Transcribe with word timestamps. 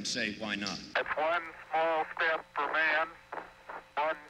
and 0.00 0.06
say 0.06 0.34
why 0.38 0.56
not? 0.56 0.78
It's 0.96 1.14
one 1.16 1.44
small 1.68 2.04
step 2.14 2.40
for 2.54 2.66
man, 2.72 3.06
one 3.96 4.20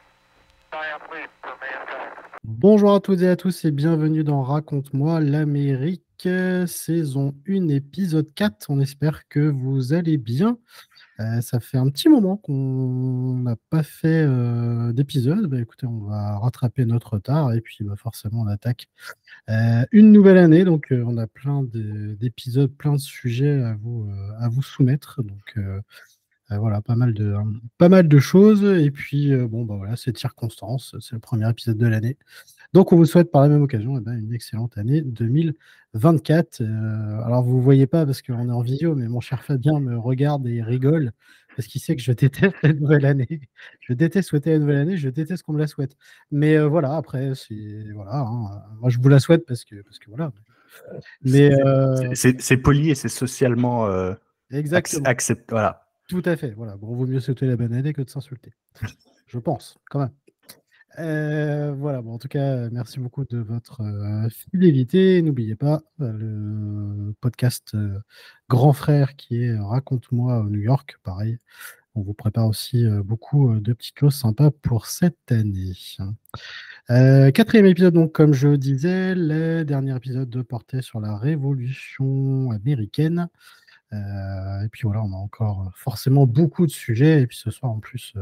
giant 0.73 1.03
leap 1.13 1.31
for 1.43 1.55
mankind. 1.61 2.13
Bonjour 2.43 2.95
à 2.95 3.01
toutes 3.01 3.23
et 3.23 3.29
à 3.29 3.37
tous 3.37 3.65
et 3.65 3.71
bienvenue 3.71 4.25
dans 4.25 4.43
Raconte-moi 4.43 5.21
l'Amérique, 5.21 6.29
saison 6.67 7.35
1, 7.49 7.69
épisode 7.69 8.35
4. 8.35 8.67
On 8.69 8.81
espère 8.81 9.29
que 9.29 9.39
vous 9.39 9.93
allez 9.93 10.17
bien. 10.17 10.59
Euh, 11.21 11.41
ça 11.43 11.61
fait 11.61 11.77
un 11.77 11.89
petit 11.91 12.09
moment 12.09 12.37
qu'on 12.39 13.35
n'a 13.43 13.57
pas 13.69 13.83
fait 13.83 14.25
euh, 14.27 14.93
d'épisode. 14.93 15.47
Bah, 15.47 15.61
écoutez, 15.61 15.87
on 15.87 16.01
va 16.05 16.39
rattraper 16.39 16.87
notre 16.87 17.15
retard 17.15 17.53
et 17.53 17.61
puis 17.61 17.85
bah, 17.85 17.95
forcément 17.97 18.43
on 18.43 18.47
attaque 18.47 18.89
euh, 19.51 19.85
une 19.93 20.13
nouvelle 20.13 20.39
année. 20.39 20.65
Donc 20.65 20.89
on 20.91 21.19
a 21.19 21.27
plein 21.27 21.63
de- 21.63 22.15
d'épisodes, 22.15 22.73
plein 22.75 22.93
de 22.93 22.99
sujets 22.99 23.63
à 23.63 23.75
vous, 23.75 24.63
soumettre. 24.63 25.23
Donc 25.23 25.59
voilà, 26.51 26.81
pas 26.81 26.97
mal 26.97 27.15
de, 27.15 27.37
pas 27.79 27.89
mal 27.89 28.09
de 28.09 28.19
choses. 28.19 28.65
Et 28.65 28.91
puis 28.91 29.37
bon, 29.47 29.65
bah 29.65 29.77
voilà, 29.77 29.97
c'est 29.97 30.17
circonstance. 30.17 30.97
C'est 31.01 31.13
le 31.15 31.21
premier 31.21 31.49
épisode 31.49 31.77
de 31.79 31.87
l'année. 31.87 32.17
Donc 32.73 32.93
on 32.93 32.97
vous 32.97 33.05
souhaite 33.07 33.31
par 33.33 33.43
la 33.43 33.49
même 33.49 33.63
occasion 33.63 33.97
eh 33.99 34.01
ben, 34.01 34.13
une 34.19 34.33
excellente 34.33 34.79
année 34.79 35.01
2024. 35.03 36.61
Euh, 36.61 37.21
alors 37.25 37.43
vous 37.43 37.57
ne 37.57 37.63
voyez 37.63 37.87
pas 37.87 38.07
parce 38.07 38.23
qu'on 38.23 38.49
est 38.49 38.53
en 38.53 38.61
vidéo, 38.63 38.95
mais 38.95 39.09
mon 39.09 39.21
cher 39.21 39.43
Fabien 39.43 39.81
me 39.81 39.99
regarde 39.99 40.47
et 40.47 40.63
rigole 40.63 41.13
parce 41.57 41.67
qu'il 41.67 41.81
sait 41.81 41.97
que 41.97 42.03
je 42.03 42.13
déteste 42.13 42.55
la 42.63 42.73
nouvelle 42.73 43.05
année. 43.07 43.41
Je 43.81 43.93
déteste 43.93 44.29
souhaiter 44.29 44.53
la 44.53 44.59
nouvelle 44.61 44.77
année, 44.79 44.97
je 44.97 45.09
déteste 45.09 45.43
qu'on 45.43 45.53
me 45.53 45.59
la 45.59 45.67
souhaite. 45.67 45.97
Mais 46.31 46.57
euh, 46.57 46.69
voilà, 46.69 46.95
après, 46.97 47.33
c'est 47.35 47.85
voilà. 47.95 48.19
hein. 48.21 48.63
Moi, 48.81 48.89
je 48.91 48.99
vous 48.99 49.09
la 49.09 49.19
souhaite 49.19 49.45
parce 49.47 49.65
que 49.65 49.83
parce 49.83 49.99
que 49.99 50.09
voilà. 50.09 50.33
Mais 51.23 51.51
C'est- 52.15 52.53
euh, 52.53 52.57
poli 52.63 52.91
et 52.91 52.95
c'est 52.95 53.09
socialement 53.09 53.89
ac- 53.89 54.17
exactement. 54.53 55.05
accept- 55.07 55.51
Voilà. 55.51 55.89
Tout 56.09 56.23
à 56.25 56.37
fait. 56.37 56.53
Voilà. 56.53 56.77
Bon, 56.77 56.95
vaut 56.95 57.07
mieux 57.07 57.19
souhaiter 57.21 57.47
la 57.47 57.57
bonne 57.57 57.73
année 57.75 57.93
que 57.93 58.03
de 58.03 58.11
s'insulter. 58.11 58.53
Je 59.27 59.39
pense, 59.39 59.77
quand 59.91 59.99
même. 60.01 60.11
Euh, 60.99 61.73
voilà. 61.77 62.03
Bon, 62.03 62.15
en 62.15 62.19
tout 62.19 62.29
cas, 62.29 62.69
merci 62.71 62.99
beaucoup 62.99 63.25
de 63.25 63.39
votre 63.39 63.81
euh, 63.83 64.29
fidélité. 64.29 65.23
N'oubliez 65.23 65.55
pas 65.55 65.81
euh, 66.01 66.13
le 66.13 67.15
podcast 67.21 67.77
Grand 68.49 68.73
Frère 68.73 69.17
qui 69.17 69.43
est 69.45 69.59
Raconte-moi 69.59 70.45
New 70.49 70.61
York. 70.61 70.97
Pareil. 71.03 71.39
On 71.97 72.03
vous 72.03 72.15
prépare 72.15 72.47
aussi 72.47 72.87
beaucoup 73.05 73.59
de 73.59 73.73
petites 73.73 73.99
choses 73.99 74.15
sympas 74.15 74.53
pour 74.53 74.87
cette 74.87 75.33
année. 75.33 75.73
Quatrième 76.87 77.67
épisode, 77.67 77.95
donc, 77.95 78.13
comme 78.13 78.33
je 78.33 78.55
disais, 78.55 79.17
le 79.17 79.65
dernier 79.65 79.97
épisode 79.97 80.43
portait 80.45 80.83
sur 80.83 81.01
la 81.01 81.17
Révolution 81.17 82.53
américaine. 82.53 83.29
Et 83.93 84.69
puis 84.71 84.83
voilà, 84.85 85.03
on 85.03 85.13
a 85.13 85.17
encore 85.17 85.73
forcément 85.75 86.27
beaucoup 86.27 86.65
de 86.65 86.71
sujets. 86.71 87.23
Et 87.23 87.27
puis 87.27 87.37
ce 87.37 87.51
soir, 87.51 87.73
en 87.73 87.81
plus, 87.81 88.15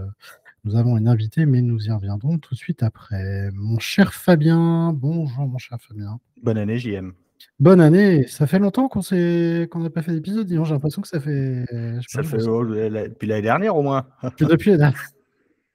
nous 0.65 0.77
avons 0.77 0.97
une 0.99 1.09
invitée, 1.09 1.47
mais 1.47 1.63
nous 1.63 1.87
y 1.87 1.91
reviendrons 1.91 2.39
tout 2.39 2.55
de 2.55 2.59
suite 2.59 2.83
après. 2.83 3.51
Mon 3.55 3.79
cher 3.79 4.13
Fabien, 4.13 4.93
bonjour 4.93 5.47
mon 5.47 5.59
cher 5.59 5.79
Fabien. 5.81 6.19
Bonne 6.43 6.59
année, 6.59 6.79
JM. 6.79 7.13
Bonne 7.61 7.81
année. 7.81 8.27
Ça 8.27 8.47
fait 8.47 8.59
longtemps 8.59 8.89
qu'on 8.89 9.03
s'est 9.03 9.69
qu'on 9.71 9.81
n'a 9.81 9.91
pas 9.91 10.03
fait 10.03 10.13
d'épisode. 10.13 10.47
dis 10.47 10.57
donc, 10.57 10.67
J'ai 10.67 10.75
l'impression 10.75 11.03
que 11.03 11.09
ça 11.09 11.21
fait. 11.21 11.65
je 11.71 12.01
Ça 12.09 12.23
fait 12.23 12.43
oh, 12.49 12.63
la- 12.65 13.09
depuis 13.09 13.29
l'année 13.29 13.43
dernière 13.43 13.77
au 13.77 13.83
moins. 13.83 14.07
depuis 14.23 14.47
depuis 14.47 14.71
la 14.73 14.77
dernière- 14.79 15.09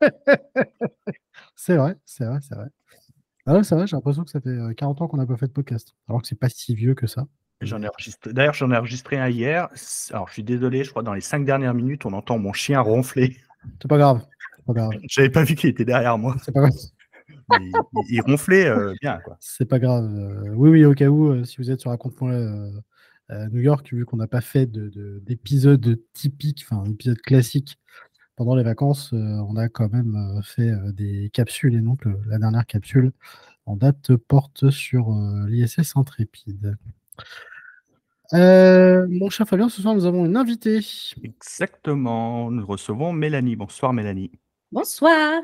c'est 1.56 1.78
vrai, 1.78 1.96
c'est 2.06 2.26
vrai, 2.26 2.40
c'est 2.42 2.56
vrai. 2.56 2.68
Ah 3.46 3.54
ouais, 3.54 3.64
c'est 3.64 3.76
vrai, 3.76 3.88
j'ai 3.88 3.96
l'impression 3.96 4.24
que 4.24 4.30
ça 4.30 4.42
fait 4.42 4.50
euh, 4.50 4.74
40 4.74 5.02
ans 5.02 5.08
qu'on 5.08 5.18
n'a 5.18 5.26
pas 5.26 5.38
fait 5.38 5.48
de 5.48 5.52
podcast. 5.54 5.96
Alors 6.10 6.22
que 6.22 6.28
c'est 6.28 6.40
pas 6.40 6.50
si 6.50 6.76
vieux 6.76 6.94
que 6.94 7.08
ça. 7.08 7.26
J'en 7.62 7.82
ai 7.82 7.88
enregistré. 7.88 8.34
D'ailleurs, 8.34 8.54
j'en 8.54 8.70
ai 8.72 8.78
enregistré 8.78 9.18
un 9.18 9.30
hier. 9.30 9.70
Alors, 10.12 10.28
je 10.28 10.34
suis 10.34 10.44
désolé, 10.44 10.84
je 10.84 10.90
crois 10.90 11.04
dans 11.04 11.14
les 11.14 11.22
cinq 11.22 11.46
dernières 11.46 11.74
minutes, 11.74 12.06
on 12.06 12.12
entend 12.12 12.38
mon 12.38 12.52
chien 12.52 12.82
ronfler. 12.82 13.38
C'est 13.82 13.88
pas 13.88 13.98
grave. 13.98 14.26
Pas 14.66 14.74
grave. 14.74 14.92
J'avais 15.10 15.30
pas 15.30 15.44
vu 15.44 15.56
qu'il 15.56 15.70
était 15.70 15.86
derrière 15.86 16.18
moi. 16.18 16.36
C'est 16.44 16.52
pas 16.52 16.62
grave. 16.62 16.74
il, 18.10 18.22
ronflait 18.22 18.68
euh, 18.68 18.94
bien, 19.02 19.20
quoi. 19.24 19.38
C'est 19.40 19.66
pas 19.68 19.80
grave. 19.80 20.06
euh, 20.06 20.50
oui, 20.56 20.70
oui, 20.70 20.86
au 20.86 20.94
cas 20.94 21.08
où, 21.08 21.28
euh, 21.28 21.44
si 21.44 21.58
vous 21.58 21.72
êtes 21.72 21.82
sur 21.82 21.92
euh, 21.92 22.72
euh, 23.32 23.48
New 23.50 23.60
York, 23.62 23.94
vu 23.94 24.06
qu'on 24.06 24.18
n'a 24.18 24.28
pas 24.28 24.42
fait 24.42 24.66
de- 24.66 24.90
de- 24.90 25.22
d'épisode 25.26 26.00
typique, 26.14 26.66
enfin, 26.70 26.84
épisode 26.90 27.22
classique 27.22 27.78
pendant 28.36 28.56
les 28.56 28.64
vacances, 28.64 29.12
on 29.14 29.56
a 29.58 29.70
quand 29.70 29.92
même 29.94 30.42
fait 30.44 30.72
des 30.94 31.30
capsules. 31.32 31.76
Et 31.76 31.82
donc, 31.82 32.02
la 32.26 32.40
dernière 32.40 32.66
capsule 32.66 33.12
en 33.68 33.76
date 33.76 34.16
porte 34.16 34.72
sur 34.72 35.12
l'ISS 35.48 35.96
Intrépide. 35.96 36.76
Euh, 38.34 39.06
mon 39.08 39.30
cher 39.30 39.48
Fabien, 39.48 39.70
ce 39.70 39.84
soir, 39.84 39.94
nous 39.94 40.06
avons 40.06 40.26
une 40.26 40.36
invitée. 40.36 40.80
Exactement. 41.24 42.50
Nous 42.50 42.66
recevons 42.66 43.14
Mélanie. 43.14 43.56
Bonsoir, 43.56 43.94
Mélanie. 43.94 44.32
Bonsoir. 44.78 45.40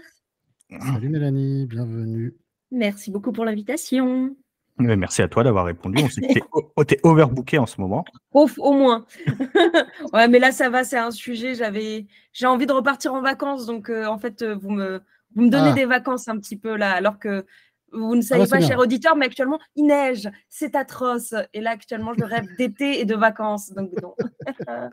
Salut 0.92 1.10
Mélanie, 1.10 1.68
bienvenue. 1.68 2.34
Merci 2.72 3.12
beaucoup 3.12 3.32
pour 3.32 3.46
l'invitation. 3.46 4.36
Merci 4.80 5.22
à 5.22 5.28
toi 5.28 5.44
d'avoir 5.44 5.66
répondu. 5.66 6.02
On 6.04 6.10
sait 6.10 6.22
que 6.22 6.34
t'es 6.34 6.42
o- 6.52 6.84
t'es 6.84 7.00
overbooké 7.04 7.60
en 7.60 7.68
ce 7.68 7.80
moment. 7.80 8.04
Au, 8.34 8.50
au 8.58 8.74
moins. 8.74 9.06
ouais, 10.14 10.28
mais 10.30 10.40
là, 10.40 10.52
ça 10.52 10.72
va, 10.72 10.84
c'est 10.84 10.98
un 10.98 11.12
sujet. 11.12 11.54
J'avais, 11.54 12.08
j'ai 12.34 12.48
envie 12.48 12.66
de 12.66 12.74
repartir 12.74 13.14
en 13.14 13.22
vacances. 13.22 13.68
Donc, 13.68 13.92
euh, 13.92 14.08
en 14.08 14.18
fait, 14.18 14.42
euh, 14.42 14.56
vous 14.56 14.72
me, 14.72 15.00
vous 15.36 15.44
me 15.44 15.50
donnez 15.52 15.70
Ah. 15.70 15.74
des 15.74 15.86
vacances 15.86 16.28
un 16.28 16.40
petit 16.40 16.58
peu 16.58 16.76
là, 16.76 16.92
alors 16.94 17.20
que 17.20 17.46
vous 17.92 18.16
ne 18.16 18.22
bah, 18.22 18.26
savez 18.28 18.46
c'est 18.46 18.50
pas, 18.50 18.58
bien. 18.58 18.68
cher 18.68 18.80
auditeur, 18.80 19.16
mais 19.16 19.28
actuellement, 19.28 19.60
il 19.76 19.86
neige. 19.86 20.28
C'est 20.48 20.76
atroce. 20.76 21.36
Et 21.54 21.62
là, 21.62 21.70
actuellement, 21.70 22.14
je 22.18 22.24
rêve 22.24 22.48
d'été 22.58 23.00
et 23.00 23.06
de 23.06 23.16
vacances. 23.16 23.72
Donc, 23.74 23.92
non. 24.02 24.16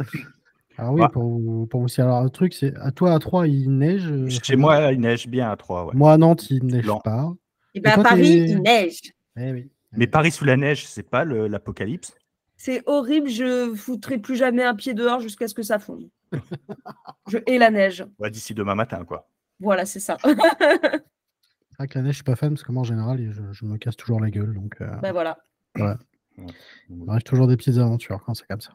Alors 0.79 0.93
oui, 0.93 1.01
Ouais. 1.03 1.09
pour, 1.09 1.23
vous- 1.23 1.67
pour 1.67 1.81
vous 1.81 1.87
dire, 1.87 2.05
alors 2.05 2.23
le 2.25 2.31
truc, 2.31 2.53
c'est 2.55 2.75
à 2.77 2.91
toi 2.93 3.15
à 3.15 3.19
3, 3.19 3.47
il 3.49 3.71
neige. 3.79 4.07
euh, 4.11 4.29
Chez 4.29 4.57
moi, 4.57 4.93
il 4.93 5.01
neige 5.01 5.27
bien 5.29 5.51
à 5.51 5.57
3. 5.57 5.87
Ouais. 5.87 5.93
Moi 5.95 6.13
à 6.13 6.19
Nantes, 6.19 6.51
il 6.51 6.65
ne 6.65 6.73
neige 6.77 6.85
Blanc. 6.85 7.01
pas. 7.01 7.33
et 7.75 7.81
bien, 7.81 7.93
à 7.99 8.03
Paris, 8.03 8.29
il 8.49 8.61
neige. 8.63 9.01
Eh 9.39 9.53
oui. 9.53 9.71
Mais 9.93 10.07
Paris 10.07 10.31
sous 10.33 10.45
la 10.45 10.57
neige, 10.57 10.87
c'est 10.87 11.09
pas 11.09 11.25
l'apocalypse? 11.25 12.13
C'est 12.59 12.83
horrible. 12.87 13.29
Je 13.29 13.75
foutrai 13.75 14.19
plus 14.19 14.37
jamais 14.37 14.65
un 14.65 14.75
pied 14.75 14.93
dehors 14.95 15.21
jusqu'à 15.21 15.49
ce 15.49 15.55
que 15.55 15.63
ça 15.63 15.79
fonde. 15.79 16.09
je 17.29 17.39
hais 17.47 17.59
la 17.59 17.71
neige. 17.71 18.05
Ouais, 18.19 18.31
D'ici 18.31 18.53
demain 18.55 18.75
matin, 18.75 19.05
quoi. 19.05 19.29
Voilà, 19.61 19.87
c'est 19.87 20.01
ça. 20.01 20.17
C'est 20.23 20.35
vrai 21.79 21.89
que 21.89 21.99
la 21.99 22.03
neige, 22.03 22.13
je 22.13 22.17
suis 22.17 22.25
pas 22.25 22.37
fan 22.37 22.51
parce 22.51 22.63
que 22.63 22.73
moi, 22.73 22.81
en 22.81 22.85
général, 22.85 23.19
je, 23.31 23.43
je 23.53 23.65
me 23.65 23.77
casse 23.79 23.97
toujours 23.97 24.21
la 24.21 24.31
gueule. 24.31 24.55
Donc, 24.55 24.75
euh, 24.81 24.95
ben 25.03 25.13
voilà. 25.13 25.39
il 25.77 27.05
m'arrive 27.05 27.23
toujours 27.23 27.47
des 27.47 27.57
petites 27.57 27.77
aventures 27.79 28.23
quand 28.25 28.35
c'est 28.35 28.47
comme 28.47 28.61
ça. 28.61 28.73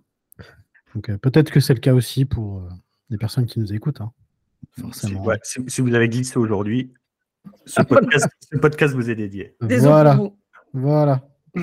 Donc, 0.96 1.10
euh, 1.10 1.18
peut-être 1.18 1.52
que 1.52 1.60
c'est 1.60 1.74
le 1.74 1.80
cas 1.80 1.94
aussi 1.94 2.26
pour 2.26 2.60
euh, 2.60 2.70
les 3.10 3.18
personnes 3.18 3.46
qui 3.46 3.60
nous 3.60 3.74
écoutent. 3.74 4.02
hein. 4.02 4.12
Si, 4.76 4.82
Forcément. 4.82 5.24
ouais, 5.26 5.40
si- 5.44 5.64
si 5.68 5.82
vous 5.82 5.94
avez 5.96 6.08
glissé 6.10 6.38
aujourd'hui, 6.38 6.94
ce 7.66 7.82
podcast, 7.84 8.28
ce 8.52 8.58
podcast 8.58 8.94
vous 8.94 9.10
est 9.10 9.16
dédié. 9.16 9.56
Désolé 9.62 9.90
Voilà. 9.92 10.20
Voilà. 10.74 11.28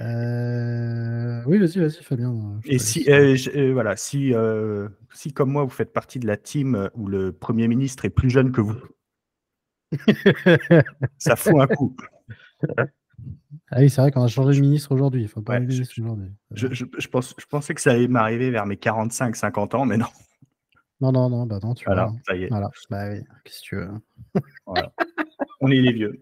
Euh, 0.00 1.40
Oui, 1.46 1.58
vas-y, 1.58 1.78
vas-y, 1.78 2.02
Fabien. 2.02 2.58
je 2.64 2.70
Et 2.72 2.78
si, 2.80 3.08
euh, 3.08 3.36
je- 3.36 3.50
euh, 3.50 3.72
voilà, 3.72 3.94
si, 3.96 4.34
euh, 4.34 4.88
si 5.12 5.32
comme 5.32 5.52
moi 5.52 5.62
vous 5.62 5.70
faites 5.70 5.92
partie 5.92 6.18
de 6.18 6.26
la 6.26 6.36
team 6.36 6.90
où 6.94 7.06
le 7.06 7.30
Premier 7.30 7.68
ministre 7.68 8.04
est 8.04 8.10
plus 8.10 8.28
jeune 8.28 8.50
que 8.50 8.60
vous, 8.60 8.74
ça 11.18 11.36
fout 11.36 11.54
un 11.60 11.68
coup. 11.68 11.96
ah 13.74 13.80
oui, 13.80 13.90
c'est 13.90 14.00
vrai 14.00 14.10
qu'on 14.12 14.22
a 14.22 14.28
changé 14.28 14.56
de 14.56 14.60
ministre 14.62 14.92
aujourd'hui. 14.92 15.22
Il 15.22 15.28
faut 15.28 15.42
pas 15.42 15.54
Ouais, 15.54 15.62
je- 15.62 15.66
ministre 15.66 15.94
aujourd'hui. 16.00 16.30
Je, 16.52 16.68
je- 16.72 16.84
je 16.96 17.08
pense, 17.08 17.34
je 17.38 17.46
pensais 17.46 17.74
que 17.74 17.80
ça 17.80 17.90
allait 17.90 18.08
m'arriver 18.08 18.50
vers 18.50 18.66
mes 18.66 18.76
45-50 18.76 19.74
ans, 19.74 19.84
mais 19.84 19.96
non. 19.96 20.06
Non, 21.00 21.10
non, 21.12 21.28
non, 21.28 21.44
bah 21.46 21.58
non, 21.62 21.74
tu 21.74 21.84
Voilà, 21.86 22.06
vois. 22.06 22.16
ça 22.26 22.36
y 22.36 22.44
est. 22.44 22.48
Voilà. 22.48 22.70
Bah 22.88 23.10
oui, 23.10 23.20
qu'est-ce 23.44 23.60
que 23.60 23.64
tu 23.66 23.76
veux. 23.76 23.88
voilà. 24.66 24.92
On 25.60 25.68
est 25.70 25.80
les 25.80 25.92
vieux. 25.92 26.20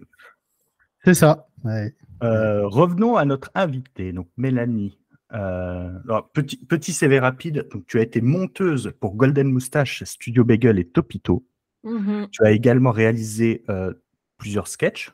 C'est 1.04 1.14
ça. 1.14 1.46
ouais. 1.64 1.94
Euh, 2.22 2.66
revenons 2.68 3.16
à 3.16 3.24
notre 3.24 3.50
invitée, 3.54 4.12
donc 4.12 4.28
Mélanie. 4.36 4.98
Euh, 5.32 5.98
alors, 6.04 6.30
petit, 6.30 6.56
petit 6.56 6.92
CV 6.92 7.18
rapide, 7.18 7.66
donc, 7.72 7.86
tu 7.86 7.98
as 7.98 8.02
été 8.02 8.20
monteuse 8.20 8.92
pour 9.00 9.14
Golden 9.16 9.50
Moustache, 9.50 10.04
Studio 10.04 10.44
Bagel 10.44 10.78
et 10.78 10.84
Topito. 10.88 11.44
Mhm. 11.84 12.28
Tu 12.30 12.44
as 12.44 12.52
également 12.52 12.92
réalisé 12.92 13.64
euh, 13.68 13.92
plusieurs 14.38 14.68
sketchs 14.68 15.10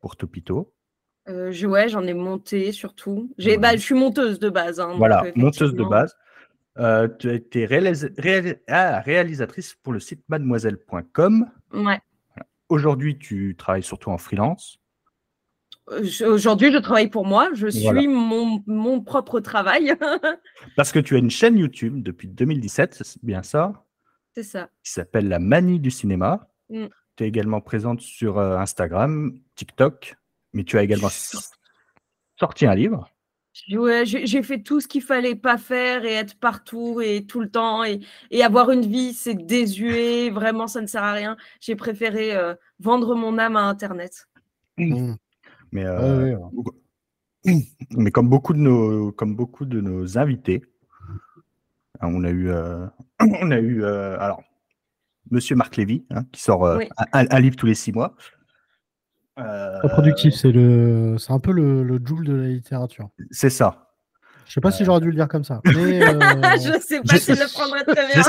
pour 0.00 0.16
Topito. 0.16 0.72
Euh, 1.30 1.50
je- 1.52 1.66
ouais, 1.66 1.88
j'en 1.88 2.02
ai 2.06 2.14
monté 2.14 2.72
surtout. 2.72 3.32
J'ai, 3.38 3.52
Ouais. 3.52 3.58
bah, 3.58 3.72
je 3.76 3.80
suis 3.80 3.94
monteuse 3.94 4.38
de 4.38 4.50
base. 4.50 4.80
hein, 4.80 4.94
Voilà, 4.96 5.24
monteuse 5.36 5.74
de 5.74 5.84
base. 5.84 6.14
Euh, 6.78 7.08
tu 7.18 7.28
as 7.30 7.34
été 7.34 7.66
réalis- 7.66 8.56
ah, 8.68 9.00
réalisatrice 9.00 9.74
pour 9.82 9.92
le 9.92 10.00
site 10.00 10.22
mademoiselle.com. 10.28 11.46
Ouais. 11.74 12.00
Aujourd'hui, 12.68 13.18
tu 13.18 13.54
travailles 13.56 13.82
surtout 13.82 14.10
en 14.10 14.18
freelance. 14.18 14.78
Euh, 15.90 16.04
Aujourd'hui, 16.32 16.72
je 16.72 16.78
travaille 16.78 17.08
pour 17.10 17.26
moi. 17.26 17.50
Je 17.54 17.66
suis 17.68 17.82
Voilà. 17.82 18.02
mon, 18.02 18.62
mon 18.66 19.00
propre 19.00 19.40
travail. 19.40 19.92
Parce 20.76 20.92
que 20.92 20.98
tu 21.00 21.14
as 21.16 21.18
une 21.18 21.30
chaîne 21.30 21.58
YouTube 21.58 22.02
depuis 22.02 22.28
2017, 22.28 23.00
c'est 23.02 23.24
bien 23.24 23.42
ça, 23.42 23.84
C'est 24.34 24.44
ça. 24.44 24.68
qui 24.84 24.92
s'appelle 24.92 25.28
La 25.28 25.38
Manie 25.40 25.80
du 25.80 25.90
cinéma. 25.90 26.48
Mm. 26.70 26.86
Tu 27.16 27.24
es 27.24 27.28
également 27.28 27.60
présente 27.60 28.00
sur 28.00 28.38
Instagram, 28.38 29.32
TikTok, 29.56 30.14
mais 30.52 30.64
tu 30.64 30.78
as 30.78 30.82
également. 30.82 31.08
sorti 32.38 32.66
un 32.66 32.74
livre. 32.74 33.08
Ouais, 33.72 34.04
j'ai 34.06 34.42
fait 34.42 34.62
tout 34.62 34.80
ce 34.80 34.86
qu'il 34.88 35.02
fallait 35.02 35.34
pas 35.34 35.58
faire 35.58 36.04
et 36.04 36.12
être 36.12 36.38
partout 36.38 37.00
et 37.02 37.26
tout 37.26 37.40
le 37.40 37.50
temps 37.50 37.82
et, 37.84 38.00
et 38.30 38.42
avoir 38.44 38.70
une 38.70 38.86
vie, 38.86 39.12
c'est 39.12 39.34
désuet, 39.34 40.30
vraiment, 40.30 40.66
ça 40.68 40.80
ne 40.80 40.86
sert 40.86 41.02
à 41.02 41.12
rien. 41.12 41.36
J'ai 41.60 41.74
préféré 41.76 42.34
euh, 42.36 42.54
vendre 42.78 43.14
mon 43.16 43.38
âme 43.38 43.56
à 43.56 43.62
Internet. 43.62 44.28
Mmh. 44.78 45.14
Mais, 45.72 45.82
Ouais, 45.82 45.88
euh, 45.88 46.36
ouais, 47.44 47.54
mais 47.90 48.10
comme 48.10 48.28
beaucoup 48.28 48.52
de 48.54 48.58
nos, 48.60 49.12
comme 49.12 49.34
beaucoup 49.34 49.64
de 49.64 49.80
nos 49.80 50.16
invités, 50.16 50.62
hein, 52.00 52.08
on 52.14 52.22
a 52.24 52.30
eu, 52.30 52.50
euh, 52.50 52.86
on 53.20 53.50
a 53.50 53.58
eu, 53.58 53.82
euh, 53.82 54.18
alors, 54.20 54.42
Monsieur 55.30 55.54
Marc 55.56 55.76
Lévy, 55.76 56.04
hein, 56.10 56.24
qui 56.32 56.40
sort 56.40 56.64
euh, 56.64 56.78
Oui. 56.78 56.88
un, 57.12 57.26
un 57.30 57.40
livre 57.40 57.56
tous 57.56 57.66
les 57.66 57.74
six 57.74 57.92
mois. 57.92 58.14
Euh, 59.38 59.78
productif, 59.88 60.34
c'est 60.34 60.52
le, 60.52 61.16
c'est 61.18 61.32
un 61.32 61.38
peu 61.40 61.52
le, 61.52 61.82
le 61.82 62.00
Joule 62.04 62.26
de 62.26 62.34
la 62.34 62.48
littérature. 62.48 63.08
C'est 63.30 63.48
ça. 63.50 63.86
Je 64.46 64.52
sais 64.54 64.60
pas 64.60 64.70
si 64.72 64.84
j'aurais 64.84 65.00
dû 65.00 65.06
le 65.08 65.14
dire 65.14 65.28
comme 65.28 65.44
ça. 65.44 65.60
Mais, 65.64 66.02
euh, 66.06 66.18
je 66.56 66.78
sais 66.80 67.00
pas 67.00 67.14
je- 67.14 67.18
s'il 67.20 67.34
le 67.36 67.52
prendrait 67.52 67.84
très 67.84 68.06
bien. 68.06 68.22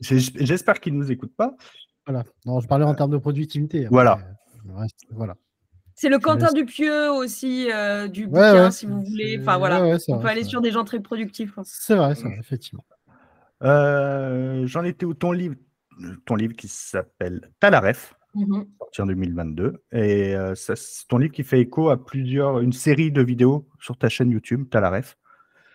J'espère- 0.00 0.74
qu'il 0.80 0.94
ne 0.94 0.98
nous 0.98 1.10
écoute 1.12 1.32
pas. 1.36 1.54
voilà. 2.06 2.24
Non, 2.46 2.60
je 2.60 2.66
parlais 2.68 2.84
en 2.84 2.94
termes 2.94 3.10
de 3.10 3.18
productivité. 3.18 3.80
Après, 3.80 3.88
Voilà. 3.90 4.18
euh, 4.70 4.86
voilà. 5.10 5.34
C'est 5.96 6.08
le 6.08 6.16
Je 6.16 6.20
Quentin 6.20 6.52
Dupieux 6.52 7.10
aussi 7.10 7.70
euh, 7.72 8.06
du 8.06 8.24
Ouais, 8.24 8.30
bouquin, 8.50 8.64
ouais, 8.66 8.70
si 8.70 8.86
vous 8.86 9.02
voulez. 9.02 9.38
Enfin 9.40 9.56
voilà, 9.58 9.82
ouais, 9.82 9.92
ouais, 9.92 9.98
c'est 9.98 10.12
on 10.12 10.16
vrai, 10.16 10.22
peut 10.24 10.28
aller 10.30 10.44
sur 10.44 10.60
des 10.60 10.70
gens 10.70 10.84
très 10.84 11.00
productifs. 11.00 11.58
hein. 11.58 11.62
C'est 11.64 11.94
vrai, 11.96 12.14
c'est 12.14 12.24
vrai, 12.24 12.36
effectivement. 12.38 12.84
Euh, 13.62 14.66
J'en 14.66 14.84
étais 14.84 15.06
où? 15.06 15.14
Ton 15.14 15.32
livre, 15.32 15.54
ton 16.26 16.34
livre 16.36 16.54
qui 16.54 16.68
s'appelle 16.68 17.50
Talaref, 17.60 18.14
Mhm. 18.36 18.66
sorti 18.78 19.02
en 19.02 19.06
2022, 19.06 19.82
et 19.92 20.36
euh, 20.36 20.54
ça, 20.54 20.76
c'est 20.76 21.06
ton 21.08 21.18
livre 21.18 21.32
qui 21.32 21.42
fait 21.42 21.60
écho 21.60 21.88
à 21.88 22.04
plusieurs, 22.04 22.60
une 22.60 22.72
série 22.72 23.10
de 23.10 23.22
vidéos 23.22 23.66
sur 23.80 23.96
ta 23.96 24.08
chaîne 24.08 24.30
YouTube 24.30 24.68
Talaref. 24.70 25.16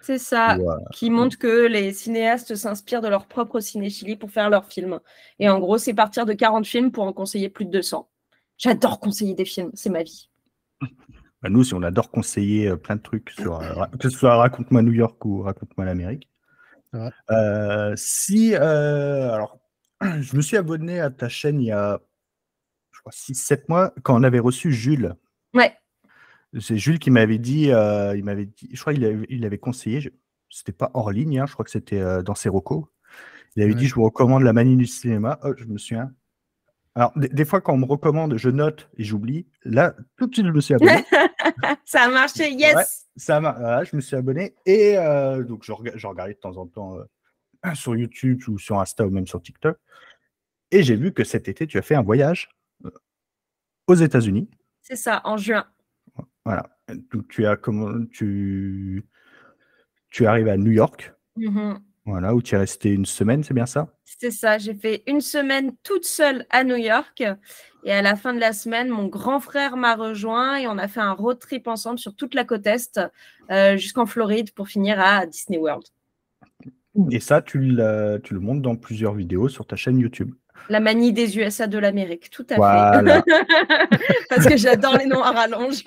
C'est 0.02 0.18
ça, 0.18 0.58
où, 0.58 0.70
euh, 0.70 0.78
qui 0.94 1.10
montre 1.10 1.38
que 1.38 1.68
les 1.68 1.94
cinéastes 1.94 2.56
s'inspirent 2.56 3.02
de 3.02 3.08
leur 3.08 3.28
propre 3.28 3.60
cinéchilie 3.60 4.16
pour 4.16 4.32
faire 4.32 4.50
leurs 4.50 4.66
films. 4.66 5.00
Et 5.40 5.50
en 5.50 5.60
gros, 5.60 5.78
c'est 5.78 5.94
partir 5.94 6.26
de 6.26 6.34
40 6.34 6.66
films 6.66 6.92
pour 6.92 7.04
en 7.04 7.14
conseiller 7.14 7.50
plus 7.50 7.66
de 7.66 7.72
200. 7.72 8.10
J'adore 8.58 9.00
conseiller 9.00 9.34
des 9.34 9.46
films, 9.46 9.72
c'est 9.74 9.90
ma 9.90 10.04
vie. 10.04 10.30
bah, 11.42 11.50
nous, 11.50 11.64
si 11.64 11.74
on 11.74 11.82
adore 11.82 12.12
conseiller 12.12 12.70
euh, 12.70 12.78
plein 12.78 12.96
de 12.96 13.02
trucs 13.02 13.32
sur, 13.32 13.60
euh, 13.60 13.86
que 14.00 14.10
ce 14.10 14.18
soit 14.18 14.36
Raconte-moi 14.36 14.84
New 14.84 14.94
York 14.94 15.24
ou 15.26 15.42
Raconte-moi 15.42 15.86
l'Amérique. 15.86 16.28
Euh, 17.30 17.94
si, 17.96 18.54
euh, 18.54 19.32
alors, 19.32 19.60
je 20.02 20.36
me 20.36 20.42
suis 20.42 20.58
abonné 20.58 21.00
à 21.00 21.10
ta 21.10 21.30
chaîne 21.30 21.62
il 21.62 21.68
y 21.68 21.72
a, 21.72 22.00
crois, 23.02 23.12
6-7 23.12 23.64
mois, 23.68 23.94
quand 24.04 24.20
on 24.20 24.24
avait 24.24 24.40
reçu 24.40 24.72
Jules. 24.72 25.14
Ouais, 25.54 25.74
C'est 26.60 26.78
Jules 26.78 27.00
qui 27.00 27.12
m'avait 27.12 27.38
dit, 27.38 27.72
euh, 27.72 28.16
il 28.16 28.24
m'avait 28.24 28.46
dit, 28.46 28.70
je 28.74 28.80
crois 28.82 28.94
qu'il 28.94 29.06
avait, 29.06 29.26
il 29.30 29.46
avait 29.46 29.58
conseillé, 29.58 30.02
je- 30.02 30.10
c'était 30.50 30.72
pas 30.74 30.92
hors 30.94 31.12
ligne, 31.12 31.40
hein, 31.40 31.46
je 31.46 31.54
crois 31.54 31.64
que 31.66 31.72
c'était 31.72 32.00
euh, 32.00 32.22
dans 32.24 32.36
ses 32.36 32.50
recos. 32.50 32.86
Il 33.56 33.64
avait 33.64 33.74
Ouais. 33.74 33.78
dit, 33.80 33.88
je 33.88 33.96
vous 33.96 34.04
recommande 34.04 34.44
la 34.44 34.54
manie 34.54 34.76
du 34.78 34.86
cinéma. 34.86 35.40
Oh, 35.44 35.54
je 35.58 35.66
me 35.66 35.78
souviens. 35.78 36.12
Alors, 36.96 37.12
des, 37.18 37.30
des 37.30 37.46
fois, 37.46 37.62
quand 37.62 37.74
on 37.74 37.78
me 37.78 37.86
recommande, 37.86 38.36
je 38.38 38.50
note 38.50 38.90
et 38.98 39.04
j'oublie. 39.04 39.46
Là, 39.64 39.96
tout 40.18 40.28
de 40.28 40.34
suite, 40.34 40.46
je 40.46 40.52
me 40.52 40.60
suis 40.62 40.74
abonné. 40.74 41.04
ça 41.86 42.04
a 42.04 42.10
marché, 42.10 42.52
yes 42.52 42.76
Ouais. 42.76 42.84
Ça 43.18 43.40
voilà, 43.42 43.84
je 43.84 43.94
me 43.96 44.02
suis 44.02 44.16
abonné 44.16 44.56
et 44.66 44.98
euh, 44.98 45.44
donc 45.44 45.64
je, 45.66 45.72
rega- 45.74 45.92
je 45.96 46.08
regardais 46.08 46.34
de 46.34 46.40
temps 46.40 46.56
en 46.58 46.66
temps 46.66 46.98
euh, 46.98 47.74
sur 47.76 47.94
YouTube 47.96 48.42
ou 48.48 48.58
sur 48.58 48.80
Insta 48.80 49.06
ou 49.06 49.10
même 49.10 49.28
sur 49.28 49.42
TikTok. 49.42 49.78
Et 50.72 50.82
j'ai 50.84 50.96
vu 50.96 51.12
que 51.12 51.26
cet 51.26 51.50
été, 51.50 51.68
tu 51.68 51.78
as 51.78 51.82
fait 51.82 51.96
un 51.96 52.02
voyage 52.04 52.50
aux 53.88 53.96
États-Unis. 53.96 54.50
C'est 54.82 54.96
ça, 54.96 55.22
en 55.26 55.38
juin. 55.38 55.66
Voilà. 56.46 56.70
Donc 57.12 57.28
tu 57.30 57.46
as 57.46 57.56
comment 57.56 58.06
tu 58.12 59.06
tu 60.10 60.26
arrives 60.26 60.48
à 60.50 60.58
New 60.58 60.72
York, 60.72 61.14
Mhm. 61.38 61.80
voilà, 62.06 62.36
où 62.36 62.42
tu 62.42 62.56
es 62.56 62.58
resté 62.58 62.92
une 62.92 63.06
semaine, 63.06 63.44
c'est 63.44 63.54
bien 63.54 63.66
ça? 63.66 63.94
C'est 64.04 64.32
ça, 64.32 64.58
j'ai 64.58 64.74
fait 64.74 65.04
une 65.08 65.22
semaine 65.22 65.74
toute 65.84 66.04
seule 66.04 66.46
à 66.50 66.64
New 66.66 66.76
York. 66.76 67.24
Et 67.86 67.92
à 67.94 68.02
la 68.02 68.16
fin 68.18 68.34
de 68.34 68.40
la 68.40 68.52
semaine, 68.54 68.90
mon 68.90 69.08
grand 69.08 69.40
frère 69.40 69.78
m'a 69.78 69.96
rejoint 69.96 70.58
et 70.58 70.68
on 70.68 70.78
a 70.78 70.88
fait 70.90 71.00
un 71.00 71.14
road 71.14 71.40
trip 71.40 71.68
ensemble 71.68 71.98
sur 71.98 72.14
toute 72.16 72.34
la 72.36 72.44
côte 72.44 72.68
Est 72.68 73.00
euh, 73.50 73.78
jusqu'en 73.78 74.06
Floride 74.06 74.52
pour 74.54 74.68
finir 74.68 75.00
à 75.00 75.26
Disney 75.26 75.58
World. 75.58 75.86
Et 77.10 77.22
ça, 77.22 77.42
tu, 77.42 77.60
l'as- 77.62 78.20
tu 78.20 78.34
le 78.34 78.42
montres 78.42 78.62
dans 78.62 78.76
plusieurs 78.76 79.14
vidéos 79.14 79.48
sur 79.48 79.66
ta 79.66 79.78
chaîne 79.78 79.98
YouTube. 79.98 80.34
La 80.70 80.80
manie 80.80 81.12
des 81.14 81.38
USA 81.38 81.68
de 81.68 81.78
l'Amérique, 81.78 82.30
tout 82.30 82.46
à 82.50 82.56
Voilà. 82.56 83.04
fait. 83.04 83.24
Parce 84.30 84.46
que 84.48 84.58
j'adore 84.58 84.98
les 84.98 85.06
noms 85.06 85.22
à 85.24 85.32
rallonge. 85.32 85.84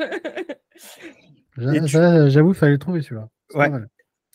J'avoue, 1.57 2.51
il 2.51 2.55
fallait 2.55 2.73
le 2.73 2.79
trouver 2.79 3.03
celui-là. 3.03 3.29
C'est 3.51 3.59
Ouais. 3.59 3.65
pas 3.67 3.71
mal. 3.71 3.89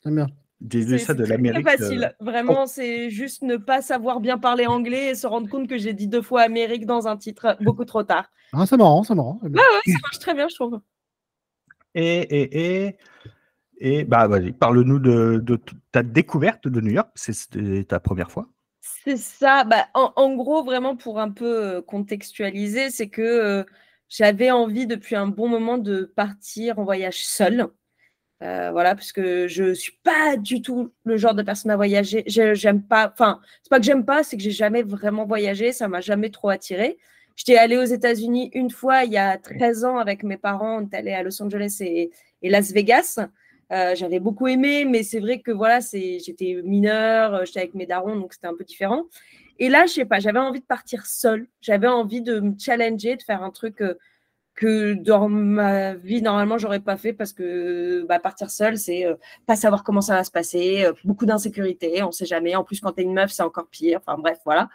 J'aime 0.03 0.15
bien. 0.15 0.27
Des 0.61 0.81
C'est 0.81 0.89
USA 0.95 1.05
c'est 1.07 1.15
de 1.15 1.25
l'Amérique. 1.25 1.65
euh, 1.67 1.71
facile. 1.77 2.15
Vraiment, 2.19 2.65
c'est 2.67 3.09
juste 3.09 3.43
ne 3.43 3.57
pas 3.57 3.81
savoir 3.81 4.19
bien 4.19 4.37
parler 4.37 4.65
anglais 4.65 5.07
et 5.11 5.15
se 5.15 5.25
rendre 5.27 5.49
compte 5.49 5.69
que 5.69 5.77
j'ai 5.77 5.93
dit 5.93 6.07
deux 6.07 6.21
fois 6.21 6.41
Amérique 6.41 6.85
dans 6.85 7.07
un 7.07 7.15
titre 7.17 7.57
beaucoup 7.61 7.85
trop 7.85 8.03
tard. 8.03 8.29
Ah, 8.53 8.65
c'est 8.65 8.75
marrant, 8.77 9.03
c'est 9.03 9.15
marrant. 9.15 9.39
c'est 9.43 9.49
bien. 9.49 9.61
Ça 9.85 9.91
marche 10.03 10.19
très 10.19 10.33
bien, 10.33 10.47
je 10.49 10.55
trouve. 10.55 10.79
Et, 11.95 12.19
et, 12.21 12.85
et, 12.87 12.97
et 13.79 14.03
bah, 14.03 14.27
vas-y, 14.27 14.51
parle-nous 14.51 14.99
de, 14.99 15.39
de 15.41 15.59
ta 15.91 16.03
découverte 16.03 16.67
de 16.67 16.81
New 16.81 16.91
York. 16.91 17.09
C'est- 17.15 17.33
C'était 17.33 17.83
ta 17.85 17.99
première 17.99 18.29
fois 18.31 18.47
C'est 19.03 19.17
ça. 19.17 19.63
Bah, 19.63 19.87
en, 19.93 20.11
en 20.15 20.35
gros, 20.35 20.63
vraiment 20.63 20.95
pour 20.95 21.19
un 21.19 21.31
peu 21.31 21.77
euh, 21.77 21.81
contextualiser, 21.81 22.89
c'est 22.89 23.09
que 23.09 23.21
euh, 23.21 23.63
j'avais 24.09 24.51
envie 24.51 24.87
depuis 24.87 25.15
un 25.15 25.27
bon 25.27 25.47
moment 25.47 25.77
de 25.77 26.03
partir 26.03 26.79
en 26.79 26.83
voyage 26.83 27.25
seule. 27.25 27.67
Euh, 28.41 28.71
voilà, 28.71 28.95
parce 28.95 29.11
que 29.11 29.47
je 29.47 29.73
suis 29.73 29.93
pas 30.03 30.37
du 30.37 30.61
tout 30.61 30.93
le 31.03 31.17
genre 31.17 31.33
de 31.33 31.43
personne 31.43 31.71
à 31.71 31.75
voyager. 31.75 32.23
J'aime 32.27 32.83
pas. 32.83 33.09
Enfin, 33.11 33.41
c'est 33.63 33.69
pas 33.69 33.79
que 33.79 33.85
j'aime 33.85 34.05
pas, 34.05 34.23
c'est 34.23 34.37
que 34.37 34.43
j'ai 34.43 34.51
jamais 34.51 34.83
vraiment 34.83 35.25
voyagé. 35.25 35.73
Ça 35.73 35.87
m'a 35.87 36.01
jamais 36.01 36.29
trop 36.29 36.49
attiré. 36.49 36.97
J'étais 37.35 37.57
allée 37.57 37.77
aux 37.77 37.83
États-Unis 37.83 38.51
une 38.53 38.69
fois 38.69 39.05
il 39.05 39.13
y 39.13 39.17
a 39.17 39.37
13 39.37 39.85
ans 39.85 39.97
avec 39.97 40.23
mes 40.23 40.37
parents. 40.37 40.79
On 40.81 40.89
est 40.89 40.93
allé 40.95 41.13
à 41.13 41.23
Los 41.23 41.41
Angeles 41.41 41.77
et, 41.81 42.11
et 42.41 42.49
Las 42.49 42.71
Vegas. 42.71 43.19
Euh, 43.71 43.95
J'avais 43.95 44.19
beaucoup 44.19 44.47
aimé, 44.47 44.85
mais 44.85 45.03
c'est 45.03 45.19
vrai 45.19 45.39
que 45.41 45.51
voilà, 45.51 45.79
j'étais 45.79 46.61
mineure, 46.63 47.35
euh, 47.35 47.45
j'étais 47.45 47.59
avec 47.59 47.75
mes 47.75 47.85
darons, 47.85 48.15
donc 48.15 48.33
c'était 48.33 48.47
un 48.47 48.55
peu 48.55 48.63
différent. 48.63 49.05
Et 49.59 49.69
là, 49.69 49.85
je 49.85 49.93
sais 49.93 50.05
pas, 50.05 50.19
j'avais 50.19 50.39
envie 50.39 50.61
de 50.61 50.65
partir 50.65 51.05
seule. 51.05 51.47
J'avais 51.61 51.87
envie 51.87 52.21
de 52.21 52.39
me 52.39 52.53
challenger, 52.57 53.15
de 53.17 53.21
faire 53.21 53.43
un 53.43 53.51
truc 53.51 53.81
euh, 53.81 53.95
que 54.55 54.93
dans 54.93 55.29
ma 55.29 55.93
vie, 55.95 56.21
normalement, 56.21 56.57
j'aurais 56.57 56.79
pas 56.79 56.97
fait 56.97 57.13
parce 57.13 57.33
que 57.33 58.05
bah, 58.07 58.19
partir 58.19 58.49
seule, 58.49 58.77
c'est 58.77 59.05
pas 59.45 59.55
savoir 59.55 59.83
comment 59.83 60.01
ça 60.01 60.15
va 60.15 60.23
se 60.25 60.31
passer, 60.31 60.85
beaucoup 61.05 61.25
d'insécurité, 61.25 62.03
on 62.03 62.11
sait 62.11 62.25
jamais. 62.25 62.55
En 62.55 62.65
plus, 62.65 62.81
quand 62.81 62.91
tu 62.93 63.01
es 63.01 63.03
une 63.05 63.13
meuf, 63.13 63.31
c'est 63.31 63.43
encore 63.43 63.67
pire. 63.67 64.01
Enfin, 64.05 64.17
bref, 64.19 64.39
voilà. 64.43 64.67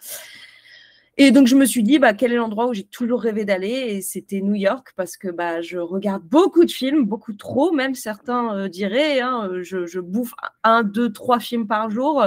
Et 1.17 1.31
donc, 1.31 1.47
je 1.47 1.55
me 1.55 1.65
suis 1.65 1.83
dit, 1.85 1.99
bah, 1.99 2.13
quel 2.13 2.33
est 2.33 2.37
l'endroit 2.37 2.67
où 2.67 2.75
j'ai 2.75 2.85
toujours 2.85 3.23
rêvé 3.23 3.45
d'aller? 3.45 3.69
Et 3.69 4.03
c'était 4.03 4.41
New 4.41 4.55
York 4.55 4.93
parce 4.97 5.17
que 5.17 5.29
bah, 5.29 5.61
je 5.61 5.79
regarde 5.79 6.25
beaucoup 6.25 6.65
de 6.65 6.71
films, 6.71 7.05
beaucoup 7.05 7.35
trop, 7.35 7.71
même 7.71 7.95
certains 7.95 8.57
euh, 8.57 8.69
diraient. 8.69 9.21
hein, 9.21 9.49
euh, 9.49 9.63
je, 9.63 10.01
bouffe 10.01 10.35
un, 10.65 10.83
deux, 10.83 11.13
trois 11.13 11.39
films 11.39 11.69
par 11.69 11.89
jour 11.91 12.25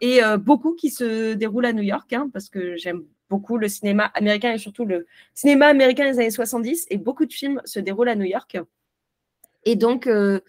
et 0.00 0.22
euh, 0.22 0.36
beaucoup 0.36 0.74
qui 0.74 0.90
se 0.90 1.34
déroulent 1.34 1.66
à 1.66 1.72
New 1.72 1.82
York 1.82 2.12
hein, 2.12 2.30
parce 2.32 2.48
que 2.48 2.76
j'aime 2.76 3.02
beaucoup 3.28 3.58
le 3.58 3.68
cinéma 3.68 4.04
américain 4.14 4.52
et 4.52 4.58
surtout 4.58 4.84
le 4.84 5.06
cinéma 5.34 5.66
américain 5.66 6.10
des 6.10 6.18
années 6.18 6.30
70 6.30 6.86
et 6.90 6.98
beaucoup 6.98 7.26
de 7.26 7.32
films 7.32 7.60
se 7.64 7.80
déroulent 7.80 8.08
à 8.08 8.14
New 8.14 8.24
York. 8.24 8.56
Et 9.64 9.76
donc, 9.76 10.06
euh, 10.06 10.40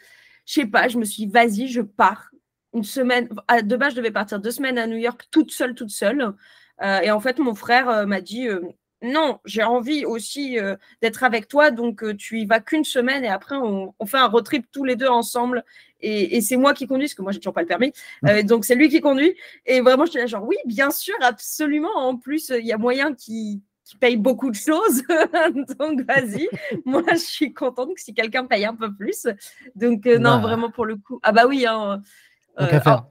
je 0.46 0.54
sais 0.54 0.66
pas, 0.66 0.88
je 0.88 0.98
me 0.98 1.06
suis 1.06 1.26
dit, 1.26 1.32
vas-y, 1.32 1.68
je 1.68 1.82
pars. 1.82 2.30
Une 2.74 2.84
semaine, 2.84 3.28
de 3.64 3.76
base, 3.76 3.94
je 3.94 3.98
devais 3.98 4.12
partir 4.12 4.40
deux 4.40 4.52
semaines 4.52 4.78
à 4.78 4.86
New 4.86 4.98
York 4.98 5.28
toute 5.32 5.52
seule, 5.52 5.74
toute 5.74 5.90
seule. 5.90 6.34
Euh, 6.82 7.00
et 7.02 7.12
en 7.12 7.20
fait, 7.20 7.40
mon 7.40 7.56
frère 7.56 7.90
euh, 7.90 8.06
m'a 8.06 8.22
dit, 8.22 8.48
euh, 8.48 8.62
non, 9.02 9.40
j'ai 9.46 9.64
envie 9.64 10.06
aussi 10.06 10.60
euh, 10.60 10.76
d'être 11.02 11.24
avec 11.24 11.48
toi, 11.48 11.72
donc 11.72 12.04
euh, 12.04 12.14
tu 12.16 12.40
y 12.40 12.46
vas 12.46 12.60
qu'une 12.60 12.84
semaine 12.84 13.24
et 13.24 13.30
après, 13.30 13.56
on, 13.56 13.94
on 13.98 14.06
fait 14.06 14.18
un 14.18 14.28
road 14.28 14.44
trip 14.44 14.66
tous 14.72 14.84
les 14.84 14.96
deux 14.98 15.08
ensemble. 15.08 15.64
Et, 16.02 16.38
et 16.38 16.42
c'est 16.42 16.58
moi 16.58 16.74
qui 16.74 16.86
conduis, 16.88 17.06
parce 17.08 17.14
que 17.14 17.22
moi, 17.22 17.32
j'ai 17.32 17.40
toujours 17.40 17.54
pas 17.54 17.62
le 17.62 17.68
permis. 17.68 17.92
Euh, 18.26 18.44
donc, 18.44 18.66
c'est 18.66 18.76
lui 18.76 18.90
qui 18.90 19.02
conduit. 19.02 19.36
Et 19.66 19.82
vraiment, 19.82 20.06
je 20.06 20.12
suis 20.12 20.20
là, 20.20 20.26
genre, 20.28 20.46
oui, 20.46 20.56
bien 20.66 20.92
sûr, 20.92 21.16
absolument. 21.22 21.94
En 21.96 22.16
plus, 22.18 22.54
il 22.58 22.66
y 22.66 22.74
a 22.74 22.78
moyen 22.78 23.14
qu'il 23.14 23.60
qui 23.86 23.98
paye 23.98 24.18
beaucoup 24.18 24.52
de 24.52 24.56
choses. 24.56 25.02
donc, 25.80 26.02
vas-y. 26.02 26.48
Moi, 26.86 27.02
je 27.12 27.16
suis 27.18 27.54
contente 27.54 27.96
que 27.96 28.02
si 28.02 28.14
quelqu'un 28.14 28.46
paye 28.46 28.64
un 28.66 28.76
peu 28.76 28.94
plus. 28.94 29.28
Donc, 29.76 30.06
non, 30.06 30.36
Bah. 30.36 30.38
vraiment, 30.38 30.70
pour 30.70 30.86
le 30.86 30.96
coup. 30.96 31.20
Ah, 31.24 31.32
bah 31.32 31.48
oui. 31.48 31.66
Hein, 31.68 32.02
faire. 32.58 33.08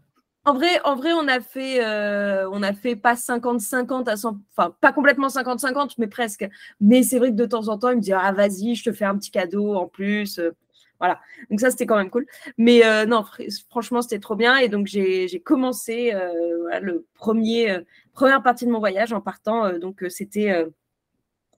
En 0.49 0.55
vrai, 0.55 0.81
en 0.85 0.97
vrai, 0.97 1.13
on 1.13 1.29
a 1.29 1.41
fait, 1.41 1.85
euh, 1.85 2.49
on 2.51 2.63
a 2.63 2.73
fait 2.73 2.97
pas 2.97 3.15
50-50 3.17 4.09
à 4.09 4.17
100, 4.17 4.39
enfin 4.57 4.75
pas 4.81 4.93
complètement 4.95 5.29
50-50, 5.29 5.97
mais 5.99 6.07
presque. 6.07 6.49
Mais 6.81 7.03
c'est 7.03 7.19
vrai 7.19 7.31
que 7.33 7.37
de 7.37 7.45
temps 7.45 7.69
en 7.69 7.77
temps, 7.79 7.91
il 7.91 7.97
me 7.97 8.01
dit 8.01 8.15
ah 8.15 8.33
vas-y, 8.33 8.75
je 8.75 8.85
te 8.85 8.93
fais 8.93 9.05
un 9.05 9.19
petit 9.19 9.31
cadeau 9.31 9.75
en 9.75 9.87
plus, 9.87 10.39
euh, 10.39 10.53
voilà. 11.01 11.21
Donc 11.51 11.61
ça 11.61 11.71
c'était 11.71 11.85
quand 11.85 11.99
même 11.99 12.09
cool. 12.09 12.27
Mais 12.57 12.83
euh, 12.87 13.05
non, 13.05 13.21
fr- 13.21 13.67
franchement 13.69 14.01
c'était 14.01 14.21
trop 14.21 14.37
bien 14.37 14.57
et 14.57 14.71
donc 14.71 14.87
j'ai 14.87 15.29
commencé 15.45 16.15
euh, 16.15 16.57
voilà, 16.63 16.81
le 16.81 17.07
premier 17.13 17.81
première 18.15 18.43
partie 18.43 18.65
de 18.65 18.71
mon 18.71 18.79
voyage 18.79 19.13
en 19.13 19.21
partant. 19.21 19.79
donc 19.79 20.03
c'était 20.09 20.67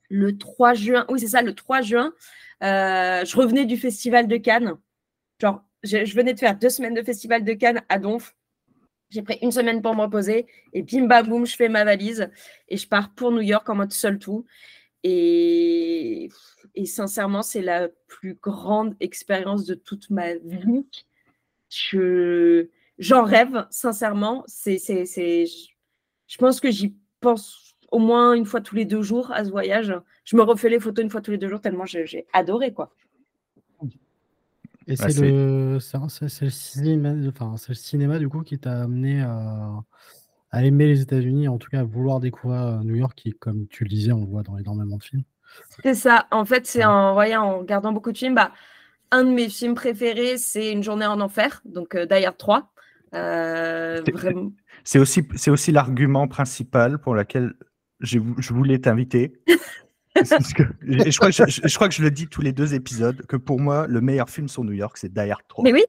le 0.09 0.37
3 0.37 0.73
juin. 0.73 1.05
Oui, 1.09 1.21
c'est 1.21 1.29
ça, 1.29 1.41
le 1.41 1.55
3 1.55 1.81
juin. 1.81 2.13
Je 2.61 3.37
revenais 3.37 3.65
du 3.65 3.77
festival 3.77 4.27
de 4.27 4.35
Cannes. 4.35 4.75
Genre, 5.39 5.63
je, 5.83 6.03
je, 6.03 6.13
venais 6.15 6.33
de 6.33 6.39
faire 6.39 6.57
deux 6.57 6.69
semaines 6.69 6.93
de 6.93 7.03
festival 7.03 7.45
de 7.45 7.53
Cannes 7.53 7.81
à 7.87 7.97
Donf. 7.97 8.35
J'ai 9.11 9.21
pris 9.21 9.37
une 9.41 9.51
semaine 9.51 9.81
pour 9.81 9.93
me 9.93 10.01
reposer 10.01 10.47
et 10.73 10.81
bim 10.81 11.05
bam 11.05 11.27
boum, 11.27 11.45
je 11.45 11.55
fais 11.55 11.67
ma 11.67 11.83
valise 11.83 12.29
et 12.69 12.77
je 12.77 12.87
pars 12.87 13.13
pour 13.13 13.31
New 13.31 13.41
York 13.41 13.67
en 13.69 13.75
mode 13.75 13.91
seul 13.91 14.17
tout. 14.17 14.45
Et, 15.03 16.29
sincèrement, 16.85 17.41
c'est 17.41 17.61
la 17.61 17.89
plus 18.07 18.35
grande 18.35 18.95
expérience 18.99 19.65
de 19.65 19.73
toute 19.73 20.09
ma 20.09 20.35
vie. 20.35 20.85
Je, 21.69 22.67
j'en 22.97 23.23
rêve, 23.23 23.67
sincèrement. 23.69 24.43
C'est, 24.47 24.77
c'est, 24.77 25.05
c'est, 25.05 25.45
je 26.27 26.37
pense 26.37 26.61
que 26.61 26.71
j'y 26.71 26.95
pense 27.19 27.75
au 27.91 27.99
moins 27.99 28.33
une 28.33 28.45
fois 28.45 28.61
tous 28.61 28.75
les 28.75 28.85
deux 28.85 29.01
jours 29.01 29.31
à 29.31 29.43
ce 29.43 29.51
voyage. 29.51 29.93
Je 30.23 30.37
me 30.37 30.43
refais 30.43 30.69
les 30.69 30.79
photos 30.79 31.03
une 31.03 31.09
fois 31.09 31.21
tous 31.21 31.31
les 31.31 31.37
deux 31.37 31.49
jours 31.49 31.61
tellement 31.61 31.85
j'ai, 31.85 32.25
adoré, 32.31 32.73
quoi. 32.73 32.93
Et 34.87 34.95
c'est 34.95 35.19
le, 35.19 35.79
cinéma, 35.79 37.13
enfin, 37.27 37.55
c'est 37.57 37.69
le 37.69 37.75
cinéma 37.75 38.17
du 38.19 38.27
coup 38.27 38.41
qui 38.41 38.57
t'a 38.57 38.81
amené 38.81 39.21
à, 39.21 39.83
à 40.51 40.65
aimer 40.65 40.87
les 40.87 41.01
États-Unis, 41.01 41.47
en 41.47 41.57
tout 41.57 41.69
cas 41.69 41.79
à 41.79 41.83
vouloir 41.83 42.19
découvrir 42.19 42.61
euh, 42.61 42.83
New 42.83 42.95
York, 42.95 43.13
qui, 43.15 43.31
comme 43.31 43.67
tu 43.67 43.83
le 43.83 43.89
disais, 43.89 44.11
on 44.11 44.21
le 44.21 44.27
voit 44.27 44.43
dans 44.43 44.57
énormément 44.57 44.97
de 44.97 45.03
films. 45.03 45.23
C'est 45.83 45.93
ça. 45.93 46.27
En 46.31 46.45
fait, 46.45 46.65
c'est 46.65 46.83
en 46.83 47.13
voyant, 47.13 47.43
en 47.43 47.59
regardant 47.59 47.91
beaucoup 47.91 48.11
de 48.11 48.17
films. 48.17 48.35
Bah, 48.35 48.51
un 49.11 49.23
de 49.23 49.31
mes 49.31 49.49
films 49.49 49.75
préférés, 49.75 50.37
c'est 50.37 50.71
Une 50.71 50.83
journée 50.83 51.05
en 51.05 51.19
enfer, 51.19 51.61
donc 51.65 51.95
euh, 51.95 52.05
Die 52.05 52.25
3. 52.37 52.71
Euh. 53.13 54.01
C'est 54.83 54.99
aussi, 54.99 55.27
c'est 55.35 55.51
aussi 55.51 55.71
l'argument 55.71 56.27
principal 56.27 56.97
pour 56.97 57.13
lequel 57.13 57.53
je 57.99 58.19
voulais 58.19 58.79
t'inviter. 58.79 59.33
je, 60.25 61.17
crois 61.17 61.87
que 61.87 61.93
je, 61.95 62.01
le 62.01 62.11
dis 62.11 62.27
tous 62.27 62.41
les 62.41 62.53
deux 62.53 62.73
épisodes, 62.73 63.25
que 63.27 63.35
pour 63.35 63.59
moi, 63.59 63.87
le 63.87 64.01
meilleur 64.01 64.29
film 64.29 64.47
sur 64.47 64.63
New 64.63 64.73
York, 64.73 64.97
c'est 64.97 65.13
Die 65.13 65.31
3. 65.47 65.63
Mais 65.63 65.73
oui, 65.73 65.83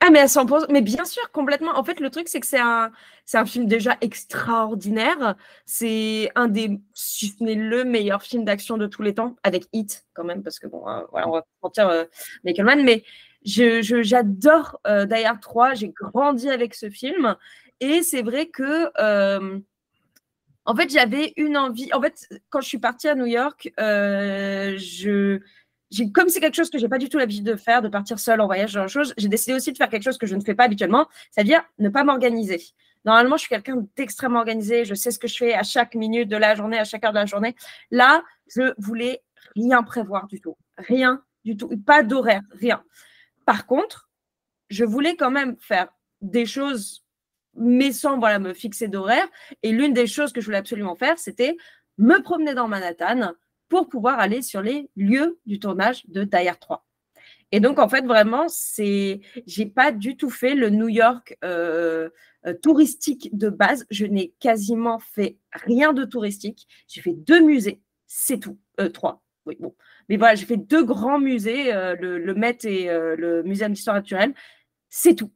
ah, 0.00 0.10
mais 0.10 0.20
à 0.20 0.26
100%, 0.26 0.66
mais 0.70 0.82
bien 0.82 1.04
sûr, 1.04 1.30
complètement. 1.32 1.76
En 1.76 1.82
fait, 1.82 2.00
le 2.00 2.10
truc, 2.10 2.28
c'est 2.28 2.38
que 2.38 2.46
c'est 2.46 2.60
un, 2.60 2.92
c'est 3.24 3.38
un 3.38 3.46
film 3.46 3.66
déjà 3.66 3.96
extraordinaire. 4.02 5.36
C'est 5.64 6.30
un 6.34 6.48
des, 6.48 6.78
si 6.92 7.28
ce 7.28 7.42
n'est 7.42 7.54
le 7.54 7.84
meilleur 7.84 8.22
film 8.22 8.44
d'action 8.44 8.76
de 8.76 8.86
tous 8.86 9.02
les 9.02 9.14
temps, 9.14 9.36
avec 9.42 9.66
Hit, 9.72 10.04
quand 10.12 10.24
même, 10.24 10.42
parce 10.42 10.58
que 10.58 10.66
bon, 10.66 10.86
hein, 10.86 11.06
voilà, 11.10 11.28
on 11.28 11.32
va 11.32 11.42
mentir, 11.62 11.88
euh, 11.88 12.04
Michael 12.44 12.66
Mann, 12.66 12.84
mais 12.84 13.04
j'adore 13.42 14.80
euh, 14.86 15.06
Die 15.06 15.24
3. 15.40 15.74
J'ai 15.74 15.88
grandi 15.88 16.50
avec 16.50 16.74
ce 16.74 16.90
film. 16.90 17.34
Et 17.80 18.02
c'est 18.02 18.22
vrai 18.22 18.46
que, 18.46 18.90
euh, 19.00 19.58
en 20.66 20.74
fait, 20.74 20.90
j'avais 20.90 21.32
une 21.36 21.56
envie. 21.56 21.92
En 21.92 22.00
fait, 22.00 22.28
quand 22.50 22.60
je 22.60 22.68
suis 22.68 22.78
partie 22.78 23.08
à 23.08 23.14
New 23.14 23.26
York, 23.26 23.72
euh, 23.80 24.76
je 24.78 25.40
comme 26.12 26.28
c'est 26.28 26.40
quelque 26.40 26.56
chose 26.56 26.70
que 26.70 26.78
j'ai 26.78 26.88
pas 26.88 26.98
du 26.98 27.08
tout 27.08 27.18
l'habitude 27.18 27.44
de 27.44 27.56
faire, 27.56 27.80
de 27.80 27.88
partir 27.88 28.18
seule 28.18 28.40
en 28.40 28.46
voyage, 28.46 28.72
genre 28.72 28.88
chose, 28.88 29.14
j'ai 29.16 29.28
décidé 29.28 29.54
aussi 29.54 29.72
de 29.72 29.76
faire 29.76 29.88
quelque 29.88 30.02
chose 30.02 30.18
que 30.18 30.26
je 30.26 30.34
ne 30.34 30.40
fais 30.40 30.54
pas 30.54 30.64
habituellement, 30.64 31.06
c'est-à-dire 31.30 31.62
ne 31.78 31.88
pas 31.88 32.04
m'organiser. 32.04 32.60
Normalement, 33.04 33.36
je 33.36 33.42
suis 33.42 33.48
quelqu'un 33.48 33.86
d'extrêmement 33.96 34.40
organisé, 34.40 34.84
je 34.84 34.94
sais 34.94 35.12
ce 35.12 35.18
que 35.18 35.28
je 35.28 35.36
fais 35.36 35.54
à 35.54 35.62
chaque 35.62 35.94
minute 35.94 36.28
de 36.28 36.36
la 36.36 36.56
journée, 36.56 36.78
à 36.78 36.84
chaque 36.84 37.04
heure 37.04 37.12
de 37.12 37.18
la 37.18 37.26
journée. 37.26 37.54
Là, 37.92 38.22
je 38.48 38.74
voulais 38.78 39.22
rien 39.54 39.82
prévoir 39.84 40.26
du 40.26 40.40
tout, 40.40 40.56
rien 40.76 41.22
du 41.44 41.56
tout, 41.56 41.68
pas 41.86 42.02
d'horaire, 42.02 42.42
rien. 42.50 42.82
Par 43.44 43.66
contre, 43.66 44.10
je 44.68 44.84
voulais 44.84 45.14
quand 45.14 45.30
même 45.30 45.56
faire 45.60 45.88
des 46.20 46.46
choses, 46.46 47.04
mais 47.58 47.92
sans 47.92 48.18
voilà, 48.18 48.38
me 48.38 48.54
fixer 48.54 48.88
d'horaire. 48.88 49.26
Et 49.62 49.72
l'une 49.72 49.92
des 49.92 50.06
choses 50.06 50.32
que 50.32 50.40
je 50.40 50.46
voulais 50.46 50.58
absolument 50.58 50.96
faire, 50.96 51.18
c'était 51.18 51.56
me 51.98 52.22
promener 52.22 52.54
dans 52.54 52.68
Manhattan, 52.68 53.32
pour 53.68 53.88
pouvoir 53.88 54.18
aller 54.18 54.42
sur 54.42 54.62
les 54.62 54.90
lieux 54.96 55.38
du 55.46 55.58
tournage 55.58 56.04
de 56.06 56.24
Die 56.24 56.50
3. 56.60 56.86
Et 57.52 57.60
donc, 57.60 57.78
en 57.78 57.88
fait, 57.88 58.04
vraiment, 58.04 58.46
c'est, 58.48 59.20
j'ai 59.46 59.66
pas 59.66 59.92
du 59.92 60.16
tout 60.16 60.30
fait 60.30 60.54
le 60.54 60.70
New 60.70 60.88
York 60.88 61.36
euh, 61.44 62.10
euh, 62.46 62.54
touristique 62.54 63.36
de 63.36 63.48
base. 63.48 63.86
Je 63.90 64.06
n'ai 64.06 64.34
quasiment 64.40 64.98
fait 64.98 65.38
rien 65.52 65.92
de 65.92 66.04
touristique. 66.04 66.66
J'ai 66.88 67.00
fait 67.00 67.12
deux 67.12 67.40
musées, 67.40 67.80
c'est 68.06 68.38
tout. 68.38 68.58
Euh, 68.80 68.88
trois, 68.88 69.22
oui, 69.46 69.56
bon. 69.60 69.74
Mais 70.08 70.16
voilà, 70.16 70.34
j'ai 70.34 70.46
fait 70.46 70.56
deux 70.56 70.84
grands 70.84 71.18
musées, 71.18 71.72
le, 71.72 72.18
le, 72.18 72.34
Met 72.34 72.58
et 72.62 72.86
le 72.86 73.42
Muséum 73.42 73.72
d'histoire 73.72 73.96
naturelle. 73.96 74.34
C'est 74.88 75.16
tout. 75.16 75.32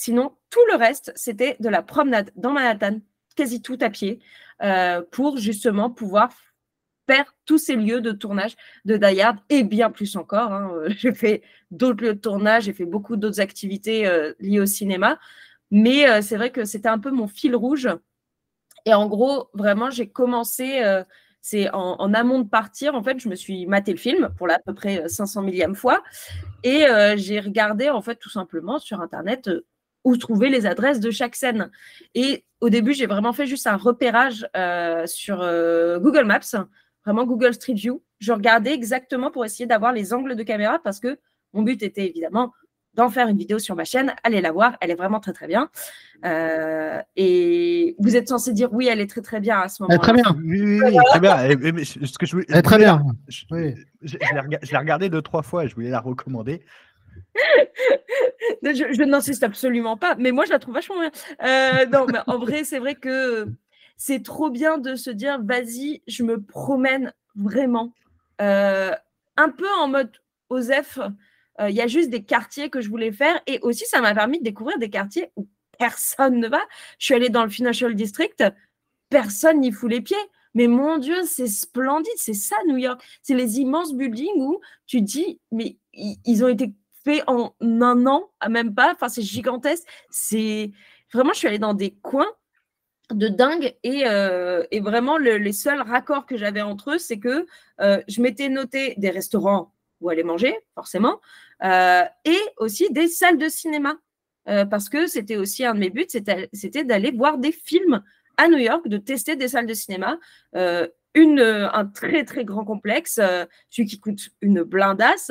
Sinon, 0.00 0.32
tout 0.48 0.64
le 0.70 0.78
reste, 0.78 1.12
c'était 1.14 1.56
de 1.60 1.68
la 1.68 1.82
promenade 1.82 2.30
dans 2.34 2.52
Manhattan, 2.52 3.00
quasi 3.36 3.60
tout 3.60 3.76
à 3.82 3.90
pied, 3.90 4.20
pour 5.10 5.36
justement 5.36 5.90
pouvoir 5.90 6.30
tous 7.44 7.58
ces 7.58 7.76
lieux 7.76 8.00
de 8.00 8.12
tournage 8.12 8.56
de 8.84 8.96
Dayard 8.96 9.36
et 9.48 9.62
bien 9.62 9.90
plus 9.90 10.16
encore. 10.16 10.52
Hein. 10.52 10.72
J'ai 10.88 11.14
fait 11.14 11.42
d'autres 11.70 12.04
lieux 12.04 12.14
de 12.14 12.20
tournage, 12.20 12.64
j'ai 12.64 12.72
fait 12.72 12.84
beaucoup 12.84 13.16
d'autres 13.16 13.40
activités 13.40 14.06
euh, 14.06 14.32
liées 14.40 14.60
au 14.60 14.66
cinéma, 14.66 15.18
mais 15.70 16.08
euh, 16.08 16.22
c'est 16.22 16.36
vrai 16.36 16.50
que 16.50 16.64
c'était 16.64 16.88
un 16.88 16.98
peu 16.98 17.10
mon 17.10 17.28
fil 17.28 17.54
rouge. 17.54 17.88
Et 18.86 18.94
en 18.94 19.06
gros, 19.06 19.50
vraiment, 19.52 19.90
j'ai 19.90 20.08
commencé, 20.08 20.82
euh, 20.82 21.04
c'est 21.42 21.70
en, 21.72 22.14
amont 22.14 22.40
de 22.40 22.48
partir, 22.48 22.94
en 22.94 23.02
fait, 23.02 23.20
je 23.20 23.28
me 23.28 23.34
suis 23.34 23.66
maté 23.66 23.92
le 23.92 23.98
film 23.98 24.30
pour 24.36 24.46
la, 24.46 24.54
à 24.54 24.58
peu 24.58 24.74
près 24.74 25.06
500 25.06 25.42
millième 25.42 25.74
fois, 25.74 26.02
et 26.64 26.86
j'ai 27.16 27.40
regardé, 27.40 27.90
en 27.90 28.00
fait, 28.00 28.16
tout 28.16 28.30
simplement 28.30 28.78
sur 28.78 29.00
Internet 29.00 29.50
où 30.04 30.16
trouver 30.16 30.48
les 30.48 30.66
adresses 30.66 31.00
de 31.00 31.10
chaque 31.10 31.36
scène. 31.36 31.70
Et 32.14 32.44
au 32.60 32.70
début, 32.70 32.94
j'ai 32.94 33.06
vraiment 33.06 33.32
fait 33.32 33.46
juste 33.46 33.66
un 33.66 33.76
repérage 33.76 34.46
sur 35.06 35.38
Google 36.00 36.24
Maps 36.24 36.66
vraiment 37.04 37.24
Google 37.24 37.54
Street 37.54 37.74
View. 37.74 38.02
Je 38.18 38.32
regardais 38.32 38.72
exactement 38.72 39.30
pour 39.30 39.44
essayer 39.44 39.66
d'avoir 39.66 39.92
les 39.92 40.12
angles 40.12 40.36
de 40.36 40.42
caméra 40.42 40.78
parce 40.82 41.00
que 41.00 41.18
mon 41.52 41.62
but 41.62 41.82
était 41.82 42.06
évidemment 42.06 42.52
d'en 42.94 43.08
faire 43.08 43.28
une 43.28 43.36
vidéo 43.36 43.58
sur 43.58 43.76
ma 43.76 43.84
chaîne. 43.84 44.12
Allez 44.24 44.40
la 44.40 44.50
voir, 44.50 44.76
elle 44.80 44.90
est 44.90 44.96
vraiment 44.96 45.20
très 45.20 45.32
très 45.32 45.46
bien. 45.46 45.70
Euh, 46.24 47.00
et 47.16 47.94
vous 47.98 48.16
êtes 48.16 48.28
censé 48.28 48.52
dire 48.52 48.72
oui, 48.72 48.88
elle 48.90 49.00
est 49.00 49.08
très 49.08 49.22
très 49.22 49.40
bien 49.40 49.60
à 49.60 49.68
ce 49.68 49.82
moment-là. 49.82 49.98
Très 50.00 50.12
bien. 50.12 50.36
Oui, 50.44 50.80
oui, 50.82 50.96
très 51.06 51.20
bien. 51.20 51.36
ce 51.38 52.18
que 52.18 52.26
je 52.26 52.36
elle 52.48 52.56
est 52.56 52.62
très 52.62 52.78
bien. 52.78 53.02
Je, 53.28 53.44
je, 54.02 54.18
l'ai 54.18 54.78
regardée 54.78 55.08
deux 55.08 55.22
trois 55.22 55.42
fois 55.42 55.64
et 55.64 55.68
je 55.68 55.74
voulais 55.74 55.90
la 55.90 56.00
recommander. 56.00 56.62
Je, 58.62 59.02
n'insiste 59.04 59.42
absolument 59.42 59.96
pas, 59.96 60.14
mais 60.16 60.32
moi 60.32 60.44
je 60.44 60.50
la 60.50 60.58
trouve 60.58 60.74
vachement 60.74 61.00
bien. 61.00 61.10
Euh, 61.42 61.86
non, 61.86 62.06
mais 62.06 62.18
en 62.26 62.38
vrai, 62.38 62.64
c'est 62.64 62.78
vrai 62.78 62.94
que 62.94 63.46
c'est 63.96 64.22
trop 64.22 64.50
bien 64.50 64.78
de 64.78 64.94
se 64.94 65.10
dire, 65.10 65.40
vas-y, 65.42 66.02
je 66.06 66.22
me 66.22 66.40
promène 66.40 67.12
vraiment. 67.36 67.92
Euh, 68.40 68.94
un 69.36 69.50
peu 69.50 69.68
en 69.78 69.88
mode 69.88 70.10
OSEF, 70.48 70.98
euh, 71.60 71.70
il 71.70 71.76
y 71.76 71.80
a 71.80 71.86
juste 71.86 72.10
des 72.10 72.22
quartiers 72.22 72.70
que 72.70 72.80
je 72.80 72.88
voulais 72.88 73.12
faire. 73.12 73.40
Et 73.46 73.58
aussi, 73.60 73.84
ça 73.86 74.00
m'a 74.00 74.14
permis 74.14 74.38
de 74.38 74.44
découvrir 74.44 74.78
des 74.78 74.90
quartiers 74.90 75.30
où 75.36 75.48
personne 75.78 76.40
ne 76.40 76.48
va. 76.48 76.60
Je 76.98 77.06
suis 77.06 77.14
allée 77.14 77.28
dans 77.28 77.44
le 77.44 77.50
Financial 77.50 77.94
District, 77.94 78.42
personne 79.08 79.60
n'y 79.60 79.72
fout 79.72 79.90
les 79.90 80.00
pieds. 80.00 80.16
Mais 80.54 80.66
mon 80.66 80.98
Dieu, 80.98 81.22
c'est 81.26 81.46
splendide, 81.46 82.12
c'est 82.16 82.34
ça 82.34 82.56
New 82.66 82.76
York. 82.76 83.00
C'est 83.22 83.34
les 83.34 83.60
immenses 83.60 83.94
buildings 83.94 84.40
où 84.40 84.60
tu 84.86 85.00
dis, 85.00 85.40
mais 85.52 85.76
ils 85.92 86.44
ont 86.44 86.48
été 86.48 86.72
faits 87.04 87.22
en 87.26 87.54
un 87.60 88.06
an, 88.06 88.30
même 88.48 88.74
pas. 88.74 88.92
Enfin, 88.92 89.08
c'est 89.08 89.22
gigantesque. 89.22 89.84
C'est 90.10 90.70
vraiment, 91.12 91.32
je 91.32 91.38
suis 91.38 91.48
allée 91.48 91.58
dans 91.58 91.74
des 91.74 91.92
coins 92.02 92.30
de 93.12 93.28
dingue 93.28 93.74
et, 93.82 94.04
euh, 94.06 94.64
vraiment 94.80 95.18
les 95.18 95.52
seuls 95.52 95.80
raccords 95.80 96.26
que 96.26 96.36
j'avais 96.36 96.62
entre 96.62 96.92
eux, 96.92 96.98
c'est 96.98 97.18
que 97.18 97.46
euh, 97.80 98.00
je 98.08 98.22
m'étais 98.22 98.48
noté 98.48 98.94
des 98.96 99.10
restaurants 99.10 99.74
où 100.00 100.08
aller 100.08 100.22
manger, 100.22 100.56
forcément, 100.74 101.20
euh, 101.62 102.02
et 102.24 102.38
aussi 102.56 102.90
des 102.90 103.08
salles 103.08 103.38
de 103.38 103.48
cinéma, 103.48 103.96
parce 104.68 104.88
que 104.88 105.06
c'était 105.06 105.36
aussi 105.36 105.64
un 105.64 105.74
de 105.74 105.78
mes 105.78 105.90
buts, 105.90 106.08
c'était 106.08 106.84
d'aller 106.84 107.12
voir 107.12 107.38
des 107.38 107.52
films 107.52 108.02
à 108.36 108.48
New 108.48 108.58
York, 108.58 108.88
de 108.88 108.96
tester 108.96 109.36
des 109.36 109.46
salles 109.46 109.66
de 109.66 109.74
cinéma. 109.74 110.18
Une, 111.14 111.40
un 111.40 111.86
très 111.86 112.24
très 112.24 112.44
grand 112.44 112.64
complexe, 112.64 113.20
celui 113.68 113.86
qui 113.86 114.00
coûte 114.00 114.30
une 114.40 114.62
blindasse, 114.62 115.30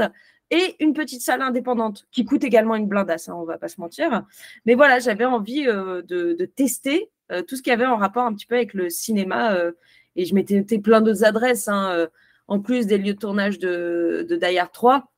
et 0.52 0.76
une 0.80 0.94
petite 0.94 1.22
salle 1.22 1.42
indépendante 1.42 2.08
qui 2.12 2.26
coûte 2.26 2.44
également 2.44 2.76
une 2.76 2.88
blindasse, 2.88 3.30
hein, 3.30 3.36
on 3.38 3.46
va 3.46 3.58
pas 3.58 3.68
se 3.68 3.80
mentir. 3.80 4.24
Mais 4.66 4.76
voilà, 4.76 5.00
j'avais 5.00 5.26
envie 5.26 5.64
de, 5.64 6.46
tester 6.56 7.12
euh, 7.32 7.44
tout 7.44 7.56
ce 7.56 7.62
qui 7.62 7.72
avait 7.72 7.86
en 7.86 7.98
rapport 7.98 8.26
un 8.26 8.34
petit 8.34 8.46
peu 8.46 8.56
avec 8.56 8.74
le 8.74 8.90
cinéma. 8.90 9.54
Euh, 9.54 9.72
et 10.16 10.26
je 10.26 10.34
m'étais 10.34 10.56
noté 10.56 10.80
plein 10.80 11.02
d'autres 11.02 11.24
adresses, 11.24 11.68
hein, 11.68 11.92
euh, 11.92 12.08
en 12.48 12.60
plus 12.60 12.88
des 12.88 12.98
lieux 12.98 13.14
de 13.14 13.20
tournage 13.20 13.60
de, 13.60 14.26
de 14.28 14.36
Die 14.36 14.60
3. 14.74 15.12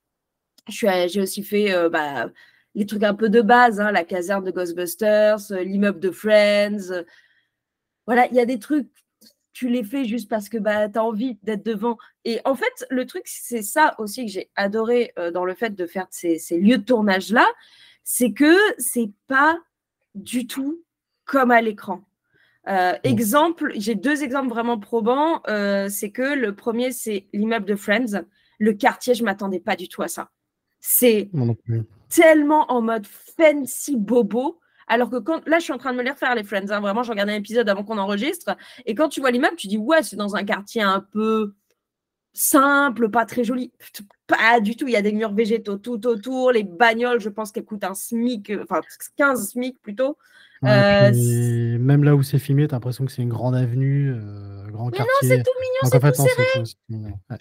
J'ai 0.68 1.22
aussi 1.22 1.44
fait 1.44 1.74
bah, 1.90 2.30
les 2.76 2.86
trucs 2.86 3.04
un 3.04 3.16
peu 3.16 3.30
de 3.30 3.42
base, 3.42 3.80
hein, 3.80 3.92
la 3.92 4.04
caserne 4.04 4.44
de 4.44 4.52
Ghostbusters, 4.52 5.38
l'immeuble 5.50 6.00
de 6.00 6.12
Friends. 6.12 7.04
Voilà, 8.06 8.28
il 8.28 8.36
y 8.36 8.40
a 8.40 8.46
des 8.46 8.60
trucs, 8.60 8.90
tu 9.54 9.70
les 9.70 9.84
fais 9.84 10.06
juste 10.06 10.30
parce 10.30 10.50
que 10.50 10.58
bah, 10.58 10.90
tu 10.90 10.98
as 10.98 11.04
envie 11.04 11.38
d'être 11.44 11.66
devant. 11.66 11.98
Et 12.26 12.40
en 12.46 12.56
fait, 12.56 12.86
le 12.90 13.06
truc, 13.06 13.24
c'est 13.26 13.62
ça 13.62 13.96
aussi 13.98 14.26
que 14.26 14.32
j'ai 14.32 14.50
adoré 14.56 15.14
dans 15.34 15.46
le 15.46 15.54
fait 15.56 15.72
de 15.72 15.86
faire 15.86 16.08
ces, 16.10 16.40
ces 16.40 16.60
lieux 16.60 16.78
de 16.78 16.84
tournage-là, 16.84 17.46
c'est 18.04 18.32
que 18.32 18.56
c'est 18.78 19.12
pas 19.28 19.60
du 20.16 20.48
tout 20.48 20.84
comme 21.26 21.52
à 21.52 21.62
l'écran. 21.62 22.04
Euh, 22.68 22.94
exemple, 23.04 23.72
j'ai 23.76 23.96
deux 23.96 24.24
exemples 24.24 24.50
vraiment 24.50 24.80
probants. 24.80 25.42
Euh, 25.48 25.90
c'est 25.90 26.12
que 26.12 26.36
le 26.36 26.56
premier, 26.56 26.92
c'est 26.92 27.28
l'immeuble 27.34 27.66
de 27.66 27.76
Friends. 27.76 28.24
Le 28.60 28.74
quartier, 28.74 29.14
je 29.14 29.24
m'attendais 29.24 29.60
pas 29.60 29.76
du 29.76 29.88
tout 29.88 30.04
à 30.04 30.08
ça. 30.08 30.30
C'est 30.80 31.30
tellement 32.10 32.72
en 32.72 32.82
mode 32.82 33.08
fancy 33.08 33.96
bobo. 33.96 34.60
Alors 34.92 35.10
que 35.10 35.18
quand 35.18 35.42
là, 35.48 35.60
je 35.60 35.64
suis 35.64 35.74
en 35.74 35.78
train 35.78 35.94
de 35.94 35.98
me 35.98 36.04
les 36.04 36.12
refaire, 36.12 36.36
les 36.36 36.44
Friends. 36.44 36.70
hein. 36.70 36.80
Vraiment, 36.82 37.02
je 37.04 37.10
regardais 37.12 37.32
un 37.34 37.38
épisode 37.38 37.70
avant 37.70 37.84
qu'on 37.84 37.98
enregistre. 37.98 38.56
Et 38.86 38.94
quand 38.96 39.08
tu 39.10 39.22
vois 39.22 39.32
l'immeuble, 39.32 39.56
tu 39.56 39.68
dis, 39.68 39.78
ouais, 39.78 40.04
c'est 40.04 40.16
dans 40.18 40.36
un 40.36 40.44
quartier 40.44 40.82
un 40.82 41.00
peu 41.00 41.54
simple, 42.34 43.10
pas 43.10 43.26
très 43.26 43.44
joli. 43.44 43.72
Pas 44.28 44.60
du 44.62 44.76
tout. 44.76 44.88
Il 44.88 44.94
y 44.94 44.98
a 44.98 45.02
des 45.02 45.12
murs 45.12 45.34
végétaux 45.34 45.78
tout 45.78 46.06
autour. 46.08 46.52
Les 46.52 46.64
bagnoles, 46.64 47.20
je 47.20 47.30
pense 47.30 47.52
qu'elles 47.52 47.66
coûtent 47.66 47.84
un 47.84 47.94
SMIC, 47.94 48.50
euh, 48.52 48.64
enfin 48.64 48.82
15 49.18 49.50
SMIC 49.52 49.82
plutôt. 49.82 50.18
Ouais, 50.62 50.70
Euh, 50.70 51.12
puis 51.12 51.78
même 51.80 52.04
là 52.04 52.16
où 52.16 52.22
c'est 52.24 52.38
filmé, 52.40 52.68
t'as 52.68 52.76
l'impression 52.78 53.06
que 53.06 53.12
c'est 53.12 53.22
une 53.24 53.30
grande 53.30 53.56
avenue, 53.56 54.12
euh, 54.14 54.68
grand 54.72 54.90
Mais 54.92 55.00
non, 55.00 55.06
quartier. 55.06 55.28
c'est 55.30 55.44
tout 55.44 55.52
mignon, 55.60 55.90
c'est 55.92 56.00
fait, 56.02 56.12
tout 56.12 56.22
serré. 56.28 56.64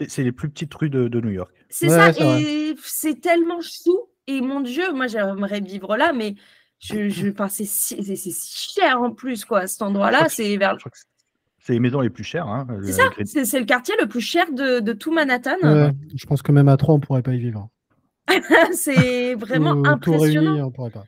c'est. 0.09 0.19
Ouais. 0.23 0.25
Les 0.25 0.33
plus 0.33 0.49
petites 0.51 0.73
rues 0.75 0.89
de, 0.91 1.07
de 1.09 1.21
New 1.21 1.31
York. 1.31 1.53
C'est 1.69 1.89
Ouais, 1.89 2.13
ça, 2.13 2.41
et 2.41 2.75
c'est 2.83 3.21
tellement 3.21 3.61
chou. 3.61 3.99
Et 4.27 4.41
mon 4.41 4.61
Dieu, 4.61 4.93
moi 4.93 5.07
j'aimerais 5.07 5.61
vivre 5.61 5.97
là, 5.97 6.13
mais 6.13 6.35
je, 6.81 7.09
je, 7.09 7.29
enfin, 7.31 7.49
c'est 7.49 7.65
si, 7.67 8.03
c'est- 8.03 8.17
c'est 8.17 8.31
si 8.33 8.73
cher 8.75 9.01
en 9.01 9.13
plus, 9.13 9.45
quoi, 9.45 9.67
cet 9.67 9.83
endroit-là. 9.83 10.29
C'est 10.29 10.57
vers. 10.57 10.77
C'est- 11.59 11.73
les 11.75 11.79
maisons 11.81 12.01
les 12.01 12.11
plus 12.11 12.25
chères. 12.25 12.49
Hein, 12.49 12.67
C'est 12.83 12.87
le- 12.87 12.93
ça, 12.93 13.03
c'est 13.27 13.45
c'est 13.45 13.59
le 13.61 13.67
quartier 13.67 13.95
le 14.01 14.09
plus 14.09 14.21
cher 14.23 14.51
de, 14.53 14.81
de 14.81 14.93
tout 14.93 15.13
Manhattan. 15.13 15.57
Je 16.15 16.27
pense 16.27 16.43
que 16.43 16.51
même 16.53 16.69
à 16.69 16.77
3, 16.77 16.95
on 16.95 17.01
pourrait 17.01 17.23
pas 17.23 17.35
y 17.35 17.39
vivre. 17.39 17.69
c'est 18.73 19.35
vraiment 19.35 19.75
tout 19.83 19.89
impressionnant. 20.15 20.53
réuni, 20.53 20.63
on 20.63 20.71
pourrait 20.71 20.91
pas. 20.91 21.05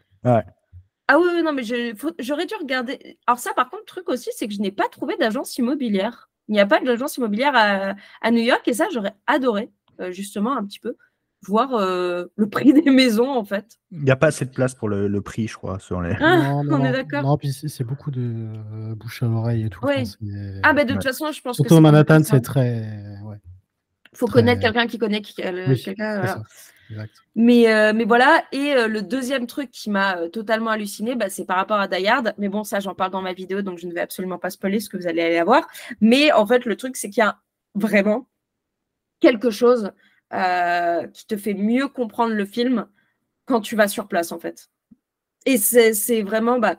Ah 1.09 1.19
oui, 1.19 1.27
oui, 1.35 1.43
non, 1.43 1.53
mais 1.53 1.63
je- 1.63 1.95
faut- 1.97 2.15
j'aurais 2.19 2.47
dû 2.47 2.55
regarder. 2.61 3.19
Alors, 3.27 3.39
ça, 3.39 3.53
par 3.55 3.69
contre, 3.71 3.83
le 3.83 3.87
truc 3.87 4.09
aussi, 4.09 4.31
c'est 4.35 4.47
que 4.47 4.55
je 4.55 4.61
n'ai 4.61 4.71
pas 4.73 4.89
trouvé 4.89 5.17
d'agence 5.17 5.57
immobilière. 5.59 6.29
Il 6.49 6.53
n'y 6.53 6.61
a 6.61 6.67
pas 6.67 6.81
d'agence 6.81 7.17
immobilière 7.17 7.53
à, 7.55 7.95
à 8.21 8.31
New 8.31 8.43
York, 8.43 8.67
et 8.67 8.73
ça, 8.75 8.87
j'aurais 8.93 9.15
adoré, 9.27 9.71
euh, 10.01 10.11
justement, 10.13 10.57
un 10.57 10.65
petit 10.65 10.79
peu, 10.81 10.97
voir 11.45 11.75
euh, 11.75 12.27
le 12.37 12.49
prix 12.49 12.73
des 12.73 12.91
maisons, 12.91 13.31
en 13.31 13.45
fait. 13.45 13.79
Il 13.91 14.03
n'y 14.03 14.11
a 14.11 14.17
pas 14.17 14.29
assez 14.29 14.45
de 14.45 14.51
place 14.51 14.75
pour 14.75 14.89
le, 14.89 15.09
le 15.09 15.21
prix, 15.21 15.49
je 15.49 15.57
crois, 15.57 15.79
sur 15.79 16.01
les. 16.01 16.15
Ah, 16.21 16.37
non, 16.39 16.65
non, 16.65 16.81
on 16.81 16.85
est 16.85 16.93
d'accord. 16.93 17.23
Non, 17.23 17.37
puis 17.37 17.53
c'est 17.53 17.85
beaucoup 17.85 18.11
de 18.11 18.21
euh, 18.23 18.95
bouche 18.95 19.23
à 19.23 19.27
l'oreille 19.27 19.65
et 19.67 19.71
tout. 19.71 19.85
Ouais. 19.85 20.05
Ah, 20.63 20.73
ben 20.73 20.87
de 20.87 20.93
Ouais. 20.93 20.99
toute 20.99 21.05
façon, 21.05 21.33
je 21.33 21.41
pense 21.41 21.57
Surtout 21.57 21.69
que 21.71 21.75
c'est 21.75 21.81
Manhattan, 21.81 22.23
c'est 22.25 22.41
très. 22.41 22.81
Ouais, 23.25 23.37
faut 24.15 24.27
très- 24.27 24.41
connaître 24.41 24.61
quelqu'un 24.61 24.87
qui 24.87 24.99
connaît 24.99 25.23
euh, 25.41 25.67
Oui, 25.69 25.83
quelqu'un. 25.83 26.21
voilà. 26.21 26.43
Mais, 27.35 27.73
euh, 27.73 27.93
mais 27.95 28.05
voilà, 28.05 28.45
et 28.53 28.75
euh, 28.75 28.87
le 28.87 29.01
deuxième 29.01 29.47
truc 29.47 29.71
qui 29.71 29.89
m'a 29.89 30.19
euh, 30.19 30.29
totalement 30.29 30.71
halluciné, 30.71 31.15
bah, 31.15 31.31
c'est 31.31 31.47
par 31.47 31.57
rapport 31.57 31.79
à 31.81 31.89
Die 31.89 32.07
Hard. 32.07 32.35
Mais 32.37 32.51
bon, 32.51 32.65
ça, 32.65 32.81
j'en 32.81 32.95
parle 32.95 33.11
dans 33.13 33.23
ma 33.23 33.33
vidéo, 33.33 33.63
donc 33.63 33.79
je 33.79 33.87
ne 33.87 33.95
vais 33.95 34.01
absolument 34.01 34.39
pas 34.39 34.51
spoiler 34.51 34.79
ce 34.79 34.91
que 34.91 34.99
vous 34.99 35.07
allez 35.07 35.23
aller 35.23 35.39
avoir. 35.39 35.67
Mais 36.03 36.31
en 36.33 36.47
fait, 36.47 36.67
le 36.67 36.77
truc, 36.77 36.97
c'est 36.97 37.09
qu'il 37.09 37.23
y 37.23 37.27
a 37.27 37.39
vraiment 37.75 38.29
quelque 39.21 39.51
chose 39.51 39.93
euh, 40.35 41.07
qui 41.09 41.27
te 41.27 41.37
fait 41.37 41.55
mieux 41.55 41.89
comprendre 41.89 42.35
le 42.35 42.45
film 42.45 42.87
quand 43.45 43.61
tu 43.61 43.77
vas 43.77 43.89
sur 43.89 44.09
place, 44.09 44.33
en 44.33 44.39
fait. 44.39 44.71
Et 45.47 45.59
c'est 45.59 46.23
vraiment, 46.23 46.59
bah, 46.59 46.77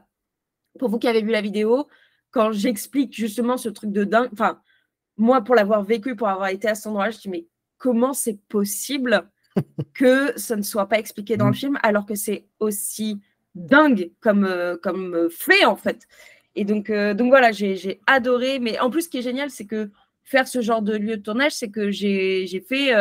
pour 0.80 0.90
vous 0.90 1.00
qui 1.00 1.08
avez 1.08 1.22
vu 1.22 1.30
la 1.32 1.42
vidéo, 1.42 1.88
quand 2.32 2.52
j'explique 2.52 3.14
justement 3.14 3.58
ce 3.58 3.70
truc 3.70 3.92
de 3.92 4.04
dingue, 4.04 4.30
enfin, 4.34 4.62
moi, 5.18 5.42
pour 5.42 5.56
l'avoir 5.56 5.84
vécu, 5.84 6.16
pour 6.16 6.28
avoir 6.30 6.48
été 6.50 6.68
à 6.68 6.76
cet 6.76 6.88
endroit-là, 6.88 7.12
je 7.12 7.20
dis, 7.20 7.30
mais 7.30 7.46
comment 7.78 8.14
c'est 8.14 8.40
possible 8.48 9.30
que 9.94 10.38
ça 10.40 10.56
ne 10.56 10.64
soit 10.64 10.88
pas 10.88 10.98
expliqué 10.98 11.38
dans 11.38 11.46
le 11.46 11.52
Mm. 11.52 11.56
film 11.56 11.80
alors 11.84 12.06
que 12.06 12.16
c'est 12.16 12.48
aussi 12.60 13.22
dingue 13.54 14.12
comme, 14.20 14.46
euh, 14.46 14.78
comme 14.82 15.14
euh, 15.14 15.30
fait 15.30 15.66
en 15.66 15.76
fait. 15.76 16.08
Et 16.56 16.66
donc, 16.66 16.90
euh, 16.90 17.14
donc 17.14 17.30
voilà, 17.30 17.52
j'ai 17.52 18.02
adoré. 18.08 18.60
Mais 18.60 18.80
en 18.80 18.90
plus, 18.90 19.04
ce 19.04 19.10
qui 19.10 19.20
est 19.20 19.24
génial, 19.24 19.50
c'est 19.50 19.66
que 19.66 19.92
faire 20.24 20.48
ce 20.48 20.62
genre 20.62 20.82
de 20.82 20.96
lieu 20.96 21.18
de 21.18 21.22
tournage, 21.22 21.52
c'est 21.52 21.70
que 21.70 21.92
j'ai 21.92 22.66
fait 22.68 22.94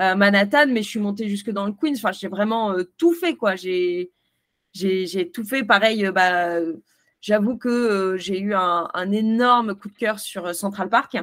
Manhattan, 0.00 0.66
mais 0.68 0.82
je 0.82 0.88
suis 0.88 1.00
montée 1.00 1.28
jusque 1.28 1.50
dans 1.50 1.66
le 1.66 1.72
Queens. 1.72 1.94
Enfin, 1.96 2.12
j'ai 2.12 2.28
vraiment 2.28 2.72
euh, 2.72 2.84
tout 2.96 3.12
fait, 3.12 3.36
quoi. 3.36 3.56
J'ai 3.56 4.10
j'ai 4.72 5.30
tout 5.30 5.44
fait. 5.44 5.64
Pareil, 5.64 6.06
euh, 6.06 6.12
bah, 6.12 6.48
euh, 6.54 6.74
j'avoue 7.20 7.56
que 7.56 7.68
euh, 7.68 8.16
j'ai 8.16 8.40
eu 8.40 8.54
un, 8.54 8.88
énorme 9.12 9.74
coup 9.74 9.88
de 9.88 9.96
cœur 9.96 10.18
sur 10.18 10.46
euh, 10.46 10.52
Central 10.52 10.88
Park. 10.88 11.16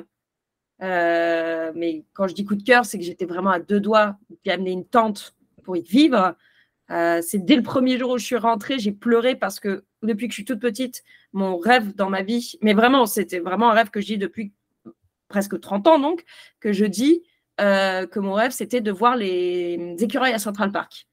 Euh, 0.83 1.71
mais 1.75 2.05
quand 2.13 2.27
je 2.27 2.35
dis 2.35 2.45
coup 2.45 2.55
de 2.55 2.63
cœur, 2.63 2.85
c'est 2.85 2.99
que 2.99 3.03
j'étais 3.03 3.25
vraiment 3.25 3.49
à 3.49 3.59
deux 3.59 3.79
doigts 3.79 4.17
d'y 4.43 4.51
amener 4.51 4.71
une 4.71 4.85
tente 4.85 5.35
pour 5.63 5.75
y 5.75 5.81
vivre. 5.81 6.35
Euh, 6.91 7.21
c'est 7.21 7.39
dès 7.39 7.55
le 7.55 7.63
premier 7.63 7.97
jour 7.97 8.11
où 8.11 8.17
je 8.17 8.25
suis 8.25 8.37
rentrée, 8.37 8.79
j'ai 8.79 8.91
pleuré 8.91 9.35
parce 9.35 9.59
que 9.59 9.83
depuis 10.03 10.27
que 10.27 10.31
je 10.31 10.37
suis 10.37 10.45
toute 10.45 10.59
petite, 10.59 11.03
mon 11.33 11.57
rêve 11.57 11.95
dans 11.95 12.09
ma 12.09 12.21
vie, 12.21 12.57
mais 12.61 12.73
vraiment, 12.73 13.05
c'était 13.05 13.39
vraiment 13.39 13.71
un 13.71 13.73
rêve 13.73 13.89
que 13.89 13.99
je 13.99 14.05
dis 14.05 14.17
depuis 14.17 14.53
presque 15.27 15.59
30 15.59 15.87
ans, 15.87 15.99
donc, 15.99 16.23
que 16.61 16.71
je 16.71 16.85
dis 16.85 17.23
euh, 17.23 17.36
que 17.57 18.19
mon 18.19 18.33
rêve, 18.33 18.51
c'était 18.51 18.81
de 18.81 18.91
voir 18.91 19.15
les 19.15 19.95
écureuils 19.99 20.33
à 20.33 20.39
Central 20.39 20.71
Park. 20.71 21.07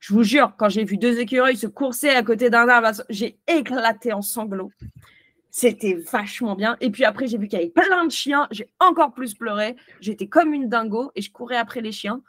Je 0.00 0.14
vous 0.14 0.22
jure, 0.22 0.52
quand 0.56 0.68
j'ai 0.68 0.84
vu 0.84 0.96
deux 0.96 1.18
écureuils 1.18 1.56
se 1.56 1.66
courser 1.66 2.10
à 2.10 2.22
côté 2.22 2.50
d'un 2.50 2.68
arbre, 2.68 3.02
j'ai 3.08 3.38
éclaté 3.48 4.12
en 4.12 4.22
sanglots. 4.22 4.70
C'était 5.50 5.94
vachement 5.94 6.54
bien. 6.54 6.76
Et 6.80 6.90
puis 6.90 7.04
après, 7.04 7.26
j'ai 7.26 7.36
vu 7.36 7.48
qu'il 7.48 7.58
y 7.58 7.62
avait 7.62 7.70
plein 7.70 8.04
de 8.04 8.12
chiens. 8.12 8.46
J'ai 8.50 8.68
encore 8.78 9.12
plus 9.12 9.34
pleuré. 9.34 9.76
J'étais 10.00 10.28
comme 10.28 10.54
une 10.54 10.68
dingo 10.68 11.10
et 11.16 11.22
je 11.22 11.32
courais 11.32 11.56
après 11.56 11.80
les 11.80 11.90
chiens. 11.90 12.22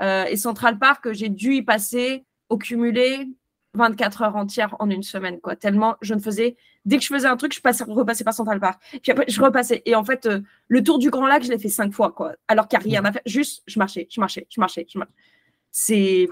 Euh, 0.00 0.24
et 0.24 0.36
Central 0.36 0.78
Park, 0.78 1.12
j'ai 1.12 1.28
dû 1.28 1.54
y 1.54 1.62
passer 1.62 2.24
au 2.48 2.58
cumulé 2.58 3.26
24 3.74 4.22
heures 4.22 4.36
entières 4.36 4.76
en 4.80 4.90
une 4.90 5.02
semaine, 5.02 5.40
quoi. 5.40 5.56
Tellement 5.56 5.96
je 6.02 6.14
ne 6.14 6.20
faisais. 6.20 6.56
Dès 6.88 6.96
que 6.96 7.02
je 7.02 7.08
faisais 7.08 7.28
un 7.28 7.36
truc, 7.36 7.54
je 7.54 7.60
passais, 7.60 7.84
repassais 7.84 8.24
par 8.24 8.32
Central 8.32 8.60
Park. 8.60 8.80
Puis 9.02 9.12
après, 9.12 9.26
je 9.28 9.38
repassais. 9.42 9.82
Et 9.84 9.94
en 9.94 10.04
fait, 10.04 10.24
euh, 10.24 10.40
le 10.68 10.82
tour 10.82 10.98
du 10.98 11.10
Grand 11.10 11.26
Lac, 11.26 11.42
je 11.42 11.50
l'ai 11.50 11.58
fait 11.58 11.68
cinq 11.68 11.92
fois, 11.92 12.12
quoi. 12.12 12.32
Alors 12.48 12.66
qu'il 12.66 12.78
n'y 12.78 12.84
a 12.86 12.88
rien 12.88 13.04
à 13.04 13.12
faire. 13.12 13.20
Juste, 13.26 13.62
je 13.66 13.78
marchais, 13.78 14.08
je 14.10 14.18
marchais, 14.18 14.46
je 14.48 14.58
marchais, 14.58 14.86
je 14.90 14.98
marchais. 14.98 15.12
C'est. 15.70 16.28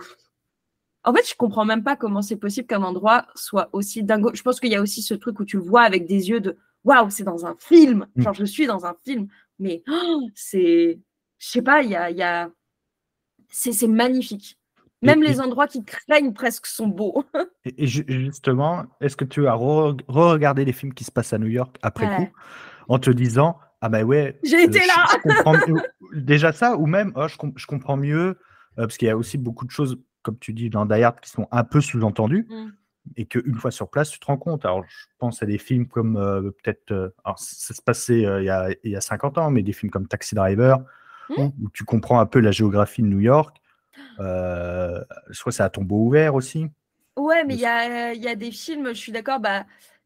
En 1.04 1.12
fait, 1.12 1.28
je 1.28 1.34
comprends 1.36 1.66
même 1.66 1.84
pas 1.84 1.94
comment 1.94 2.22
c'est 2.22 2.36
possible 2.36 2.66
qu'un 2.66 2.82
endroit 2.82 3.26
soit 3.34 3.68
aussi 3.74 4.02
dingo. 4.02 4.30
Je 4.32 4.40
pense 4.40 4.58
qu'il 4.58 4.70
y 4.70 4.76
a 4.76 4.80
aussi 4.80 5.02
ce 5.02 5.12
truc 5.12 5.38
où 5.40 5.44
tu 5.44 5.58
le 5.58 5.62
vois 5.62 5.82
avec 5.82 6.06
des 6.06 6.30
yeux 6.30 6.40
de 6.40 6.56
waouh, 6.84 7.10
c'est 7.10 7.24
dans 7.24 7.44
un 7.44 7.54
film. 7.58 8.06
Mm. 8.16 8.22
Genre, 8.22 8.34
je 8.34 8.46
suis 8.46 8.66
dans 8.66 8.86
un 8.86 8.96
film. 9.04 9.28
Mais 9.58 9.82
oh, 9.88 10.22
c'est. 10.34 10.98
Je 11.36 11.46
sais 11.46 11.60
pas, 11.60 11.82
il 11.82 11.90
y 11.90 11.96
a. 11.96 12.10
Y 12.10 12.50
c'est 13.50 13.86
magnifique. 13.86 14.58
Même 15.02 15.22
Et- 15.22 15.26
les 15.28 15.40
endroits 15.40 15.66
qui 15.66 15.84
craignent 15.84 16.32
presque 16.32 16.66
sont 16.66 16.88
beaux. 16.88 17.24
Et, 17.64 17.84
et 17.84 17.86
ju- 17.86 18.04
justement, 18.08 18.86
est-ce 19.00 19.16
que 19.16 19.24
tu 19.24 19.46
as 19.46 19.52
re- 19.54 20.00
re-regardé 20.08 20.64
les 20.64 20.72
films 20.72 20.94
qui 20.94 21.04
se 21.04 21.10
passent 21.10 21.32
à 21.32 21.38
New 21.38 21.48
York 21.48 21.76
après 21.82 22.06
Ouais. 22.06 22.16
coup 22.26 22.32
en 22.88 22.98
te 22.98 23.10
disant 23.10 23.58
Ah 23.80 23.88
bah 23.88 24.02
ouais. 24.04 24.38
J'ai 24.44 24.56
euh, 24.56 24.64
été 24.64 24.78
là 24.80 25.04
je 25.12 25.18
comprends 25.22 25.52
mieux- 25.68 25.82
Déjà 26.14 26.52
ça, 26.52 26.76
ou 26.76 26.86
même 26.86 27.12
oh, 27.16 27.26
je, 27.28 27.36
com- 27.36 27.52
je 27.56 27.66
comprends 27.66 27.96
mieux, 27.96 28.28
euh, 28.30 28.36
parce 28.76 28.96
qu'il 28.96 29.08
y 29.08 29.10
a 29.10 29.16
aussi 29.16 29.36
beaucoup 29.38 29.64
de 29.66 29.70
choses, 29.70 29.98
comme 30.22 30.38
tu 30.38 30.52
dis, 30.52 30.70
dans 30.70 30.86
Die 30.86 31.02
Hard 31.02 31.20
qui 31.20 31.28
sont 31.30 31.48
un 31.50 31.64
peu 31.64 31.80
sous-entendues. 31.80 32.46
Mm. 32.48 32.70
Et 33.16 33.26
qu'une 33.26 33.54
fois 33.54 33.70
sur 33.70 33.88
place, 33.88 34.10
tu 34.10 34.18
te 34.18 34.26
rends 34.26 34.36
compte. 34.36 34.64
Alors, 34.64 34.82
je 34.88 35.06
pense 35.18 35.40
à 35.42 35.46
des 35.46 35.58
films 35.58 35.86
comme 35.86 36.16
euh, 36.16 36.50
peut-être. 36.62 36.90
euh, 36.92 37.10
alors, 37.24 37.38
ça 37.38 37.72
se 37.74 37.80
passait 37.82 38.20
il, 38.22 38.44
y 38.44 38.48
a, 38.50 38.68
il 38.82 38.90
y 38.90 38.96
a 38.96 39.00
50 39.00 39.38
ans, 39.38 39.50
mais 39.50 39.62
des 39.62 39.72
films 39.72 39.90
comme 39.90 40.06
Taxi 40.08 40.34
Driver, 40.34 40.78
Mm. 41.28 41.46
où 41.62 41.70
tu 41.74 41.84
comprends 41.84 42.20
un 42.20 42.26
peu 42.26 42.38
la 42.40 42.52
géographie 42.52 43.02
de 43.02 43.08
New 43.08 43.18
York. 43.20 43.56
Euh, 44.20 45.00
je 45.30 45.40
crois 45.40 45.50
que 45.50 45.56
c'est 45.56 45.62
à 45.62 45.70
tombeau 45.70 45.96
ouvert 46.04 46.34
aussi. 46.34 46.66
Ouais, 47.16 47.44
mais 47.44 47.54
il 47.54 47.60
y 47.60 47.66
a, 47.66 48.12
il 48.12 48.22
y 48.22 48.28
a 48.28 48.34
des 48.34 48.50
films, 48.50 48.88
je 48.88 48.94
suis 48.98 49.12
d'accord. 49.12 49.40
Bah, 49.40 49.64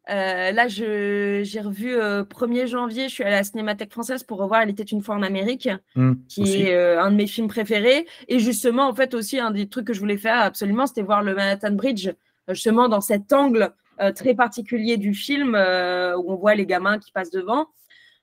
euh, 0.09 0.51
là, 0.53 0.69
j'ai 0.69 1.43
revu 1.61 1.95
euh, 1.95 2.25
1er 2.25 2.67
janvier, 2.67 3.09
je 3.09 3.15
suis 3.15 3.25
allée 3.25 3.35
à 3.35 3.39
la 3.39 3.45
Cinémathèque 3.45 3.93
française 3.93 4.23
pour 4.25 4.39
revoir 4.39 4.63
Elle 4.63 4.71
était 4.71 4.83
une 4.85 5.03
fois 5.03 5.15
en 5.17 5.23
Amérique, 5.23 5.69
Mm, 5.95 6.13
qui 6.29 6.43
aussi. 6.43 6.63
est 6.63 6.75
euh, 6.75 7.01
un 7.03 7.11
de 7.11 7.17
mes 7.17 7.27
films 7.27 7.49
préférés. 7.49 8.07
Et 8.29 8.39
justement, 8.39 8.89
en 8.89 8.95
fait, 8.95 9.15
aussi, 9.15 9.39
un 9.39 9.51
des 9.51 9.69
trucs 9.69 9.87
que 9.87 9.93
je 9.93 10.01
voulais 10.01 10.17
faire 10.17 10.39
absolument, 10.41 10.87
c'était 10.87 11.03
voir 11.03 11.23
le 11.23 11.35
Manhattan 11.35 11.73
Bridge, 11.73 12.11
justement 12.49 12.89
dans 12.89 13.01
cet 13.01 13.33
angle 13.33 13.71
euh, 14.01 14.13
très 14.13 14.35
particulier 14.35 14.97
du 14.97 15.13
film 15.15 15.51
où 15.55 16.33
on 16.33 16.37
voit 16.37 16.55
les 16.55 16.67
gamins 16.67 16.99
qui 16.99 17.13
passent 17.13 17.31
devant. 17.31 17.67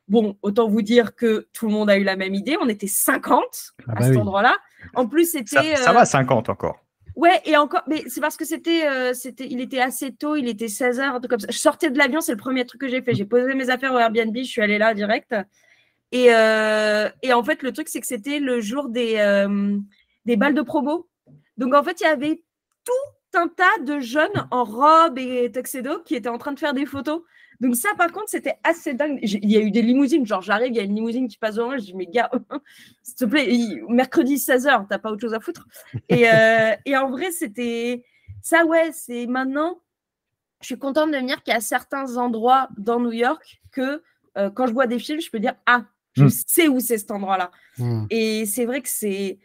Bon, 0.08 0.38
autant 0.41 0.69
vous 0.69 0.82
dire 0.82 1.15
que 1.15 1.47
tout 1.53 1.67
le 1.67 1.73
monde 1.73 1.89
a 1.89 1.97
eu 1.97 2.03
la 2.06 2.15
même 2.15 2.34
idée. 2.34 2.56
On 2.62 2.69
était 2.69 2.88
50 2.88 3.43
Ah 3.88 3.91
à 3.91 3.95
bah 3.95 4.01
cet 4.06 4.12
oui. 4.15 4.17
endroit-là. 4.17 4.56
En 4.95 5.08
plus, 5.08 5.32
c'était. 5.32 5.76
ça 5.76 5.91
euh, 5.91 5.93
va, 5.93 6.06
50 6.06 6.50
encore. 6.50 6.80
Ouais, 7.17 7.41
et 7.45 7.58
encore, 7.58 7.82
mais 7.88 8.04
c'est 8.08 8.21
parce 8.21 8.38
que 8.38 8.45
c'était, 8.45 8.88
euh, 8.88 9.12
c'était, 9.15 9.47
il 9.50 9.60
était 9.60 9.80
assez 9.80 10.13
tôt, 10.13 10.36
il 10.36 10.47
était 10.47 10.67
16h, 10.67 11.02
un 11.02 11.19
truc 11.19 11.32
comme 11.32 11.39
ça. 11.39 11.47
Je 11.50 11.58
sortais 11.58 11.89
de 11.89 11.97
l'avion, 11.97 12.21
c'est 12.21 12.34
le 12.34 12.38
premier 12.38 12.63
truc 12.63 12.82
que 12.82 12.88
j'ai 12.88 13.02
fait. 13.02 13.15
J'ai 13.15 13.26
posé 13.26 13.56
mes 13.56 13.71
affaires 13.71 13.91
au 13.93 13.97
Airbnb, 13.97 14.38
je 14.38 14.43
suis 14.43 14.62
allée 14.62 14.78
là 14.78 14.93
direct. 14.93 15.34
Et, 16.12 16.28
euh, 16.30 17.10
et 17.23 17.34
en 17.34 17.43
fait, 17.43 17.63
le 17.63 17.71
truc, 17.73 17.89
c'est 17.89 18.00
que 18.00 18.08
c'était 18.08 18.38
le 18.39 18.62
jour 18.62 18.89
des, 18.89 19.15
euh, 19.17 19.78
des 20.26 20.36
balles 20.36 20.54
de 20.54 20.62
promo. 20.62 21.10
Donc, 21.58 21.73
en 21.73 21.84
fait, 21.84 22.00
il 22.02 22.04
y 22.04 22.08
avait 22.08 22.43
tout 22.86 23.38
un 23.39 23.47
tas 23.47 23.84
de 23.84 24.00
jeunes 24.00 24.47
en 24.52 24.63
robe 24.63 25.17
et 25.17 25.52
tuxedo 25.52 26.04
qui 26.04 26.13
étaient 26.13 26.30
en 26.30 26.38
train 26.38 26.54
de 26.54 26.60
faire 26.60 26.76
des 26.76 26.86
photos. 26.86 27.23
Donc, 27.60 27.76
ça, 27.76 27.89
par 27.98 28.12
contre, 28.12 28.28
c'était 28.30 28.56
assez 28.63 28.93
dingue. 28.93 29.20
Il 29.22 29.50
y 29.50 29.58
a 29.58 29.62
eu 29.62 29.72
des 29.72 29.82
limousines. 29.82 30.26
Genre, 30.26 30.41
j'arrive, 30.41 30.72
il 30.72 30.76
y 30.78 30.80
a 30.80 30.84
une 30.84 30.96
limousine 30.96 31.28
qui 31.28 31.38
passe 31.38 31.56
devant 31.56 31.67
moi. 31.67 31.78
Je 31.78 31.84
dis, 31.86 31.93
mais 31.96 32.06
gars, 32.06 32.30
s'il 33.04 33.15
te 33.15 33.26
plaît, 33.26 33.48
mercredi 33.89 34.36
16h, 34.36 34.86
t'as 34.89 35.00
pas 35.00 35.12
autre 35.12 35.22
chose 35.22 35.34
à 35.34 35.39
foutre. 35.39 35.65
Et, 36.10 36.30
euh, 36.30 36.76
et 36.86 36.96
en 36.98 37.10
vrai, 37.10 37.32
c'était 37.32 38.04
ça, 38.41 38.65
ouais, 38.65 38.91
c'est 38.93 39.26
maintenant. 39.28 39.82
je 40.62 40.67
suis 40.67 40.78
contente 40.80 41.12
de 41.12 41.17
me 41.17 41.28
dire 41.28 41.41
qu'il 41.43 41.54
y 41.54 41.58
a 41.58 41.62
certains 41.62 42.17
endroits 42.17 42.70
dans 42.78 43.00
New 43.00 43.12
York 43.13 43.60
que 43.72 44.02
euh, 44.38 44.50
quand 44.52 44.67
je 44.67 44.74
vois 44.74 44.88
des 44.88 45.00
films, 45.00 45.20
je 45.22 45.30
peux 45.32 45.39
dire 45.39 45.56
Ah, 45.65 45.86
je 46.15 46.26
Mm. 46.26 46.30
sais 46.48 46.67
où 46.67 46.80
c'est 46.80 46.98
cet 46.98 47.12
endroit-là. 47.12 47.52
Hmm. 47.78 48.06
Et 48.10 48.46
c'est 48.46 48.65
vrai 48.65 48.82
que 48.82 48.89
c'est. 48.89 49.39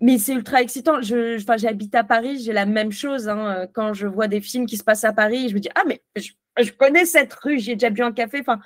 Mais 0.00 0.16
c'est 0.18 0.32
ultra 0.32 0.62
excitant. 0.62 1.02
Je, 1.02 1.36
j'habite 1.58 1.94
à 1.94 2.04
Paris, 2.04 2.38
j'ai 2.42 2.52
la 2.52 2.64
même 2.66 2.92
chose. 2.92 3.28
hein. 3.28 3.66
Quand 3.74 3.92
je 3.94 4.06
vois 4.06 4.28
des 4.28 4.40
films 4.40 4.64
qui 4.66 4.76
se 4.76 4.84
passent 4.84 5.04
à 5.04 5.12
Paris, 5.12 5.48
je 5.48 5.54
me 5.54 5.60
dis 5.60 5.68
Ah, 5.74 5.82
mais 5.86 6.00
je, 6.16 6.30
je 6.60 6.72
connais 6.72 7.04
cette 7.04 7.34
rue, 7.34 7.58
j'ai 7.58 7.74
déjà 7.74 7.90
bu 7.90 8.02
un 8.02 8.12
café. 8.12 8.40
Enfin, 8.40 8.60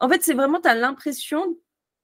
en 0.00 0.08
fait, 0.08 0.22
c'est 0.22 0.34
vraiment, 0.34 0.60
tu 0.60 0.68
as 0.68 0.74
l'impression 0.74 1.56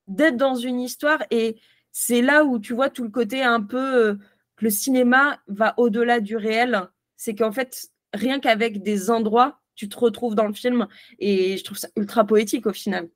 d'être 0.06 0.36
dans 0.36 0.54
une 0.54 0.80
histoire. 0.80 1.22
Et 1.30 1.60
c'est 1.92 2.22
là 2.22 2.44
où 2.44 2.58
tu 2.58 2.74
vois 2.74 2.90
tout 2.90 3.04
le 3.04 3.10
côté 3.10 3.42
un 3.42 3.62
peu. 3.62 4.08
euh, 4.08 4.14
que 4.58 4.64
le 4.64 4.70
cinéma 4.70 5.40
va 5.46 5.74
au-delà 5.78 6.20
du 6.20 6.36
réel. 6.36 6.82
C'est 7.16 7.34
qu'en 7.34 7.52
fait, 7.52 7.88
rien 8.12 8.40
qu'avec 8.40 8.82
des 8.82 9.10
endroits, 9.10 9.60
tu 9.74 9.88
te 9.88 9.96
retrouves 9.96 10.34
dans 10.34 10.46
le 10.46 10.52
film. 10.52 10.86
Et 11.18 11.56
je 11.56 11.64
trouve 11.64 11.78
ça 11.78 11.88
ultra 11.96 12.26
poétique 12.26 12.66
au 12.66 12.72
final. 12.72 13.08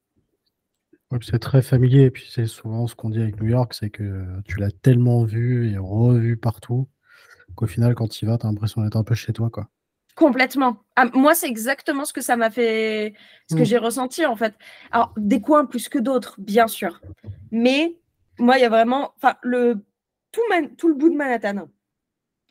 C'est 1.20 1.38
très 1.40 1.61
familier. 1.61 2.05
Et 2.05 2.11
puis 2.11 2.28
c'est 2.33 2.46
souvent 2.46 2.87
ce 2.87 2.94
qu'on 2.94 3.11
dit 3.11 3.20
avec 3.20 3.40
New 3.40 3.48
York, 3.48 3.74
c'est 3.74 3.90
que 3.90 4.24
tu 4.46 4.59
l'as 4.59 4.70
tellement 4.70 5.24
vu 5.24 5.70
et 5.70 5.76
revu 5.76 6.37
partout 6.37 6.88
qu'au 7.55 7.66
final, 7.66 7.94
quand 7.94 8.09
tu 8.09 8.24
y 8.24 8.28
vas, 8.28 8.38
tu 8.38 8.46
as 8.46 8.48
l'impression 8.48 8.83
d'être 8.83 8.96
un 8.96 9.05
peu 9.05 9.14
chez 9.14 9.33
toi. 9.35 9.50
Quoi. 9.50 9.68
Complètement. 10.14 10.77
Ah, 10.96 11.07
moi, 11.14 11.35
c'est 11.35 11.48
exactement 11.48 12.05
ce 12.05 12.12
que 12.12 12.20
ça 12.20 12.37
m'a 12.37 12.51
fait, 12.51 13.14
ce 13.48 13.55
que 13.57 13.62
Mm. 13.62 13.64
j'ai 13.64 13.79
ressenti 13.79 14.27
en 14.27 14.37
fait. 14.37 14.55
Alors, 14.90 15.12
des 15.16 15.40
coins 15.40 15.64
plus 15.64 15.88
que 15.88 15.98
d'autres, 15.98 16.35
bien 16.38 16.66
sûr. 16.66 17.01
Mais 17.51 17.96
moi, 18.38 18.59
il 18.59 18.62
y 18.62 18.64
a 18.64 18.68
vraiment, 18.68 19.14
enfin, 19.16 19.37
le 19.42 19.85
tout, 20.31 20.42
Man- 20.51 20.75
tout 20.77 20.88
le 20.88 20.94
bout 20.94 21.09
de 21.11 21.16
Manhattan, 21.16 21.68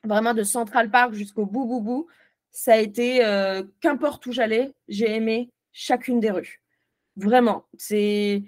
vraiment 0.03 0.33
de 0.33 0.43
Central 0.43 0.89
Park 0.89 1.13
jusqu'au 1.13 1.45
bout, 1.45 1.65
bout, 1.65 1.81
bout, 1.81 2.07
ça 2.51 2.73
a 2.73 2.77
été, 2.77 3.23
euh, 3.23 3.63
qu'importe 3.79 4.25
où 4.25 4.31
j'allais, 4.31 4.73
j'ai 4.87 5.11
aimé 5.15 5.51
chacune 5.71 6.19
des 6.19 6.31
rues. 6.31 6.61
Vraiment. 7.15 7.65
C'est, 7.77 8.43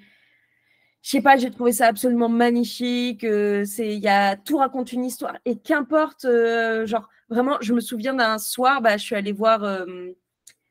je 1.03 1.09
sais 1.09 1.21
pas, 1.21 1.37
j'ai 1.37 1.51
trouvé 1.51 1.71
ça 1.71 1.87
absolument 1.87 2.29
magnifique. 2.29 3.23
euh, 3.23 3.63
c'est, 3.65 3.93
il 3.95 3.99
y 4.01 4.07
a 4.07 4.35
tout 4.37 4.57
raconte 4.57 4.91
une 4.91 5.05
histoire. 5.05 5.37
Et 5.45 5.57
qu'importe, 5.59 6.25
euh, 6.25 6.85
genre, 6.87 7.09
vraiment, 7.33 7.57
je 7.61 7.73
me 7.73 7.81
souviens 7.81 8.13
d'un 8.13 8.37
soir, 8.37 8.81
bah, 8.81 8.97
je 8.97 9.03
suis 9.03 9.15
allée 9.15 9.31
voir, 9.31 9.61
je 9.63 10.13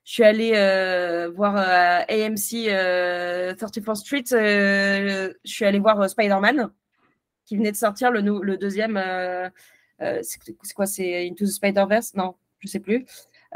suis 0.05 0.25
allée 0.25 0.53
voir 1.35 1.57
AMC 1.57 2.69
euh, 2.69 3.55
34th 3.55 3.95
Street. 3.97 4.25
je 4.31 5.33
suis 5.45 5.65
allée 5.65 5.79
voir 5.79 6.09
Spider-Man 6.09 6.71
qui 7.45 7.57
venait 7.57 7.73
de 7.73 7.77
sortir 7.77 8.11
le, 8.11 8.21
le 8.21 8.57
deuxième. 8.57 8.97
euh, 8.97 9.49
euh, 10.01 10.21
c'est 10.23 10.75
quoi 10.75 10.87
C'est 10.87 11.29
Into 11.29 11.45
the 11.45 11.49
Spider-Verse? 11.49 12.15
Non, 12.15 12.35
je 12.61 12.69
sais 12.69 12.81
plus. 12.81 13.05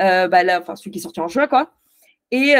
Euh, 0.01 0.29
bah, 0.29 0.42
là, 0.42 0.61
enfin, 0.61 0.77
celui 0.77 0.90
qui 0.90 0.99
est 0.99 1.03
sorti 1.03 1.21
en 1.21 1.29
juin, 1.29 1.47
quoi. 1.47 1.73
Et 2.33 2.55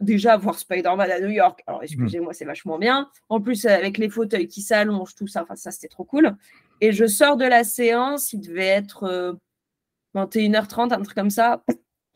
déjà, 0.00 0.36
voir 0.36 0.58
Spider-Man 0.58 1.08
à 1.10 1.20
New 1.20 1.30
York, 1.30 1.62
alors 1.68 1.82
excusez-moi, 1.84 2.32
c'est 2.34 2.44
vachement 2.44 2.76
bien. 2.76 3.08
En 3.28 3.40
plus, 3.40 3.66
avec 3.66 3.96
les 3.96 4.08
fauteuils 4.08 4.48
qui 4.48 4.62
s'allongent, 4.62 5.14
tout 5.14 5.28
ça, 5.28 5.46
ça, 5.54 5.70
c'était 5.70 5.86
trop 5.86 6.04
cool. 6.04 6.36
Et 6.80 6.90
je 6.90 7.06
sors 7.06 7.36
de 7.36 7.44
la 7.44 7.62
séance, 7.62 8.32
il 8.32 8.40
devait 8.40 8.66
être 8.66 9.38
21h30, 10.14 10.92
un 10.92 11.02
truc 11.02 11.16
comme 11.16 11.30
ça. 11.30 11.62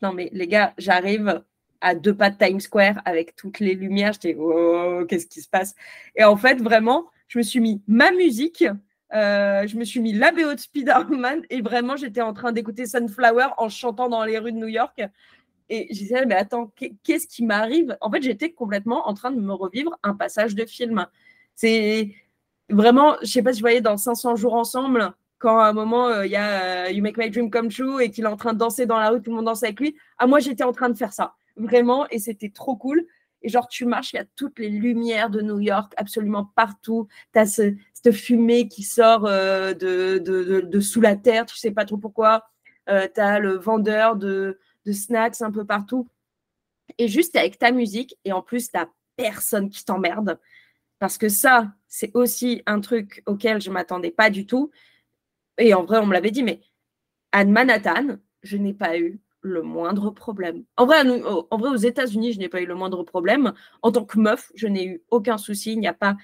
Non, 0.01 0.13
mais 0.13 0.29
les 0.31 0.47
gars, 0.47 0.73
j'arrive 0.77 1.43
à 1.81 1.95
deux 1.95 2.15
pas 2.15 2.29
de 2.29 2.37
Times 2.37 2.59
Square 2.59 3.01
avec 3.05 3.35
toutes 3.35 3.59
les 3.59 3.73
lumières. 3.73 4.13
J'étais, 4.13 4.35
oh, 4.39 5.03
qu'est-ce 5.07 5.27
qui 5.27 5.41
se 5.41 5.49
passe? 5.49 5.75
Et 6.15 6.23
en 6.23 6.37
fait, 6.37 6.61
vraiment, 6.61 7.07
je 7.27 7.37
me 7.39 7.43
suis 7.43 7.59
mis 7.59 7.81
ma 7.87 8.11
musique, 8.11 8.63
euh, 9.13 9.65
je 9.67 9.77
me 9.77 9.83
suis 9.85 9.99
mis 9.99 10.13
la 10.13 10.31
BO 10.31 10.53
de 10.53 10.59
Spider-Man 10.59 11.43
et 11.49 11.61
vraiment, 11.61 11.95
j'étais 11.95 12.21
en 12.21 12.33
train 12.33 12.51
d'écouter 12.51 12.85
Sunflower 12.85 13.47
en 13.57 13.69
chantant 13.69 14.09
dans 14.09 14.23
les 14.23 14.37
rues 14.37 14.51
de 14.51 14.57
New 14.57 14.67
York. 14.67 15.01
Et 15.69 15.87
je 15.93 15.99
disais, 15.99 16.25
mais 16.25 16.35
attends, 16.35 16.67
qu'est- 16.75 16.93
qu'est-ce 17.03 17.27
qui 17.27 17.43
m'arrive? 17.45 17.97
En 18.01 18.09
fait, 18.11 18.21
j'étais 18.21 18.51
complètement 18.51 19.07
en 19.07 19.13
train 19.13 19.31
de 19.31 19.39
me 19.41 19.53
revivre 19.53 19.97
un 20.03 20.15
passage 20.15 20.55
de 20.55 20.65
film. 20.65 21.05
C'est 21.55 22.13
vraiment, 22.69 23.15
je 23.21 23.27
sais 23.27 23.41
pas 23.41 23.53
si 23.53 23.59
vous 23.59 23.63
voyez 23.63 23.81
dans 23.81 23.97
500 23.97 24.35
jours 24.35 24.53
ensemble, 24.53 25.13
quand 25.39 25.59
à 25.59 25.67
un 25.67 25.73
moment, 25.73 26.07
euh, 26.07 26.25
il 26.25 26.31
y 26.31 26.35
a 26.35 26.85
euh, 26.87 26.91
You 26.91 27.03
Make 27.03 27.17
My 27.17 27.29
Dream 27.29 27.49
Come 27.49 27.69
True 27.69 28.01
et 28.01 28.11
qu'il 28.11 28.23
est 28.23 28.27
en 28.27 28.37
train 28.37 28.53
de 28.53 28.57
danser 28.57 28.85
dans 28.85 28.97
la 28.97 29.09
rue, 29.09 29.21
tout 29.21 29.29
le 29.29 29.35
monde 29.35 29.45
danse 29.45 29.63
avec 29.63 29.79
lui. 29.79 29.95
Ah, 30.17 30.27
moi, 30.27 30.39
j'étais 30.39 30.63
en 30.63 30.71
train 30.71 30.89
de 30.89 30.97
faire 30.97 31.13
ça, 31.13 31.35
vraiment, 31.55 32.07
et 32.09 32.19
c'était 32.19 32.49
trop 32.49 32.75
cool. 32.75 33.05
Et 33.43 33.49
genre, 33.49 33.67
tu 33.67 33.85
marches, 33.85 34.13
il 34.13 34.15
y 34.17 34.19
a 34.19 34.25
toutes 34.35 34.57
les 34.57 34.69
lumières 34.69 35.29
de 35.29 35.41
New 35.41 35.59
York, 35.59 35.93
absolument 35.97 36.51
partout. 36.55 37.07
Tu 37.33 37.39
as 37.39 37.45
ce, 37.45 37.75
cette 37.93 38.13
fumée 38.13 38.67
qui 38.67 38.81
sort 38.83 39.25
euh, 39.27 39.73
de, 39.73 40.17
de, 40.17 40.79
sous 40.79 41.01
la 41.01 41.15
terre, 41.15 41.45
tu 41.45 41.55
sais 41.55 41.71
pas 41.71 41.85
trop 41.85 41.97
pourquoi. 41.97 42.49
tu 42.87 42.93
as 43.21 43.39
le 43.39 43.53
vendeur 43.57 44.15
de, 44.15 44.59
de 44.85 44.91
snacks 44.91 45.41
un 45.41 45.51
peu 45.51 45.65
partout. 45.65 46.09
Et 46.97 47.07
juste 47.07 47.35
avec 47.35 47.59
ta 47.59 47.71
musique, 47.71 48.17
et 48.25 48.31
en 48.31 48.41
plus, 48.41 48.71
tu 48.71 48.79
personne 49.17 49.69
qui 49.69 49.83
t'emmerde. 49.83 50.39
Parce 50.99 51.17
que 51.17 51.29
ça, 51.29 51.73
c'est 51.87 52.11
aussi 52.15 52.63
un 52.65 52.79
truc 52.79 53.21
auquel 53.25 53.61
je 53.61 53.69
m'attendais 53.69 54.11
pas 54.11 54.29
du 54.29 54.45
tout. 54.45 54.71
Et 55.57 55.73
en 55.73 55.83
vrai, 55.83 55.97
on 55.99 56.05
me 56.05 56.13
l'avait 56.13 56.31
dit, 56.31 56.43
mais 56.43 56.61
à 57.31 57.45
Manhattan, 57.45 58.17
je 58.43 58.57
n'ai 58.57 58.73
pas 58.73 58.97
eu 58.97 59.19
le 59.41 59.61
moindre 59.61 60.11
problème. 60.11 60.63
En 60.77 60.85
vrai, 60.85 61.03
aux 61.07 61.75
États-Unis, 61.75 62.33
je 62.33 62.39
n'ai 62.39 62.49
pas 62.49 62.61
eu 62.61 62.65
le 62.65 62.75
moindre 62.75 63.03
problème. 63.03 63.53
En 63.81 63.91
tant 63.91 64.05
que 64.05 64.19
meuf, 64.19 64.51
je 64.55 64.67
n'ai 64.67 64.85
eu 64.85 65.01
aucun 65.09 65.37
souci. 65.37 65.73
Il 65.73 65.79
n'y 65.79 65.87
a 65.87 65.93
pas 65.93 66.17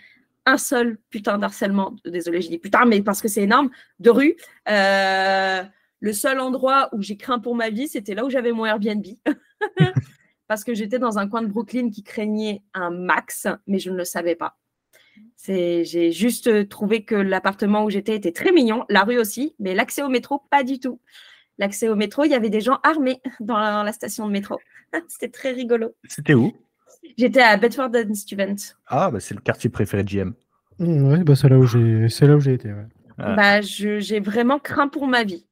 un 0.46 0.58
seul 0.58 0.98
putain 1.10 1.38
d'harcèlement. 1.38 1.96
Désolée, 2.06 2.42
je 2.42 2.50
dis 2.50 2.58
putain, 2.58 2.86
mais 2.86 3.02
parce 3.02 3.22
que 3.22 3.28
c'est 3.28 3.44
énorme, 3.44 3.70
de 4.00 4.10
rue. 4.10 4.36
Euh, 4.70 5.64
le 6.00 6.14
seul 6.14 6.40
endroit 6.40 6.90
où 6.92 7.02
j'ai 7.02 7.16
craint 7.16 7.40
pour 7.40 7.56
ma 7.56 7.70
vie, 7.70 7.88
c'était 7.88 8.14
là 8.14 8.26
où 8.26 8.30
j'avais 8.30 8.52
mon 8.52 8.66
Airbnb. 8.66 9.06
parce 10.48 10.64
que 10.64 10.74
j'étais 10.74 11.00
dans 11.00 11.18
un 11.18 11.28
coin 11.30 11.42
de 11.42 11.48
Brooklyn 11.48 11.90
qui 11.90 12.04
craignait 12.04 12.62
un 12.74 12.90
max, 12.90 13.48
mais 13.68 13.80
je 13.80 13.90
ne 13.90 13.96
le 13.96 14.06
savais 14.06 14.36
pas. 14.36 14.58
C'est- 15.36 15.84
J'ai 15.84 16.12
juste 16.12 16.48
euh, 16.48 16.66
trouvé 16.66 17.04
que 17.04 17.16
l'appartement 17.16 17.84
où 17.86 17.90
j'étais 17.90 18.16
était 18.16 18.32
très 18.32 18.52
mignon, 18.52 18.86
la 18.90 19.04
rue 19.04 19.18
aussi, 19.20 19.56
mais 19.60 19.74
l'accès 19.76 20.02
au 20.04 20.10
métro, 20.10 20.42
pas 20.50 20.64
du 20.64 20.80
tout. 20.80 21.00
L'accès 21.58 21.88
au 21.90 21.96
métro, 21.96 22.24
il 22.24 22.32
y 22.32 22.36
avait 22.36 22.50
des 22.50 22.62
gens 22.62 22.80
armés 22.84 23.22
dans 23.40 23.58
la, 23.58 23.72
dans 23.74 23.84
la 23.84 23.92
station 23.94 24.26
de 24.28 24.32
métro. 24.32 24.58
C'était 25.08 25.30
très 25.30 25.52
rigolo. 25.52 25.94
C'était 26.08 26.34
où? 26.34 26.52
J'étais 27.18 27.42
à 27.42 27.58
Bedford 27.58 27.90
and 27.96 28.14
Stuyvesant. 28.16 28.76
Ah, 28.88 29.12
bah, 29.12 29.20
c'est 29.20 29.34
le 29.36 29.42
quartier 29.42 29.70
préféré 29.70 30.04
de 30.04 30.10
JM. 30.10 30.34
Hmm, 30.80 31.12
ouais, 31.12 31.24
bah 31.24 31.36
c'est 31.36 31.50
là 31.50 31.58
où 31.60 31.66
j'ai 31.68 32.10
c'est 32.10 32.26
là 32.26 32.36
où 32.36 32.40
j'ai 32.40 32.54
été. 32.54 32.70
ouais. 32.70 32.86
Ah. 33.20 33.36
Bah, 33.36 33.62
je- 33.62 34.00
j'ai 34.00 34.20
vraiment 34.20 34.58
craint 34.58 34.88
pour 34.88 35.06
ma 35.08 35.24
vie. 35.24 35.46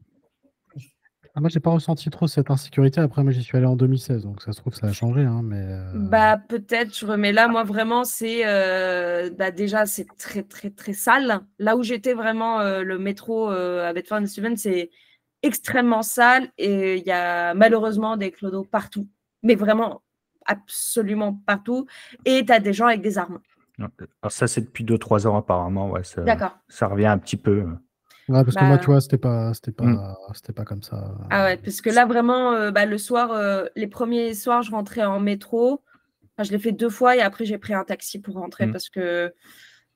Ah, 1.34 1.39
moi, 1.39 1.50
j'ai 1.50 1.62
pas 1.62 1.72
ressenti 1.72 2.10
trop 2.10 2.28
cette 2.28 2.52
insécurité. 2.52 3.00
Après, 3.00 3.24
moi, 3.24 3.32
j'y 3.32 3.41
suis 3.41 3.58
allé 3.58 3.65
en 3.65 3.78
2016, 3.78 4.24
donc 4.24 4.41
ça 4.41 4.52
se 4.52 4.60
trouve, 4.60 4.74
ça 4.74 4.88
a 4.88 4.91
changé. 4.91 5.22
Hein, 5.22 5.41
mais 5.44 5.63
euh, 5.63 5.91
Bah 5.96 6.38
peut-être, 6.38 6.98
je 6.98 7.06
remets 7.06 7.32
là, 7.32 7.48
moi 7.48 7.63
vraiment, 7.63 8.04
c'est 8.04 8.46
euh, 8.46 9.30
bah, 9.30 9.52
déjà 9.52 9.86
c'est 9.86 10.08
très 10.17 10.44
très 10.44 10.72
très 10.72 10.91
sale. 10.91 11.39
Là 11.58 11.78
où 11.78 11.84
j'étais 11.84 12.13
vraiment, 12.13 12.60
euh, 12.60 12.84
le 12.84 13.00
métro 13.00 13.50
euh, 13.50 13.88
à 13.88 13.94
Bedford 13.94 14.17
and 14.17 14.26
Stuyvesant, 14.28 14.58
c'est 14.58 14.89
extrêmement 15.41 16.02
sale 16.02 16.50
et 16.58 16.98
il 16.98 17.08
y 17.08 17.12
a 17.12 17.54
malheureusement 17.54 18.17
des 18.17 18.32
clodos 18.32 18.65
partout, 18.65 19.08
mais 19.41 19.56
vraiment 19.56 20.02
absolument 20.46 21.34
partout. 21.46 21.88
Et 22.26 22.46
tu 22.46 22.52
as 22.52 22.60
des 22.60 22.74
gens 22.74 22.88
avec 22.88 23.02
des 23.02 23.17
armes. 23.17 23.39
Alors 24.22 24.32
ça, 24.32 24.48
c'est 24.48 24.62
depuis 24.62 24.84
2-3 24.84 25.28
ans 25.28 25.38
apparemment. 25.38 25.89
Ouais, 25.89 26.04
ça, 26.04 26.22
D'accord. 26.24 26.58
ça 26.67 26.88
revient 26.88 27.08
un 27.08 27.17
petit 27.17 27.38
peu. 27.38 27.65
Ouais, 28.29 28.43
parce 28.43 28.55
que 28.55 28.62
Bah- 28.62 28.67
moi, 28.67 28.77
tu 28.77 28.86
vois, 28.88 29.01
c'était 29.01 29.17
pas, 29.17 29.53
c'était 29.53 29.71
pas, 29.71 29.84
Hmm. 29.86 30.13
c'était 30.34 30.53
pas 30.53 30.63
comme 30.65 30.81
ça. 30.84 31.15
Ah 31.29 31.45
ouais, 31.45 31.57
parce 31.57 31.81
que 31.81 31.89
là 31.89 32.05
vraiment, 32.05 32.53
euh, 32.53 32.71
bah, 32.71 32.86
le 32.86 32.97
soir, 32.97 33.31
euh, 33.31 33.65
les 33.75 33.88
premiers 33.88 34.34
soirs, 34.34 34.62
je 34.63 34.71
rentrais 34.71 35.03
en 35.03 35.19
métro. 35.19 35.81
Enfin, 36.38 36.43
je 36.47 36.51
l'ai 36.51 36.60
fait 36.60 36.71
deux 36.71 36.89
fois 36.89 37.15
et 37.15 37.21
après 37.21 37.45
j'ai 37.45 37.57
pris 37.57 37.73
un 37.73 37.84
taxi 37.84 38.19
pour 38.19 38.36
rentrer 38.36 38.65
Mm. 38.67 38.71
parce 38.71 38.89
que 38.89 39.34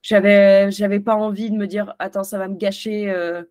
j'avais, 0.02 0.72
j'avais 0.72 1.00
pas 1.00 1.16
envie 1.16 1.50
de 1.50 1.56
me 1.56 1.66
dire, 1.68 1.96
attends, 2.00 2.24
ça 2.24 2.38
va 2.38 2.48
me 2.48 2.56
gâcher, 2.58 3.10
euh, 3.10 3.44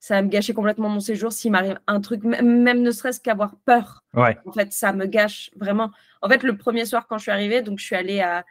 ça 0.00 0.14
va 0.14 0.22
me 0.22 0.28
gâcher 0.28 0.54
complètement 0.54 0.88
mon 0.88 1.00
séjour 1.00 1.32
s'il 1.32 1.50
m'arrive 1.52 1.78
un 1.86 2.00
truc, 2.00 2.22
même, 2.22 2.62
même 2.62 2.82
ne 2.82 2.90
serait-ce 2.92 3.20
qu'avoir 3.20 3.56
peur. 3.66 4.04
Ouais. 4.14 4.38
En 4.46 4.52
fait, 4.52 4.72
ça 4.72 4.92
me 4.92 5.06
gâche 5.06 5.50
vraiment. 5.56 5.90
En 6.22 6.28
fait, 6.28 6.42
le 6.44 6.56
premier 6.56 6.84
soir 6.86 7.06
quand 7.08 7.18
je 7.18 7.22
suis 7.22 7.32
arrivée, 7.32 7.60
donc 7.62 7.78
je 7.80 7.84
suis 7.84 7.96
allée 7.96 8.20
à 8.20 8.44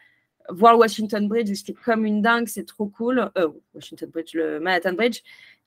voir 0.49 0.73
le 0.73 0.79
Washington 0.79 1.27
Bridge, 1.27 1.51
c'était 1.55 1.73
comme 1.73 2.05
une 2.05 2.21
dingue, 2.21 2.47
c'est 2.47 2.65
trop 2.65 2.87
cool. 2.87 3.31
Euh, 3.37 3.49
Washington 3.73 4.09
Bridge, 4.09 4.33
le 4.33 4.59
Manhattan 4.59 4.93
Bridge. 4.93 5.21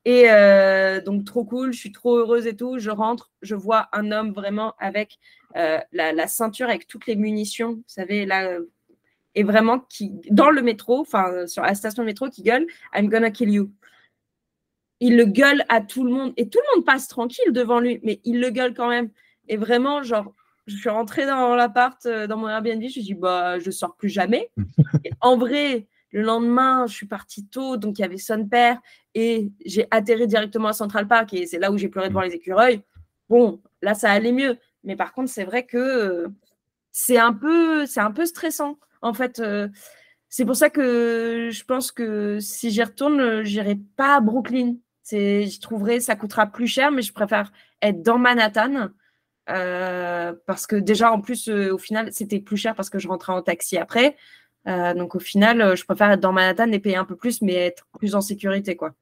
Et 0.04 0.30
euh, 0.30 1.00
donc, 1.00 1.24
trop 1.24 1.44
cool, 1.44 1.72
je 1.72 1.78
suis 1.78 1.92
trop 1.92 2.16
heureuse 2.16 2.46
et 2.46 2.56
tout. 2.56 2.78
Je 2.78 2.90
rentre, 2.90 3.30
je 3.42 3.54
vois 3.54 3.88
un 3.92 4.12
homme 4.12 4.32
vraiment 4.32 4.74
avec 4.78 5.18
euh, 5.56 5.78
la, 5.92 6.12
la 6.12 6.26
ceinture, 6.26 6.68
avec 6.68 6.86
toutes 6.86 7.06
les 7.06 7.16
munitions, 7.16 7.74
vous 7.74 7.84
savez, 7.86 8.24
là, 8.24 8.46
euh, 8.48 8.70
et 9.34 9.44
vraiment 9.44 9.78
qui, 9.78 10.12
dans 10.30 10.50
le 10.50 10.62
métro, 10.62 11.00
enfin, 11.00 11.46
sur 11.46 11.62
la 11.62 11.74
station 11.74 12.02
de 12.02 12.06
métro, 12.06 12.28
qui 12.30 12.42
gueule 12.42 12.66
I'm 12.94 13.08
gonna 13.08 13.30
kill 13.30 13.50
you. 13.50 13.70
Il 15.00 15.16
le 15.16 15.24
gueule 15.24 15.64
à 15.68 15.80
tout 15.80 16.04
le 16.04 16.10
monde 16.10 16.32
et 16.36 16.48
tout 16.48 16.58
le 16.58 16.76
monde 16.76 16.84
passe 16.84 17.06
tranquille 17.06 17.52
devant 17.52 17.78
lui, 17.78 18.00
mais 18.02 18.20
il 18.24 18.40
le 18.40 18.50
gueule 18.50 18.74
quand 18.74 18.88
même. 18.88 19.10
Et 19.48 19.56
vraiment, 19.56 20.02
genre, 20.02 20.34
je 20.66 20.76
suis 20.76 20.88
rentrée 20.88 21.26
dans 21.26 21.54
l'appart, 21.54 22.06
dans 22.06 22.36
mon 22.36 22.48
Airbnb, 22.48 22.80
je 22.80 22.86
me 22.86 22.90
suis 22.90 23.02
dit, 23.02 23.14
bah, 23.14 23.58
je 23.58 23.70
sors 23.70 23.96
plus 23.96 24.08
jamais. 24.08 24.50
Et 25.04 25.10
en 25.20 25.36
vrai, 25.36 25.86
le 26.12 26.22
lendemain, 26.22 26.86
je 26.86 26.94
suis 26.94 27.06
partie 27.06 27.46
tôt, 27.46 27.76
donc 27.76 27.98
il 27.98 28.02
y 28.02 28.04
avait 28.04 28.18
son 28.18 28.46
père 28.46 28.80
et 29.14 29.50
j'ai 29.64 29.86
atterri 29.90 30.26
directement 30.26 30.68
à 30.68 30.72
Central 30.72 31.06
Park 31.08 31.32
et 31.34 31.46
c'est 31.46 31.58
là 31.58 31.70
où 31.70 31.78
j'ai 31.78 31.88
pleuré 31.88 32.08
devant 32.08 32.22
les 32.22 32.34
écureuils. 32.34 32.82
Bon, 33.28 33.62
là, 33.82 33.94
ça 33.94 34.10
allait 34.10 34.32
mieux. 34.32 34.58
Mais 34.84 34.96
par 34.96 35.12
contre, 35.12 35.30
c'est 35.30 35.44
vrai 35.44 35.64
que 35.66 35.76
euh, 35.76 36.28
c'est 36.90 37.18
un 37.18 37.32
peu, 37.32 37.86
c'est 37.86 38.00
un 38.00 38.10
peu 38.12 38.26
stressant. 38.26 38.78
En 39.02 39.14
fait, 39.14 39.38
euh, 39.40 39.68
c'est 40.28 40.44
pour 40.44 40.56
ça 40.56 40.70
que 40.70 41.48
je 41.52 41.64
pense 41.64 41.92
que 41.92 42.38
si 42.40 42.70
j'y 42.70 42.82
retourne, 42.82 43.42
j'irai 43.42 43.76
pas 43.96 44.16
à 44.16 44.20
Brooklyn. 44.20 44.76
C'est, 45.02 45.46
je 45.46 45.60
trouverais, 45.60 46.00
ça 46.00 46.16
coûtera 46.16 46.46
plus 46.46 46.66
cher, 46.68 46.90
mais 46.92 47.02
je 47.02 47.12
préfère 47.12 47.52
être 47.82 48.02
dans 48.02 48.18
Manhattan. 48.18 48.90
euh, 49.48 50.32
parce 50.46 50.66
que 50.66 50.76
déjà, 50.76 51.12
en 51.12 51.20
plus, 51.20 51.48
euh, 51.48 51.74
au 51.74 51.78
final, 51.78 52.12
c'était 52.12 52.40
plus 52.40 52.56
cher 52.56 52.74
parce 52.74 52.90
que 52.90 52.98
je 52.98 53.08
rentrais 53.08 53.32
en 53.32 53.42
taxi 53.42 53.76
après. 53.78 54.16
Euh, 54.66 54.94
donc, 54.94 55.14
au 55.14 55.20
final, 55.20 55.60
euh, 55.60 55.76
je 55.76 55.84
préfère 55.84 56.10
être 56.10 56.20
dans 56.20 56.32
Manhattan 56.32 56.70
et 56.72 56.78
payer 56.78 56.96
un 56.96 57.04
peu 57.04 57.16
plus, 57.16 57.40
mais 57.42 57.54
être 57.54 57.86
plus 57.98 58.14
en 58.14 58.20
sécurité, 58.20 58.76
quoi. 58.76 58.94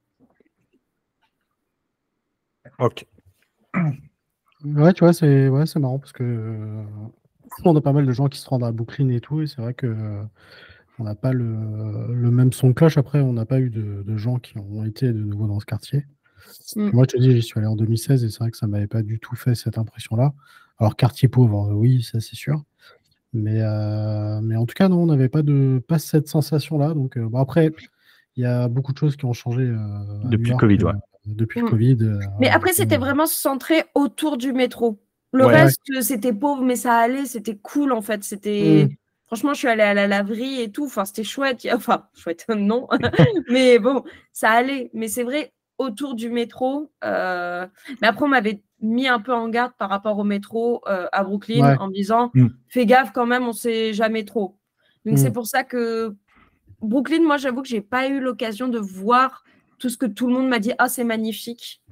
Ok. 2.78 3.04
Ouais, 4.64 4.92
tu 4.92 5.04
vois, 5.04 5.12
c'est 5.12 5.48
ouais, 5.48 5.66
c'est 5.66 5.78
marrant 5.78 5.98
parce 5.98 6.12
que 6.12 6.24
euh, 6.24 6.82
on 7.64 7.76
a 7.76 7.80
pas 7.80 7.92
mal 7.92 8.06
de 8.06 8.12
gens 8.12 8.28
qui 8.28 8.38
se 8.38 8.48
rendent 8.48 8.64
à 8.64 8.72
Brooklyn 8.72 9.08
et 9.10 9.20
tout, 9.20 9.40
et 9.40 9.46
c'est 9.46 9.62
vrai 9.62 9.72
que 9.72 9.86
euh, 9.86 10.22
on 10.98 11.04
n'a 11.04 11.14
pas 11.14 11.32
le, 11.32 12.12
le 12.12 12.30
même 12.30 12.52
son 12.52 12.68
de 12.68 12.72
cloche. 12.72 12.98
Après, 12.98 13.20
on 13.20 13.32
n'a 13.32 13.46
pas 13.46 13.60
eu 13.60 13.70
de, 13.70 14.02
de 14.04 14.16
gens 14.16 14.38
qui 14.38 14.58
ont 14.58 14.84
été 14.84 15.12
de 15.12 15.20
nouveau 15.20 15.46
dans 15.46 15.60
ce 15.60 15.66
quartier. 15.66 16.06
Mm. 16.74 16.90
Moi, 16.92 17.04
je 17.08 17.16
te 17.16 17.20
dis, 17.20 17.32
j'y 17.32 17.42
suis 17.42 17.58
allé 17.58 17.68
en 17.68 17.76
2016 17.76 18.24
et 18.24 18.30
c'est 18.30 18.38
vrai 18.38 18.50
que 18.50 18.56
ça 18.56 18.66
m'avait 18.66 18.88
pas 18.88 19.02
du 19.02 19.20
tout 19.20 19.36
fait 19.36 19.54
cette 19.54 19.78
impression-là. 19.78 20.32
Alors, 20.78 20.96
quartier 20.96 21.28
pauvre, 21.28 21.70
oui, 21.72 22.02
ça 22.02 22.20
c'est 22.20 22.36
sûr. 22.36 22.62
Mais, 23.32 23.60
euh, 23.62 24.40
mais 24.42 24.56
en 24.56 24.64
tout 24.66 24.74
cas, 24.74 24.88
non, 24.88 25.02
on 25.02 25.06
n'avait 25.06 25.28
pas 25.28 25.42
de 25.42 25.82
pas 25.86 25.98
cette 25.98 26.28
sensation-là. 26.28 26.94
Donc, 26.94 27.16
euh, 27.16 27.28
bon, 27.28 27.38
après, 27.38 27.70
il 28.36 28.42
y 28.42 28.46
a 28.46 28.68
beaucoup 28.68 28.92
de 28.92 28.98
choses 28.98 29.16
qui 29.16 29.24
ont 29.26 29.32
changé 29.34 29.62
euh, 29.62 29.76
Depuis 30.24 30.50
le 30.52 30.56
Covid, 30.56 30.84
ouais. 30.84 30.92
euh, 30.92 30.96
depuis 31.26 31.60
le 31.60 31.66
Mm. 31.66 31.70
Covid. 31.70 31.98
euh, 32.02 32.18
Mais 32.40 32.48
après, 32.48 32.72
c'était 32.72 32.96
vraiment 32.96 33.26
centré 33.26 33.84
autour 33.94 34.38
du 34.38 34.52
métro. 34.52 34.98
Le 35.32 35.44
Ouais. 35.44 35.64
reste, 35.64 35.80
c'était 36.00 36.32
pauvre, 36.32 36.62
mais 36.62 36.76
ça 36.76 36.94
allait, 36.96 37.26
c'était 37.26 37.56
cool 37.56 37.92
en 37.92 38.00
fait. 38.00 38.24
C'était. 38.24 38.86
Mm. 38.90 38.94
Franchement, 39.26 39.52
je 39.52 39.58
suis 39.58 39.68
allée 39.68 39.82
à 39.82 39.92
la 39.92 40.06
laverie 40.06 40.62
et 40.62 40.70
tout. 40.72 40.86
Enfin, 40.86 41.04
c'était 41.04 41.22
chouette. 41.24 41.68
Enfin, 41.70 42.06
chouette, 42.14 42.46
non. 42.48 42.88
mais 43.50 43.78
bon, 43.78 44.04
ça 44.32 44.50
allait. 44.52 44.90
Mais 44.94 45.08
c'est 45.08 45.22
vrai, 45.24 45.52
autour 45.76 46.14
du 46.14 46.30
métro. 46.30 46.90
euh, 47.04 47.66
Mais 48.00 48.08
après, 48.08 48.24
on 48.24 48.28
m'avait 48.28 48.62
mis 48.80 49.08
un 49.08 49.20
peu 49.20 49.32
en 49.34 49.48
garde 49.48 49.72
par 49.78 49.88
rapport 49.90 50.18
au 50.18 50.24
métro 50.24 50.82
euh, 50.88 51.06
à 51.12 51.24
Brooklyn 51.24 51.64
Ouais. 51.72 51.76
en 51.78 51.88
me 51.88 51.92
disant 51.94 52.30
Mm. 52.34 52.48
fais 52.68 52.86
gaffe 52.86 53.12
quand 53.12 53.26
même, 53.26 53.46
on 53.48 53.52
sait 53.52 53.92
jamais 53.92 54.24
trop. 54.24 54.56
Donc, 55.04 55.14
Mm. 55.14 55.18
c'est 55.18 55.32
pour 55.32 55.46
ça 55.46 55.64
que 55.64 56.14
Brooklyn, 56.80 57.22
moi, 57.22 57.36
j'avoue 57.38 57.62
que 57.62 57.68
j'ai 57.68 57.80
pas 57.80 58.08
eu 58.08 58.20
l'occasion 58.20 58.68
de 58.68 58.78
voir 58.78 59.42
tout 59.78 59.88
ce 59.88 59.96
que 59.96 60.06
tout 60.06 60.26
le 60.28 60.32
monde 60.34 60.48
m'a 60.48 60.58
dit. 60.60 60.72
Ah, 60.78 60.88
c'est 60.88 61.04
magnifique. 61.04 61.82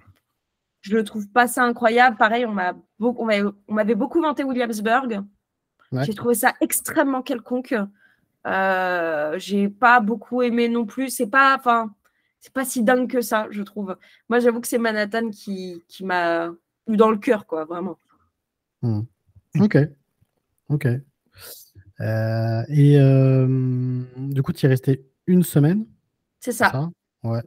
Je 0.81 0.97
ne 0.97 1.03
trouve 1.03 1.29
pas 1.29 1.49
ça 1.49 1.65
incroyable. 1.65 2.17
Pareil, 2.17 2.47
on 2.47 2.53
m'a 2.53 2.75
beaucoup, 3.01 3.23
on 3.23 3.27
m'avait- 3.27 3.51
on 3.67 3.75
m'avait 3.75 3.95
beaucoup 3.97 4.21
vanté 4.21 4.45
Williamsburg. 4.45 5.25
Ouais. 5.93 6.05
J'ai 6.05 6.15
trouvé 6.15 6.35
ça 6.35 6.55
extrêmement 6.61 7.23
quelconque. 7.23 7.75
Euh, 8.47 9.35
j'ai 9.39 9.69
pas 9.69 9.99
beaucoup 10.01 10.43
aimé 10.43 10.69
non 10.69 10.85
plus. 10.87 11.11
C'est 11.11 11.27
pas, 11.29 11.57
enfin, 11.57 11.93
c'est 12.41 12.53
pas 12.53 12.65
si 12.65 12.85
dingue 12.85 13.11
que 13.11 13.21
ça, 13.21 13.49
je 13.51 13.63
trouve. 13.63 13.97
Moi, 14.29 14.39
j'avoue 14.39 14.61
que 14.61 14.69
c'est 14.69 14.79
Manhattan 14.79 15.31
qui, 15.31 15.83
qui 15.89 16.05
m'a 16.05 16.51
dans 16.89 17.11
le 17.11 17.19
cœur, 17.19 17.47
quoi, 17.47 17.65
vraiment. 17.65 17.99
Ok. 19.61 19.79
Ok. 20.69 20.87
Euh, 22.01 22.63
et 22.69 22.99
euh, 23.01 24.03
du 24.17 24.43
coup, 24.43 24.53
tu 24.53 24.65
y 24.65 24.67
es 24.67 24.69
resté 24.69 25.07
une 25.27 25.43
semaine, 25.43 25.87
C'est 26.41 26.53
ça. 26.53 26.71
ça? 26.71 26.91
Ouais. 27.25 27.43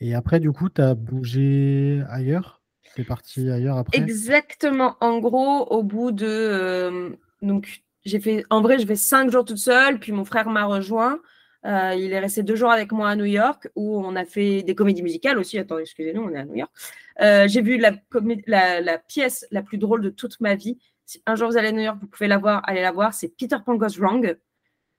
Et 0.00 0.14
après, 0.14 0.40
du 0.40 0.52
coup, 0.52 0.68
tu 0.68 0.80
as 0.80 0.94
bougé 0.94 2.02
ailleurs? 2.08 2.62
Tu 2.94 3.00
es 3.00 3.04
parti 3.04 3.50
ailleurs 3.50 3.78
après? 3.78 3.98
Exactement. 3.98 4.96
En 5.00 5.18
gros, 5.18 5.66
au 5.66 5.82
bout 5.82 6.12
de. 6.12 6.26
euh, 6.26 7.10
donc, 7.40 7.82
j'ai 8.04 8.20
fait. 8.20 8.44
En 8.50 8.60
vrai, 8.62 8.78
je 8.78 8.86
fais 8.86 8.96
cinq 8.96 9.30
jours 9.30 9.44
toute 9.44 9.58
seule, 9.58 9.98
puis 9.98 10.12
mon 10.12 10.24
frère 10.24 10.48
m'a 10.48 10.64
rejoint. 10.64 11.20
Il 11.64 12.12
est 12.12 12.18
resté 12.18 12.42
deux 12.42 12.56
jours 12.56 12.70
avec 12.72 12.90
moi 12.92 13.08
à 13.10 13.16
New 13.16 13.24
York, 13.24 13.68
où 13.76 14.04
on 14.04 14.16
a 14.16 14.24
fait 14.24 14.62
des 14.62 14.74
comédies 14.74 15.02
musicales 15.02 15.38
aussi. 15.38 15.58
Attends, 15.58 15.78
excusez-nous, 15.78 16.22
on 16.22 16.30
est 16.30 16.38
à 16.38 16.44
New 16.44 16.56
York. 16.56 16.72
Euh, 17.20 17.46
j'ai 17.48 17.62
vu 17.62 17.78
la, 17.78 17.92
pièce 18.98 19.46
la 19.50 19.62
plus 19.62 19.78
drôle 19.78 20.02
de 20.02 20.10
toute 20.10 20.40
ma 20.40 20.54
vie. 20.54 20.78
Si 21.04 21.22
un 21.26 21.34
jour 21.34 21.50
vous 21.50 21.56
allez 21.56 21.68
à 21.68 21.72
New 21.72 21.80
York, 21.80 21.98
vous 22.00 22.06
pouvez 22.06 22.28
la 22.28 22.38
voir, 22.38 22.62
allez 22.66 22.82
la 22.82 22.92
voir. 22.92 23.14
C'est 23.14 23.28
Peter 23.28 23.56
Pan 23.64 23.74
Goes 23.74 23.98
Wrong 23.98 24.36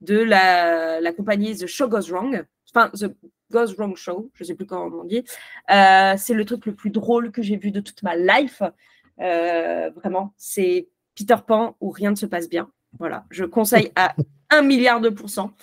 de 0.01 0.19
la, 0.19 1.13
compagnie 1.13 1.55
The 1.55 1.67
Show 1.67 1.87
Goes 1.87 2.09
Wrong. 2.11 2.45
Enfin, 2.73 2.89
The 2.89 3.15
Goes 3.51 3.75
Wrong 3.77 3.95
Show, 3.95 4.31
je 4.33 4.43
ne 4.43 4.47
sais 4.47 4.55
plus 4.55 4.65
comment 4.65 4.85
on 4.85 5.03
dit. 5.03 5.23
Euh, 5.71 6.15
c'est 6.17 6.33
le 6.33 6.45
truc 6.45 6.65
le 6.65 6.75
plus 6.75 6.89
drôle 6.89 7.31
que 7.31 7.41
j'ai 7.41 7.57
vu 7.57 7.71
de 7.71 7.79
toute 7.79 8.03
ma 8.03 8.15
life. 8.15 8.61
Euh, 9.19 9.89
vraiment, 9.91 10.33
c'est 10.37 10.89
Peter 11.15 11.35
Pan 11.45 11.75
où 11.79 11.89
rien 11.89 12.11
ne 12.11 12.15
se 12.15 12.25
passe 12.25 12.49
bien. 12.49 12.69
Voilà, 12.99 13.25
je 13.31 13.45
conseille 13.45 13.91
à 13.95 14.15
un 14.49 14.61
milliard 14.61 15.01
de 15.01 15.09
pourcents. 15.09 15.53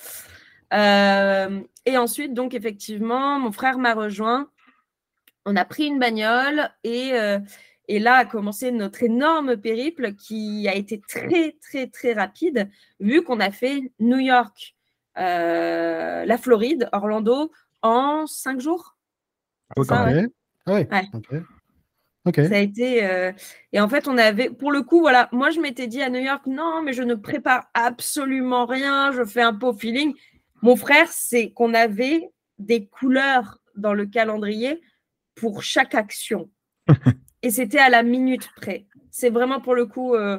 Et 0.73 1.97
ensuite, 1.97 2.35
donc 2.35 2.55
effectivement, 2.55 3.39
mon 3.39 3.53
frère 3.53 3.79
m'a 3.79 3.95
rejoint. 3.95 4.49
On 5.47 5.57
a 5.57 5.65
pris 5.65 5.87
une 5.87 5.99
bagnole 5.99 6.71
et, 6.85 7.13
euh, 7.15 7.39
et 7.89 7.99
là 7.99 8.15
a 8.17 8.25
commencé 8.25 8.71
notre 8.71 9.03
énorme 9.03 9.57
périple 9.57 10.15
qui 10.15 10.69
a 10.69 10.75
été 10.75 11.01
très, 11.01 11.57
très, 11.63 11.87
très 11.89 12.13
rapide 12.13 12.69
vu 13.01 13.23
qu'on 13.23 13.41
a 13.41 13.51
fait 13.51 13.93
New 13.99 14.19
York, 14.19 14.77
euh, 15.19 16.25
la 16.25 16.39
Floride, 16.39 16.89
Orlando 16.93 17.51
en 17.83 18.27
cinq 18.27 18.61
jours. 18.61 18.97
Ça, 19.85 20.03
Ok. 20.05 20.13
même. 20.13 20.29
Ah 20.67 20.73
ouais. 20.75 20.89
Ouais. 20.91 21.09
Ok. 21.15 21.29
Ok. 22.27 22.35
Ça 22.49 22.57
a 22.57 22.59
été. 22.59 23.05
euh, 23.05 23.33
Et 23.73 23.81
en 23.81 23.89
fait, 23.89 24.07
on 24.07 24.19
avait. 24.19 24.51
Pour 24.51 24.73
le 24.73 24.83
coup, 24.83 25.01
voilà, 25.01 25.29
moi, 25.33 25.51
je 25.51 25.59
m'étais 25.61 25.87
dit 25.87 26.03
à 26.03 26.11
New 26.11 26.21
York, 26.21 26.43
non, 26.47 26.83
mais 26.83 26.93
je 26.93 27.03
ne 27.03 27.15
prépare 27.15 27.71
absolument 27.73 28.67
rien, 28.67 29.11
je 29.13 29.25
fais 29.25 29.41
un 29.41 29.55
peu 29.55 29.67
au 29.69 29.73
feeling. 29.73 30.15
Mon 30.61 30.77
frère, 30.77 31.09
c'est 31.09 31.51
qu'on 31.53 31.73
avait 31.73 32.29
des 32.59 32.87
couleurs 32.87 33.59
dans 33.77 33.95
le 33.95 34.05
calendrier 34.05 34.83
pour 35.41 35.63
chaque 35.63 35.95
action. 35.95 36.49
Et 37.43 37.51
c'était 37.51 37.79
à 37.79 37.89
la 37.89 38.03
minute 38.03 38.49
près. 38.57 38.87
C'est 39.11 39.31
vraiment 39.31 39.61
pour 39.61 39.75
le 39.75 39.87
coup. 39.87 40.15
euh, 40.15 40.39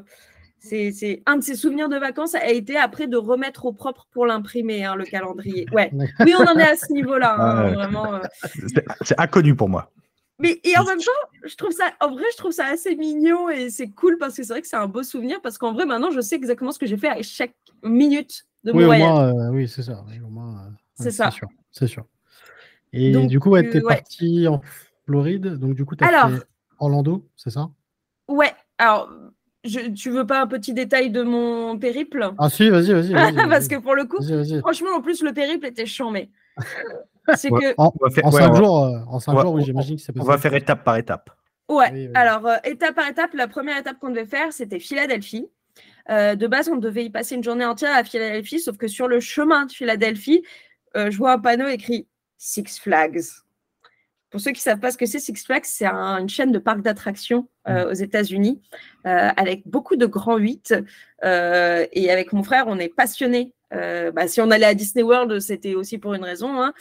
c'est 0.59 1.23
un 1.25 1.37
de 1.37 1.41
ses 1.43 1.55
souvenirs 1.55 1.89
de 1.89 1.97
vacances 1.97 2.35
a 2.35 2.47
été 2.51 2.77
après 2.77 3.07
de 3.07 3.17
remettre 3.17 3.65
au 3.65 3.73
propre 3.73 4.07
pour 4.11 4.27
l'imprimer, 4.27 4.85
hein, 4.85 4.95
le 4.95 5.05
calendrier. 5.05 5.65
Ouais. 5.71 5.89
Oui, 6.19 6.33
on 6.37 6.43
en 6.43 6.55
est 6.57 6.69
à 6.69 6.75
ce 6.75 6.93
niveau-là. 6.93 7.35
hein, 7.39 7.65
ouais. 7.69 7.73
vraiment. 7.73 8.13
euh. 8.13 8.19
C'est- 9.03 9.19
inconnu 9.19 9.55
pour 9.55 9.69
moi. 9.69 9.91
Mais 10.37 10.59
et 10.63 10.77
en 10.77 10.83
même 10.85 10.99
temps, 10.99 11.11
je 11.45 11.55
trouve 11.55 11.71
ça, 11.71 11.85
en 11.99 12.11
vrai, 12.11 12.23
je 12.33 12.37
trouve 12.37 12.51
ça 12.51 12.65
assez 12.67 12.95
mignon 12.95 13.49
et 13.49 13.69
c'est 13.71 13.89
cool 13.89 14.17
parce 14.19 14.35
que 14.35 14.43
c'est 14.43 14.53
vrai 14.53 14.61
que 14.61 14.67
c'est 14.67 14.75
un 14.75 14.87
beau 14.87 15.03
souvenir 15.03 15.39
parce 15.41 15.57
qu'en 15.57 15.73
vrai, 15.73 15.85
maintenant, 15.85 16.09
je 16.11 16.19
sais 16.21 16.35
exactement 16.35 16.71
ce 16.71 16.79
que 16.79 16.85
j'ai 16.87 16.97
fait 16.97 17.09
à 17.09 17.21
chaque 17.23 17.53
minute 17.83 18.45
de 18.63 18.71
mon 18.71 18.85
voyage. 18.85 19.07
moins, 19.09 19.27
euh, 19.33 19.51
oui, 19.51 19.67
c'est 19.67 19.83
ça. 19.83 20.03
oui, 20.07 20.17
euh, 20.19 20.69
C'est 20.95 21.05
ouais, 21.05 21.11
ça. 21.11 21.31
sûr. 21.31 21.47
C'est 21.71 21.87
sûr. 21.87 22.05
Et 22.93 23.11
Donc, 23.11 23.29
du 23.29 23.39
coup, 23.39 23.49
ouais, 23.51 23.67
t'es 23.69 23.81
ouais. 23.83 23.95
parti 23.95 24.47
en 24.47 24.61
Floride. 25.11 25.47
Donc, 25.59 25.75
du 25.75 25.83
coup, 25.85 25.95
t'as 25.95 26.07
Alors. 26.07 26.29
fait 26.39 26.43
Orlando, 26.79 27.27
c'est 27.35 27.49
ça? 27.49 27.69
Ouais, 28.27 28.53
alors, 28.77 29.11
je, 29.65 29.89
tu 29.91 30.09
veux 30.09 30.25
pas 30.25 30.41
un 30.41 30.47
petit 30.47 30.73
détail 30.73 31.11
de 31.11 31.21
mon 31.21 31.77
périple? 31.77 32.31
Ah 32.37 32.49
si, 32.49 32.69
vas-y, 32.69 32.93
vas-y. 32.93 33.13
Parce 33.49 33.67
que 33.67 33.77
pour 33.79 33.93
le 33.95 34.05
coup, 34.05 34.23
franchement, 34.61 34.91
en 34.95 35.01
plus, 35.01 35.21
le 35.21 35.33
périple 35.33 35.65
était 35.65 35.85
chambé. 35.85 36.29
C'est 37.35 37.51
Ouais. 37.51 37.61
que, 37.61 37.73
En, 37.77 37.91
On 37.99 38.05
va 38.05 38.09
faire, 38.09 38.25
en 38.25 38.31
ouais, 38.31 38.47
on 38.47 38.55
jours, 38.55 38.83
euh, 38.85 38.99
en 39.07 39.17
on 39.27 39.41
jours, 39.41 39.53
oui, 39.53 39.61
on- 39.61 39.65
j'imagine 39.65 39.95
que 39.97 40.01
c'est 40.01 40.11
on 40.15 40.19
passé. 40.19 40.27
va 40.27 40.37
faire 40.39 40.53
étape 40.55 40.83
par 40.83 40.95
étape. 40.97 41.29
ouais, 41.69 41.89
Oui, 41.91 42.09
alors, 42.15 42.45
euh, 42.47 42.55
étape 42.63 42.95
par 42.95 43.07
étape, 43.07 43.33
la 43.35 43.47
première 43.47 43.77
étape 43.77 43.99
qu'on 43.99 44.09
devait 44.09 44.25
faire, 44.25 44.51
c'était 44.51 44.79
Philadelphie. 44.79 45.45
Euh, 46.09 46.35
de 46.35 46.47
base, 46.47 46.67
on 46.67 46.77
devait 46.77 47.05
y 47.05 47.09
passer 47.11 47.35
une 47.35 47.43
journée 47.43 47.65
entière 47.65 47.95
à 47.95 48.03
Philadelphie, 48.03 48.59
sauf 48.59 48.75
que 48.77 48.87
sur 48.87 49.07
le 49.07 49.19
chemin 49.19 49.65
de 49.67 49.71
Philadelphie, 49.71 50.41
euh, 50.97 51.11
je 51.11 51.17
vois 51.17 51.33
un 51.33 51.39
panneau 51.39 51.67
écrit 51.67 52.07
Six 52.37 52.79
Flags. 52.79 53.21
Pour 54.31 54.39
ceux 54.41 54.51
qui 54.51 54.59
ne 54.59 54.61
savent 54.63 54.79
pas 54.79 54.91
ce 54.91 54.97
que 54.97 55.05
c'est, 55.05 55.19
Six 55.19 55.43
Flags, 55.45 55.65
c'est 55.65 55.85
un- 55.85 56.17
une 56.17 56.29
chaîne 56.29 56.51
de 56.53 56.57
parcs 56.59 56.81
d'attractions 56.81 57.47
euh, 57.67 57.91
aux 57.91 57.93
États-Unis 57.93 58.61
euh, 59.05 59.29
avec 59.35 59.67
beaucoup 59.67 59.97
de 59.97 60.05
grands 60.05 60.37
8. 60.37 60.73
Euh, 61.23 61.85
et 61.91 62.09
avec 62.09 62.31
mon 62.33 62.41
frère, 62.41 62.63
on 62.67 62.79
est 62.79 62.89
passionné. 62.89 63.53
bah, 63.71 64.27
si 64.27 64.41
on 64.41 64.49
allait 64.49 64.65
à 64.65 64.73
Disney 64.73 65.03
World, 65.03 65.39
c'était 65.39 65.75
aussi 65.75 65.97
pour 65.97 66.13
une 66.13 66.23
raison. 66.23 66.61
hein, 66.61 66.73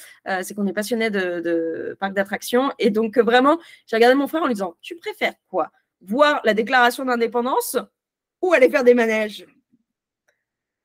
c'est 0.43 0.55
qu'on 0.55 0.67
est 0.67 0.73
passionné 0.73 1.11
de, 1.11 1.41
de 1.41 1.97
parcs 2.01 2.15
d'attractions. 2.15 2.73
Et 2.79 2.91
donc, 2.91 3.19
vraiment, 3.19 3.59
j'ai 3.87 3.97
regardé 3.97 4.15
mon 4.17 4.27
frère 4.29 4.43
en 4.43 4.47
lui 4.47 4.55
disant 4.55 4.75
Tu 4.81 4.95
préfères 4.97 5.35
quoi? 5.51 5.71
Voir 6.03 6.41
la 6.45 6.55
déclaration 6.55 7.05
d'indépendance 7.05 7.77
ou 8.43 8.53
aller 8.53 8.71
faire 8.71 8.85
des 8.85 8.95
manèges? 8.95 9.45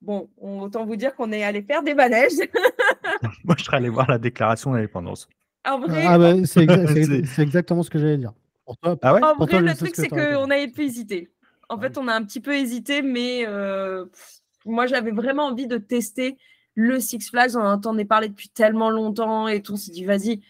Bon, 0.01 0.29
on- 0.37 0.61
autant 0.61 0.85
vous 0.85 0.95
dire 0.95 1.15
qu'on 1.15 1.31
est 1.31 1.43
allé 1.43 1.61
faire 1.63 1.81
des 1.83 1.93
manèges. 1.95 2.33
Moi, 3.43 3.55
je 3.57 3.63
serais 3.63 3.77
allé 3.77 3.89
voir 3.89 4.09
la 4.09 4.17
déclaration 4.19 4.71
d'indépendance. 4.73 5.27
En 5.67 5.79
vrai, 5.79 6.03
Ah 6.07 6.17
bah, 6.17 6.33
c'est 6.45 6.65
exa- 6.65 6.87
c'est- 6.93 7.03
C'est- 7.05 7.25
c'est 7.25 7.41
exactement 7.41 7.83
ce 7.83 7.89
que 7.89 7.99
j'allais 7.99 8.17
dire. 8.17 8.33
Pour 8.65 8.77
toi, 8.77 8.97
Ah 9.01 9.13
ouais 9.13 9.23
En 9.23 9.35
Pour 9.35 9.45
vrai, 9.45 9.51
toi, 9.51 9.59
je 9.61 9.65
le 9.65 9.75
truc, 9.75 9.95
c'est 9.95 10.07
qu'on 10.07 10.49
a 10.49 10.55
un 10.55 10.69
peu 10.69 10.81
hésité. 10.81 11.29
En 11.69 11.79
fait, 11.79 11.97
on 11.97 12.07
a 12.07 12.13
un 12.13 12.23
petit 12.23 12.39
peu 12.39 12.55
hésité, 12.55 13.01
mais 13.01 13.45
euh, 13.47 14.05
pff, 14.05 14.39
moi, 14.65 14.85
j'avais 14.87 15.11
vraiment 15.11 15.45
envie 15.45 15.67
de 15.67 15.77
tester 15.77 16.37
le 16.75 16.99
Six 16.99 17.29
Flags. 17.29 17.55
On 17.55 17.59
en 17.61 17.73
entendait 17.73 18.05
parler 18.05 18.29
depuis 18.29 18.49
tellement 18.49 18.89
longtemps 18.89 19.47
et 19.47 19.61
tout. 19.61 19.73
On 19.73 19.77
s'est 19.77 19.91
dit, 19.91 20.05
vas-y, 20.05 20.41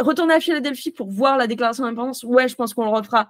retourner 0.00 0.34
à 0.34 0.40
Philadelphie 0.40 0.90
pour 0.90 1.10
voir 1.10 1.36
la 1.36 1.46
déclaration 1.46 1.84
d'indépendance. 1.84 2.24
Ouais, 2.24 2.48
je 2.48 2.54
pense 2.54 2.74
qu'on 2.74 2.84
le 2.84 2.90
refera. 2.90 3.28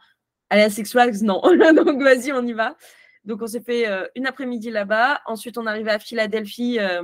Allez, 0.50 0.62
à 0.62 0.70
Six 0.70 0.90
Flags, 0.90 1.20
non. 1.22 1.40
Donc, 1.76 2.02
vas-y, 2.02 2.32
on 2.32 2.44
y 2.46 2.52
va. 2.52 2.76
Donc, 3.24 3.42
on 3.42 3.46
s'est 3.46 3.60
fait 3.60 3.86
euh, 3.88 4.06
une 4.14 4.26
après-midi 4.26 4.70
là-bas. 4.70 5.20
Ensuite, 5.26 5.58
on 5.58 5.66
est 5.66 5.70
arrivé 5.70 5.90
à 5.90 5.98
Philadelphie, 5.98 6.78
euh, 6.80 7.02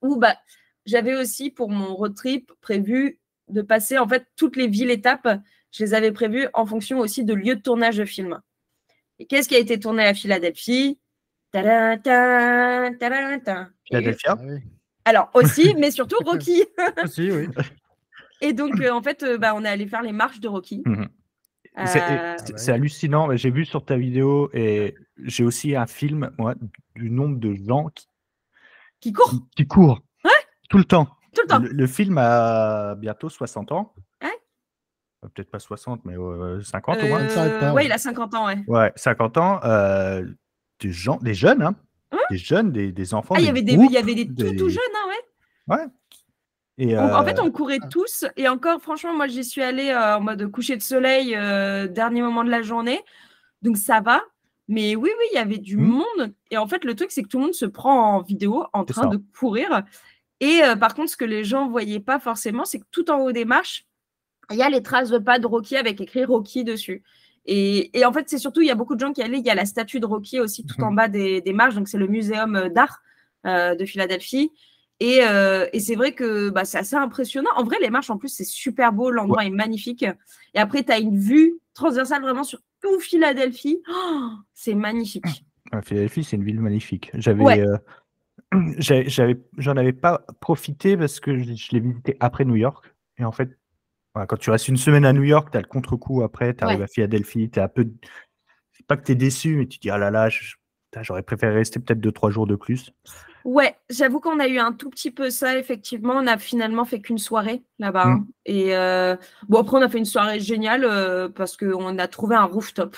où 0.00 0.16
bah, 0.16 0.36
j'avais 0.86 1.14
aussi, 1.16 1.50
pour 1.50 1.70
mon 1.70 1.94
road 1.94 2.14
trip, 2.14 2.52
prévu 2.60 3.18
de 3.48 3.62
passer, 3.62 3.98
en 3.98 4.08
fait, 4.08 4.26
toutes 4.36 4.56
les 4.56 4.66
villes-étapes. 4.68 5.28
Je 5.72 5.84
les 5.84 5.94
avais 5.94 6.12
prévues 6.12 6.48
en 6.54 6.64
fonction 6.66 6.98
aussi 7.00 7.24
de 7.24 7.34
lieux 7.34 7.56
de 7.56 7.60
tournage 7.60 7.96
de 7.98 8.04
film. 8.04 8.40
Et 9.18 9.26
qu'est-ce 9.26 9.48
qui 9.48 9.54
a 9.56 9.58
été 9.58 9.78
tourné 9.78 10.04
à 10.04 10.14
Philadelphie? 10.14 10.98
Tadam, 11.52 12.00
tadam. 12.98 13.34
Et- 13.44 13.86
Philadelphia. 13.88 14.36
Ah 14.38 14.42
oui. 14.42 14.58
Alors, 15.04 15.30
aussi, 15.34 15.74
mais 15.78 15.90
surtout 15.90 16.16
Rocky. 16.24 16.64
Oui. 17.18 17.48
Et 18.42 18.52
donc, 18.52 18.78
euh, 18.80 18.90
en 18.90 19.02
fait, 19.02 19.22
euh, 19.22 19.38
bah, 19.38 19.54
on 19.54 19.64
est 19.64 19.68
allé 19.68 19.86
faire 19.86 20.02
les 20.02 20.12
marches 20.12 20.40
de 20.40 20.48
Rocky. 20.48 20.82
Mhm. 20.84 21.08
C'est- 21.86 22.02
Euh, 22.02 22.36
c'est- 22.56 22.72
hallucinant. 22.72 23.26
mais 23.28 23.36
J'ai 23.38 23.50
vu 23.50 23.64
sur 23.64 23.84
ta 23.84 23.96
vidéo 23.96 24.50
et 24.54 24.94
j'ai 25.24 25.44
aussi 25.44 25.74
un 25.76 25.86
film, 25.86 26.30
moi, 26.38 26.54
du 26.94 27.10
nombre 27.10 27.38
de 27.38 27.54
gens 27.54 27.88
qui, 27.94 28.06
qui 29.00 29.12
court 29.12 29.30
qui, 29.30 29.40
qui 29.56 29.66
courent 29.66 30.00
tout 30.68 30.78
le 30.78 30.84
temps. 30.84 31.06
tout 31.34 31.42
le 31.42 31.48
temps. 31.48 31.58
Le, 31.58 31.68
le 31.68 31.86
film 31.86 32.18
a 32.18 32.94
bientôt 32.96 33.28
60 33.28 33.72
ans. 33.72 33.94
Ouais. 34.22 34.28
Euh, 35.24 35.28
Peut-être 35.34 35.50
pas 35.50 35.58
60, 35.58 36.04
mais 36.04 36.16
euh, 36.16 36.60
50 36.62 37.02
au 37.02 37.06
moins. 37.06 37.20
ouais, 37.26 37.70
ouais. 37.72 37.84
il 37.86 37.92
a 37.92 37.98
50 37.98 38.34
ans, 38.34 38.46
ouais. 38.46 38.58
Ouais, 38.66 38.92
50 38.96 39.36
ans. 39.38 39.60
euh, 39.64 40.24
des 40.80 40.92
gens, 40.92 41.16
des 41.22 41.34
jeunes, 41.34 41.62
hein. 41.62 41.74
Hein? 42.12 42.18
Des 42.30 42.36
jeunes, 42.38 42.70
des, 42.70 42.92
des 42.92 43.14
enfants. 43.14 43.34
Ah, 43.36 43.40
il 43.40 43.46
y 43.46 43.48
avait 43.48 43.62
des, 43.62 43.72
il 43.74 43.90
y 43.90 43.96
avait 43.96 44.14
des 44.14 44.26
tout, 44.26 44.34
des- 44.34 44.56
tout 44.56 44.68
jeunes, 44.68 44.82
hein, 44.94 45.08
ouais. 45.08 45.76
Ouais. 45.78 45.86
Et, 46.78 46.96
On- 46.98 47.14
En 47.14 47.24
fait, 47.24 47.38
euh, 47.38 47.42
on 47.42 47.50
courait 47.50 47.78
tous. 47.90 48.26
Et 48.36 48.48
encore, 48.48 48.80
franchement, 48.82 49.14
moi, 49.14 49.26
j'y 49.26 49.42
suis 49.44 49.62
allée 49.62 49.88
euh, 49.90 50.16
en 50.18 50.20
mode 50.20 50.46
coucher 50.50 50.76
de 50.76 50.82
soleil, 50.82 51.34
euh, 51.34 51.88
dernier 51.88 52.20
moment 52.22 52.44
de 52.44 52.50
la 52.50 52.62
journée. 52.62 53.02
Donc, 53.62 53.78
ça 53.78 54.00
va. 54.00 54.22
Mais 54.68 54.94
oui, 54.96 55.10
oui, 55.18 55.24
il 55.32 55.36
y 55.36 55.38
avait 55.38 55.58
du 55.58 55.76
Mhm. 55.78 55.86
monde. 55.88 56.34
Et 56.50 56.58
en 56.58 56.66
fait, 56.66 56.84
le 56.84 56.94
truc, 56.94 57.10
c'est 57.10 57.22
que 57.22 57.28
tout 57.28 57.38
le 57.38 57.44
monde 57.44 57.54
se 57.54 57.66
prend 57.66 58.16
en 58.16 58.22
vidéo 58.22 58.66
en 58.74 58.84
train 58.84 59.02
ça. 59.04 59.08
de 59.08 59.16
courir. 59.38 59.82
Et 60.40 60.62
euh, 60.62 60.76
par 60.76 60.94
contre, 60.94 61.10
ce 61.10 61.16
que 61.16 61.24
les 61.24 61.44
gens 61.44 61.66
ne 61.66 61.70
voyaient 61.70 62.00
pas 62.00 62.18
forcément, 62.18 62.64
c'est 62.64 62.78
que 62.80 62.86
tout 62.90 63.10
en 63.10 63.18
haut 63.20 63.32
des 63.32 63.44
marches, 63.44 63.86
il 64.50 64.56
y 64.56 64.62
a 64.62 64.68
les 64.68 64.82
traces 64.82 65.10
de 65.10 65.18
pas 65.18 65.38
de 65.38 65.46
Rocky 65.46 65.76
avec 65.76 66.00
écrit 66.00 66.24
Rocky 66.24 66.62
dessus. 66.64 67.02
Et, 67.46 67.96
et 67.98 68.04
en 68.04 68.12
fait, 68.12 68.28
c'est 68.28 68.38
surtout, 68.38 68.60
il 68.60 68.66
y 68.66 68.70
a 68.70 68.74
beaucoup 68.74 68.94
de 68.96 69.00
gens 69.00 69.12
qui 69.12 69.22
allaient. 69.22 69.38
Il 69.38 69.46
y 69.46 69.50
a 69.50 69.54
la 69.54 69.64
statue 69.66 70.00
de 70.00 70.06
Rocky 70.06 70.40
aussi 70.40 70.66
tout 70.66 70.80
en 70.82 70.92
bas 70.92 71.08
des, 71.08 71.40
des 71.40 71.52
marches. 71.52 71.74
Donc, 71.74 71.88
c'est 71.88 71.98
le 71.98 72.06
muséum 72.08 72.56
euh, 72.56 72.68
d'art 72.68 73.00
euh, 73.46 73.74
de 73.74 73.84
Philadelphie. 73.84 74.50
Et, 74.98 75.20
euh, 75.22 75.66
et 75.72 75.80
c'est 75.80 75.94
vrai 75.94 76.12
que 76.12 76.50
bah, 76.50 76.64
c'est 76.64 76.78
assez 76.78 76.96
impressionnant. 76.96 77.50
En 77.56 77.64
vrai, 77.64 77.76
les 77.80 77.90
marches, 77.90 78.10
en 78.10 78.16
plus, 78.18 78.28
c'est 78.30 78.44
super 78.44 78.92
beau. 78.92 79.10
L'endroit 79.10 79.44
est 79.44 79.50
magnifique. 79.50 80.02
Et 80.02 80.58
après, 80.58 80.82
tu 80.84 80.90
as 80.92 80.98
une 80.98 81.18
vue 81.18 81.58
transversale 81.74 82.22
vraiment 82.22 82.44
sur 82.44 82.58
tout 82.82 82.98
Philadelphie. 83.00 83.80
Oh, 83.88 84.30
c'est 84.54 84.74
magnifique. 84.74 85.24
Ouais, 85.72 85.82
Philadelphie, 85.82 86.24
c'est 86.24 86.36
une 86.36 86.44
ville 86.44 86.60
magnifique. 86.60 87.10
J'avais, 87.14 87.42
Ouais. 87.44 87.60
euh, 87.60 87.66
j'ai- 87.66 87.76
j'avais, 87.76 88.05
j'en 89.58 89.76
avais 89.76 89.92
pas 89.92 90.24
profité 90.40 90.96
parce 90.96 91.20
que 91.20 91.38
je, 91.38 91.54
je 91.54 91.68
l'ai 91.72 91.80
visité 91.80 92.16
après 92.20 92.44
New 92.44 92.56
York. 92.56 92.94
Et 93.18 93.24
en 93.24 93.32
fait, 93.32 93.50
voilà, 94.14 94.26
quand 94.26 94.36
tu 94.36 94.50
restes 94.50 94.68
une 94.68 94.76
semaine 94.76 95.04
à 95.04 95.12
New 95.12 95.24
York, 95.24 95.50
tu 95.50 95.58
as 95.58 95.60
le 95.60 95.66
contre-coup 95.66 96.22
après, 96.22 96.54
tu 96.54 96.64
arrives 96.64 96.78
Ouais. 96.78 96.84
à 96.84 96.88
Philadelphie, 96.88 97.50
tu 97.50 97.60
un 97.60 97.68
peu. 97.68 97.86
C'est 98.72 98.86
pas 98.86 98.96
que 98.96 99.04
tu 99.04 99.12
es 99.12 99.14
déçu, 99.14 99.56
mais 99.56 99.66
tu 99.66 99.78
te 99.78 99.82
dis, 99.82 99.90
ah 99.90 99.98
là 99.98 100.10
là, 100.10 100.28
j'aurais 101.02 101.22
préféré 101.22 101.54
rester 101.54 101.80
peut-être 101.80 102.00
2-3 102.00 102.30
jours 102.30 102.46
de 102.46 102.56
plus. 102.56 102.92
Ouais, 103.44 103.76
j'avoue 103.90 104.20
qu'on 104.20 104.40
a 104.40 104.48
eu 104.48 104.58
un 104.58 104.72
tout 104.72 104.90
petit 104.90 105.10
peu 105.10 105.30
ça, 105.30 105.58
effectivement. 105.58 106.14
On 106.14 106.26
a 106.26 106.36
finalement 106.36 106.84
fait 106.84 107.00
qu'une 107.00 107.18
soirée 107.18 107.62
là-bas. 107.78 108.06
Mm. 108.06 108.10
hein. 108.10 108.26
Et 108.44 108.76
euh, 108.76 109.16
bon, 109.48 109.60
après, 109.60 109.78
on 109.78 109.82
a 109.82 109.88
fait 109.88 109.98
une 109.98 110.04
soirée 110.04 110.40
géniale 110.40 110.84
euh, 110.84 111.28
parce 111.28 111.56
qu'on 111.56 111.98
a 111.98 112.08
trouvé 112.08 112.36
un 112.36 112.44
rooftop. 112.44 112.96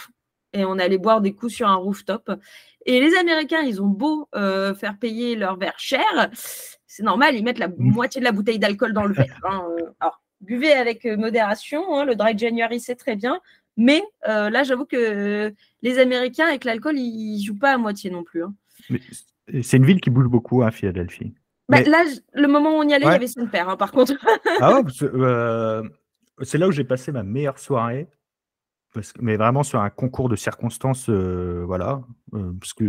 Et 0.52 0.64
on 0.64 0.78
allait 0.78 0.98
boire 0.98 1.20
des 1.20 1.32
coups 1.34 1.52
sur 1.54 1.68
un 1.68 1.74
rooftop. 1.74 2.30
Et 2.86 3.00
les 3.00 3.14
Américains, 3.16 3.60
ils 3.60 3.82
ont 3.82 3.86
beau 3.88 4.28
euh, 4.34 4.74
faire 4.74 4.96
payer 4.98 5.36
leur 5.36 5.56
verre 5.58 5.78
cher. 5.78 6.30
C'est 6.86 7.02
normal, 7.02 7.34
ils 7.36 7.44
mettent 7.44 7.58
la 7.58 7.68
moitié 7.76 8.20
de 8.20 8.24
la 8.24 8.32
bouteille 8.32 8.58
d'alcool 8.58 8.92
dans 8.92 9.04
le 9.04 9.12
verre. 9.14 9.38
hein. 9.44 9.62
Euh, 9.78 9.84
Alors, 10.00 10.22
buvez 10.40 10.72
avec 10.72 11.04
euh, 11.04 11.16
modération. 11.16 11.94
hein, 11.94 12.04
le 12.06 12.14
dry 12.16 12.36
January, 12.36 12.80
c'est 12.80 12.94
très 12.96 13.14
bien. 13.14 13.40
Mais 13.76 14.02
euh, 14.26 14.48
là, 14.50 14.62
j'avoue 14.64 14.86
que 14.86 15.52
les 15.82 15.98
Américains, 15.98 16.46
avec 16.46 16.64
l'alcool, 16.64 16.98
ils 16.98 17.44
jouent 17.44 17.58
pas 17.58 17.72
à 17.74 17.78
moitié 17.78 18.10
non 18.10 18.24
plus. 18.24 18.42
hein. 18.42 18.54
C'est- 19.62 19.76
une 19.76 19.84
ville 19.86 20.00
qui 20.00 20.10
bouge 20.10 20.26
beaucoup, 20.26 20.62
hein, 20.62 20.70
Philadelphie. 20.70 21.34
Bah, 21.68 21.78
Mais- 21.80 21.84
Là, 21.84 22.04
le 22.32 22.48
moment 22.48 22.70
où 22.70 22.80
on 22.80 22.88
y 22.88 22.94
allait, 22.94 23.04
il 23.04 23.08
Ouais. 23.08 23.12
y 23.12 23.16
avait 23.16 23.26
son 23.28 23.46
père, 23.46 23.68
hein, 23.68 23.76
par 23.76 23.92
contre. 23.92 24.14
Ah 24.60 24.80
ouais, 24.80 24.82
euh, 25.02 25.82
c'est 26.42 26.56
là 26.58 26.66
où 26.68 26.72
j'ai 26.72 26.84
passé 26.84 27.12
ma 27.12 27.22
meilleure 27.22 27.58
soirée. 27.58 28.08
Mais 29.20 29.36
vraiment 29.36 29.62
sur 29.62 29.80
un 29.80 29.90
concours 29.90 30.28
de 30.28 30.36
circonstances, 30.36 31.08
euh, 31.08 31.64
voilà. 31.66 32.02
euh, 32.34 32.52
parce 32.60 32.72
que 32.72 32.84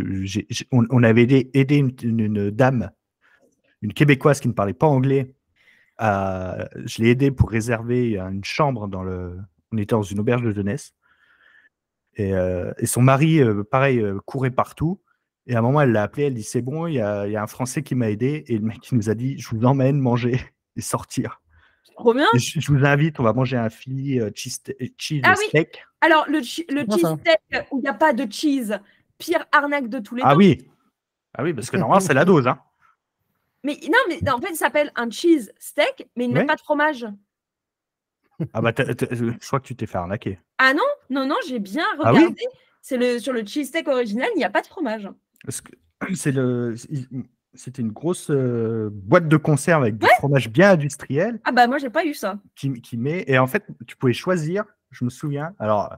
on, 0.72 1.04
avait 1.04 1.24
aidé, 1.54 1.78
une, 2.04 2.50
dame, 2.52 2.92
une 3.82 3.94
québécoise 3.94 4.40
qui 4.40 4.48
ne 4.48 4.54
parlait 4.54 4.74
pas 4.74 4.88
anglais. 4.88 5.34
je 6.00 7.02
l'ai 7.02 7.10
aidé 7.10 7.32
pour 7.32 7.50
réserver 7.50 8.18
une 8.18 8.44
chambre 8.44 8.88
dans 8.88 9.04
le. 9.04 9.38
On 9.72 9.78
était 9.78 9.96
dans 9.96 10.02
une 10.02 10.20
auberge 10.20 10.44
de 10.44 10.52
jeunesse. 10.52 10.94
Et, 12.20 12.34
euh, 12.34 12.72
son 12.84 13.02
mari, 13.02 13.40
euh, 13.40 13.64
pareil, 13.64 14.00
euh, 14.00 14.20
courait 14.26 14.52
partout. 14.52 15.02
Et 15.48 15.56
à 15.56 15.60
un 15.60 15.62
moment, 15.62 15.82
elle 15.82 15.92
l'a 15.92 16.04
appelé, 16.04 16.24
elle 16.26 16.34
dit 16.34 16.44
C'est 16.44 16.62
bon, 16.62 16.86
il 16.86 16.96
y 16.96 17.02
a, 17.02 17.26
il 17.26 17.32
y 17.32 17.38
a 17.38 17.42
un 17.42 17.48
Français 17.48 17.82
qui 17.82 17.96
m'a 17.96 18.10
aidé. 18.10 18.44
Et 18.48 18.58
le 18.58 18.66
mec 18.66 18.82
qui 18.82 18.96
nous 18.96 19.10
a 19.10 19.16
dit 19.16 19.40
Je 19.40 19.50
vous 19.50 19.66
emmène 19.66 20.00
manger 20.00 20.40
et 20.76 20.82
sortir. 20.82 21.42
Trop 21.96 22.14
bien. 22.14 22.28
Et 22.36 22.40
Je, 22.40 22.60
je 22.60 22.72
vous 22.72 22.86
invite, 22.86 23.20
on 23.20 23.24
va 23.24 23.34
manger 23.34 23.58
un 23.58 23.70
Philly 23.70 24.20
euh, 24.20 24.30
cheese, 24.34 24.62
cheese 24.98 25.22
Ah 25.26 25.36
oui. 25.38 25.46
steak. 25.50 25.84
Alors, 26.02 26.26
le, 26.28 26.40
Comment 26.86 26.98
cheese 26.98 27.20
steak 27.22 27.68
où 27.72 27.80
il 27.80 27.82
n'y 27.82 27.88
a 27.88 27.94
pas 27.94 28.14
de 28.14 28.32
cheese, 28.32 28.80
pire 29.18 29.46
arnaque 29.52 29.90
de 29.90 30.00
tous 30.00 30.16
les 30.16 30.24
Ah 30.24 30.32
temps. 30.32 30.38
oui. 30.38 30.70
Ah 31.38 31.44
oui, 31.44 31.54
parce 31.54 31.70
que 31.70 31.78
normalement, 31.78 32.00
c'est 32.00 32.14
la 32.14 32.26
dose. 32.26 32.48
Hein. 32.48 32.60
Mais 33.64 33.78
non, 33.84 33.98
mais 34.08 34.20
non, 34.26 34.34
en 34.34 34.42
fait, 34.42 34.50
ça 34.54 34.66
s'appelle 34.66 34.92
un 34.96 35.10
cheese 35.10 35.52
steak, 35.60 36.08
mais 36.16 36.26
ils 36.26 36.30
ne 36.30 36.34
Ouais. 36.34 36.40
mettent 36.40 36.48
pas 36.48 36.56
de 36.56 36.62
fromage. 36.62 37.06
Ah 38.54 38.62
bah, 38.62 38.72
je 38.78 39.48
crois 39.48 39.60
que 39.60 39.66
tu 39.68 39.76
t'es 39.76 39.86
fait 39.86 39.98
arnaquer. 39.98 40.40
Ah 40.58 40.74
non, 40.74 40.82
non, 41.10 41.28
non, 41.28 41.36
j'ai 41.48 41.60
bien 41.60 41.86
Ah 42.02 42.14
oui? 42.14 42.20
regardé. 42.20 42.42
c'est 42.82 42.96
le 42.96 43.20
sur 43.20 43.34
le 43.34 43.46
cheese 43.46 43.66
steak 43.68 43.88
original, 43.90 44.30
il 44.36 44.38
n'y 44.38 44.46
a 44.46 44.50
pas 44.50 44.62
de 44.62 44.68
fromage. 44.68 45.10
Parce 45.44 45.60
que 45.60 45.74
c'est 46.16 46.32
le, 46.32 46.76
il- 46.90 47.08
c'était 47.54 47.82
une 47.82 47.92
grosse 47.92 48.30
euh, 48.30 48.90
boîte 48.92 49.28
de 49.28 49.38
conserve 49.38 49.82
avec 49.84 49.98
du 49.98 50.08
fromage 50.18 50.50
bien 50.50 50.72
industriel 50.72 51.40
Ah 51.46 51.52
bah 51.52 51.68
moi, 51.68 51.78
j'ai 51.78 51.90
pas 51.90 52.06
eu 52.06 52.14
ça. 52.14 52.40
qui, 52.56 52.72
qui 52.82 52.98
met. 52.98 53.24
Et 53.28 53.38
en 53.40 53.48
fait, 53.48 53.66
tu 53.88 53.96
pouvais 53.98 54.14
choisir, 54.14 54.64
je 54.92 55.04
me 55.06 55.10
souviens. 55.10 55.54
Alors, 55.60 55.96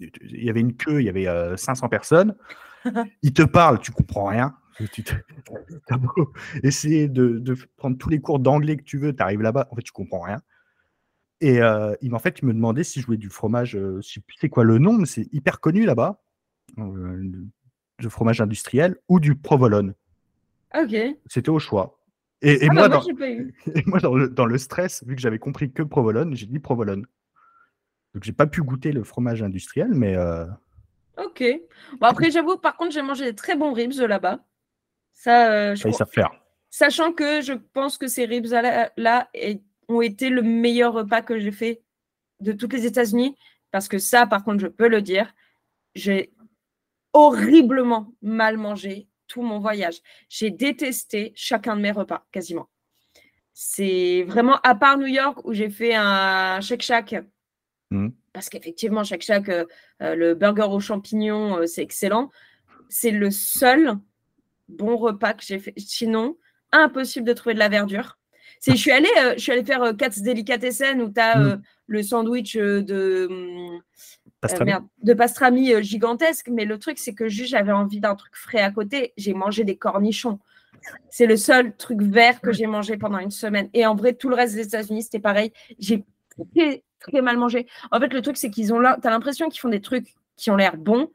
il 0.00 0.10
y 0.44 0.50
avait 0.50 0.60
une 0.60 0.74
queue, 0.76 1.00
il 1.00 1.04
y 1.06 1.08
avait 1.08 1.28
euh, 1.28 1.56
500 1.56 1.88
personnes. 1.88 2.36
Ils 3.22 3.32
te 3.32 3.42
parlent, 3.42 3.78
tu 3.80 3.90
comprends 3.92 4.26
rien. 4.26 4.54
Tu 4.92 5.02
te- 5.02 5.14
t'as 5.86 5.96
beau 5.96 6.32
essayer 6.62 7.08
de, 7.08 7.38
de 7.38 7.56
prendre 7.76 7.96
tous 7.96 8.08
les 8.10 8.20
cours 8.20 8.38
d'anglais 8.38 8.76
que 8.76 8.82
tu 8.82 8.98
veux, 8.98 9.14
tu 9.16 9.22
arrives 9.22 9.40
là-bas, 9.42 9.68
en 9.70 9.74
fait, 9.76 9.82
tu 9.82 9.92
comprends 9.92 10.20
rien. 10.20 10.40
Et 11.40 11.62
euh, 11.62 11.94
il, 12.02 12.14
en 12.14 12.18
fait, 12.18 12.38
il 12.40 12.46
me 12.46 12.52
demandait 12.54 12.84
si 12.84 13.00
je 13.00 13.06
voulais 13.06 13.18
du 13.18 13.30
fromage, 13.30 13.76
euh, 13.76 14.00
je 14.02 14.08
sais 14.08 14.20
plus 14.20 14.36
c'est 14.40 14.48
quoi 14.48 14.64
le 14.64 14.78
nom, 14.78 14.94
mais 14.94 15.06
c'est 15.06 15.28
hyper 15.32 15.60
connu 15.60 15.84
là-bas, 15.86 16.20
de 16.76 18.08
fromage 18.08 18.40
industriel 18.40 18.96
ou 19.08 19.20
du 19.20 19.34
provolone. 19.34 19.94
Ok. 20.76 20.96
C'était 21.26 21.48
au 21.50 21.58
choix. 21.58 21.98
Et, 22.42 22.64
et 22.64 22.68
ah 22.70 22.74
moi, 22.74 22.88
bah 22.88 23.00
moi, 23.00 23.14
dans, 23.14 23.72
et 23.74 23.82
moi 23.86 24.18
le, 24.18 24.28
dans 24.28 24.46
le 24.46 24.58
stress, 24.58 25.02
vu 25.06 25.14
que 25.16 25.20
j'avais 25.20 25.38
compris 25.38 25.72
que 25.72 25.82
provolone, 25.82 26.34
j'ai 26.36 26.46
dit 26.46 26.58
provolone. 26.58 27.06
Donc, 28.14 28.24
j'ai 28.24 28.32
pas 28.32 28.46
pu 28.46 28.62
goûter 28.62 28.92
le 28.92 29.04
fromage 29.04 29.42
industriel, 29.42 29.90
mais 29.92 30.16
euh, 30.16 30.46
Ok. 31.18 31.42
Bon, 32.00 32.06
après, 32.06 32.30
j'avoue, 32.30 32.56
par 32.56 32.76
contre, 32.76 32.92
j'ai 32.92 33.02
mangé 33.02 33.24
des 33.24 33.34
très 33.34 33.56
bons 33.56 33.72
ribs 33.72 33.94
là-bas. 33.94 34.44
Ça, 35.12 35.52
euh, 35.52 35.74
je 35.74 35.82
ça, 35.82 35.90
crois- 35.90 36.06
faire. 36.06 36.30
Sachant 36.70 37.12
que 37.12 37.40
je 37.40 37.54
pense 37.54 37.96
que 37.96 38.06
ces 38.06 38.26
ribs 38.26 38.46
là, 38.46 38.90
là 38.96 39.30
ont 39.88 40.02
été 40.02 40.28
le 40.28 40.42
meilleur 40.42 40.92
repas 40.92 41.22
que 41.22 41.38
j'ai 41.38 41.52
fait 41.52 41.82
de 42.40 42.52
toutes 42.52 42.74
les 42.74 42.84
États-Unis. 42.84 43.34
Parce 43.70 43.88
que 43.88 43.98
ça, 43.98 44.26
par 44.26 44.44
contre, 44.44 44.60
je 44.60 44.66
peux 44.66 44.88
le 44.88 45.00
dire, 45.00 45.32
j'ai 45.94 46.32
horriblement 47.12 48.12
mal 48.20 48.58
mangé 48.58 49.08
tout 49.26 49.42
mon 49.42 49.58
voyage. 49.60 50.00
J'ai 50.28 50.50
détesté 50.50 51.32
chacun 51.34 51.76
de 51.76 51.80
mes 51.82 51.90
repas, 51.92 52.26
quasiment. 52.32 52.68
C'est 53.52 54.22
vraiment, 54.24 54.58
à 54.62 54.74
part 54.74 54.98
New 54.98 55.06
York, 55.06 55.38
où 55.44 55.54
j'ai 55.54 55.70
fait 55.70 55.94
un 55.94 56.60
Shake 56.60 56.82
Shack, 56.82 57.14
Mhm. 57.90 58.12
parce 58.32 58.48
qu'effectivement, 58.48 59.04
Shake 59.04 59.22
Shack, 59.22 59.48
euh, 59.48 59.64
euh, 60.02 60.14
le 60.14 60.34
burger 60.34 60.66
aux 60.70 60.80
champignons, 60.80 61.58
euh, 61.58 61.66
c'est 61.66 61.82
excellent. 61.82 62.30
C'est 62.88 63.12
le 63.12 63.30
seul 63.30 63.94
bon 64.68 64.96
repas 64.96 65.32
que 65.34 65.44
j'ai 65.44 65.58
fait. 65.58 65.72
Sinon, 65.78 66.36
impossible 66.72 67.26
de 67.26 67.32
trouver 67.32 67.54
de 67.54 67.60
la 67.60 67.68
verdure. 67.68 68.18
C'est, 68.60 68.72
je 68.72 68.76
suis 68.80 68.90
allée, 68.90 69.08
euh, 69.18 69.34
je 69.36 69.40
suis 69.40 69.52
allée 69.52 69.64
faire 69.64 69.96
Katz 69.96 70.20
Delicatessen 70.20 71.00
où 71.00 71.10
tu 71.12 71.20
as 71.20 71.38
Mm. 71.38 71.62
le 71.86 72.02
sandwich 72.02 72.56
de, 72.56 73.26
hum, 73.30 73.80
Pastrami. 74.48 74.70
euh, 74.70 74.74
merde, 74.74 74.84
de 75.02 75.14
pastrami 75.14 75.72
euh, 75.74 75.82
gigantesque. 75.82 76.48
Mais 76.50 76.64
le 76.64 76.78
truc, 76.78 76.98
c'est 76.98 77.14
que 77.14 77.28
juste 77.28 77.50
j'avais 77.50 77.72
envie 77.72 78.00
d'un 78.00 78.14
truc 78.14 78.34
frais 78.36 78.60
à 78.60 78.70
côté. 78.70 79.12
J'ai 79.16 79.34
mangé 79.34 79.64
des 79.64 79.76
cornichons. 79.76 80.38
C'est 81.10 81.26
le 81.26 81.36
seul 81.36 81.74
truc 81.76 82.00
vert 82.02 82.40
que 82.40 82.52
j'ai 82.52 82.66
mangé 82.66 82.96
pendant 82.96 83.18
une 83.18 83.30
semaine. 83.30 83.68
Et 83.74 83.86
en 83.86 83.94
vrai, 83.96 84.12
tout 84.14 84.28
le 84.28 84.36
reste 84.36 84.54
des 84.54 84.62
États-Unis, 84.66 85.02
c'était 85.02 85.18
pareil. 85.18 85.52
J'ai 85.78 86.04
très 87.00 87.20
mal 87.22 87.36
mangé. 87.38 87.66
En 87.90 87.98
fait, 88.00 88.12
le 88.12 88.22
truc, 88.22 88.36
c'est 88.36 88.50
qu'ils 88.50 88.72
ont 88.72 88.78
là, 88.78 88.98
tu 89.00 89.06
as 89.06 89.10
l'impression 89.10 89.48
qu'ils 89.48 89.60
font 89.60 89.68
des 89.68 89.80
trucs 89.80 90.14
qui 90.36 90.50
ont 90.50 90.56
l'air 90.56 90.76
bons 90.76 91.10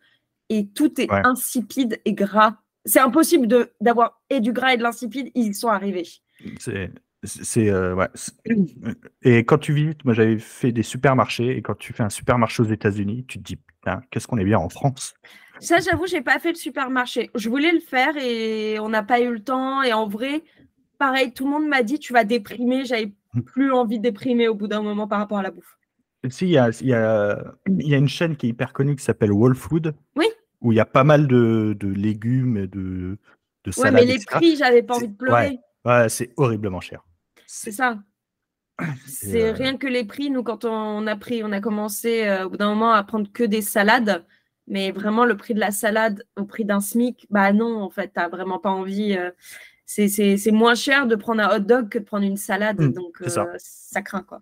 et 0.50 0.68
tout 0.68 1.00
est 1.00 1.10
Ouais. 1.12 1.22
insipide 1.26 2.02
et 2.06 2.14
gras. 2.14 2.56
C'est 2.86 3.00
impossible 3.00 3.48
d'avoir 3.80 4.22
et 4.30 4.40
du 4.40 4.52
gras 4.52 4.74
et 4.74 4.78
de 4.78 4.84
l'insipide, 4.84 5.30
ils 5.36 5.50
y 5.50 5.54
sont 5.54 5.70
arrivés. 5.70 6.08
C'est, 6.60 6.92
c'est, 7.24 7.70
euh, 7.70 7.96
ouais. 7.96 8.08
Et 9.22 9.40
quand 9.46 9.58
tu 9.58 9.74
visites, 9.74 10.04
moi 10.06 10.14
j'avais 10.14 10.40
fait 10.40 10.72
des 10.72 10.84
supermarchés, 10.84 11.56
et 11.58 11.62
quand 11.62 11.76
tu 11.78 11.94
fais 11.94 12.04
un 12.04 12.10
supermarché 12.10 12.64
aux 12.64 12.68
États-Unis, 12.68 13.26
tu 13.28 13.38
te 13.40 13.44
dis, 13.44 13.58
putain, 13.58 14.02
qu'est-ce 14.10 14.28
qu'on 14.28 14.38
est 14.38 14.44
bien 14.44 14.58
en 14.60 14.70
France? 14.70 15.14
Ça, 15.60 15.80
j'avoue, 15.80 16.08
j'ai 16.08 16.22
pas 16.22 16.40
fait 16.40 16.50
le 16.50 16.56
supermarché. 16.56 17.30
Je 17.36 17.48
voulais 17.50 17.72
le 17.72 17.80
faire 17.80 18.18
et 18.18 18.80
on 18.80 18.90
n'a 18.90 19.04
pas 19.04 19.22
eu 19.22 19.32
le 19.32 19.44
temps. 19.44 19.84
Et 19.84 19.94
en 19.94 20.08
vrai, 20.08 20.44
pareil, 20.98 21.32
tout 21.34 21.46
le 21.46 21.52
monde 21.52 21.68
m'a 21.68 21.84
dit 21.84 22.00
tu 22.00 22.14
vas 22.14 22.24
déprimer. 22.24 22.84
J'avais 22.86 23.14
plus 23.46 23.72
envie 23.72 24.00
de 24.00 24.04
déprimer 24.04 24.48
au 24.48 24.56
bout 24.56 24.68
d'un 24.68 24.82
moment 24.82 25.08
par 25.08 25.20
rapport 25.20 25.38
à 25.38 25.44
la 25.44 25.52
bouffe. 25.52 25.78
Si, 26.30 26.46
il 26.46 26.52
y 26.52 26.58
a, 26.58 26.70
il 26.82 26.88
y, 26.88 26.94
a, 26.94 27.54
y 27.68 27.94
a 27.94 27.98
une 27.98 28.08
chaîne 28.08 28.36
qui 28.36 28.48
est 28.48 28.50
hyper 28.50 28.74
connue 28.74 28.96
qui 28.96 29.04
s'appelle 29.04 29.32
Whole 29.32 29.56
Food, 29.56 29.94
Oui. 30.16 30.26
où 30.62 30.72
il 30.72 30.76
y 30.76 30.80
a 30.80 30.86
pas 30.86 31.04
mal 31.04 31.28
de, 31.28 31.76
de 31.80 31.88
légumes 31.88 32.58
et 32.58 32.68
de, 32.68 33.18
de 33.64 33.68
Ouais, 33.68 33.72
salades. 33.74 33.94
mais 33.94 34.06
les 34.06 34.14
etc. 34.16 34.26
prix, 34.38 34.56
j'avais 34.56 34.82
pas 34.84 34.96
envie 34.96 35.10
de 35.10 35.16
pleurer. 35.16 35.60
Ouais, 35.86 36.10
c'est 36.10 36.32
horriblement 36.38 36.80
cher. 36.82 37.04
C'est 37.54 37.72
ça. 37.74 38.00
C'est 39.06 39.44
euh, 39.50 39.52
rien 39.54 39.78
que 39.78 39.86
les 39.88 40.06
prix. 40.06 40.30
Nous, 40.30 40.42
quand 40.42 40.64
on 40.66 41.06
a 41.06 41.16
pris, 41.18 41.44
on 41.44 41.52
a 41.52 41.60
commencé 41.60 42.24
euh, 42.28 42.46
au 42.46 42.50
bout 42.50 42.58
d'un 42.58 42.70
moment 42.70 42.94
à 42.94 43.04
prendre 43.04 43.32
que 43.32 43.44
des 43.44 43.62
salades. 43.62 44.26
Mais 44.68 44.92
vraiment, 44.92 45.26
le 45.26 45.36
prix 45.36 45.54
de 45.54 45.60
la 45.60 45.72
salade 45.72 46.24
au 46.38 46.46
prix 46.46 46.64
d'un 46.64 46.80
SMIC, 46.80 47.28
bah 47.30 47.52
non, 47.52 47.82
en 47.82 47.90
fait, 47.90 48.12
t'as 48.14 48.30
vraiment 48.30 48.58
pas 48.58 48.70
envie. 48.70 49.18
euh, 49.18 49.32
c'est- 49.86 50.08
c'est 50.08 50.38
c'est 50.38 50.52
moins 50.52 50.76
cher 50.76 51.06
de 51.08 51.16
prendre 51.16 51.42
un 51.44 51.54
hot 51.54 51.60
dog 51.60 51.90
que 51.90 52.00
de 52.00 52.06
prendre 52.06 52.24
une 52.26 52.38
salade. 52.38 52.80
Mm, 52.80 52.94
donc, 52.94 53.18
c'est 53.20 53.30
ça. 53.30 53.48
ça 53.58 54.02
craint, 54.02 54.24
quoi. 54.24 54.42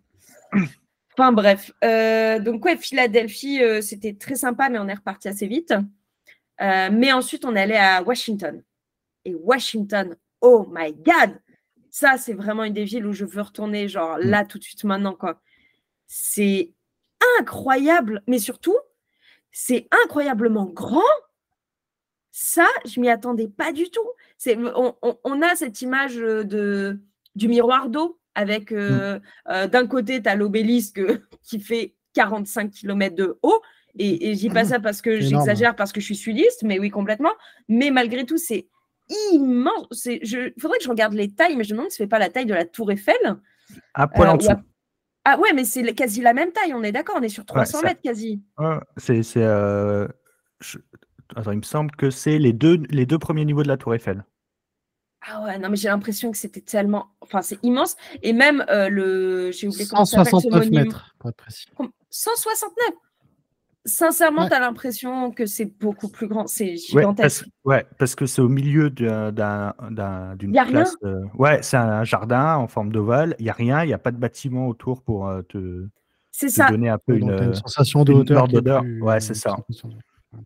Enfin, 1.17 1.31
bref. 1.33 1.71
Donc, 2.45 2.63
ouais, 2.63 2.77
Philadelphie, 2.77 3.59
c'était 3.81 4.13
très 4.13 4.35
sympa, 4.35 4.69
mais 4.69 4.79
on 4.79 4.87
est 4.87 4.93
reparti 4.93 5.27
assez 5.27 5.47
vite. 5.47 5.73
Mais 6.61 7.11
ensuite, 7.11 7.43
on 7.43 7.55
est 7.57 7.61
allé 7.61 7.75
à 7.75 8.01
Washington. 8.03 8.63
Et 9.25 9.35
Washington, 9.35 10.15
oh 10.39 10.65
my 10.71 10.93
God! 10.93 11.31
Ça, 11.89 12.17
c'est 12.17 12.33
vraiment 12.33 12.63
une 12.63 12.73
des 12.73 12.83
villes 12.85 13.05
où 13.05 13.13
je 13.13 13.25
veux 13.25 13.41
retourner, 13.41 13.87
genre 13.87 14.17
Mm. 14.17 14.21
là, 14.29 14.45
tout 14.45 14.59
de 14.59 14.63
suite, 14.63 14.83
maintenant, 14.83 15.13
quoi. 15.13 15.41
C'est 16.07 16.73
incroyable, 17.39 18.21
mais 18.27 18.39
surtout, 18.39 18.77
c'est 19.51 19.87
incroyablement 20.03 20.65
grand. 20.65 21.01
Ça, 22.31 22.67
je 22.85 22.99
m'y 22.99 23.09
attendais 23.09 23.47
pas 23.47 23.71
du 23.71 23.89
tout. 23.89 24.07
C'est, 24.37 24.57
on, 24.57 24.95
on- 25.01 25.17
on 25.23 25.41
a 25.41 25.55
cette 25.55 25.81
image 25.81 26.17
euh, 26.17 26.43
de, 26.43 26.99
du 27.35 27.47
miroir 27.47 27.89
d'eau 27.89 28.19
avec 28.35 28.71
euh, 28.71 29.19
euh, 29.49 29.67
d'un 29.67 29.87
côté, 29.87 30.21
tu 30.21 30.29
as 30.29 30.35
l'obélisque 30.35 31.01
qui 31.43 31.59
fait 31.59 31.95
45 32.13 32.71
km 32.71 33.15
de 33.15 33.37
haut. 33.41 33.61
Et, 33.97 34.29
et 34.29 34.35
je 34.35 34.39
dis 34.39 34.49
pas 34.49 34.63
ça 34.65 34.79
parce 34.79 35.01
que 35.01 35.19
j'exagère, 35.19 35.75
parce 35.75 35.91
que 35.91 35.99
je 35.99 36.05
suis 36.05 36.15
sudiste, 36.15 36.63
mais 36.63 36.79
oui, 36.79 36.89
complètement. 36.91 37.33
Mais 37.67 37.89
malgré 37.91 38.25
tout, 38.25 38.37
c'est 38.37 38.67
immense. 39.31 40.03
Je, 40.03 40.51
il 40.55 40.61
faudrait 40.61 40.77
que 40.77 40.83
je 40.83 40.89
regarde 40.89 41.13
les 41.13 41.29
tailles, 41.33 41.55
mais 41.55 41.63
je 41.63 41.73
me 41.73 41.77
demande 41.77 41.91
si 41.91 41.97
ce 41.97 42.03
n'est 42.03 42.09
pas 42.09 42.19
la 42.19 42.29
taille 42.29 42.45
de 42.45 42.53
la 42.53 42.65
Tour 42.65 42.91
Eiffel. 42.91 43.15
Un 43.95 44.07
poil 44.07 44.27
Euh, 44.29 44.31
en 44.31 44.35
ou 44.35 44.37
dessous. 44.37 44.51
à- 44.51 44.61
Ah 45.25 45.37
ouais, 45.39 45.53
mais 45.53 45.65
c'est 45.65 45.83
quasi 45.93 46.21
la 46.21 46.33
même 46.33 46.51
taille, 46.51 46.73
on 46.73 46.81
est 46.83 46.91
d'accord, 46.91 47.15
on 47.19 47.21
est 47.23 47.29
sur 47.29 47.45
300 47.45 47.79
ça- 47.81 47.87
mètres 47.87 48.01
quasi. 48.01 48.41
Ouais, 48.57 48.77
c'est, 48.97 49.21
c'est, 49.23 49.43
euh, 49.43 50.07
je- 50.61 50.79
Attends, 51.35 51.51
il 51.51 51.57
me 51.59 51.63
semble 51.63 51.91
que 51.91 52.09
c'est 52.09 52.39
les 52.39 52.53
deux, 52.53 52.81
les 52.89 53.05
deux 53.05 53.19
premiers 53.19 53.45
niveaux 53.45 53.61
de 53.61 53.67
la 53.67 53.77
Tour 53.77 53.93
Eiffel. 53.93 54.25
Ah 55.27 55.43
ouais, 55.43 55.59
non, 55.59 55.69
mais 55.69 55.75
j'ai 55.75 55.89
l'impression 55.89 56.31
que 56.31 56.37
c'était 56.37 56.61
tellement. 56.61 57.09
Enfin, 57.21 57.41
c'est 57.43 57.59
immense. 57.61 57.97
Et 58.23 58.33
même 58.33 58.65
euh, 58.69 58.89
le. 58.89 59.51
J'ai 59.51 59.67
oublié 59.67 59.85
comment 59.85 60.05
ça 60.05 60.23
s'appelle, 60.23 60.25
ce 60.41 60.47
169 60.47 60.65
monument. 60.69 60.83
mètres, 60.85 61.15
pour 61.19 61.29
être 61.29 61.35
précis. 61.35 61.67
Com- 61.75 61.91
169 62.09 62.89
Sincèrement, 63.85 64.43
Ouais. 64.43 64.49
tu 64.49 64.55
as 64.55 64.59
l'impression 64.59 65.31
que 65.31 65.45
c'est 65.45 65.65
beaucoup 65.79 66.09
plus 66.09 66.27
grand. 66.27 66.47
C'est 66.47 66.71
Ouais, 66.71 66.75
gigantesque. 66.77 67.45
parce, 67.45 67.45
ouais, 67.65 67.85
parce 67.97 68.15
que 68.15 68.25
c'est 68.25 68.41
au 68.41 68.49
milieu 68.49 68.89
d'un, 68.89 69.31
d'un- 69.31 69.73
d'un- 69.89 70.35
d'une 70.35 70.53
Y 70.53 70.57
a 70.59 70.63
rien 70.63 70.71
place. 70.71 70.95
euh, 71.03 71.21
ouais, 71.37 71.59
c'est 71.63 71.77
un 71.77 72.03
jardin 72.03 72.55
en 72.57 72.67
forme 72.67 72.91
d'ovale. 72.91 73.35
Il 73.39 73.43
n'y 73.43 73.49
a 73.49 73.53
rien, 73.53 73.83
il 73.83 73.87
n'y 73.87 73.93
a 73.93 73.97
pas 73.97 74.11
de 74.11 74.17
bâtiment 74.17 74.67
autour 74.67 75.01
pour 75.01 75.27
euh, 75.27 75.41
te, 75.43 75.87
C'est 76.31 76.47
te 76.47 76.51
ça. 76.51 76.69
donner 76.69 76.89
un 76.89 76.97
peu 76.97 77.15
une. 77.15 77.35
t'as 77.35 77.45
une 77.45 77.53
sensation 77.55 78.03
de 78.03 78.13
hauteur. 78.13 78.47
plus- 78.47 79.01
Ouais, 79.01 79.19
c'est 79.21 79.33
ça. 79.33 79.55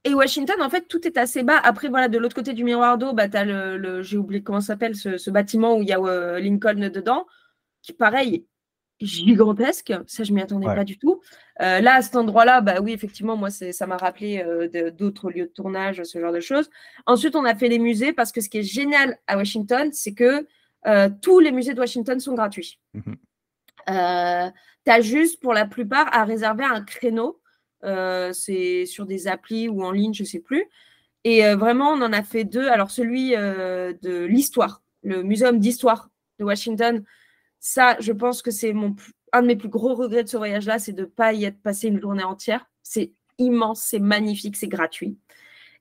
Et 0.06 0.14
Washington, 0.14 0.56
en 0.62 0.70
fait, 0.70 0.88
tout 0.88 1.06
est 1.06 1.18
assez 1.18 1.44
bas. 1.44 1.58
Après, 1.62 1.90
voilà, 1.90 2.08
de 2.08 2.18
l'autre 2.18 2.36
côté 2.36 2.54
du 2.54 2.64
miroir 2.64 2.98
d'eau, 2.98 3.14
bah, 3.14 3.28
tu 3.28 3.36
as 3.36 3.44
le, 3.44 3.78
le- 3.78 4.02
j'ai 4.04 4.18
oublié 4.18 4.42
comment 4.42 4.62
ça 4.62 4.68
s'appelle, 4.68 4.96
ce, 4.96 5.18
ce 5.18 5.30
bâtiment 5.30 5.76
où 5.76 5.82
il 5.82 5.90
y 5.90 5.92
a 5.92 6.00
euh, 6.00 6.40
Lincoln 6.40 6.90
dedans, 6.90 7.26
qui, 7.82 7.92
pareil, 7.92 8.36
est 8.36 8.46
gigantesque. 9.06 9.94
Ça, 10.08 10.24
je 10.24 10.32
m'y 10.34 10.42
attendais 10.42 10.68
Ouais. 10.68 10.76
pas 10.76 10.84
du 10.84 10.98
tout. 10.98 11.22
Euh, 11.62 11.80
là, 11.82 11.96
à 11.96 12.02
cet 12.02 12.16
endroit-là, 12.16 12.62
bah 12.62 12.82
oui, 12.82 12.94
effectivement, 12.94 13.36
moi, 13.38 13.50
ça 13.50 13.88
m'a 13.88 13.98
rappelé 13.98 14.44
euh, 14.46 14.92
d'autres 14.92 15.30
lieux 15.30 15.46
de 15.46 15.52
tournage, 15.52 16.04
ce 16.04 16.20
genre 16.20 16.32
de 16.34 16.40
choses. 16.40 16.70
Ensuite, 17.06 17.36
on 17.36 17.46
a 17.46 17.56
fait 17.56 17.68
les 17.68 17.80
musées 17.80 18.14
parce 18.14 18.32
que 18.32 18.42
ce 18.42 18.50
qui 18.50 18.60
est 18.60 18.64
génial 18.64 19.18
à 19.28 19.38
Washington, 19.38 19.90
c'est 19.92 20.14
que 20.14 20.48
euh, 20.88 21.10
tous 21.22 21.40
les 21.40 21.52
musées 21.52 21.74
de 21.74 21.80
Washington 21.80 22.20
sont 22.20 22.34
gratuits. 22.34 22.80
Tu 23.86 23.92
as 24.92 25.02
juste, 25.02 25.42
pour 25.42 25.54
la 25.54 25.66
plupart, 25.66 26.08
à 26.14 26.24
réserver 26.26 26.64
un 26.66 26.82
créneau. 26.82 27.40
C'est 28.34 28.86
sur 28.86 29.06
des 29.06 29.28
applis 29.28 29.68
ou 29.68 29.84
en 29.84 29.92
ligne, 29.92 30.14
je 30.14 30.24
sais 30.24 30.40
plus. 30.40 30.66
Et 31.26 31.42
vraiment, 31.54 31.90
on 31.92 32.02
en 32.02 32.14
a 32.14 32.24
fait 32.24 32.44
deux. 32.44 32.68
Alors, 32.68 32.92
celui 32.92 33.32
de 33.32 34.26
l'histoire, 34.26 34.82
le 35.04 35.24
muséum 35.24 35.60
d'histoire 35.60 36.10
de 36.40 36.46
Washington, 36.46 37.04
ça, 37.66 37.96
je 38.02 38.12
pense 38.12 38.42
que 38.42 38.52
c'est 38.52 38.74
mon 38.74 38.94
un 39.32 39.42
de 39.42 39.48
mes 39.48 39.56
plus 39.56 39.70
gros 39.70 39.96
regrets 39.96 40.24
de 40.24 40.28
ce 40.28 40.36
voyage-là, 40.36 40.80
c'est 40.80 40.92
de 40.92 41.04
ne 41.04 41.08
pas 41.08 41.32
y 41.32 41.46
être 41.46 41.62
passé 41.62 41.88
une 41.88 42.00
journée 42.00 42.26
entière. 42.26 42.70
C'est 42.84 43.14
immense, 43.40 43.82
c'est 43.82 44.00
magnifique, 44.00 44.58
c'est 44.58 44.68
gratuit. 44.68 45.18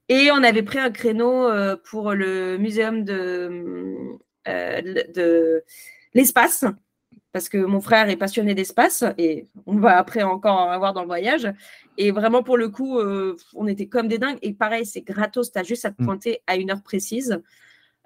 Et 0.08 0.30
on 0.30 0.44
avait 0.44 0.62
pris 0.62 0.78
un 0.78 0.92
créneau 0.92 1.48
euh, 1.48 1.76
pour 1.90 2.12
le 2.12 2.56
muséum 2.56 3.02
de, 3.04 3.96
euh, 4.46 4.80
de 5.12 5.64
l'espace, 6.14 6.64
parce 7.32 7.48
que 7.48 7.58
mon 7.58 7.80
frère 7.80 8.08
est 8.08 8.16
passionné 8.16 8.54
d'espace, 8.54 9.04
et 9.18 9.48
on 9.66 9.76
va 9.76 9.98
après 9.98 10.22
encore 10.22 10.58
en 10.60 10.70
avoir 10.70 10.92
dans 10.92 11.02
le 11.02 11.08
voyage. 11.08 11.52
Et 11.98 12.12
vraiment, 12.12 12.44
pour 12.44 12.56
le 12.56 12.68
coup, 12.68 13.00
euh, 13.00 13.36
on 13.54 13.66
était 13.66 13.88
comme 13.88 14.06
des 14.06 14.18
dingues. 14.18 14.38
Et 14.42 14.54
pareil, 14.54 14.86
c'est 14.86 15.02
gratos, 15.02 15.50
tu 15.50 15.58
as 15.58 15.64
juste 15.64 15.84
à 15.84 15.90
te 15.90 16.00
Mm. 16.00 16.06
pointer 16.06 16.42
à 16.46 16.54
une 16.54 16.70
heure 16.70 16.82
précise. 16.82 17.42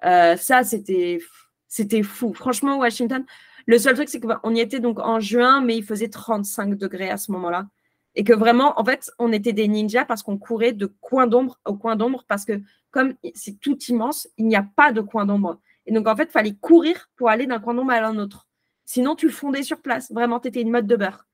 Ça, 0.01 0.63
c'était 0.63 1.19
c'était 1.67 2.03
fou. 2.03 2.33
Franchement, 2.33 2.79
Washington, 2.79 3.25
le 3.67 3.77
seul 3.77 3.95
truc, 3.95 4.09
c'est 4.09 4.21
qu'on 4.21 4.55
y 4.55 4.61
était 4.61 4.79
donc 4.79 4.99
en 4.99 5.19
juin, 5.19 5.61
mais 5.61 5.77
il 5.77 5.83
faisait 5.83 6.07
35 6.07 6.75
degrés 6.75 7.09
à 7.09 7.17
ce 7.17 7.31
moment-là. 7.33 7.67
Et 8.15 8.23
que 8.23 8.33
vraiment, 8.33 8.79
en 8.79 8.85
fait, 8.85 9.11
on 9.19 9.31
était 9.31 9.53
des 9.53 9.67
ninjas 9.67 10.05
parce 10.05 10.23
qu'on 10.23 10.37
courait 10.37 10.73
de 10.73 10.87
coin 11.01 11.27
d'ombre 11.27 11.59
au 11.65 11.75
coin 11.75 11.95
d'ombre 11.95 12.23
parce 12.27 12.45
que 12.45 12.61
comme 12.89 13.13
c'est 13.35 13.59
tout 13.59 13.77
immense, 13.89 14.27
il 14.37 14.47
n'y 14.47 14.55
a 14.55 14.65
pas 14.75 14.91
de 14.91 15.01
coin 15.01 15.25
d'ombre. 15.25 15.59
Et 15.85 15.91
donc, 15.91 16.07
en 16.07 16.15
fait, 16.15 16.23
il 16.23 16.31
fallait 16.31 16.55
courir 16.55 17.09
pour 17.15 17.29
aller 17.29 17.45
d'un 17.45 17.59
coin 17.59 17.73
d'ombre 17.73 17.91
à 17.91 18.05
un 18.05 18.17
autre. 18.17 18.47
Sinon, 18.85 19.15
tu 19.15 19.29
fondais 19.29 19.63
sur 19.63 19.81
place. 19.81 20.11
Vraiment, 20.11 20.39
tu 20.39 20.47
étais 20.47 20.61
une 20.61 20.71
mode 20.71 20.87
de 20.87 20.95
beurre. 20.95 21.27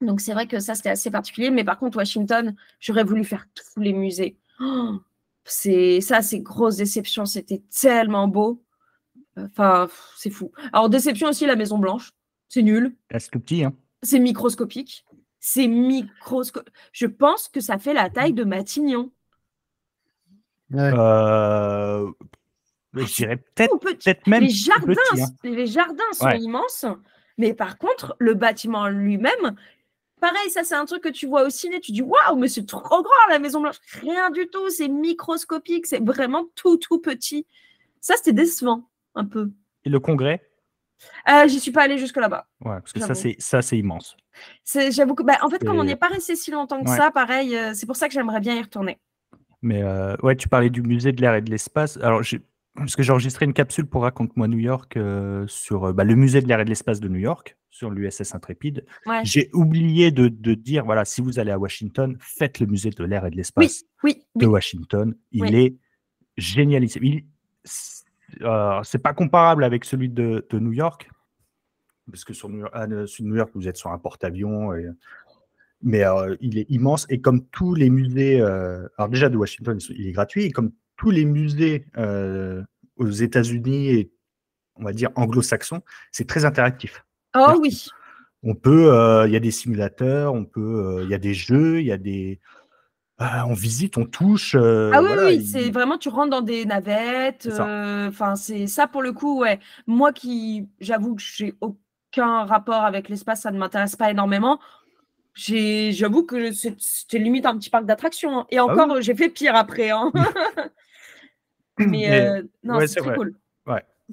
Donc, 0.00 0.20
c'est 0.20 0.32
vrai 0.32 0.46
que 0.46 0.58
ça, 0.58 0.74
c'était 0.74 0.90
assez 0.90 1.10
particulier. 1.10 1.50
Mais 1.50 1.64
par 1.64 1.78
contre, 1.78 1.98
Washington, 1.98 2.56
j'aurais 2.80 3.04
voulu 3.04 3.24
faire 3.24 3.46
tous 3.54 3.80
les 3.80 3.92
musées. 3.92 4.38
Oh, 4.58 4.98
c'est 5.44 6.00
ça, 6.00 6.22
c'est 6.22 6.40
grosse 6.40 6.76
déception. 6.76 7.26
C'était 7.26 7.62
tellement 7.70 8.26
beau. 8.26 8.63
Enfin, 9.36 9.88
c'est 10.16 10.30
fou. 10.30 10.52
Alors, 10.72 10.88
déception 10.88 11.28
aussi, 11.28 11.46
la 11.46 11.56
Maison 11.56 11.78
Blanche. 11.78 12.12
C'est 12.48 12.62
nul. 12.62 12.94
C'est 13.10 13.30
tout 13.30 13.40
petit, 13.40 13.64
hein. 13.64 13.74
C'est 14.02 14.18
microscopique. 14.20 15.04
C'est 15.40 15.66
microscopique. 15.66 16.72
Je 16.92 17.06
pense 17.06 17.48
que 17.48 17.60
ça 17.60 17.78
fait 17.78 17.94
la 17.94 18.10
taille 18.10 18.32
de 18.32 18.44
Matignon. 18.44 19.10
Ouais. 20.70 20.90
Euh, 20.94 22.10
je 22.94 23.14
dirais 23.14 23.36
peut-être, 23.54 24.26
même 24.26 24.40
les 24.42 24.46
plus 24.48 24.64
jardins, 24.64 24.94
petit, 25.12 25.22
hein. 25.22 25.26
les 25.44 25.66
jardins 25.66 26.02
sont 26.12 26.26
Ouais. 26.26 26.38
immenses, 26.38 26.86
mais 27.38 27.52
par 27.54 27.76
contre, 27.78 28.16
le 28.18 28.34
bâtiment 28.34 28.88
lui-même, 28.88 29.56
pareil, 30.20 30.50
ça 30.50 30.64
c'est 30.64 30.74
un 30.74 30.84
truc 30.86 31.02
que 31.02 31.08
tu 31.10 31.26
vois 31.26 31.44
au 31.44 31.50
ciné, 31.50 31.80
tu 31.80 31.92
dis 31.92 32.02
waouh, 32.02 32.36
mais 32.38 32.48
c'est 32.48 32.64
trop 32.66 32.80
grand 33.02 33.28
la 33.30 33.38
Maison 33.38 33.60
Blanche. 33.60 33.76
Rien 34.00 34.30
du 34.30 34.46
tout, 34.48 34.70
c'est 34.70 34.88
microscopique, 34.88 35.86
c'est 35.86 36.02
vraiment 36.02 36.44
tout 36.54 36.76
tout 36.76 36.98
petit. 37.00 37.46
Ça 38.00 38.14
c'était 38.16 38.32
décevant 38.32 38.88
un 39.14 39.24
peu. 39.24 39.50
Et 39.84 39.90
le 39.90 40.00
congrès? 40.00 40.42
Euh, 41.28 41.46
J'y 41.48 41.60
suis 41.60 41.72
pas 41.72 41.82
allée 41.82 41.98
jusque 41.98 42.16
là-bas. 42.16 42.46
Ouais, 42.64 42.76
parce 42.80 42.92
que 42.92 43.00
ça, 43.00 43.14
c'est 43.14 43.36
ça, 43.38 43.62
c'est 43.62 43.76
immense. 43.78 44.16
C'est- 44.62 44.90
J'avoue 44.92 45.14
que, 45.14 45.22
bah, 45.22 45.38
en 45.42 45.50
fait, 45.50 45.62
comme 45.64 45.78
on 45.78 45.84
n'est 45.84 45.96
pas 45.96 46.08
resté 46.08 46.36
si 46.36 46.50
longtemps 46.50 46.82
que 46.82 46.88
Ouais. 46.90 46.96
ça, 46.96 47.10
pareil, 47.10 47.56
euh, 47.56 47.72
c'est 47.74 47.86
pour 47.86 47.96
ça 47.96 48.08
que 48.08 48.14
j'aimerais 48.14 48.40
bien 48.40 48.54
y 48.56 48.62
retourner. 48.62 48.98
Mais 49.62 49.82
euh, 49.82 50.16
ouais, 50.22 50.36
tu 50.36 50.48
parlais 50.48 50.70
du 50.70 50.82
musée 50.82 51.12
de 51.12 51.20
l'air 51.20 51.34
et 51.34 51.42
de 51.42 51.50
l'espace. 51.50 51.96
Alors, 51.98 52.22
j'ai- 52.22 52.40
parce 52.76 52.96
que 52.96 53.02
j'ai 53.02 53.12
enregistré 53.12 53.44
une 53.44 53.52
capsule 53.54 53.86
pour 53.86 54.02
Raconte-moi 54.02 54.48
New 54.48 54.58
York 54.58 54.96
euh, 54.96 55.46
sur 55.46 55.84
euh, 55.86 55.92
bah, 55.92 56.04
le 56.04 56.14
musée 56.16 56.40
de 56.40 56.48
l'air 56.48 56.60
et 56.60 56.64
de 56.64 56.68
l'espace 56.70 57.00
de 57.00 57.08
New 57.08 57.18
York, 57.20 57.56
sur 57.70 57.90
l'USS 57.90 58.34
Intrépide. 58.34 58.84
Ouais. 59.06 59.20
J'ai 59.24 59.50
oublié 59.52 60.10
de, 60.10 60.28
de 60.28 60.54
dire, 60.54 60.84
voilà, 60.84 61.04
si 61.04 61.20
vous 61.20 61.38
allez 61.38 61.50
à 61.52 61.58
Washington, 61.58 62.16
faites 62.20 62.60
le 62.60 62.66
musée 62.66 62.90
de 62.90 63.04
l'air 63.04 63.24
et 63.26 63.30
de 63.30 63.36
l'espace 63.36 63.84
oui, 64.02 64.24
de 64.36 64.46
oui. 64.46 64.52
Washington. 64.52 65.14
Il 65.32 65.54
est 65.54 65.76
génialissime. 66.36 67.04
Il- 67.04 67.24
euh, 68.42 68.80
c'est 68.82 68.98
pas 69.02 69.14
comparable 69.14 69.64
avec 69.64 69.84
celui 69.84 70.08
de, 70.08 70.46
de 70.50 70.58
New 70.58 70.72
York, 70.72 71.08
parce 72.10 72.24
que 72.24 72.32
sur 72.34 72.48
New 72.48 72.58
York, 72.58 72.70
ah, 72.74 72.86
euh, 72.90 73.06
sur 73.06 73.24
New 73.24 73.36
York, 73.36 73.50
vous 73.54 73.66
êtes 73.68 73.76
sur 73.76 73.90
un 73.90 73.98
porte-avions. 73.98 74.74
et- 74.74 74.88
Mais 75.82 76.04
euh, 76.04 76.36
il 76.40 76.58
est 76.58 76.70
immense. 76.70 77.06
Et 77.10 77.20
comme 77.20 77.46
tous 77.48 77.74
les 77.74 77.90
musées, 77.90 78.40
euh, 78.40 78.86
alors 78.96 79.08
déjà 79.08 79.28
de 79.28 79.36
Washington, 79.36 79.78
il 79.90 80.08
est 80.08 80.12
gratuit. 80.12 80.44
Et 80.44 80.50
comme 80.50 80.72
tous 80.96 81.10
les 81.10 81.24
musées 81.24 81.86
aux 82.96 83.10
États-Unis 83.10 83.88
et 83.90 84.12
on 84.76 84.84
va 84.84 84.92
dire 84.92 85.10
anglo-saxons, 85.16 85.82
c'est 86.12 86.26
très 86.26 86.44
interactif. 86.44 87.04
Oh 87.36 87.58
oui. 87.60 87.86
On 88.42 88.54
peut, 88.54 89.24
il 89.26 89.32
y 89.32 89.36
a 89.36 89.40
des 89.40 89.50
simulateurs, 89.50 90.32
on 90.34 90.44
peut, 90.44 91.00
il 91.02 91.08
y 91.10 91.14
a 91.14 91.18
des 91.18 91.34
jeux, 91.34 91.80
il 91.80 91.86
y 91.86 91.92
a 91.92 91.96
des, 91.98 92.40
euh, 93.20 93.24
on 93.46 93.54
visite, 93.54 93.96
on 93.96 94.06
touche. 94.06 94.54
euh, 94.54 94.90
Ah 94.92 95.00
oui, 95.00 95.06
voilà, 95.06 95.26
oui, 95.28 95.34
il- 95.36 95.46
c'est 95.46 95.70
vraiment, 95.70 95.98
tu 95.98 96.08
rentres 96.08 96.30
dans 96.30 96.40
des 96.42 96.64
navettes. 96.64 97.46
Euh, 97.46 98.08
Enfin, 98.08 98.36
c'est 98.36 98.66
ça 98.66 98.86
pour 98.86 99.02
le 99.02 99.12
coup, 99.12 99.40
ouais. 99.40 99.60
Moi 99.86 100.12
qui, 100.12 100.68
j'avoue 100.80 101.14
que 101.14 101.22
j'ai 101.22 101.54
aucun 101.60 102.44
rapport 102.44 102.82
avec 102.84 103.08
l'espace, 103.08 103.42
ça 103.42 103.50
ne 103.50 103.58
m'intéresse 103.58 103.96
pas 103.96 104.10
énormément. 104.10 104.58
J'avoue 105.36 106.24
que 106.24 106.52
c'est- 106.52 106.76
c'était 106.78 107.18
limite 107.18 107.46
un 107.46 107.56
petit 107.58 107.70
parc 107.70 107.86
d'attractions. 107.86 108.40
hein. 108.40 108.46
Et 108.50 108.58
Ah 108.58 108.66
encore, 108.66 109.00
j'ai 109.00 109.14
fait 109.14 109.28
pire 109.30 109.54
après. 109.56 109.90
hein. 109.90 110.12
Mais 111.78 111.86
Mais- 111.88 112.20
euh, 112.20 112.42
non, 112.62 112.74
ouais, 112.76 112.86
c'est 112.86 112.94
c'est 112.94 113.00
très 113.00 113.08
vrai. 113.10 113.16
cool. 113.16 113.34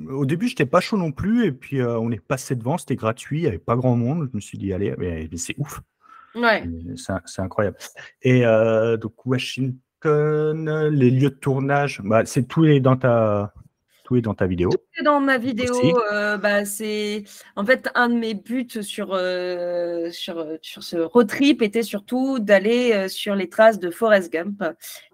Au 0.10 0.26
début, 0.26 0.48
j'étais 0.48 0.66
pas 0.66 0.80
chaud 0.80 0.96
non 0.96 1.12
plus, 1.12 1.46
et 1.46 1.52
puis 1.52 1.82
euh, 1.82 2.00
on 2.00 2.12
est 2.12 2.20
passé 2.26 2.56
devant, 2.56 2.78
c'était 2.78 2.96
gratuit, 2.96 3.40
il 3.40 3.42
n'y 3.42 3.48
avait 3.50 3.58
pas 3.60 3.76
grand 3.76 3.98
monde. 3.98 4.30
Je 4.32 4.36
me 4.38 4.40
suis 4.40 4.58
dit, 4.58 4.72
allez, 4.72 4.96
mais, 4.98 5.28
mais 5.30 5.38
c'est 5.38 5.54
ouf, 5.58 5.82
Ouais. 6.36 6.64
C'est 6.96 7.42
incroyable. 7.42 7.78
Et 8.22 8.46
euh, 8.46 8.98
donc 8.98 9.26
Washington, 9.26 10.90
les 10.90 11.12
lieux 11.12 11.30
de 11.30 11.36
tournage, 11.36 12.02
bah, 12.04 12.26
c'est 12.26 12.44
tout 12.44 12.66
est 12.66 12.80
dans 12.80 12.96
ta, 12.96 13.54
tout 14.04 14.16
est 14.16 14.22
dans 14.22 14.34
ta 14.34 14.48
vidéo. 14.48 14.70
Et 14.98 15.04
Dans 15.04 15.20
ma 15.20 15.38
vidéo, 15.38 15.74
euh, 16.12 16.38
bah, 16.38 16.66
c'est 16.66 17.24
en 17.56 17.66
fait 17.66 17.90
un 17.96 18.10
de 18.10 18.16
mes 18.16 18.34
buts 18.34 18.68
sur, 18.82 19.10
euh, 19.14 20.10
sur, 20.12 20.46
sur 20.62 20.84
ce 20.84 20.98
road 20.98 21.28
trip 21.28 21.62
était 21.62 21.84
surtout 21.84 22.40
d'aller 22.40 23.10
sur 23.10 23.36
les 23.36 23.50
traces 23.50 23.80
de 23.80 23.90
Forrest 23.92 24.32
Gump, 24.32 24.64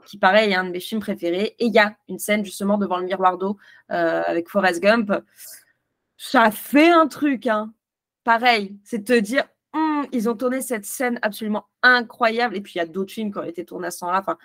qui 0.06 0.18
pareil 0.18 0.52
est 0.52 0.56
un 0.56 0.66
de 0.66 0.72
mes 0.72 0.80
films 0.80 1.02
préférés. 1.02 1.56
Et 1.60 1.66
il 1.66 1.74
y 1.74 1.80
a 1.80 1.96
une 2.08 2.20
scène 2.20 2.46
justement 2.46 2.78
devant 2.78 2.98
le 2.98 3.06
miroir 3.06 3.38
d'eau 3.38 3.58
avec 3.90 4.50
Forrest 4.50 4.82
Gump. 4.82 5.12
Ça 6.18 6.50
fait 6.52 6.90
un 6.90 7.08
truc, 7.08 7.48
hein. 7.48 7.74
Pareil, 8.24 8.78
c'est 8.84 8.98
de 8.98 9.04
te 9.06 9.18
dire, 9.18 9.46
ils 10.12 10.30
ont 10.30 10.36
tourné 10.36 10.62
cette 10.62 10.86
scène 10.86 11.20
absolument 11.22 11.66
incroyable. 11.84 12.56
Et 12.56 12.62
puis 12.62 12.74
il 12.76 12.78
y 12.80 12.82
a 12.82 12.86
d'autres 12.86 13.14
films 13.14 13.32
qui 13.32 13.40
ont 13.40 13.44
été 13.44 13.66
tournés 13.66 13.88
à 13.88 13.92
ce 13.92 14.00
temps-là. 14.00 14.20
Enfin, 14.20 14.38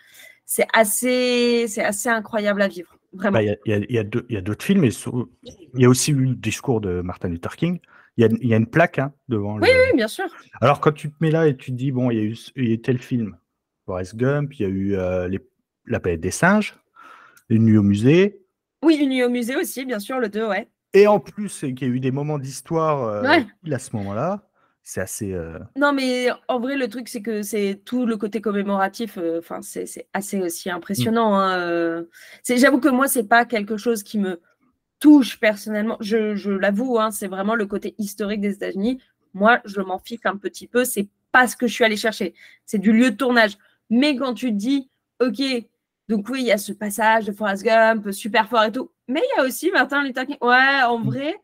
c'est 0.45 0.67
assez, 0.73 1.67
c'est 1.69 1.85
assez 1.85 2.09
incroyable 2.09 2.63
à 2.63 2.69
vivre, 2.69 2.97
vraiment. 3.13 3.35
Bah, 3.39 3.43
Il 3.43 3.47
y 3.49 3.51
a- 3.51 3.57
il 3.67 3.71
y, 3.71 3.75
a- 3.75 3.79
il 3.89 3.95
y 3.95 3.99
a 3.99 4.05
deux- 4.05 4.27
il 4.29 4.35
y 4.35 4.39
a 4.39 4.41
d'autres 4.41 4.65
films, 4.65 4.85
il 4.85 5.81
y 5.81 5.85
a 5.85 5.89
aussi 5.89 6.11
eu 6.13 6.27
le 6.27 6.35
discours 6.35 6.81
de 6.81 7.01
Martin 7.01 7.29
Luther 7.29 7.57
King. 7.57 7.79
Il 8.19 8.23
y 8.23 8.27
a, 8.27 8.29
il 8.43 8.49
y 8.49 8.53
a 8.53 8.59
une 8.59 8.67
plaque 8.67 8.99
hein, 8.99 9.15
devant 9.29 9.57
le. 9.57 9.63
Oui, 9.63 9.97
bien 9.97 10.09
sûr. 10.09 10.27
Alors, 10.61 10.81
quand 10.81 10.93
tu 10.93 11.09
te 11.11 11.15
mets 11.21 11.31
là 11.31 11.47
et 11.49 11.57
tu 11.57 11.71
te 11.71 11.77
dis, 11.77 11.93
bon, 11.93 12.11
il 12.11 12.17
y 12.19 12.21
a 12.21 12.25
eu, 12.25 12.37
il 12.57 12.69
y 12.69 12.71
a 12.73 12.75
eu 12.75 12.81
tel 12.81 12.99
film, 12.99 13.37
Forrest 13.87 14.17
Gump, 14.17 14.53
il 14.59 14.63
y 14.63 14.65
a 14.67 14.69
eu 14.69 14.95
euh, 14.97 15.29
les- 15.29 15.41
La 15.87 15.99
planète 15.99 16.21
des 16.21 16.31
singes, 16.31 16.77
Une 17.49 17.65
nuit 17.65 17.77
au 17.79 17.83
musée, 17.83 18.41
Oui, 18.85 18.97
une 19.01 19.09
nuit 19.11 19.25
au 19.25 19.29
musée 19.31 19.57
aussi, 19.57 19.85
bien 19.85 19.99
sûr, 19.99 20.19
le 20.21 20.29
2, 20.29 20.47
ouais. 20.47 20.69
et 20.95 21.07
en 21.07 21.19
plus, 21.21 21.61
qu'il 21.61 21.83
y 21.83 21.85
a 21.85 21.89
eu 21.89 22.01
des 22.01 22.11
moments 22.13 22.39
d'histoire 22.39 23.03
euh, 23.05 23.23
Ouais. 23.23 23.47
à 23.73 23.79
ce 23.79 23.97
moment-là. 23.97 24.47
C'est 24.85 25.01
assez. 25.01 25.33
euh, 25.33 25.59
Non, 25.77 25.93
mais 25.93 26.29
en 26.49 26.59
vrai, 26.59 26.77
le 26.77 26.89
truc, 26.89 27.09
c'est 27.09 27.23
que 27.23 27.43
c'est 27.43 27.81
tout 27.85 28.05
le 28.05 28.17
côté 28.17 28.41
commémoratif. 28.41 29.17
euh, 29.19 29.39
Enfin, 29.39 29.63
c'est 29.63 29.87
c'est 29.87 30.09
assez 30.13 30.41
aussi 30.41 30.71
impressionnant. 30.71 31.35
hein, 31.39 31.57
euh. 31.59 32.05
C'est- 32.43 32.57
J'avoue 32.59 32.81
que 32.81 32.89
moi, 32.89 33.07
c'est 33.09 33.25
pas 33.29 33.45
quelque 33.45 33.77
chose 33.77 34.03
qui 34.03 34.19
me 34.19 34.41
touche 35.01 35.39
personnellement. 35.41 35.97
Je, 36.01 36.35
je 36.37 36.51
l'avoue, 36.53 36.99
hein, 36.99 37.11
c'est 37.11 37.29
vraiment 37.29 37.55
le 37.55 37.67
côté 37.67 37.95
historique 37.99 38.41
des 38.41 38.55
États-Unis. 38.55 39.01
Moi, 39.35 39.61
je 39.65 39.81
m'en 39.81 39.99
fiche 39.99 40.21
un 40.25 40.37
petit 40.37 40.67
peu. 40.69 40.85
C'est 40.85 41.09
pas 41.33 41.47
ce 41.49 41.57
que 41.57 41.67
je 41.67 41.73
suis 41.75 41.85
allée 41.85 41.97
chercher. 41.97 42.35
C'est 42.67 42.79
du 42.79 42.93
lieu 42.93 43.11
de 43.13 43.17
tournage. 43.17 43.59
Mais 43.91 44.17
quand 44.17 44.35
tu 44.35 44.49
te 44.49 44.55
dis, 44.57 44.91
OK, 45.21 45.41
donc 46.09 46.29
oui, 46.29 46.41
il 46.43 46.47
y 46.47 46.53
a 46.53 46.59
ce 46.59 46.73
passage 46.73 47.25
de 47.27 47.33
Forrest 47.33 47.65
Gump, 47.65 48.11
super 48.13 48.49
fort 48.49 48.65
et 48.65 48.73
tout. 48.73 48.91
Mais 49.09 49.21
il 49.25 49.39
y 49.39 49.41
a 49.41 49.45
aussi 49.47 49.71
Martin 49.71 50.03
Luther 50.05 50.27
King. 50.27 50.37
Ouais, 50.41 50.83
en 50.85 51.01
vrai, 51.03 51.37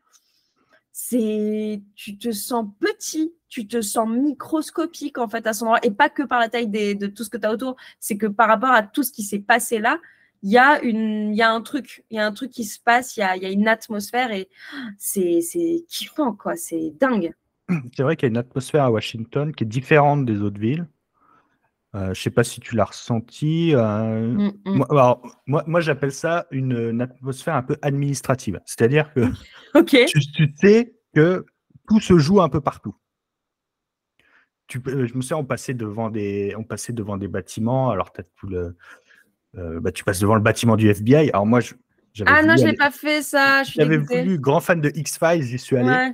c'est 1.00 1.80
tu 1.94 2.18
te 2.18 2.32
sens 2.32 2.66
petit, 2.80 3.32
tu 3.48 3.68
te 3.68 3.80
sens 3.80 4.08
microscopique 4.08 5.18
en 5.18 5.28
fait 5.28 5.46
à 5.46 5.52
son 5.52 5.66
endroit 5.66 5.78
et 5.84 5.92
pas 5.92 6.08
que 6.08 6.24
par 6.24 6.40
la 6.40 6.48
taille 6.48 6.66
de 6.66 7.06
tout 7.06 7.22
ce 7.22 7.30
que 7.30 7.36
tu 7.36 7.46
as 7.46 7.52
autour, 7.52 7.76
c'est 8.00 8.16
que 8.16 8.26
par 8.26 8.48
rapport 8.48 8.72
à 8.72 8.82
tout 8.82 9.04
ce 9.04 9.12
qui 9.12 9.22
s'est 9.22 9.38
passé 9.38 9.78
là, 9.78 10.00
il 10.42 10.50
y 10.50 10.58
a 10.58 10.82
une 10.82 11.30
il 11.30 11.36
y 11.36 11.42
a 11.42 11.52
un 11.52 11.60
truc, 11.62 12.04
il 12.10 12.16
y 12.16 12.18
a 12.18 12.26
un 12.26 12.32
truc 12.32 12.50
qui 12.50 12.64
se 12.64 12.80
passe, 12.80 13.16
il 13.16 13.20
y 13.20 13.22
a, 13.22 13.36
y 13.36 13.46
a 13.46 13.48
une 13.48 13.68
atmosphère 13.68 14.32
et 14.32 14.48
c'est 14.98 15.40
c'est 15.40 15.84
kiffant 15.88 16.32
quoi, 16.32 16.56
c'est 16.56 16.92
dingue. 16.98 17.32
C'est 17.96 18.02
vrai 18.02 18.16
qu'il 18.16 18.26
y 18.26 18.30
a 18.30 18.32
une 18.32 18.36
atmosphère 18.36 18.82
à 18.82 18.90
Washington 18.90 19.54
qui 19.54 19.62
est 19.62 19.68
différente 19.68 20.26
des 20.26 20.40
autres 20.42 20.58
villes. 20.58 20.88
Euh, 21.94 22.12
je 22.12 22.20
sais 22.20 22.30
pas 22.30 22.44
si 22.44 22.60
tu 22.60 22.76
l'as 22.76 22.84
ressenti. 22.84 23.74
euh, 23.74 24.32
Mm, 24.34 24.52
mm. 24.66 24.76
Moi, 24.76 24.86
alors, 24.90 25.22
moi, 25.46 25.64
moi, 25.66 25.80
j'appelle 25.80 26.12
ça 26.12 26.46
une, 26.50 26.72
une 26.90 27.00
atmosphère 27.00 27.54
un 27.54 27.62
peu 27.62 27.76
administrative. 27.82 28.60
C'est-à-dire 28.66 29.12
que 29.14 29.20
tu, 30.06 30.20
tu 30.32 30.52
sais 30.60 30.94
que 31.14 31.46
tout 31.88 32.00
se 32.00 32.18
joue 32.18 32.42
un 32.42 32.48
peu 32.50 32.60
partout. 32.60 32.94
Tu, 34.66 34.80
peux- 34.80 35.06
je 35.06 35.14
me 35.14 35.22
souviens, 35.22 35.38
on 35.38 35.46
passait 35.46 35.72
devant 35.72 36.10
des, 36.10 36.54
on 36.58 36.64
passait 36.64 36.92
devant 36.92 37.16
des 37.16 37.28
bâtiments. 37.28 37.88
Alors, 37.90 38.12
t'as 38.12 38.24
tout 38.36 38.46
le, 38.48 38.76
euh, 39.56 39.80
bah, 39.80 39.90
tu 39.90 40.04
passes 40.04 40.20
devant 40.20 40.34
le 40.34 40.42
bâtiment 40.42 40.76
du 40.76 40.88
FBI. 40.90 41.30
Alors 41.30 41.46
moi, 41.46 41.60
j'avais 42.12 42.30
Ah 42.30 42.42
non, 42.42 42.54
je 42.58 42.64
aller- 42.64 42.76
pas 42.76 42.90
fait 42.90 43.22
ça, 43.22 43.62
j'avais 43.62 43.96
voulu, 43.96 44.38
grand 44.38 44.60
fan 44.60 44.82
de 44.82 44.92
X-Files, 44.94 45.42
j'y 45.42 45.58
suis 45.58 45.76
allé. 45.78 45.88
Ouais. 45.88 46.12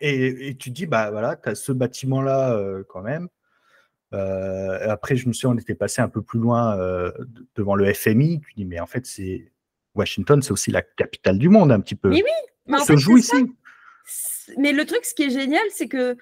Et, 0.00 0.48
et 0.50 0.56
tu 0.56 0.70
dis, 0.70 0.86
bah 0.86 1.10
voilà, 1.10 1.34
tu 1.34 1.48
as 1.48 1.56
ce 1.56 1.72
bâtiment-là 1.72 2.52
euh, 2.54 2.84
quand 2.88 3.02
même. 3.02 3.28
Euh, 4.14 4.90
après, 4.90 5.16
je 5.16 5.26
me 5.28 5.32
souviens, 5.32 5.56
on 5.56 5.58
était 5.58 5.74
passé 5.74 6.02
un 6.02 6.08
peu 6.08 6.22
plus 6.22 6.38
loin 6.38 6.76
euh, 6.78 7.10
de- 7.18 7.46
devant 7.56 7.74
le 7.74 7.92
FMI. 7.92 8.40
Tu 8.40 8.54
dis, 8.56 8.64
mais 8.64 8.80
en 8.80 8.86
fait, 8.86 9.06
c'est 9.06 9.50
Washington, 9.94 10.40
c'est 10.42 10.52
aussi 10.52 10.70
la 10.70 10.82
capitale 10.82 11.38
du 11.38 11.48
monde 11.48 11.72
un 11.72 11.80
petit 11.80 11.94
peu. 11.94 12.10
Mais 12.10 12.22
Mais 12.66 12.76
en 12.76 12.80
se 12.80 12.92
fait, 12.92 12.96
joue 12.98 13.16
c'est 13.18 13.22
ça. 13.22 13.36
ici. 13.38 13.46
C'est- 14.04 14.56
Mais 14.58 14.72
le 14.72 14.84
truc, 14.84 15.04
ce 15.04 15.14
qui 15.14 15.22
est 15.24 15.30
génial, 15.30 15.62
c'est 15.70 15.88
que 15.88 16.16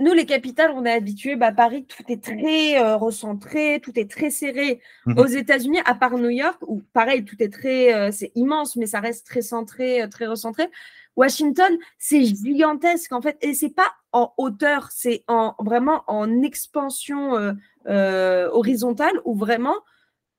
nous, 0.00 0.12
les 0.12 0.26
capitales, 0.26 0.70
on 0.76 0.84
est 0.84 0.92
habitués, 0.92 1.34
bah, 1.34 1.50
Paris, 1.50 1.84
tout 1.84 2.04
est 2.08 2.22
très 2.22 2.80
euh, 2.80 2.96
recentré, 2.96 3.80
tout 3.82 3.98
est 3.98 4.08
très 4.08 4.30
serré. 4.30 4.80
Mhm. 5.06 5.18
Aux 5.18 5.26
États-Unis, 5.26 5.80
à 5.84 5.94
part 5.94 6.16
New 6.18 6.30
York, 6.30 6.58
où 6.66 6.82
pareil, 6.92 7.24
tout 7.24 7.34
est 7.40 7.52
très, 7.52 7.92
euh, 7.94 8.10
c'est 8.12 8.30
immense, 8.36 8.76
mais 8.76 8.86
ça 8.86 9.00
reste 9.00 9.26
très 9.26 9.42
centré, 9.42 10.04
très 10.10 10.26
recentré. 10.26 10.68
Washington, 11.16 11.76
c'est 11.98 12.24
gigantesque 12.24 13.10
en 13.12 13.20
fait, 13.20 13.36
et 13.40 13.54
c'est 13.54 13.74
pas 13.74 13.92
en 14.12 14.32
hauteur, 14.36 14.88
c'est 14.90 15.24
en 15.28 15.54
vraiment 15.58 16.02
en 16.06 16.42
expansion 16.42 17.36
euh, 17.36 17.52
euh, 17.86 18.48
horizontale, 18.52 19.20
où 19.24 19.34
vraiment 19.34 19.76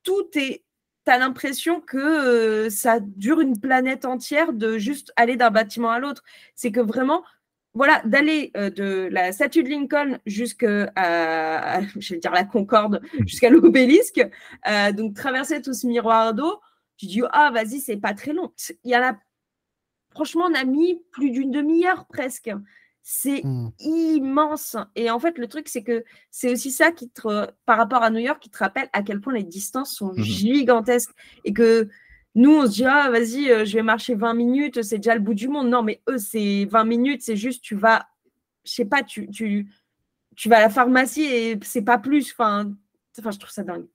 tout 0.03 0.27
est. 0.35 0.63
Tu 1.05 1.11
as 1.11 1.17
l'impression 1.17 1.81
que 1.81 1.97
euh, 1.97 2.69
ça 2.69 2.99
dure 2.99 3.39
une 3.39 3.59
planète 3.59 4.05
entière 4.05 4.53
de 4.53 4.77
juste 4.77 5.11
aller 5.15 5.37
d'un 5.37 5.49
bâtiment 5.49 5.91
à 5.91 5.99
l'autre. 5.99 6.23
C'est 6.55 6.71
que 6.71 6.81
vraiment, 6.81 7.23
voilà, 7.73 8.01
d'aller 8.05 8.51
de 8.55 9.07
la 9.11 9.31
statue 9.31 9.63
de 9.63 9.69
Lincoln 9.69 10.19
jusqu'à, 10.25 10.91
à- 10.95 11.81
je 11.99 12.13
vais 12.13 12.19
dire 12.19 12.31
la 12.31 12.43
Concorde, 12.43 13.01
jusqu'à 13.25 13.49
l'obélisque, 13.49 14.21
donc 14.95 15.15
traverser 15.15 15.61
tout 15.61 15.73
ce 15.73 15.87
miroir 15.87 16.33
d'eau, 16.33 16.59
tu 16.99 17.05
dis, 17.05 17.21
ah, 17.31 17.49
vas-y, 17.51 17.79
c'est 17.79 17.97
pas 17.97 18.13
très 18.13 18.33
long. 18.33 18.51
Il 18.83 18.91
y 18.91 18.97
en 18.97 19.01
a, 19.01 19.17
franchement, 20.11 20.47
on 20.49 20.53
a 20.53 20.65
mis 20.65 21.01
plus 21.11 21.31
d'une 21.31 21.49
demi-heure 21.49 22.05
presque. 22.07 22.51
C'est 23.11 23.41
Hmm. 23.43 23.69
immense. 23.79 24.77
Et 24.95 25.09
en 25.09 25.19
fait, 25.19 25.39
le 25.39 25.47
truc, 25.47 25.67
c'est 25.67 25.81
que 25.81 26.03
c'est 26.29 26.51
aussi 26.51 26.69
ça 26.69 26.91
qui 26.91 27.09
te, 27.09 27.47
par 27.65 27.77
rapport 27.79 28.03
à 28.03 28.11
New 28.11 28.19
York, 28.19 28.39
qui 28.39 28.51
te 28.51 28.59
rappelle 28.59 28.87
à 28.93 29.01
quel 29.01 29.19
point 29.19 29.33
les 29.33 29.41
distances 29.43 29.95
sont 29.95 30.13
Mhm. 30.13 30.23
gigantesques 30.23 31.09
et 31.43 31.51
que 31.51 31.89
nous, 32.35 32.51
on 32.51 32.67
se 32.67 32.71
dit, 32.71 32.85
ah, 32.85 33.09
vas-y, 33.09 33.49
euh, 33.49 33.65
je 33.65 33.73
vais 33.73 33.81
marcher 33.81 34.13
20 34.13 34.35
minutes, 34.35 34.83
c'est 34.83 34.97
déjà 34.99 35.15
le 35.15 35.21
bout 35.21 35.33
du 35.33 35.47
monde. 35.47 35.69
Non, 35.69 35.81
mais 35.81 36.03
eux, 36.07 36.19
c'est 36.19 36.65
20 36.65 36.83
minutes, 36.83 37.23
c'est 37.23 37.35
juste, 37.35 37.63
tu 37.63 37.73
vas, 37.73 38.05
je 38.63 38.71
sais 38.73 38.85
pas, 38.85 39.01
tu, 39.01 39.27
tu, 39.31 39.67
tu 40.35 40.47
vas 40.47 40.57
à 40.57 40.61
la 40.61 40.69
pharmacie 40.69 41.23
et 41.23 41.59
c'est 41.63 41.81
pas 41.81 41.97
plus. 41.97 42.31
Enfin, 42.31 42.71
enfin, 43.19 43.31
je 43.31 43.39
trouve 43.39 43.49
ça 43.49 43.63
dingue. 43.63 43.87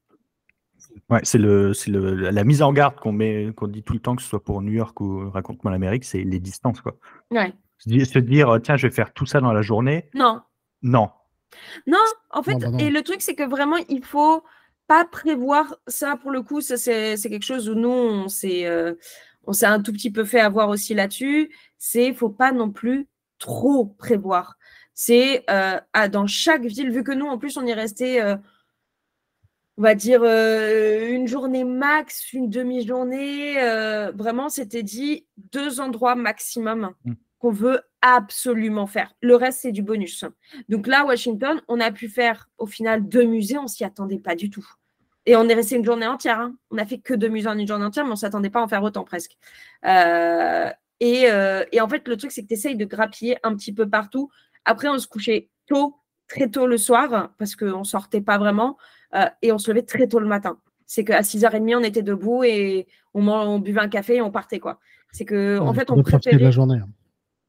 Ouais, 1.08 1.20
c'est 1.22 1.38
le, 1.38 1.72
c'est 1.72 1.92
le, 1.92 2.14
la 2.30 2.42
mise 2.44 2.62
en 2.62 2.72
garde 2.72 2.96
qu'on 2.96 3.12
met, 3.12 3.52
qu'on 3.54 3.68
dit 3.68 3.84
tout 3.84 3.92
le 3.94 4.00
temps, 4.00 4.16
que 4.16 4.22
ce 4.22 4.28
soit 4.28 4.42
pour 4.42 4.60
New 4.60 4.72
York 4.72 5.00
ou 5.00 5.30
Raconte-moi 5.30 5.70
l'Amérique, 5.70 6.04
c'est 6.04 6.24
les 6.24 6.40
distances. 6.40 6.80
Quoi. 6.80 6.96
Ouais. 7.30 7.54
Se 7.85 8.18
dire, 8.18 8.22
dire, 8.22 8.61
tiens, 8.62 8.76
je 8.76 8.87
vais 8.87 8.93
faire 8.95 9.12
tout 9.12 9.26
ça 9.26 9.41
dans 9.41 9.53
la 9.53 9.62
journée. 9.62 10.09
Non, 10.14 10.41
Non. 10.82 11.11
Non, 11.87 11.99
en 12.30 12.43
fait, 12.43 12.57
bah 12.57 12.70
non. 12.70 12.78
et 12.78 12.91
le 12.91 13.03
truc, 13.03 13.22
c'est 13.22 13.35
que 13.37 13.49
vraiment, 13.49 13.76
il 13.89 14.05
faut 14.05 14.43
pas 14.89 15.05
prévoir 15.05 15.76
ça 15.87 16.16
pour 16.16 16.30
le 16.32 16.43
coup. 16.43 16.61
Ça, 16.61 16.76
c'est 16.76 17.16
c'est 17.16 17.30
quelque 17.30 17.45
chose 17.45 17.68
où 17.68 17.74
nous, 17.74 17.89
on 17.89 18.28
s'est 18.28 18.66
euh, 18.66 18.95
on 19.45 19.53
s'est 19.53 19.66
un 19.66 19.80
tout 19.80 19.93
petit 19.93 20.11
peu 20.11 20.24
fait 20.24 20.41
avoir 20.41 20.68
aussi 20.68 20.95
là-dessus. 20.95 21.55
C'est 21.78 22.12
faut 22.12 22.28
pas 22.30 22.51
non 22.53 22.70
plus 22.70 23.07
trop 23.39 23.85
prévoir. 23.87 24.57
C'est 24.95 25.45
euh, 25.51 25.78
ah, 25.93 26.09
dans 26.09 26.26
chaque 26.26 26.64
ville, 26.64 26.91
vu 26.91 27.05
que 27.05 27.12
nous, 27.12 27.26
en 27.26 27.39
plus, 27.39 27.57
on 27.57 27.66
est 27.66 27.74
resté, 27.74 28.20
euh, 28.22 28.37
on 29.76 29.82
va 29.82 29.95
dire, 29.95 30.20
euh, 30.22 31.09
une 31.11 31.26
journée 31.28 31.64
max, 31.64 32.32
une 32.32 32.49
demi-journée. 32.51 33.61
euh, 33.62 34.12
vraiment, 34.12 34.49
c'était 34.49 34.82
dit 34.85 35.26
deux 35.53 35.80
endroits 35.80 36.14
maximum 36.14 36.91
Mm. 37.05 37.12
Qu'on 37.45 37.53
veut 37.53 37.80
absolument 38.01 38.86
faire. 38.86 39.12
Le 39.20 39.36
reste, 39.36 39.61
c'est 39.61 39.72
du 39.72 39.82
bonus. 39.82 40.24
Donc 40.70 40.86
là, 40.86 41.05
Washington, 41.05 41.61
on 41.68 41.78
a 41.78 41.92
pu 41.92 42.09
faire 42.09 42.49
au 42.57 42.64
final 42.64 43.07
deux 43.07 43.24
musées, 43.24 43.59
on 43.59 43.66
s'y 43.66 43.84
attendait 43.84 44.18
pas 44.18 44.34
du 44.34 44.49
tout. 44.49 44.66
Et 45.26 45.36
on 45.36 45.47
est 45.49 45.55
resté 45.55 45.76
une 45.76 45.84
journée 45.84 46.07
entière. 46.07 46.40
hein. 46.40 46.55
On 46.70 46.78
a 46.78 46.86
fait 46.86 46.99
que 46.99 47.12
deux 47.12 47.28
musées 47.28 47.49
en 47.49 47.59
une 47.59 47.68
journée 47.68 47.84
entière, 47.84 48.07
mais 48.07 48.12
on 48.12 48.16
s'attendait 48.16 48.49
pas 48.49 48.61
à 48.61 48.62
en 48.62 48.68
faire 48.68 48.82
autant 48.82 49.05
presque. 49.05 49.32
Euh, 49.84 50.70
et, 51.01 51.30
euh, 51.30 51.64
et 51.70 51.82
en 51.82 51.88
fait, 51.88 52.09
le 52.09 52.16
truc, 52.16 52.32
c'est 52.32 52.42
que 52.42 52.49
tu 52.49 52.55
essayes 52.55 52.76
de 52.76 52.84
grappiller 52.86 53.36
un 53.42 53.55
petit 53.55 53.74
peu 53.74 53.88
partout. 53.88 54.30
Après, 54.64 54.88
on 54.88 54.99
se 54.99 55.07
couchait 55.07 55.51
tôt, 55.66 55.97
très 56.28 56.49
tôt 56.49 56.66
le 56.66 56.78
soir, 56.78 57.30
parce 57.38 57.57
qu'on 57.57 57.84
sortait 57.84 58.22
pas 58.22 58.38
vraiment, 58.38 58.78
euh, 59.14 59.26
et 59.42 59.53
on 59.53 59.59
se 59.59 59.70
levait 59.70 59.82
très 59.82 60.09
tôt 60.09 60.18
le 60.18 60.26
matin. 60.26 60.59
C'est 60.86 61.05
qu'à 61.05 61.20
6h30, 61.22 61.76
on 61.76 61.82
était 61.82 62.03
debout 62.03 62.42
et 62.42 62.86
on, 63.12 63.59
buvait 63.59 63.80
un 63.80 63.88
café 63.88 64.16
et 64.16 64.22
on 64.22 64.30
partait. 64.30 64.61
quoi. 64.61 64.78
C'est 65.12 65.26
que, 65.26 65.59
en 65.59 65.74
fait, 65.74 65.90
on 65.90 65.97
de 65.97 66.03
préférait. 66.03 66.38
la 66.38 66.51
journée. 66.51 66.78
hein. 66.78 66.88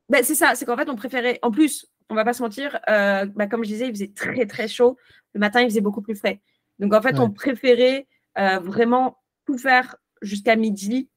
Ben, 0.10 0.24
c'est 0.24 0.36
ça, 0.36 0.54
c'est 0.56 0.66
qu'en 0.66 0.78
fait, 0.78 0.90
on 0.90 0.96
préférait. 0.96 1.40
En 1.42 1.52
plus, 1.52 1.88
on 2.10 2.16
va 2.16 2.24
pas 2.24 2.34
se 2.34 2.42
mentir, 2.44 2.80
euh, 2.90 3.26
bah, 3.36 3.48
comme 3.48 3.64
je 3.64 3.70
disais, 3.70 3.88
il 3.88 3.92
faisait 3.94 4.12
très 4.16 4.46
très 4.46 4.68
chaud. 4.68 4.98
Le 5.34 5.40
matin, 5.40 5.62
il 5.62 5.70
faisait 5.70 5.82
beaucoup 5.82 6.02
plus 6.02 6.16
frais. 6.16 6.42
Donc 6.80 6.94
en 6.94 7.02
fait, 7.02 7.14
Ouais. 7.14 7.20
on 7.20 7.32
préférait 7.32 8.08
euh, 8.38 8.60
vraiment 8.60 9.18
tout 9.46 9.58
faire 9.58 9.96
jusqu'à 10.22 10.56
midi. 10.56 11.10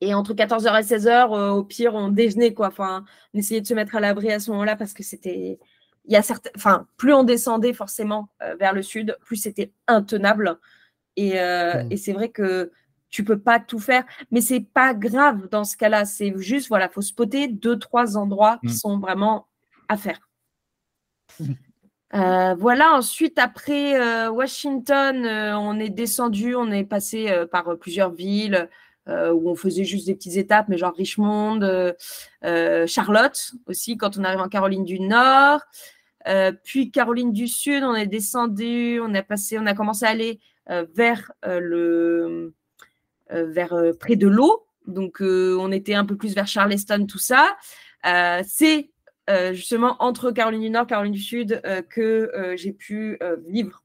Et 0.00 0.12
entre 0.14 0.34
14h 0.34 0.78
et 0.80 0.82
16h, 0.82 1.32
euh, 1.32 1.50
au 1.50 1.64
pire, 1.64 1.94
on 1.94 2.08
déjeunait. 2.08 2.52
Quoi. 2.54 2.68
Enfin, 2.68 3.04
on 3.32 3.38
essayait 3.38 3.60
de 3.60 3.66
se 3.66 3.74
mettre 3.74 3.94
à 3.96 4.00
l'abri 4.00 4.30
à 4.32 4.40
ce 4.40 4.50
moment-là 4.50 4.76
parce 4.76 4.92
que 4.92 5.02
c'était. 5.02 5.58
Il 6.08 6.12
y 6.12 6.16
a 6.16 6.22
certains... 6.22 6.50
enfin, 6.56 6.86
plus 6.96 7.12
on 7.12 7.24
descendait 7.24 7.72
forcément 7.72 8.28
vers 8.60 8.72
le 8.72 8.82
sud, 8.82 9.16
plus 9.24 9.34
c'était 9.36 9.72
intenable. 9.88 10.56
Et, 11.16 11.30
et 11.90 11.96
c'est 11.96 12.12
vrai 12.12 12.28
que 12.28 12.70
tu 13.16 13.24
peux 13.24 13.38
pas 13.38 13.58
tout 13.60 13.78
faire, 13.78 14.04
mais 14.30 14.42
c'est 14.42 14.60
pas 14.60 14.92
grave 14.92 15.48
dans 15.50 15.64
ce 15.64 15.74
cas-là. 15.78 16.04
C'est 16.04 16.34
juste, 16.36 16.68
voilà, 16.68 16.90
faut 16.90 17.00
spotter 17.00 17.48
deux, 17.48 17.78
trois 17.78 18.18
endroits 18.18 18.58
qui 18.60 18.74
Mm. 18.74 18.78
sont 18.84 18.98
vraiment 18.98 19.46
à 19.88 19.96
faire. 19.96 20.20
Euh, 22.14 22.54
voilà, 22.58 22.92
ensuite, 22.92 23.38
après 23.38 23.98
euh, 23.98 24.30
Washington, 24.30 25.24
euh, 25.24 25.56
on 25.58 25.80
est 25.80 25.88
descendu, 25.88 26.54
on 26.54 26.70
est 26.70 26.84
passé 26.84 27.34
par 27.50 27.78
plusieurs 27.78 28.12
villes 28.12 28.68
où 29.08 29.48
on 29.50 29.54
faisait 29.54 29.84
juste 29.84 30.06
des 30.06 30.14
petites 30.14 30.36
étapes, 30.36 30.66
mais 30.68 30.76
genre 30.76 30.94
Richmond, 30.94 31.60
Charlotte 32.86 33.52
aussi, 33.66 33.96
quand 33.96 34.18
on 34.18 34.24
arrive 34.24 34.40
en 34.40 34.48
Caroline 34.48 34.84
du 34.84 35.00
Nord. 35.00 35.62
Puis 36.64 36.90
Caroline 36.90 37.32
du 37.32 37.48
Sud, 37.48 37.82
on 37.82 37.94
est 37.94 38.06
descendu, 38.08 39.00
on 39.00 39.14
a 39.14 39.22
passé, 39.22 39.58
on 39.58 39.66
a 39.66 39.74
commencé 39.74 40.04
à 40.04 40.10
aller 40.10 40.38
vers 40.68 41.32
le 41.44 42.52
vers 43.30 43.72
euh, 43.74 43.92
près 43.92 44.16
de 44.16 44.28
l'eau. 44.28 44.66
Donc 44.86 45.20
euh, 45.20 45.56
on 45.60 45.72
était 45.72 45.94
un 45.94 46.04
peu 46.04 46.16
plus 46.16 46.34
vers 46.34 46.46
Charleston, 46.46 47.06
tout 47.06 47.18
ça. 47.18 47.56
Euh, 48.06 48.42
c'est 48.46 48.90
euh, 49.28 49.52
justement 49.52 49.96
entre 50.00 50.30
Caroline 50.30 50.60
du 50.60 50.70
Nord, 50.70 50.86
Caroline 50.86 51.12
du 51.12 51.20
Sud 51.20 51.60
euh, 51.66 51.82
que 51.82 52.30
euh, 52.34 52.56
j'ai 52.56 52.72
pu 52.72 53.18
euh, 53.22 53.36
vivre 53.48 53.82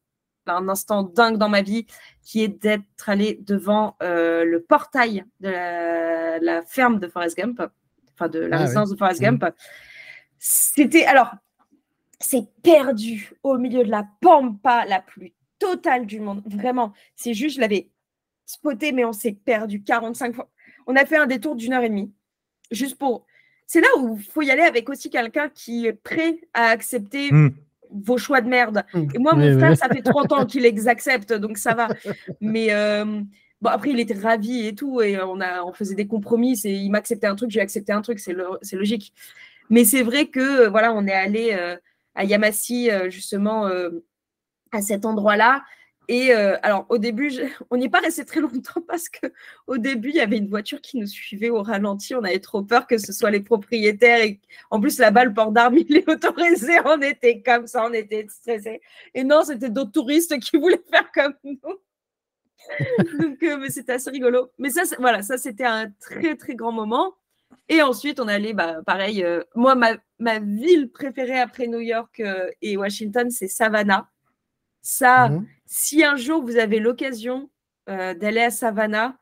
un 0.47 0.67
instant 0.69 1.03
dingue 1.03 1.37
dans 1.37 1.49
ma 1.49 1.61
vie, 1.61 1.85
qui 2.23 2.43
est 2.43 2.47
d'être 2.49 3.07
allé 3.07 3.39
devant 3.41 3.95
euh, 4.03 4.43
le 4.43 4.61
portail 4.61 5.23
de 5.39 5.49
la, 5.49 6.39
la 6.39 6.61
ferme 6.63 6.99
de 6.99 7.07
Forrest 7.07 7.37
Gump, 7.37 7.61
enfin 8.13 8.27
de 8.27 8.39
la 8.39 8.57
Ah 8.57 8.59
oui. 8.59 8.65
résidence 8.65 8.89
de 8.89 8.95
Forrest 8.97 9.21
Mhm. 9.21 9.37
Gump. 9.39 9.53
C'était 10.39 11.05
alors, 11.05 11.31
c'est 12.19 12.47
perdu 12.63 13.33
au 13.43 13.57
milieu 13.57 13.83
de 13.83 13.89
la 13.91 14.05
pampa 14.19 14.85
la 14.85 14.99
plus 15.01 15.33
totale 15.59 16.05
du 16.07 16.19
monde. 16.19 16.41
Vraiment, 16.47 16.91
c'est 17.15 17.33
juste, 17.35 17.55
je 17.57 17.61
l'avais 17.61 17.90
spoté, 18.51 18.91
mais 18.91 19.05
on 19.05 19.13
s'est 19.13 19.33
perdu 19.33 19.81
45 19.83 20.35
fois. 20.35 20.49
On 20.87 20.95
a 20.95 21.05
fait 21.05 21.17
un 21.17 21.27
détour 21.27 21.55
d'une 21.55 21.73
heure 21.73 21.83
et 21.83 21.89
demie, 21.89 22.11
juste 22.71 22.97
pour. 22.97 23.25
C'est 23.67 23.81
là 23.81 23.87
où 23.99 24.17
il 24.17 24.23
faut 24.23 24.41
y 24.41 24.51
aller 24.51 24.63
avec 24.63 24.89
aussi 24.89 25.09
quelqu'un 25.09 25.49
qui 25.49 25.85
est 25.87 25.93
prêt 25.93 26.41
à 26.53 26.65
accepter 26.67 27.31
Hmm. 27.31 27.49
vos 27.89 28.17
choix 28.17 28.41
de 28.41 28.49
merde. 28.49 28.83
Mm. 28.93 29.07
Et 29.13 29.17
moi, 29.19 29.33
mon 29.35 29.45
Oui, 29.45 29.51
oui. 29.53 29.59
frère, 29.59 29.77
ça 29.77 29.87
fait 29.89 30.01
30 30.01 30.31
ans 30.33 30.45
qu'il 30.45 30.63
les 30.63 30.87
accepte, 30.87 31.31
donc 31.33 31.57
ça 31.57 31.73
va. 31.73 31.87
Mais 32.41 32.73
euh, 32.73 33.05
bon, 33.61 33.69
après, 33.69 33.91
il 33.91 33.99
était 33.99 34.13
ravi 34.13 34.67
et 34.67 34.75
tout, 34.75 35.01
et 35.01 35.21
on, 35.21 35.39
a, 35.41 35.63
on 35.63 35.71
faisait 35.73 35.95
des 35.95 36.07
compromis. 36.07 36.57
C'est, 36.57 36.71
il 36.73 36.89
m'acceptait 36.89 37.27
un 37.27 37.35
truc, 37.35 37.49
j'ai 37.51 37.61
accepté 37.61 37.91
un 37.93 38.01
truc, 38.01 38.19
c'est, 38.19 38.33
lo- 38.33 38.57
c'est 38.61 38.75
logique. 38.77 39.13
Mais 39.69 39.85
c'est 39.85 40.03
vrai 40.03 40.27
que, 40.27 40.39
euh, 40.65 40.69
voilà, 40.69 40.93
on 40.93 41.05
est 41.07 41.13
allé 41.13 41.51
euh, 41.53 41.77
à 42.15 42.25
Yamassi, 42.25 42.89
justement, 43.09 43.67
euh, 43.67 43.89
à 44.73 44.81
cet 44.81 45.05
endroit-là. 45.05 45.63
Et 46.11 46.35
euh, 46.35 46.57
alors, 46.61 46.85
au 46.89 46.97
début, 46.97 47.31
on 47.69 47.77
n'y 47.77 47.85
est 47.85 47.89
pas 47.89 48.01
resté 48.01 48.25
très 48.25 48.41
longtemps 48.41 48.81
parce 48.85 49.07
que 49.07 49.27
au 49.65 49.77
début, 49.77 50.09
il 50.09 50.15
y 50.15 50.19
avait 50.19 50.39
une 50.39 50.49
voiture 50.49 50.81
qui 50.81 50.97
nous 50.97 51.07
suivait 51.07 51.49
au 51.49 51.63
ralenti. 51.63 52.13
On 52.15 52.23
avait 52.25 52.41
trop 52.41 52.63
peur 52.63 52.85
que 52.85 52.97
ce 52.97 53.13
soit 53.13 53.31
les 53.31 53.39
propriétaires. 53.39 54.27
En 54.71 54.81
plus, 54.81 54.99
là-bas, 54.99 55.23
le 55.23 55.33
port 55.33 55.53
d'armes, 55.53 55.77
il 55.89 55.95
est 55.95 56.09
autorisé. 56.09 56.73
On 56.83 57.01
était 57.01 57.41
comme 57.41 57.65
ça, 57.65 57.85
on 57.85 57.93
était 57.93 58.27
stressés. 58.27 58.81
Et 59.13 59.23
non, 59.23 59.43
c'était 59.45 59.69
d'autres 59.69 59.93
touristes 59.93 60.37
qui 60.39 60.57
voulaient 60.57 60.83
faire 60.91 61.09
comme 61.13 61.33
nous. 61.45 61.77
Donc, 63.17 63.41
euh, 63.43 63.57
mais 63.57 63.69
c'était 63.69 63.93
assez 63.93 64.09
rigolo. 64.09 64.51
Mais 64.59 64.69
ça, 64.69 64.81
voilà, 64.99 65.21
ça, 65.21 65.37
c'était 65.37 65.63
un 65.63 65.89
très, 66.01 66.35
très 66.35 66.55
grand 66.55 66.73
moment. 66.73 67.15
Et 67.69 67.81
ensuite, 67.81 68.19
on 68.19 68.27
allait, 68.27 68.51
bah, 68.51 68.81
pareil, 68.85 69.23
euh, 69.23 69.43
moi, 69.55 69.75
ma, 69.75 69.95
ma 70.19 70.39
ville 70.39 70.91
préférée 70.91 71.39
après 71.39 71.67
New 71.67 71.79
York 71.79 72.21
et 72.61 72.75
Washington, 72.75 73.31
c'est 73.31 73.47
Savannah. 73.47 74.09
Ça, 74.81 75.29
Mhm. 75.29 75.47
si 75.65 76.03
un 76.03 76.15
jour 76.15 76.43
vous 76.43 76.57
avez 76.57 76.79
l'occasion 76.79 77.49
euh, 77.89 78.13
d'aller 78.13 78.41
à 78.41 78.51
Savannah, 78.51 79.17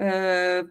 euh, 0.00 0.62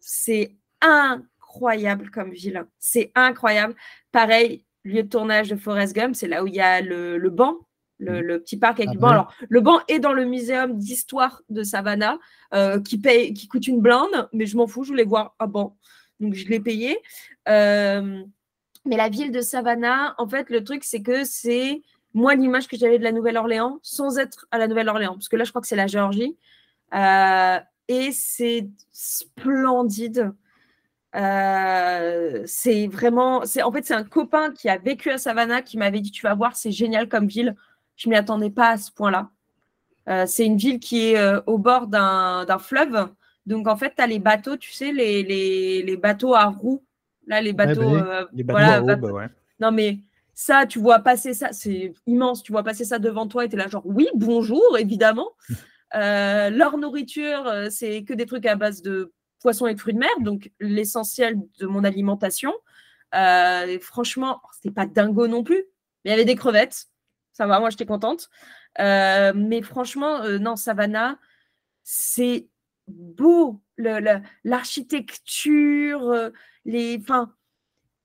c'est 0.00 0.56
incroyable 0.80 2.10
comme 2.10 2.32
ville. 2.32 2.64
C'est 2.78 3.12
incroyable. 3.14 3.74
Pareil, 4.12 4.64
lieu 4.84 5.02
de 5.02 5.08
tournage 5.08 5.50
de 5.50 5.56
Forrest 5.56 5.94
Gump, 5.94 6.14
c'est 6.14 6.28
là 6.28 6.42
où 6.42 6.46
il 6.46 6.54
y 6.54 6.60
a 6.60 6.80
le, 6.80 7.18
le 7.18 7.30
banc, 7.30 7.56
le, 7.98 8.20
Mhm. 8.20 8.26
le 8.26 8.40
petit 8.40 8.56
parc 8.58 8.80
avec 8.80 8.88
Ah 8.90 8.94
le 8.94 8.98
banc. 9.00 9.06
oui. 9.08 9.12
Alors, 9.12 9.34
le 9.48 9.60
banc 9.60 9.80
est 9.88 9.98
dans 9.98 10.12
le 10.14 10.24
muséum 10.24 10.76
d'histoire 10.78 11.42
de 11.50 11.62
Savannah, 11.62 12.18
euh, 12.54 12.80
qui, 12.80 12.98
paye, 12.98 13.34
qui 13.34 13.46
coûte 13.46 13.66
une 13.66 13.80
blinde, 13.80 14.28
mais 14.32 14.46
je 14.46 14.56
m'en 14.56 14.66
fous, 14.66 14.84
je 14.84 14.88
voulais 14.90 15.04
voir 15.04 15.34
un 15.38 15.46
banc. 15.46 15.76
Donc, 16.18 16.34
je 16.34 16.48
l'ai 16.48 16.60
payé. 16.60 16.98
Euh, 17.48 18.22
mais 18.86 18.96
la 18.96 19.08
ville 19.10 19.32
de 19.32 19.40
Savannah, 19.42 20.14
en 20.18 20.26
fait, 20.28 20.48
le 20.50 20.64
truc, 20.64 20.82
c'est 20.84 21.02
que 21.02 21.24
c'est 21.24 21.82
moi 22.14 22.34
l'image 22.34 22.66
que 22.68 22.76
j'avais 22.76 22.98
de 22.98 23.04
la 23.04 23.12
Nouvelle-Orléans 23.12 23.78
sans 23.82 24.18
être 24.18 24.46
à 24.50 24.58
la 24.58 24.66
Nouvelle-Orléans, 24.68 25.14
parce 25.14 25.28
que 25.28 25.36
là, 25.36 25.44
je 25.44 25.50
crois 25.50 25.60
que 25.62 25.68
c'est 25.68 25.76
la 25.76 25.86
Géorgie. 25.86 26.36
Euh, 26.94 27.58
et 27.88 28.10
c'est 28.12 28.68
splendide. 28.92 30.32
Euh, 31.16 32.42
c'est 32.46 32.86
vraiment, 32.86 33.44
c'est 33.44 33.62
en 33.62 33.72
fait, 33.72 33.84
c'est 33.84 33.94
un 33.94 34.04
copain 34.04 34.52
qui 34.52 34.68
a 34.68 34.78
vécu 34.78 35.10
à 35.10 35.18
Savannah 35.18 35.62
qui 35.62 35.76
m'avait 35.76 36.00
dit 36.00 36.10
Tu 36.10 36.22
vas 36.22 36.34
voir, 36.34 36.56
c'est 36.56 36.70
génial 36.72 37.08
comme 37.08 37.26
ville. 37.26 37.56
Je 37.96 38.08
m'y 38.08 38.16
attendais 38.16 38.50
pas 38.50 38.70
à 38.70 38.76
ce 38.78 38.90
point-là. 38.92 39.30
Euh, 40.08 40.24
c'est 40.26 40.46
une 40.46 40.56
ville 40.56 40.78
qui 40.80 41.12
est 41.12 41.18
au 41.46 41.58
bord 41.58 41.86
d'un 41.88 42.58
fleuve. 42.58 43.08
Donc, 43.46 43.66
en 43.68 43.76
fait, 43.76 43.92
tu 43.96 44.02
as 44.02 44.06
les 44.06 44.18
bateaux, 44.18 44.56
tu 44.56 44.70
sais, 44.72 44.92
les, 44.92 45.22
les, 45.22 45.82
les 45.82 45.96
bateaux 45.96 46.34
à 46.34 46.44
roues. 46.46 46.82
Là, 47.26 47.40
les 47.40 47.52
bateaux. 47.52 47.80
bah 47.98 48.28
Les 48.32 48.42
bateaux 48.42 48.58
voilà, 48.58 48.74
à 48.76 48.80
va- 48.80 48.92
aube, 48.94 49.04
ouais. 49.12 49.26
non, 49.60 49.70
mais 49.72 49.98
ça, 50.34 50.66
tu 50.66 50.78
vois 50.78 51.00
passer 51.00 51.34
ça, 51.34 51.52
c'est 51.52 51.92
immense. 52.06 52.42
Tu 52.42 52.52
vois 52.52 52.62
passer 52.62 52.84
ça 52.84 52.98
devant 52.98 53.26
toi 53.28 53.44
et 53.44 53.48
tu 53.48 53.56
es 53.56 53.58
là, 53.58 53.68
genre, 53.68 53.82
oui, 53.86 54.08
bonjour, 54.14 54.78
évidemment. 54.78 55.30
Euh, 55.94 56.50
leur 56.50 56.78
nourriture, 56.78 57.46
euh, 57.46 57.68
c'est 57.70 58.04
que 58.04 58.14
des 58.14 58.26
trucs 58.26 58.46
à 58.46 58.56
base 58.56 58.82
de 58.82 59.12
poissons 59.40 59.66
et 59.66 59.74
de 59.74 59.80
fruits 59.80 59.94
de 59.94 59.98
mer, 59.98 60.10
donc 60.20 60.50
l'essentiel 60.60 61.36
de 61.58 61.66
mon 61.66 61.84
alimentation. 61.84 62.52
Euh, 63.14 63.78
franchement, 63.80 64.40
c'était 64.54 64.74
pas 64.74 64.86
dingo 64.86 65.26
non 65.26 65.42
plus, 65.42 65.64
mais 66.04 66.10
il 66.10 66.12
y 66.12 66.14
avait 66.14 66.24
des 66.24 66.36
crevettes. 66.36 66.86
Ça 67.32 67.46
va, 67.46 67.58
moi, 67.60 67.70
j'étais 67.70 67.86
contente. 67.86 68.28
Euh, 68.80 69.32
mais 69.34 69.62
franchement, 69.62 70.22
non, 70.38 70.56
Savannah, 70.56 71.18
c'est 71.82 72.48
beau. 72.88 73.60
Le- 73.76 74.00
le- 74.00 74.20
L'architecture, 74.44 76.02
euh, 76.10 76.30
les. 76.64 76.98
Enfin, 77.00 77.34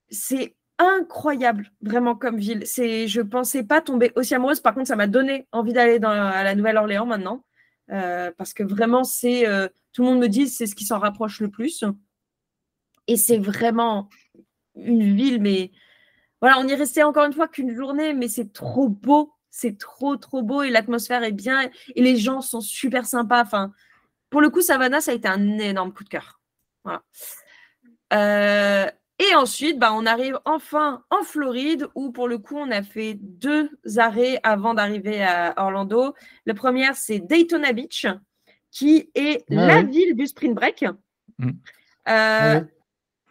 c'est 0.10 0.56
incroyable, 0.78 1.72
vraiment, 1.82 2.16
comme 2.16 2.38
ville. 2.38 2.64
C'est, 2.66 3.08
je 3.08 3.22
pensais 3.22 3.64
pas 3.64 3.82
tomber 3.82 4.12
aussi 4.16 4.36
amoureuse. 4.36 4.60
Par 4.60 4.74
contre, 4.74 4.88
ça 4.88 4.96
m'a 4.96 5.08
donné 5.08 5.48
envie 5.52 5.74
d'aller 5.74 6.00
à 6.04 6.44
la 6.44 6.56
Nouvelle-Orléans 6.56 7.06
maintenant. 7.06 7.44
euh, 7.92 8.32
parce 8.38 8.54
que 8.54 8.64
vraiment, 8.64 9.04
c'est. 9.04 9.48
euh, 9.48 9.68
tout 9.94 10.02
le 10.04 10.10
monde 10.10 10.20
me 10.20 10.28
dit 10.28 10.48
c'est 10.50 10.66
ce 10.68 10.76
qui 10.76 10.86
s'en 10.86 11.00
rapproche 11.00 11.40
le 11.40 11.50
plus. 11.50 11.84
Et 13.08 13.18
c'est 13.18 13.38
vraiment 13.38 14.10
une 14.76 15.16
ville, 15.16 15.42
mais. 15.42 15.72
Voilà, 16.42 16.60
on 16.60 16.68
y 16.68 16.76
restait 16.76 17.04
encore 17.04 17.26
une 17.26 17.34
fois 17.34 17.48
qu'une 17.48 17.74
journée, 17.76 18.14
mais 18.14 18.28
c'est 18.28 18.52
trop 18.54 18.90
beau. 18.90 19.32
C'est 19.50 19.78
trop, 19.78 20.18
trop 20.18 20.44
beau 20.44 20.64
et 20.64 20.70
l'atmosphère 20.70 21.24
est 21.24 21.32
bien 21.32 21.70
et 21.96 22.02
les 22.02 22.18
gens 22.18 22.42
sont 22.42 22.60
super 22.60 23.06
sympas. 23.06 23.46
Pour 24.30 24.42
le 24.42 24.50
coup, 24.50 24.62
Savannah, 24.62 25.00
ça 25.00 25.12
a 25.12 25.14
été 25.14 25.30
un 25.30 25.58
énorme 25.60 25.94
coup 25.94 26.04
de 26.04 26.10
cœur. 26.10 26.42
Voilà. 26.84 27.04
Euh, 28.14 28.92
et 29.20 29.34
ensuite, 29.36 29.80
bah, 29.80 29.91
on 29.93 30.05
arrive 30.05 30.38
enfin 30.45 31.03
en 31.09 31.24
Floride 31.24 31.88
où, 31.95 32.11
pour 32.11 32.28
le 32.28 32.38
coup, 32.38 32.57
on 32.57 32.70
a 32.72 32.84
fait 32.84 33.13
deux 33.16 33.70
arrêts 33.97 34.39
avant 34.43 34.74
d'arriver 34.74 35.24
à 35.24 35.53
Orlando. 35.57 36.13
Le 36.45 36.53
premier, 36.53 36.89
c'est 36.93 37.20
Daytona 37.20 37.72
Beach, 37.74 38.05
qui 38.72 39.09
est 39.16 39.43
Ah 39.51 39.53
la 39.55 39.82
ville 39.84 40.16
du 40.16 40.28
Spring 40.28 40.53
Break. 40.53 40.86
Mm. 41.38 41.49
Euh, 42.09 42.59
Ouais. 42.59 42.63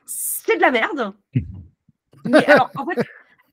c'est 0.06 0.56
de 0.56 0.60
la 0.62 0.70
merde. 0.70 1.12
Mais 2.24 2.44
alors, 2.46 2.70
en 2.76 2.86
fait, 2.86 3.02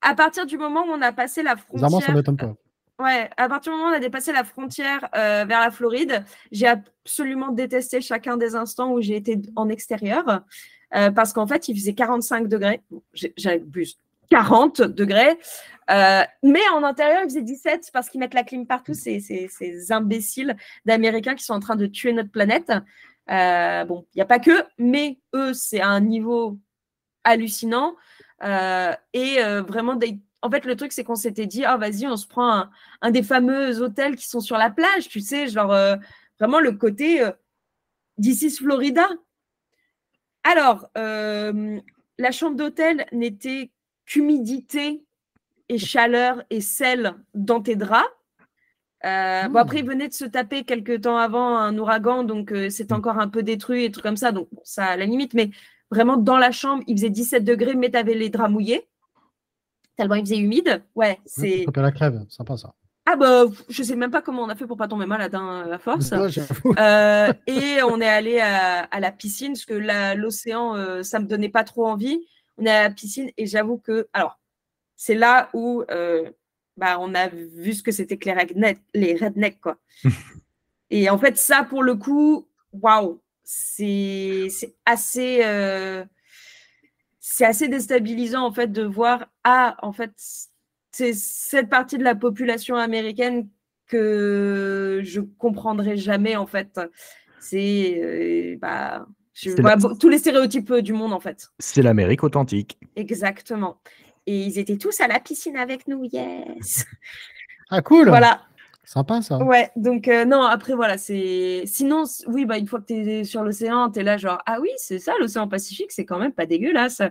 à 0.01 0.15
partir 0.15 0.45
du 0.45 0.57
moment 0.57 0.83
où 0.83 0.91
on 0.91 1.01
a 1.01 1.11
passé 1.11 1.43
la 1.43 1.55
Bizarrement, 1.55 1.99
ça 1.99 2.07
frontière, 2.07 2.15
m'étonne 2.15 2.37
pas. 2.37 3.03
ouais, 3.03 3.29
à 3.35 3.49
partir 3.49 3.71
du 3.73 3.77
moment 3.77 3.89
où 3.89 3.93
on 3.93 3.97
a 3.97 3.99
dépassé 3.99 4.31
la 4.31 4.43
frontière 4.45 5.09
euh, 5.15 5.43
vers 5.45 5.59
la 5.59 5.69
Floride, 5.71 6.23
j'ai 6.51 6.67
absolument 6.67 7.49
détesté 7.51 7.99
chacun 8.01 8.37
des 8.37 8.55
instants 8.55 8.93
où 8.93 9.01
j'ai 9.01 9.17
été 9.17 9.39
en 9.57 9.67
extérieur 9.69 10.41
euh, 10.95 11.11
parce 11.11 11.33
qu'en 11.33 11.47
fait, 11.47 11.67
il 11.67 11.75
faisait 11.75 11.93
45 11.93 12.47
degrés. 12.47 12.81
J'abuse. 13.37 13.97
40 14.29 14.81
degrés. 14.81 15.37
Euh, 15.89 16.23
mais 16.43 16.61
en 16.73 16.83
intérieur, 16.83 17.21
il 17.23 17.29
faisait 17.29 17.41
17 17.41 17.89
parce 17.91 18.09
qu'ils 18.09 18.19
mettent 18.19 18.33
la 18.33 18.43
clim 18.43 18.65
partout. 18.65 18.93
Ces, 18.93 19.91
imbéciles 19.91 20.55
d'Américains 20.85 21.35
qui 21.35 21.43
sont 21.43 21.53
en 21.53 21.59
train 21.59 21.75
de 21.75 21.85
tuer 21.85 22.13
notre 22.13 22.31
planète. 22.31 22.71
Euh, 23.29 23.85
bon, 23.85 24.05
il 24.13 24.17
n'y 24.17 24.21
a 24.21 24.25
pas 24.25 24.39
que, 24.39 24.63
mais 24.77 25.19
eux, 25.33 25.53
c'est 25.53 25.81
à 25.81 25.89
un 25.89 26.01
niveau 26.01 26.57
hallucinant. 27.23 27.95
Et 28.41 29.37
vraiment, 29.67 29.95
des- 29.95 30.19
en 30.41 30.49
fait, 30.49 30.65
le 30.65 30.75
truc, 30.75 30.91
c'est 30.91 31.03
qu'on 31.03 31.15
s'était 31.15 31.45
dit, 31.45 31.63
ah, 31.65 31.77
vas-y, 31.77 32.07
on 32.07 32.17
se 32.17 32.25
prend 32.25 32.65
un, 33.01 33.11
des 33.11 33.23
fameux 33.23 33.81
hôtels 33.81 34.15
qui 34.15 34.27
sont 34.27 34.39
sur 34.39 34.57
la 34.57 34.69
plage, 34.69 35.07
tu 35.07 35.19
sais, 35.19 35.47
genre 35.47 35.75
vraiment 36.39 36.59
le 36.59 36.71
côté 36.71 37.23
is 38.17 38.57
Florida. 38.57 39.07
Alors, 40.43 40.87
euh, 40.97 41.79
la 42.17 42.31
chambre 42.31 42.55
d'hôtel 42.55 43.05
n'était 43.11 43.71
qu'humidité 44.05 45.03
et 45.69 45.77
chaleur 45.77 46.43
et 46.49 46.61
sel 46.61 47.15
dans 47.33 47.61
tes 47.61 47.75
draps. 47.75 48.07
Euh, 49.05 49.47
Bon, 49.49 49.59
après, 49.59 49.79
il 49.79 49.85
venait 49.85 50.07
de 50.07 50.13
se 50.13 50.25
taper 50.25 50.63
quelques 50.63 51.01
temps 51.01 51.17
avant 51.17 51.57
un 51.57 51.77
ouragan, 51.77 52.23
donc 52.23 52.51
euh, 52.51 52.69
c'est 52.69 52.91
encore 52.91 53.19
un 53.19 53.27
peu 53.27 53.41
détruit 53.41 53.85
et 53.85 53.91
trucs 53.91 54.03
comme 54.03 54.17
ça, 54.17 54.31
donc 54.31 54.47
bon, 54.51 54.61
ça 54.63 54.85
à 54.85 54.97
la 54.97 55.05
limite, 55.05 55.33
mais 55.33 55.49
vraiment 55.89 56.17
dans 56.17 56.37
la 56.37 56.51
chambre, 56.51 56.83
il 56.87 56.97
faisait 56.97 57.09
17 57.09 57.43
degrés, 57.43 57.75
mais 57.75 57.89
tu 57.89 57.97
avais 57.97 58.13
les 58.13 58.29
draps 58.29 58.51
mouillés. 58.51 58.87
Tellement 59.95 60.15
il 60.15 60.21
faisait 60.21 60.37
humide. 60.37 60.83
Ouais, 60.95 61.19
c'est. 61.25 61.65
La 61.75 61.91
crève, 61.91 62.25
sympa 62.29 62.57
ça. 62.57 62.73
Ah 63.05 63.15
bah, 63.15 63.45
je 63.67 63.81
sais 63.81 63.95
même 63.95 64.11
pas 64.11 64.21
comment 64.21 64.43
on 64.43 64.49
a 64.49 64.55
fait 64.55 64.67
pour 64.67 64.77
pas 64.77 64.87
tomber 64.87 65.07
malade, 65.07 65.33
hein, 65.33 65.67
à 65.71 65.79
force. 65.79 66.11
Euh, 66.77 67.33
et 67.47 67.81
on 67.83 67.99
est 67.99 68.07
allé 68.07 68.39
à, 68.39 68.83
à 68.83 68.99
la 68.99 69.11
piscine, 69.11 69.53
parce 69.53 69.65
que 69.65 70.15
l'océan, 70.15 70.75
euh, 70.75 71.01
ça 71.01 71.19
me 71.19 71.25
donnait 71.25 71.49
pas 71.49 71.63
trop 71.63 71.87
envie. 71.87 72.19
On 72.57 72.65
est 72.65 72.69
à 72.69 72.83
la 72.83 72.89
piscine 72.91 73.31
et 73.37 73.47
j'avoue 73.47 73.77
que, 73.77 74.07
alors, 74.13 74.39
c'est 74.95 75.15
là 75.15 75.49
où 75.53 75.83
euh, 75.89 76.29
bah, 76.77 76.97
on 76.99 77.15
a 77.15 77.27
vu 77.27 77.73
ce 77.73 77.81
que 77.81 77.91
c'était 77.91 78.17
que 78.17 78.29
les 78.29 78.35
rednecks, 78.35 78.81
les 78.93 79.57
quoi. 79.59 79.77
et 80.91 81.09
en 81.09 81.17
fait, 81.17 81.37
ça, 81.37 81.63
pour 81.63 81.81
le 81.81 81.95
coup, 81.95 82.47
waouh, 82.71 83.19
c'est 83.43 84.47
assez, 84.85 85.41
c'est 87.19 87.45
assez 87.45 87.67
déstabilisant 87.67 88.45
en 88.45 88.51
fait 88.51 88.71
de 88.71 88.83
voir 88.83 89.25
ah 89.43 89.75
en 89.81 89.91
fait 89.91 90.11
c'est 91.01 91.13
cette 91.13 91.69
partie 91.69 91.97
de 91.97 92.03
la 92.03 92.15
population 92.15 92.75
américaine 92.75 93.47
que 93.87 95.01
je 95.03 95.19
comprendrai 95.21 95.97
jamais 95.97 96.35
en 96.35 96.45
fait. 96.45 96.79
C'est 97.39 97.99
euh, 98.03 98.57
bah, 98.61 99.05
je 99.33 99.49
C'est 99.51 99.61
vois 99.61 99.71
la- 99.71 99.75
beau- 99.77 99.95
tous 99.95 100.09
les 100.09 100.19
stéréotypes 100.19 100.73
du 100.75 100.93
monde 100.93 101.13
en 101.13 101.19
fait. 101.19 101.49
C'est 101.59 101.81
l'Amérique 101.81 102.23
authentique. 102.23 102.77
Exactement. 102.95 103.81
Et 104.27 104.43
ils 104.43 104.59
étaient 104.59 104.77
tous 104.77 105.01
à 105.01 105.07
la 105.07 105.19
piscine 105.19 105.57
avec 105.57 105.87
nous, 105.87 106.03
yes. 106.11 106.85
Ah, 107.69 107.81
cool. 107.81 108.07
voilà. 108.09 108.41
Sympa 108.83 109.21
ça. 109.21 109.37
Ouais, 109.37 109.69
donc 109.75 110.07
euh, 110.07 110.25
non, 110.25 110.41
après 110.43 110.73
voilà, 110.75 110.97
c'est. 110.97 111.63
Sinon, 111.65 112.03
oui, 112.27 112.45
bah, 112.45 112.57
une 112.57 112.67
fois 112.67 112.79
que 112.81 112.87
tu 112.87 112.93
es 112.93 113.23
sur 113.23 113.43
l'océan, 113.43 113.89
tu 113.89 113.99
es 113.99 114.03
là, 114.03 114.17
genre, 114.17 114.39
ah 114.45 114.59
oui, 114.61 114.69
c'est 114.77 114.99
ça, 114.99 115.13
l'océan 115.19 115.47
Pacifique, 115.47 115.91
c'est 115.91 116.03
quand 116.05 116.19
même 116.19 116.33
pas 116.33 116.45
dégueulasse. 116.45 117.01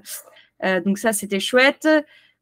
Euh, 0.63 0.81
donc, 0.83 0.99
ça, 0.99 1.13
c'était 1.15 1.41
chouette. 1.41 1.89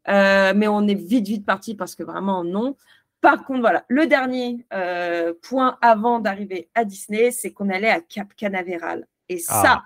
Euh, 0.09 0.53
mais 0.57 0.69
on 0.69 0.87
est 0.87 0.95
vite, 0.95 1.27
vite 1.27 1.47
parti 1.47 1.75
parce 1.75 1.95
que 1.95 2.03
vraiment, 2.03 2.45
non. 2.45 2.77
Par 3.21 3.45
contre, 3.45 3.61
voilà, 3.61 3.85
le 3.89 4.07
dernier 4.07 4.65
euh, 4.73 5.35
point 5.43 5.77
avant 5.83 6.21
d'arriver 6.21 6.71
à 6.75 6.85
Disney, 6.85 7.31
c'est 7.31 7.53
qu'on 7.53 7.69
allait 7.69 7.91
à 7.91 8.01
Cap 8.01 8.35
Canaveral. 8.37 9.07
Et 9.29 9.39
ça, 9.39 9.63
Ah. 9.67 9.85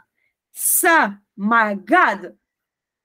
ça, 0.53 1.15
my 1.37 1.77
God, 1.77 2.37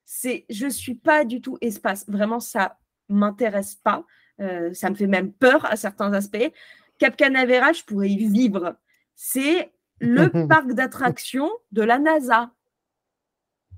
c'est, 0.06 0.46
je 0.50 0.68
suis 0.68 0.96
pas 0.96 1.24
du 1.26 1.42
tout 1.42 1.58
espace. 1.62 2.06
Vraiment, 2.08 2.40
ça 2.40 2.78
m'intéresse 3.10 3.76
pas. 3.76 4.04
Euh, 4.42 4.74
ça 4.74 4.90
me 4.90 4.96
fait 4.96 5.08
même 5.08 5.32
peur 5.32 5.66
à 5.66 5.76
certains 5.76 6.14
aspects. 6.14 6.52
Cap 7.00 7.16
Canaveral, 7.16 7.74
je 7.74 7.84
pourrais 7.84 8.10
y 8.10 8.28
vivre. 8.28 8.76
C'est 9.16 9.72
le 10.00 10.28
parc 10.48 10.74
d'attractions 10.74 11.50
de 11.72 11.82
la 11.82 12.00
NASA. 12.00 12.52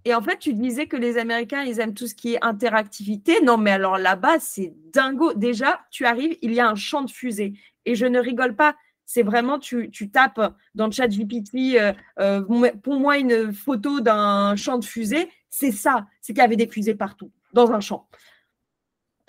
Et 0.09 0.15
en 0.15 0.23
fait, 0.23 0.39
tu 0.39 0.55
disais 0.55 0.87
que 0.87 0.97
les 0.97 1.19
Américains, 1.19 1.61
ils 1.61 1.79
aiment 1.79 1.93
tout 1.93 2.07
ce 2.07 2.15
qui 2.15 2.33
est 2.33 2.43
interactivité. 2.43 3.41
Non, 3.43 3.57
mais 3.57 3.69
alors 3.69 3.99
là-bas, 3.99 4.39
c'est 4.39 4.73
dingo. 4.91 5.33
Déjà, 5.33 5.81
tu 5.91 6.03
arrives, 6.07 6.35
il 6.41 6.51
y 6.51 6.59
a 6.59 6.67
un 6.67 6.73
champ 6.73 7.03
de 7.03 7.11
fusée. 7.11 7.53
Et 7.85 7.93
je 7.93 8.07
ne 8.07 8.17
rigole 8.19 8.55
pas. 8.55 8.75
C'est 9.05 9.21
vraiment, 9.21 9.59
tu, 9.59 9.91
tapes 10.11 10.55
dans 10.73 10.87
le 10.87 10.91
chat 10.91 11.07
GPT, 11.07 11.75
euh, 11.75 11.93
euh, 12.19 12.71
pour 12.81 12.99
moi, 12.99 13.19
une 13.19 13.53
photo 13.53 13.99
d'un 13.99 14.55
champ 14.55 14.79
de 14.79 14.85
fusée. 14.85 15.29
C'est 15.51 15.71
ça. 15.71 16.07
C'est 16.21 16.33
qu'il 16.33 16.41
y 16.41 16.45
avait 16.45 16.55
des 16.55 16.67
fusées 16.67 16.95
partout, 16.95 17.31
dans 17.53 17.71
un 17.71 17.79
champ 17.79 18.07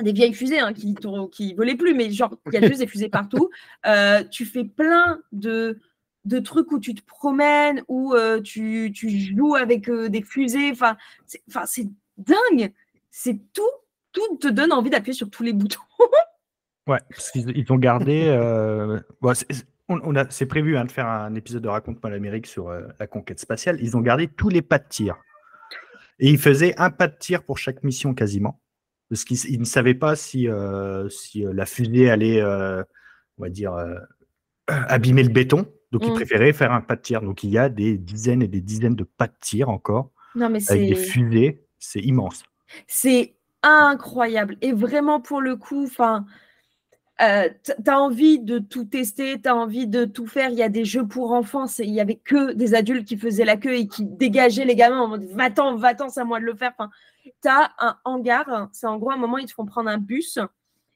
des 0.02 0.12
vieilles 0.12 0.32
fusées 0.32 0.60
hein, 0.60 0.72
qui 0.72 0.94
ne 0.94 1.54
volaient 1.54 1.74
plus, 1.74 1.92
mais 1.92 2.10
genre, 2.10 2.34
il 2.46 2.54
y 2.54 2.56
a 2.56 2.66
juste 2.66 2.80
des 2.80 2.86
fusées 2.86 3.10
partout. 3.10 3.50
Euh, 3.86 4.24
tu 4.30 4.46
fais 4.46 4.64
plein 4.64 5.20
de, 5.32 5.78
de 6.24 6.38
trucs 6.38 6.70
où 6.72 6.78
tu 6.78 6.94
te 6.94 7.02
promènes, 7.04 7.82
où 7.88 8.14
euh, 8.14 8.40
tu, 8.40 8.92
tu 8.94 9.08
joues 9.10 9.54
avec 9.54 9.88
euh, 9.88 10.08
des 10.08 10.22
fusées. 10.22 10.70
Enfin, 10.70 10.96
c'est 11.26 11.42
c'est 11.66 11.88
dingue. 12.18 12.72
C'est 13.10 13.40
tout. 13.52 13.62
Tout 14.12 14.36
te 14.38 14.48
donne 14.48 14.72
envie 14.72 14.90
d'appuyer 14.90 15.14
sur 15.14 15.30
tous 15.30 15.42
les 15.42 15.52
boutons. 15.52 15.80
Ouais, 16.86 16.98
parce 17.10 17.30
qu'ils 17.30 17.56
ils 17.56 17.72
ont 17.72 17.76
gardé. 17.76 18.24
euh, 18.26 18.98
c'est- 20.30 20.46
prévu 20.46 20.76
hein, 20.76 20.84
de 20.86 20.90
faire 20.90 21.06
un 21.06 21.34
épisode 21.36 21.62
de 21.62 21.68
Raconte-moi 21.68 22.10
l'Amérique 22.10 22.46
sur 22.48 22.70
la 22.70 23.06
conquête 23.06 23.38
spatiale. 23.38 23.78
Ils 23.80 23.96
ont 23.96 24.00
gardé 24.00 24.26
tous 24.26 24.48
les 24.48 24.62
pas 24.62 24.78
de 24.78 24.88
tir. 24.88 25.16
Et 26.18 26.30
ils 26.30 26.38
faisaient 26.38 26.74
un 26.78 26.90
pas 26.90 27.06
de 27.06 27.16
tir 27.16 27.44
pour 27.44 27.58
chaque 27.58 27.84
mission 27.84 28.12
quasiment. 28.14 28.60
Parce 29.08 29.24
qu'ils 29.24 29.38
ils 29.50 29.60
ne 29.60 29.64
savaient 29.64 29.94
pas 29.94 30.16
si, 30.16 30.48
si 31.10 31.42
la 31.44 31.66
fusée 31.66 32.10
allait, 32.10 32.42
on 32.42 32.84
va 33.42 33.50
dire, 33.50 33.74
abîmer 34.66 35.22
le 35.22 35.28
béton. 35.28 35.72
Donc 35.92 36.02
ils 36.06 36.10
Mm. 36.10 36.14
préféraient 36.14 36.52
faire 36.52 36.72
un 36.72 36.80
pas 36.80 36.96
de 36.96 37.00
tir. 37.02 37.20
Donc 37.22 37.42
il 37.42 37.50
y 37.50 37.58
a 37.58 37.68
des 37.68 37.98
dizaines 37.98 38.42
et 38.42 38.48
des 38.48 38.60
dizaines 38.60 38.94
de 38.94 39.04
pas 39.04 39.26
de 39.26 39.34
tir 39.40 39.68
encore 39.68 40.10
Non, 40.34 40.48
mais 40.48 40.60
avec 40.70 40.88
des 40.88 40.94
c'est. 40.94 41.04
fusées. 41.04 41.64
C'est 41.78 42.00
immense. 42.00 42.42
C'est 42.86 43.34
incroyable. 43.62 44.56
Et 44.60 44.72
vraiment, 44.72 45.20
pour 45.20 45.40
le 45.40 45.56
coup, 45.56 45.84
enfin, 45.84 46.26
euh, 47.22 47.48
t- 47.62 47.74
t'as 47.84 47.96
envie 47.96 48.38
de 48.38 48.58
tout 48.58 48.84
tester, 48.84 49.40
t'as 49.40 49.52
envie 49.54 49.86
de 49.86 50.04
tout 50.04 50.26
faire. 50.26 50.50
Il 50.50 50.56
y 50.56 50.62
a 50.62 50.68
des 50.68 50.84
jeux 50.84 51.06
pour 51.06 51.32
enfants. 51.32 51.66
Il 51.78 51.90
y 51.90 52.00
avait 52.00 52.16
que 52.16 52.52
des 52.52 52.74
adultes 52.74 53.06
qui 53.06 53.16
faisaient 53.18 53.44
la 53.44 53.56
queue 53.56 53.74
et 53.74 53.88
qui 53.88 54.04
dégageaient 54.04 54.64
les 54.64 54.76
gamins 54.76 55.00
en 55.00 55.08
mode 55.08 55.24
va-t'en, 55.24 55.76
va-t'en, 55.76 56.08
c'est 56.08 56.20
à 56.20 56.24
moi 56.24 56.38
de 56.40 56.44
le 56.44 56.54
faire. 56.54 56.72
Enfin, 56.78 56.90
t'as 57.42 57.70
un 57.78 57.96
hangar. 58.04 58.68
C'est 58.72 58.86
en 58.86 58.96
gros 58.98 59.10
un 59.10 59.16
moment, 59.18 59.38
ils 59.38 59.46
te 59.46 59.52
font 59.52 59.66
prendre 59.66 59.90
un 59.90 59.98
bus 59.98 60.38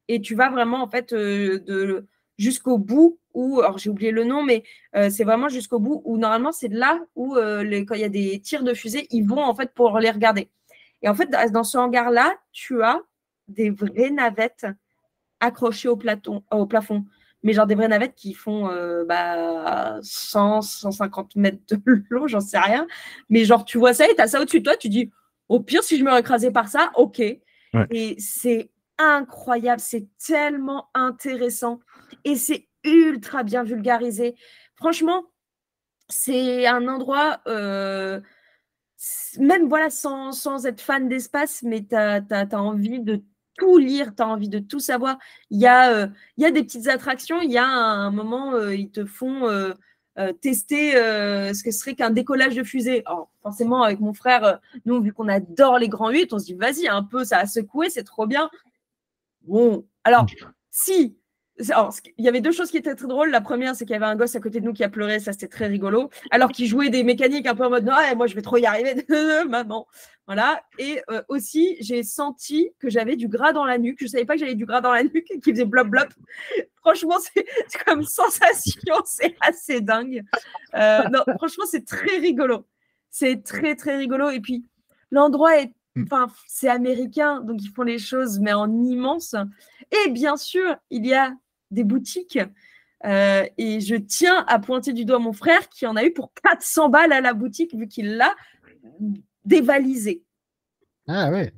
et 0.08 0.20
tu 0.20 0.34
vas 0.34 0.50
vraiment, 0.50 0.82
en 0.82 0.88
fait, 0.88 1.12
euh, 1.12 1.58
de 1.60 2.06
jusqu'au 2.38 2.78
bout 2.78 3.18
où, 3.34 3.60
alors 3.60 3.78
j'ai 3.78 3.90
oublié 3.90 4.10
le 4.10 4.24
nom, 4.24 4.42
mais 4.42 4.62
euh, 4.96 5.10
c'est 5.10 5.24
vraiment 5.24 5.48
jusqu'au 5.48 5.78
bout 5.78 6.02
où 6.04 6.16
normalement 6.16 6.52
c'est 6.52 6.68
là 6.68 7.00
où 7.14 7.36
euh, 7.36 7.62
les- 7.62 7.84
quand 7.84 7.94
il 7.94 8.00
y 8.00 8.04
a 8.04 8.08
des 8.08 8.40
tirs 8.40 8.62
de 8.62 8.74
fusée, 8.74 9.06
ils 9.10 9.26
vont 9.26 9.42
en 9.42 9.54
fait 9.54 9.72
pour 9.74 9.98
les 9.98 10.10
regarder. 10.10 10.48
Et 11.02 11.08
en 11.08 11.14
fait, 11.14 11.28
dans 11.50 11.64
ce 11.64 11.76
hangar-là, 11.76 12.34
tu 12.52 12.82
as 12.82 13.00
des 13.48 13.70
vraies 13.70 14.10
navettes 14.10 14.66
accrochées 15.40 15.88
au, 15.88 15.96
platon, 15.96 16.42
au 16.50 16.66
plafond. 16.66 17.04
Mais 17.42 17.52
genre 17.52 17.66
des 17.66 17.74
vraies 17.74 17.88
navettes 17.88 18.14
qui 18.14 18.32
font 18.32 18.70
euh, 18.70 19.04
bah, 19.04 19.98
100, 20.00 20.62
150 20.62 21.36
mètres 21.36 21.58
de 21.68 21.78
long, 22.10 22.26
j'en 22.26 22.40
sais 22.40 22.58
rien. 22.58 22.86
Mais 23.28 23.44
genre, 23.44 23.66
tu 23.66 23.76
vois 23.76 23.92
ça 23.92 24.08
et 24.08 24.14
tu 24.14 24.20
as 24.22 24.28
ça 24.28 24.40
au-dessus 24.40 24.60
de 24.60 24.64
toi, 24.64 24.76
tu 24.78 24.88
dis, 24.88 25.10
au 25.50 25.60
pire, 25.60 25.82
si 25.84 25.98
je 25.98 26.04
me 26.04 26.18
écrasé 26.18 26.50
par 26.50 26.68
ça, 26.68 26.90
ok. 26.94 27.20
Et 27.90 28.14
c'est 28.18 28.70
incroyable, 28.96 29.80
c'est 29.80 30.06
tellement 30.24 30.88
intéressant 30.94 31.80
et 32.24 32.36
c'est 32.36 32.68
ultra 32.84 33.42
bien 33.42 33.64
vulgarisé. 33.64 34.34
Franchement, 34.76 35.24
c'est 36.08 36.66
un 36.66 36.86
endroit, 36.88 37.40
euh, 37.46 38.20
même 39.38 39.68
voilà, 39.68 39.90
sans, 39.90 40.32
sans 40.32 40.66
être 40.66 40.80
fan 40.80 41.08
d'espace, 41.08 41.62
mais 41.62 41.84
tu 41.84 41.94
as, 41.94 42.46
envie 42.52 43.00
de 43.00 43.22
tout 43.56 43.78
lire, 43.78 44.14
tu 44.14 44.22
as 44.22 44.28
envie 44.28 44.48
de 44.48 44.58
tout 44.58 44.80
savoir. 44.80 45.18
Il 45.50 45.60
y, 45.60 45.66
a, 45.66 45.92
euh, 45.92 46.08
y 46.36 46.44
a 46.44 46.50
des 46.50 46.62
petites 46.62 46.88
attractions, 46.88 47.40
il 47.40 47.50
y 47.50 47.58
a 47.58 47.66
un, 47.66 48.10
moment, 48.10 48.54
euh, 48.54 48.74
ils 48.74 48.90
te 48.90 49.04
font 49.04 49.48
euh, 50.16 50.32
tester 50.32 50.94
euh, 50.94 51.52
ce 51.54 51.64
que 51.64 51.72
serait 51.72 51.96
qu'un 51.96 52.10
décollage 52.10 52.54
de 52.54 52.62
fusée. 52.62 53.02
Alors, 53.04 53.30
forcément, 53.42 53.82
avec 53.82 53.98
mon 53.98 54.14
frère, 54.14 54.44
euh, 54.44 54.54
nous, 54.84 55.02
vu 55.02 55.12
qu'on 55.12 55.26
adore 55.26 55.78
les 55.78 55.88
grands 55.88 56.10
8, 56.10 56.32
on 56.32 56.38
se 56.38 56.44
dit, 56.44 56.54
vas-y, 56.54 56.86
un 56.86 57.02
peu, 57.02 57.24
ça 57.24 57.38
a 57.38 57.46
secoué, 57.46 57.90
c'est 57.90 58.04
trop 58.04 58.28
bien. 58.28 58.48
Bon, 59.42 59.84
alors, 60.04 60.26
si, 60.70 61.18
il 61.58 62.24
y 62.24 62.28
avait 62.28 62.40
deux 62.40 62.52
choses 62.52 62.70
qui 62.70 62.76
étaient 62.76 62.94
très 62.94 63.06
drôles. 63.06 63.30
La 63.30 63.40
première, 63.40 63.76
c'est 63.76 63.84
qu'il 63.84 63.94
y 63.94 63.96
avait 63.96 64.06
un 64.06 64.16
gosse 64.16 64.34
à 64.34 64.40
côté 64.40 64.60
de 64.60 64.64
nous 64.64 64.72
qui 64.72 64.82
a 64.82 64.88
pleuré, 64.88 65.20
ça 65.20 65.32
c'était 65.32 65.48
très 65.48 65.66
rigolo. 65.66 66.10
Alors 66.30 66.50
qu'il 66.50 66.66
jouait 66.66 66.90
des 66.90 67.04
mécaniques 67.04 67.46
un 67.46 67.54
peu 67.54 67.64
en 67.64 67.70
mode 67.70 67.84
non, 67.84 67.94
moi 68.16 68.26
je 68.26 68.34
vais 68.34 68.42
trop 68.42 68.56
y 68.56 68.66
arriver, 68.66 69.04
maman. 69.48 69.86
Voilà. 70.26 70.62
Et 70.78 71.00
euh, 71.10 71.22
aussi, 71.28 71.76
j'ai 71.80 72.02
senti 72.02 72.70
que 72.80 72.88
j'avais 72.88 73.16
du 73.16 73.28
gras 73.28 73.52
dans 73.52 73.64
la 73.64 73.78
nuque. 73.78 73.98
Je 74.00 74.06
ne 74.06 74.10
savais 74.10 74.24
pas 74.24 74.34
que 74.34 74.40
j'avais 74.40 74.54
du 74.54 74.66
gras 74.66 74.80
dans 74.80 74.92
la 74.92 75.04
nuque 75.04 75.30
qui 75.42 75.50
faisait 75.52 75.64
blop 75.64 75.88
blop. 75.88 76.08
Franchement, 76.76 77.18
c'est 77.20 77.84
comme 77.84 78.02
sensation, 78.02 78.96
c'est 79.04 79.36
assez 79.40 79.80
dingue. 79.80 80.22
Euh, 80.74 81.02
non, 81.10 81.22
franchement, 81.36 81.64
c'est 81.70 81.86
très 81.86 82.18
rigolo. 82.18 82.66
C'est 83.10 83.44
très 83.44 83.76
très 83.76 83.96
rigolo. 83.96 84.30
Et 84.30 84.40
puis, 84.40 84.64
l'endroit 85.10 85.60
est. 85.60 85.72
Enfin, 85.96 86.26
c'est 86.48 86.68
américain, 86.68 87.40
donc 87.40 87.62
ils 87.62 87.70
font 87.70 87.84
les 87.84 88.00
choses, 88.00 88.40
mais 88.40 88.52
en 88.52 88.82
immense. 88.82 89.36
Et 89.92 90.10
bien 90.10 90.36
sûr, 90.36 90.74
il 90.90 91.06
y 91.06 91.14
a 91.14 91.32
des 91.74 91.84
boutiques. 91.84 92.38
Euh, 93.04 93.46
et 93.58 93.80
je 93.80 93.96
tiens 93.96 94.44
à 94.48 94.58
pointer 94.58 94.92
du 94.92 95.04
doigt 95.04 95.18
mon 95.18 95.34
frère 95.34 95.68
qui 95.68 95.86
en 95.86 95.94
a 95.94 96.04
eu 96.04 96.12
pour 96.12 96.32
400 96.42 96.88
balles 96.88 97.12
à 97.12 97.20
la 97.20 97.34
boutique 97.34 97.74
vu 97.74 97.86
qu'il 97.86 98.16
l'a 98.16 98.34
dévalisé. 99.44 100.22
Ah 101.06 101.30
ouais. 101.30 101.52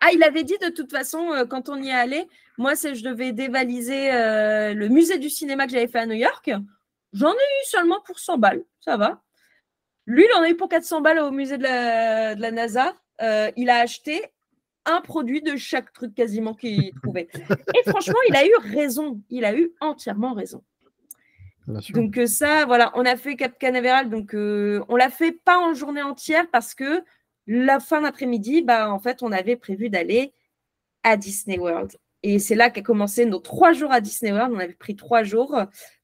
Ah, 0.00 0.08
il 0.14 0.22
avait 0.22 0.44
dit 0.44 0.56
de 0.62 0.70
toute 0.70 0.90
façon, 0.90 1.32
euh, 1.32 1.44
quand 1.44 1.68
on 1.68 1.76
y 1.82 1.88
est 1.88 1.92
allé, 1.92 2.26
moi, 2.56 2.74
c'est 2.74 2.94
je 2.94 3.04
devais 3.04 3.32
dévaliser 3.32 4.12
euh, 4.12 4.72
le 4.72 4.88
musée 4.88 5.18
du 5.18 5.28
cinéma 5.28 5.66
que 5.66 5.72
j'avais 5.72 5.88
fait 5.88 5.98
à 5.98 6.06
New 6.06 6.14
York. 6.14 6.50
J'en 7.12 7.32
ai 7.32 7.34
eu 7.34 7.64
seulement 7.64 8.00
pour 8.06 8.18
100 8.18 8.38
balles, 8.38 8.64
ça 8.80 8.96
va. 8.96 9.22
Lui, 10.06 10.24
il 10.24 10.38
en 10.38 10.42
a 10.42 10.48
eu 10.48 10.56
pour 10.56 10.68
400 10.68 11.02
balles 11.02 11.18
au 11.18 11.30
musée 11.30 11.58
de 11.58 11.64
la, 11.64 12.34
de 12.34 12.40
la 12.40 12.50
NASA. 12.50 12.94
il 13.56 13.68
a 13.68 13.80
acheté 13.80 14.24
un 14.88 15.00
produit 15.00 15.42
de 15.42 15.56
chaque 15.56 15.92
truc 15.92 16.14
quasiment 16.14 16.54
qu'il 16.54 16.92
trouvait. 17.02 17.28
Et 17.74 17.90
franchement, 17.90 18.18
il 18.28 18.36
a 18.36 18.46
eu 18.46 18.54
raison. 18.72 19.20
Il 19.30 19.44
a 19.44 19.54
eu 19.54 19.72
entièrement 19.80 20.34
raison. 20.34 20.62
Donc 21.90 22.16
euh, 22.16 22.26
ça, 22.26 22.64
voilà, 22.64 22.90
on 22.94 23.04
a 23.04 23.16
fait 23.16 23.36
Cap 23.36 23.58
Canaveral. 23.58 24.08
Donc 24.08 24.34
euh, 24.34 24.82
on 24.88 24.96
l'a 24.96 25.10
fait 25.10 25.32
pas 25.32 25.58
en 25.58 25.74
journée 25.74 26.02
entière 26.02 26.46
parce 26.50 26.74
que 26.74 27.04
la 27.46 27.80
fin 27.80 28.00
d'après-midi, 28.00 28.62
bah 28.62 28.90
en 28.90 28.98
fait, 28.98 29.22
on 29.22 29.32
avait 29.32 29.56
prévu 29.56 29.90
d'aller 29.90 30.32
à 31.02 31.16
Disney 31.16 31.58
World. 31.58 31.92
Et 32.22 32.38
c'est 32.38 32.54
là 32.54 32.70
qu'a 32.70 32.82
commencé 32.82 33.26
nos 33.26 33.38
trois 33.38 33.72
jours 33.72 33.92
à 33.92 34.00
Disney 34.00 34.32
World. 34.32 34.52
On 34.54 34.58
avait 34.58 34.74
pris 34.74 34.96
trois 34.96 35.22
jours, 35.22 35.58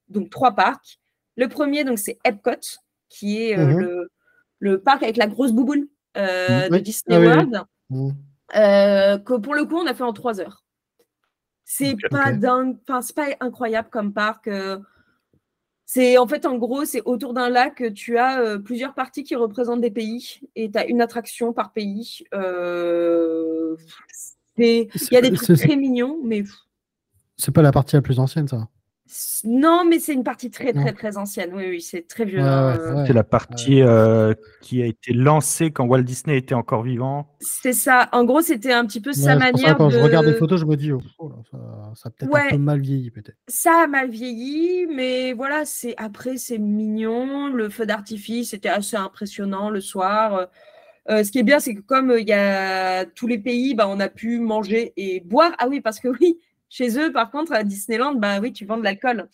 donc 0.07 0.29
trois 0.29 0.51
parcs. 0.51 0.99
Le 1.35 1.49
premier, 1.49 1.83
donc 1.83 1.99
c'est 1.99 2.17
Epcot, 2.23 2.51
qui 3.09 3.43
est 3.43 3.57
euh, 3.57 3.65
mhm. 3.65 4.07
le, 4.59 4.81
parc 4.81 5.03
avec 5.03 5.17
la 5.17 5.27
grosse 5.27 5.51
bouboule 5.51 5.87
de 6.15 6.77
Disney 6.77 7.17
ah 7.17 7.19
World. 7.19 7.61
Mhm. 7.89 8.15
Euh, 8.55 9.17
que 9.17 9.33
pour 9.37 9.55
le 9.55 9.65
coup, 9.65 9.77
on 9.77 9.87
a 9.87 9.93
fait 9.93 10.03
en 10.03 10.13
trois 10.13 10.39
heures. 10.39 10.63
C'est 11.63 11.95
pas 12.11 12.31
dingue, 12.31 12.77
enfin, 12.87 13.01
c'est 13.01 13.15
pas 13.15 13.27
incroyable 13.39 13.89
comme 13.89 14.13
parc. 14.13 14.47
Euh. 14.47 14.77
c'est 15.85 16.19
en 16.19 16.27
fait, 16.27 16.45
en 16.45 16.57
gros, 16.57 16.85
c'est 16.85 17.01
autour 17.05 17.33
d'un 17.33 17.49
lac, 17.49 17.81
tu 17.95 18.19
as 18.19 18.39
euh, 18.39 18.59
plusieurs 18.59 18.93
parties 18.93 19.23
qui 19.23 19.35
représentent 19.35 19.81
des 19.81 19.89
pays 19.89 20.41
et 20.55 20.69
tu 20.69 20.77
as 20.77 20.85
une 20.85 21.01
attraction 21.01 21.53
par 21.53 21.73
pays. 21.73 22.23
Il 22.31 23.77
y 25.11 25.17
a 25.17 25.21
des 25.21 25.31
trucs 25.31 25.57
très 25.57 25.75
mignons, 25.75 26.19
mais. 26.23 26.43
C'est 27.37 27.53
pas 27.53 27.63
la 27.63 27.71
partie 27.71 27.95
la 27.95 28.01
plus 28.01 28.19
ancienne, 28.19 28.47
ça 28.47 28.69
non, 29.43 29.85
mais 29.87 29.99
c'est 29.99 30.13
une 30.13 30.23
partie 30.23 30.49
très, 30.49 30.73
très, 30.73 30.91
très 30.91 31.17
ancienne. 31.17 31.51
Oui, 31.53 31.65
oui, 31.69 31.81
c'est 31.81 32.07
très 32.07 32.25
vieux. 32.25 32.39
Hein. 32.39 33.05
c'est 33.05 33.13
la 33.13 33.23
partie 33.23 33.81
euh, 33.83 34.33
qui 34.61 34.81
a 34.81 34.87
été 34.87 35.13
lancée 35.13 35.69
quand 35.69 35.85
Walt 35.85 36.01
Disney 36.01 36.37
était 36.37 36.55
encore 36.55 36.81
vivant. 36.81 37.27
C'est 37.39 37.73
ça. 37.73 38.09
En 38.13 38.23
gros, 38.23 38.41
c'était 38.41 38.73
un 38.73 38.85
petit 38.85 39.01
peu 39.01 39.13
sa 39.13 39.35
manière. 39.35 39.77
quand 39.77 39.91
je 39.91 39.99
regarde 39.99 40.25
des 40.25 40.33
photos, 40.33 40.59
je 40.59 40.65
me 40.65 40.75
dis, 40.75 40.91
oh, 40.91 41.01
oh 41.19 41.31
ça, 41.93 42.07
a 42.07 42.09
peut-être 42.09 42.35
un 42.35 42.49
peu 42.49 42.57
mal 42.57 42.81
vieilli, 42.81 43.11
peut-être. 43.11 43.37
Ça 43.47 43.83
a 43.83 43.87
mal 43.87 44.09
vieilli, 44.09 44.87
mais 44.87 45.33
voilà, 45.33 45.65
c'est 45.65 45.93
après, 45.97 46.37
c'est 46.37 46.57
mignon. 46.57 47.47
Le 47.47 47.69
feu 47.69 47.85
d'artifice, 47.85 48.49
c'était 48.51 48.69
assez 48.69 48.97
impressionnant 48.97 49.69
le 49.69 49.81
soir. 49.81 50.47
Euh, 51.09 51.23
ce 51.23 51.31
qui 51.31 51.37
est 51.37 51.43
bien, 51.43 51.59
c'est 51.59 51.75
que 51.75 51.81
comme 51.81 52.15
il 52.17 52.27
y 52.27 52.33
a 52.33 53.05
tous 53.05 53.27
les 53.27 53.37
pays, 53.37 53.75
bah, 53.75 53.87
on 53.87 53.99
a 53.99 54.09
pu 54.09 54.39
manger 54.39 54.93
et 54.97 55.19
boire. 55.19 55.51
Ah 55.59 55.67
oui, 55.67 55.79
parce 55.79 55.99
que 55.99 56.07
oui, 56.07 56.39
chez 56.75 56.99
eux, 56.99 57.09
par 57.09 57.31
contre, 57.31 57.53
à 57.53 57.63
Disneyland, 57.63 58.15
bah 58.15 58.41
oui, 58.41 58.51
tu 58.51 58.65
vends 58.65 58.75
de 58.75 58.83
l'alcool. 58.83 59.29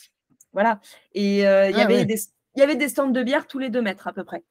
Voilà. 0.53 0.79
Et 1.13 1.47
euh, 1.47 1.71
il 1.71 1.75
y 1.75 1.81
ah 1.81 1.85
avait 1.85 2.05
des, 2.05 2.19
y 2.55 2.61
avait 2.61 2.75
des 2.75 2.87
stands 2.87 3.09
de 3.09 3.23
bière 3.23 3.47
tous 3.47 3.57
les 3.57 3.71
deux 3.71 3.81
mètres 3.81 4.07
à 4.07 4.13
peu 4.13 4.23
près. 4.23 4.43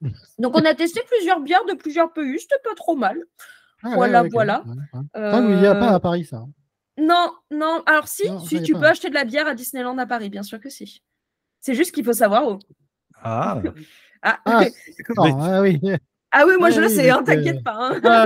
Donc, 0.38 0.56
on 0.56 0.64
a 0.64 0.72
testé 0.72 1.00
plusieurs 1.08 1.40
bières 1.40 1.64
de 1.64 1.72
plusieurs 1.72 2.12
pays. 2.12 2.38
C'était 2.38 2.62
pas 2.62 2.76
trop 2.76 2.94
mal. 2.94 3.20
Ah 3.82 3.96
voilà, 3.96 4.22
voilà. 4.22 4.62
Ah, 5.14 5.40
il 5.42 5.56
n'y 5.56 5.66
a 5.66 5.74
pas 5.74 5.88
à 5.88 5.98
Paris, 5.98 6.24
ça. 6.24 6.36
Hein. 6.36 6.50
Non, 6.96 7.32
non. 7.50 7.82
Alors, 7.86 8.06
si, 8.06 8.22
si 8.46 8.62
tu 8.62 8.74
peux 8.74 8.86
acheter 8.86 9.08
de 9.08 9.14
la 9.14 9.24
bière 9.24 9.48
à 9.48 9.54
Disneyland 9.54 9.98
à 9.98 10.06
Paris, 10.06 10.30
bien 10.30 10.44
sûr 10.44 10.60
que 10.60 10.68
si. 10.68 11.02
C'est 11.60 11.74
juste 11.74 11.92
qu'il 11.92 12.04
faut 12.04 12.12
savoir 12.12 12.48
où. 12.48 12.60
Ah. 13.20 13.60
ah. 14.22 14.38
ah 14.44 14.62
oui. 15.60 15.80
Ah 16.34 16.44
oui, 16.46 16.54
moi 16.58 16.70
je 16.70 16.80
le 16.80 16.88
sais, 16.88 17.10
hein, 17.10 17.22
t'inquiète 17.22 17.62
pas. 17.62 17.76
Hein. 17.78 18.00
Ah, 18.04 18.24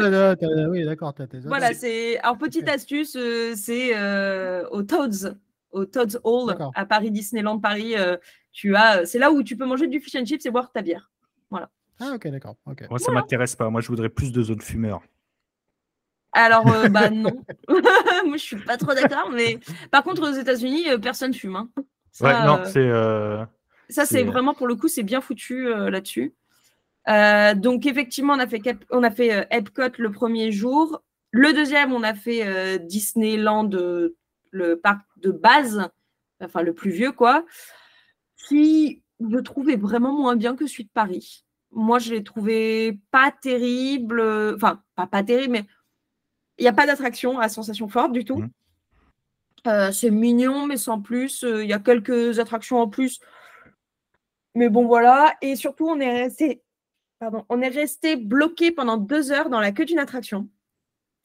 oui, 0.71 0.85
d'accord, 0.85 1.13
Voilà, 1.45 1.75
c'est. 1.75 2.19
Alors, 2.21 2.39
petite 2.39 2.69
astuce, 2.69 3.17
euh, 3.17 3.55
c'est 3.57 3.97
euh, 3.97 4.65
au 4.71 4.85
Toads, 4.85 5.35
au 5.73 5.85
Toads 5.85 6.21
Hall, 6.23 6.57
à 6.75 6.87
Paris, 6.87 7.11
Disneyland 7.11 7.59
Paris. 7.59 7.97
Euh, 7.97 8.17
tu 8.53 8.77
as, 8.77 9.05
c'est 9.07 9.19
là 9.19 9.33
où 9.33 9.43
tu 9.43 9.57
peux 9.57 9.67
manger 9.67 9.89
du 9.89 10.01
fish 10.01 10.15
and 10.15 10.25
chips 10.25 10.47
et 10.47 10.51
boire 10.51 10.71
ta 10.71 10.83
bière. 10.83 11.11
Voilà. 11.51 11.69
Ah, 11.99 12.13
ok, 12.15 12.29
d'accord. 12.29 12.55
Moi, 12.65 12.99
ça 13.01 13.11
m'intéresse 13.11 13.57
pas. 13.57 13.69
Moi, 13.71 13.81
je 13.81 13.89
voudrais 13.89 14.09
plus 14.09 14.31
de 14.31 14.41
zones 14.41 14.63
fumeurs. 14.63 15.03
Alors, 16.33 16.65
bah 16.91 17.11
non. 17.11 17.43
Moi, 17.69 18.37
je 18.37 18.43
suis 18.43 18.57
pas 18.57 18.77
trop 18.77 18.95
d'accord, 18.95 19.31
mais 19.35 19.59
par 19.91 20.05
contre, 20.05 20.31
aux 20.31 20.35
États-Unis, 20.35 20.85
personne 21.03 21.35
fume. 21.35 21.57
Hein. 21.57 21.69
ouais, 22.21 22.47
non, 22.47 22.61
c'est. 22.67 22.89
Ça, 23.89 24.07
c'est 24.07 24.23
vraiment 24.23 24.55
pour 24.55 24.69
le 24.69 24.77
coup, 24.77 24.87
c'est 24.87 25.03
bien 25.03 25.21
foutu 25.21 25.69
là-dessus. 25.75 26.33
Euh, 27.09 27.55
donc 27.55 27.87
effectivement, 27.87 28.35
on 28.35 28.39
a 28.39 28.47
fait, 28.47 28.61
on 28.91 29.03
a 29.03 29.11
fait 29.11 29.33
euh, 29.33 29.45
Epcot 29.51 29.99
le 29.99 30.11
premier 30.11 30.51
jour. 30.51 31.03
Le 31.31 31.53
deuxième, 31.53 31.93
on 31.93 32.03
a 32.03 32.15
fait 32.15 32.47
euh, 32.47 32.79
Disneyland, 32.79 33.71
le 34.51 34.81
parc 34.81 35.03
de 35.19 35.31
base, 35.31 35.89
enfin 36.41 36.63
le 36.63 36.73
plus 36.73 36.91
vieux, 36.91 37.13
quoi, 37.13 37.45
qui 38.49 39.03
je 39.21 39.39
trouvais 39.39 39.77
vraiment 39.77 40.13
moins 40.13 40.37
bien 40.37 40.57
que 40.57 40.67
celui 40.67 40.85
de 40.85 40.91
Paris. 40.93 41.45
Moi, 41.73 41.99
je 41.99 42.13
l'ai 42.15 42.25
trouvé 42.25 42.99
pas 43.11 43.31
terrible, 43.31 44.21
enfin, 44.55 44.83
pas, 44.95 45.07
pas 45.07 45.23
terrible, 45.23 45.53
mais 45.53 45.65
il 46.59 46.63
n'y 46.63 46.69
a 46.69 46.73
pas 46.73 46.87
d'attraction 46.87 47.39
à 47.39 47.49
sensation 47.49 47.89
forte 47.89 48.13
du 48.13 48.25
tout. 48.25 48.39
Mmh. 48.39 49.93
c'est 49.93 50.11
mignon, 50.11 50.67
mais 50.67 50.77
sans 50.77 51.01
plus. 51.01 51.43
Il 51.43 51.67
y 51.67 51.73
a 51.73 51.79
quelques 51.79 52.39
attractions 52.39 52.79
en 52.79 52.89
plus. 52.89 53.21
Mais 54.55 54.71
bon, 54.71 54.87
voilà. 54.87 55.35
Et 55.43 55.55
surtout, 55.55 55.87
on 55.87 56.01
est 56.01 56.23
resté 56.23 56.63
on 57.49 57.61
est 57.61 57.69
resté 57.69 58.17
bloqué 58.17 58.71
pendant 58.71 58.97
deux 58.97 59.33
heures 59.33 59.51
dans 59.51 59.61
la 59.61 59.73
queue 59.73 59.85
d'une 59.85 59.99
attraction. 59.99 60.49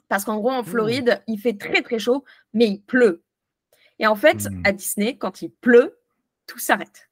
Parce 0.07 0.25
qu'en 0.25 0.37
gros, 0.37 0.51
en 0.51 0.61
mmh. 0.61 0.65
Floride, 0.65 1.23
il 1.27 1.39
fait 1.39 1.57
très 1.57 1.81
très 1.81 1.99
chaud, 1.99 2.25
mais 2.53 2.67
il 2.67 2.81
pleut. 2.81 3.23
Et 3.99 4.07
en 4.07 4.15
fait, 4.15 4.49
mmh. 4.49 4.61
à 4.65 4.71
Disney, 4.73 5.17
quand 5.17 5.41
il 5.41 5.51
pleut, 5.51 5.97
tout 6.47 6.59
s'arrête. 6.59 7.09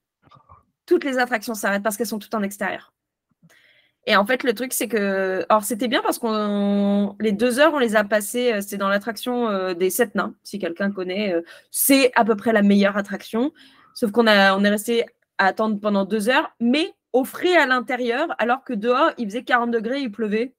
Toutes 0.85 1.03
les 1.03 1.17
attractions 1.17 1.53
s'arrêtent 1.53 1.83
parce 1.83 1.97
qu'elles 1.97 2.07
sont 2.07 2.19
toutes 2.19 2.35
en 2.35 2.43
extérieur. 2.43 2.93
Et 4.05 4.15
en 4.15 4.25
fait, 4.25 4.43
le 4.43 4.53
truc, 4.53 4.73
c'est 4.73 4.87
que. 4.87 5.45
Alors, 5.49 5.63
c'était 5.63 5.87
bien 5.87 6.01
parce 6.01 6.19
qu'on. 6.19 7.15
Les 7.19 7.31
deux 7.31 7.59
heures, 7.59 7.73
on 7.73 7.79
les 7.79 7.95
a 7.95 8.03
passées. 8.03 8.53
Euh, 8.53 8.61
c'est 8.61 8.77
dans 8.77 8.89
l'attraction 8.89 9.47
euh, 9.49 9.73
des 9.73 9.89
sept 9.89 10.15
nains, 10.15 10.33
si 10.43 10.57
quelqu'un 10.57 10.91
connaît. 10.91 11.33
Euh, 11.33 11.41
c'est 11.69 12.11
à 12.15 12.25
peu 12.25 12.35
près 12.35 12.51
la 12.51 12.63
meilleure 12.63 12.97
attraction. 12.97 13.53
Sauf 13.93 14.11
qu'on 14.11 14.27
a... 14.27 14.57
on 14.57 14.63
est 14.63 14.69
resté 14.69 15.05
à 15.37 15.45
attendre 15.45 15.79
pendant 15.79 16.05
deux 16.05 16.27
heures. 16.27 16.49
Mais 16.59 16.91
au 17.14 17.24
frais 17.24 17.55
à 17.55 17.66
l'intérieur, 17.66 18.28
alors 18.38 18.64
que 18.64 18.74
dehors, 18.74 19.12
il 19.18 19.26
faisait 19.26 19.43
40 19.43 19.72
degrés, 19.72 20.01
il 20.01 20.12
pleuvait. 20.12 20.53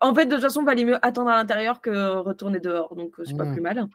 en 0.00 0.14
fait, 0.14 0.26
de 0.26 0.34
toute 0.34 0.42
façon, 0.42 0.60
il 0.62 0.66
valait 0.66 0.84
mieux 0.84 1.04
attendre 1.04 1.30
à 1.30 1.36
l'intérieur 1.36 1.80
que 1.80 2.18
retourner 2.18 2.60
dehors, 2.60 2.94
donc 2.94 3.18
euh, 3.18 3.24
c'est 3.24 3.36
pas 3.36 3.46
plus 3.46 3.60
mal. 3.60 3.88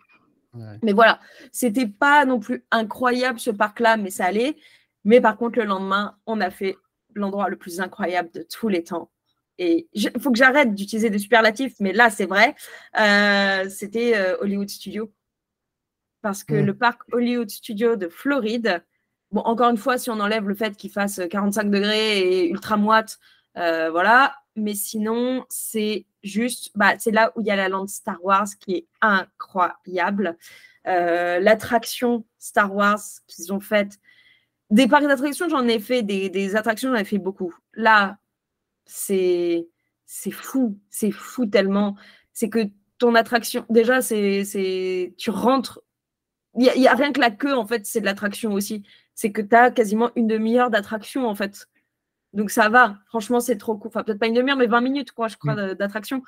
Mais 0.84 0.94
voilà, 0.94 1.20
c'était 1.52 1.88
pas 1.88 2.26
non 2.26 2.40
plus 2.40 2.66
incroyable 2.72 3.40
ce 3.40 3.52
parc-là, 3.52 3.98
mais 3.98 4.10
ça 4.10 4.26
allait. 4.26 4.56
Mais 5.04 5.20
par 5.20 5.38
contre, 5.38 5.60
le 5.60 5.66
lendemain, 5.66 6.18
on 6.26 6.40
a 6.40 6.50
fait 6.50 6.78
l'endroit 7.14 7.50
le 7.50 7.58
plus 7.58 7.82
incroyable 7.82 8.32
de 8.32 8.42
tous 8.42 8.70
les 8.70 8.84
temps. 8.84 9.12
Et 9.58 9.88
il 9.94 10.12
faut 10.20 10.32
que 10.32 10.38
j'arrête 10.38 10.74
d'utiliser 10.74 11.10
des 11.10 11.20
superlatifs, 11.20 11.76
mais 11.80 11.94
là, 11.94 12.10
c'est 12.10 12.26
vrai. 12.26 12.56
Euh, 13.00 13.70
c'était 13.70 14.16
euh, 14.16 14.38
Hollywood 14.42 14.70
Studio. 14.70 15.12
Parce 16.22 16.44
que 16.44 16.56
le 16.56 16.76
parc 16.76 17.02
Hollywood 17.14 17.50
Studio 17.50 17.96
de 17.96 18.10
Floride, 18.10 18.84
Bon, 19.32 19.42
encore 19.42 19.70
une 19.70 19.78
fois, 19.78 19.98
si 19.98 20.10
on 20.10 20.20
enlève 20.20 20.48
le 20.48 20.56
fait 20.56 20.76
qu'il 20.76 20.92
fasse 20.92 21.22
45 21.30 21.70
degrés 21.70 22.20
et 22.20 22.50
ultra 22.50 22.78
moite, 22.78 23.20
euh, 23.58 23.90
voilà. 23.90 24.36
Mais 24.56 24.74
sinon, 24.74 25.46
c'est 25.50 26.06
juste, 26.24 26.72
bah, 26.76 26.94
c'est 26.98 27.12
là 27.12 27.32
où 27.36 27.42
il 27.42 27.48
y 27.48 27.52
a 27.52 27.56
la 27.56 27.70
lande 27.70 27.90
Star 27.90 28.24
Wars 28.24 28.48
qui 28.60 28.76
est 28.76 28.88
incroyable. 29.02 30.38
Euh, 30.88 31.40
l'attraction 31.40 32.26
Star 32.38 32.74
Wars 32.74 33.02
qu'ils 33.28 33.52
ont 33.52 33.60
faite. 33.60 34.00
Des 34.70 34.88
parcs 34.88 35.04
d'attractions, 35.04 35.50
j'en 35.50 35.68
ai 35.68 35.80
fait, 35.80 36.04
des, 36.04 36.56
attractions, 36.56 36.90
j'en 36.92 37.00
ai 37.00 37.06
fait 37.06 37.18
beaucoup. 37.18 37.54
Là, 37.74 38.18
c'est 38.86 39.68
fou, 40.32 40.80
c'est 40.90 41.12
fou 41.12 41.46
tellement. 41.46 41.96
C'est 42.34 42.50
que 42.50 42.68
ton 42.98 43.16
attraction, 43.16 43.66
déjà, 43.70 44.02
c'est, 44.02 45.14
tu 45.18 45.30
rentres. 45.30 45.82
Il 46.58 46.66
y, 46.66 46.88
a 46.88 46.94
rien 46.94 47.12
que 47.12 47.20
la 47.20 47.32
queue, 47.32 47.54
en 47.54 47.66
fait, 47.68 47.86
c'est 47.86 48.00
de 48.00 48.06
l'attraction 48.06 48.54
aussi. 48.54 48.84
C'est 49.16 49.32
que 49.32 49.42
tu 49.42 49.56
as 49.56 49.72
quasiment 49.72 50.12
une 50.16 50.28
demi-heure 50.28 50.70
d'attraction, 50.70 51.28
en 51.28 51.36
fait. 51.36 51.68
Donc 52.34 52.52
ça 52.52 52.70
va. 52.70 52.98
Franchement, 53.08 53.40
c'est 53.40 53.58
trop 53.58 53.78
cool. 53.78 53.88
Enfin, 53.88 54.04
peut-être 54.04 54.20
pas 54.20 54.28
une 54.28 54.34
demi-heure, 54.34 54.58
mais 54.58 54.68
20 54.68 54.82
minutes, 54.82 55.12
quoi, 55.12 55.28
je 55.28 55.38
crois, 55.38 55.56
mm. 55.56 55.74
d'attraction. 55.76 56.22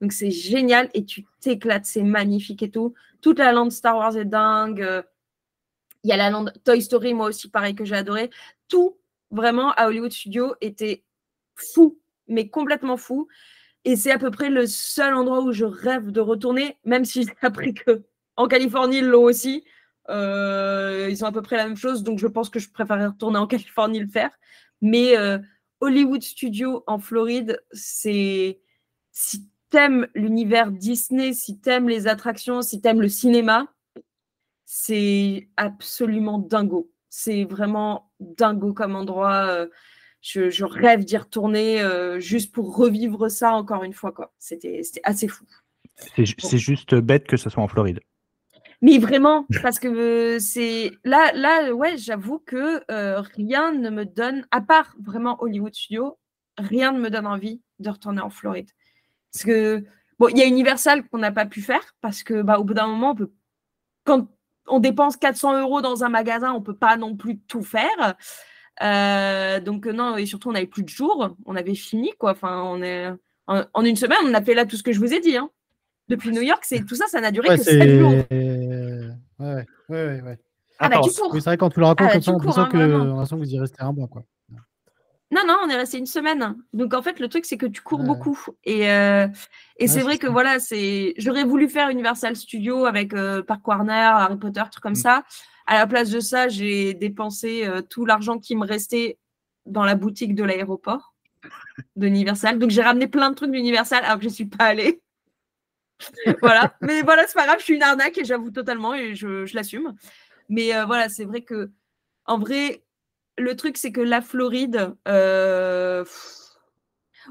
Donc 0.00 0.12
c'est 0.12 0.32
génial 0.32 0.90
et 0.94 1.04
tu 1.04 1.24
t'éclates, 1.40 1.86
c'est 1.86 2.02
magnifique 2.02 2.62
et 2.64 2.70
tout. 2.70 2.92
Toute 3.20 3.38
la 3.38 3.52
lande 3.52 3.70
Star 3.70 3.96
Wars 3.96 4.16
est 4.16 4.24
dingue. 4.24 5.04
Il 6.02 6.10
y 6.10 6.12
a 6.12 6.16
la 6.16 6.30
lande 6.30 6.52
Toy 6.64 6.82
Story, 6.82 7.14
moi 7.14 7.28
aussi, 7.28 7.48
pareil, 7.48 7.76
que 7.76 7.84
j'ai 7.84 7.94
adoré. 7.94 8.28
Tout, 8.68 8.98
vraiment, 9.30 9.70
à 9.74 9.86
Hollywood 9.86 10.12
Studio 10.12 10.56
était 10.60 11.04
fou, 11.54 12.00
mais 12.26 12.48
complètement 12.48 12.96
fou. 12.96 13.28
Et 13.84 13.94
c'est 13.94 14.10
à 14.10 14.18
peu 14.18 14.32
près 14.32 14.50
le 14.50 14.66
seul 14.66 15.14
endroit 15.14 15.42
où 15.42 15.52
je 15.52 15.64
rêve 15.64 16.10
de 16.10 16.20
retourner, 16.20 16.76
même 16.84 17.04
si 17.04 17.22
j'ai 17.22 17.34
appris 17.42 17.74
que 17.74 18.02
en 18.36 18.48
Californie, 18.48 18.98
ils 18.98 19.06
l'ont 19.06 19.22
aussi. 19.22 19.64
Euh, 20.08 21.08
ils 21.10 21.24
ont 21.24 21.28
à 21.28 21.32
peu 21.32 21.42
près 21.42 21.56
la 21.56 21.66
même 21.66 21.76
chose, 21.76 22.02
donc 22.02 22.18
je 22.18 22.26
pense 22.26 22.50
que 22.50 22.58
je 22.58 22.70
préférerais 22.70 23.06
retourner 23.06 23.38
en 23.38 23.46
Californie 23.48 24.00
le 24.00 24.08
faire. 24.08 24.30
Mais 24.80 25.16
euh, 25.16 25.38
Hollywood 25.80 26.22
Studio 26.22 26.82
en 26.86 26.98
Floride, 26.98 27.60
c'est 27.72 28.60
si 29.12 29.48
t'aimes 29.70 30.08
l'univers 30.14 30.72
Disney, 30.72 31.32
si 31.32 31.58
t'aimes 31.58 31.88
les 31.88 32.06
attractions, 32.06 32.62
si 32.62 32.80
t'aimes 32.80 33.00
le 33.00 33.08
cinéma, 33.08 33.72
c'est 34.64 35.48
absolument 35.56 36.38
dingo. 36.38 36.90
C'est 37.08 37.44
vraiment 37.44 38.10
dingo 38.20 38.72
comme 38.72 38.96
endroit. 38.96 39.46
Euh, 39.46 39.66
je, 40.20 40.64
rêve 40.64 41.04
d'y 41.04 41.16
retourner 41.16 41.82
juste 42.20 42.54
pour 42.54 42.76
revivre 42.76 43.28
ça 43.28 43.54
encore 43.54 43.82
une 43.82 43.92
fois. 43.92 44.14
C'était 44.38 44.82
assez 45.02 45.26
fou. 45.26 45.44
C'est 46.16 46.58
juste 46.58 46.94
bête 46.94 47.26
que 47.26 47.36
ce 47.36 47.50
soit 47.50 47.62
en 47.62 47.68
Floride. 47.68 48.00
Mais 48.82 48.98
vraiment, 48.98 49.46
parce 49.62 49.78
que 49.78 49.88
euh, 49.88 50.38
c'est 50.38 50.90
là, 51.04 51.32
là, 51.34 51.72
ouais, 51.72 51.96
j'avoue 51.96 52.40
que 52.40 52.82
rien 53.34 53.72
ne 53.72 53.90
me 53.90 54.04
donne, 54.04 54.46
à 54.50 54.60
part 54.60 54.94
vraiment 55.00 55.42
Hollywood 55.42 55.74
Studio, 55.74 56.18
rien 56.58 56.92
ne 56.92 57.00
me 57.00 57.10
donne 57.10 57.26
envie 57.26 57.62
de 57.78 57.90
retourner 57.90 58.20
en 58.20 58.30
Floride. 58.30 58.70
Parce 59.32 59.44
que, 59.44 59.84
bon, 60.18 60.28
il 60.28 60.38
y 60.38 60.42
a 60.42 60.46
Universal 60.46 61.08
qu'on 61.08 61.18
n'a 61.18 61.32
pas 61.32 61.46
pu 61.46 61.62
faire 61.62 61.94
parce 62.00 62.22
que, 62.22 62.42
bah, 62.42 62.58
au 62.58 62.64
bout 62.64 62.74
d'un 62.74 62.86
moment, 62.86 63.12
on 63.12 63.14
peut, 63.14 63.32
quand 64.04 64.28
on 64.66 64.78
dépense 64.78 65.16
400 65.16 65.60
euros 65.60 65.80
dans 65.80 66.04
un 66.04 66.08
magasin, 66.08 66.52
on 66.52 66.60
ne 66.60 66.64
peut 66.64 66.76
pas 66.76 66.96
non 66.96 67.16
plus 67.16 67.38
tout 67.40 67.62
faire. 67.62 68.14
Euh, 68.82 69.60
donc, 69.60 69.86
non, 69.86 70.16
et 70.16 70.26
surtout, 70.26 70.50
on 70.50 70.52
n'avait 70.52 70.66
plus 70.66 70.82
de 70.82 70.88
jours. 70.88 71.36
On 71.46 71.56
avait 71.56 71.74
fini, 71.74 72.12
quoi. 72.18 72.32
Enfin, 72.32 72.62
on 72.62 72.82
est, 72.82 73.10
en, 73.46 73.84
une 73.84 73.96
semaine, 73.96 74.18
on 74.24 74.34
a 74.34 74.42
fait 74.42 74.54
là 74.54 74.66
tout 74.66 74.76
ce 74.76 74.82
que 74.82 74.92
je 74.92 74.98
vous 74.98 75.12
ai 75.12 75.20
dit. 75.20 75.36
Hein. 75.36 75.50
Depuis 76.08 76.30
New 76.30 76.42
York, 76.42 76.62
c'est 76.66 76.84
tout 76.84 76.94
ça, 76.94 77.06
ça 77.06 77.20
n'a 77.20 77.30
duré 77.30 77.56
que 77.56 77.62
7 77.62 77.98
jours. 77.98 78.12
Ouais, 79.38 79.66
ouais, 79.88 80.20
ouais. 80.20 80.38
Ah, 80.78 80.88
bah, 80.88 81.00
c'est 81.04 81.44
vrai, 81.44 81.56
quand 81.56 81.70
tu 81.70 81.80
le 81.80 81.86
racontes 81.86 82.08
ah, 82.10 82.12
comme 82.14 82.22
ça, 82.22 82.30
on 82.32 82.38
l'impression 82.38 82.62
hein, 82.62 82.68
que, 82.68 83.34
vous 83.36 83.54
y 83.54 83.58
restez 83.58 83.82
un 83.82 83.92
mois, 83.92 84.08
quoi. 84.08 84.24
Non, 85.32 85.40
non, 85.46 85.56
on 85.64 85.68
est 85.70 85.76
resté 85.76 85.96
une 85.96 86.06
semaine. 86.06 86.56
Donc 86.74 86.92
en 86.92 87.00
fait, 87.00 87.18
le 87.18 87.26
truc, 87.26 87.46
c'est 87.46 87.56
que 87.56 87.64
tu 87.64 87.80
cours 87.80 88.02
beaucoup. 88.02 88.38
Et, 88.64 88.90
euh, 88.90 89.26
et 89.78 89.88
c'est 89.88 90.00
vrai 90.00 90.18
que 90.18 90.26
voilà, 90.26 90.60
c'est. 90.60 91.14
J'aurais 91.16 91.44
voulu 91.44 91.70
faire 91.70 91.88
Universal 91.88 92.36
Studio 92.36 92.84
avec 92.84 93.14
euh, 93.14 93.42
Park 93.42 93.66
Warner, 93.66 93.92
Harry 93.92 94.36
Potter, 94.36 94.62
trucs 94.70 94.82
comme 94.82 94.92
mm. 94.92 94.96
ça. 94.96 95.24
À 95.66 95.78
la 95.78 95.86
place 95.86 96.10
de 96.10 96.20
ça, 96.20 96.48
j'ai 96.48 96.92
dépensé 96.92 97.64
euh, 97.64 97.80
tout 97.80 98.04
l'argent 98.04 98.38
qui 98.38 98.56
me 98.56 98.66
restait 98.66 99.18
dans 99.64 99.84
la 99.84 99.94
boutique 99.94 100.34
de 100.34 100.44
l'aéroport 100.44 101.14
d'Universal. 101.96 102.58
Donc 102.58 102.68
j'ai 102.68 102.82
ramené 102.82 103.06
plein 103.06 103.30
de 103.30 103.34
trucs 103.34 103.52
d'Universal 103.52 104.04
alors 104.04 104.16
que 104.16 104.24
je 104.24 104.28
ne 104.28 104.34
suis 104.34 104.46
pas 104.46 104.66
allée. 104.66 105.00
voilà. 106.40 106.74
Mais 106.80 107.02
voilà, 107.02 107.26
c'est 107.26 107.34
pas 107.34 107.46
grave, 107.46 107.58
je 107.58 107.64
suis 107.64 107.74
une 107.74 107.82
arnaque 107.82 108.18
et 108.18 108.24
j'avoue 108.24 108.50
totalement 108.50 108.94
et 108.94 109.14
je, 109.14 109.46
je 109.46 109.54
l'assume. 109.54 109.94
Mais 110.48 110.70
voilà, 110.84 111.08
c'est 111.08 111.24
vrai 111.24 111.42
que 111.42 111.70
en 112.26 112.38
vrai, 112.38 112.82
le 113.38 113.56
truc, 113.56 113.76
c'est 113.76 113.92
que 113.92 114.00
la 114.00 114.20
Floride, 114.20 114.94
euh, 115.08 116.04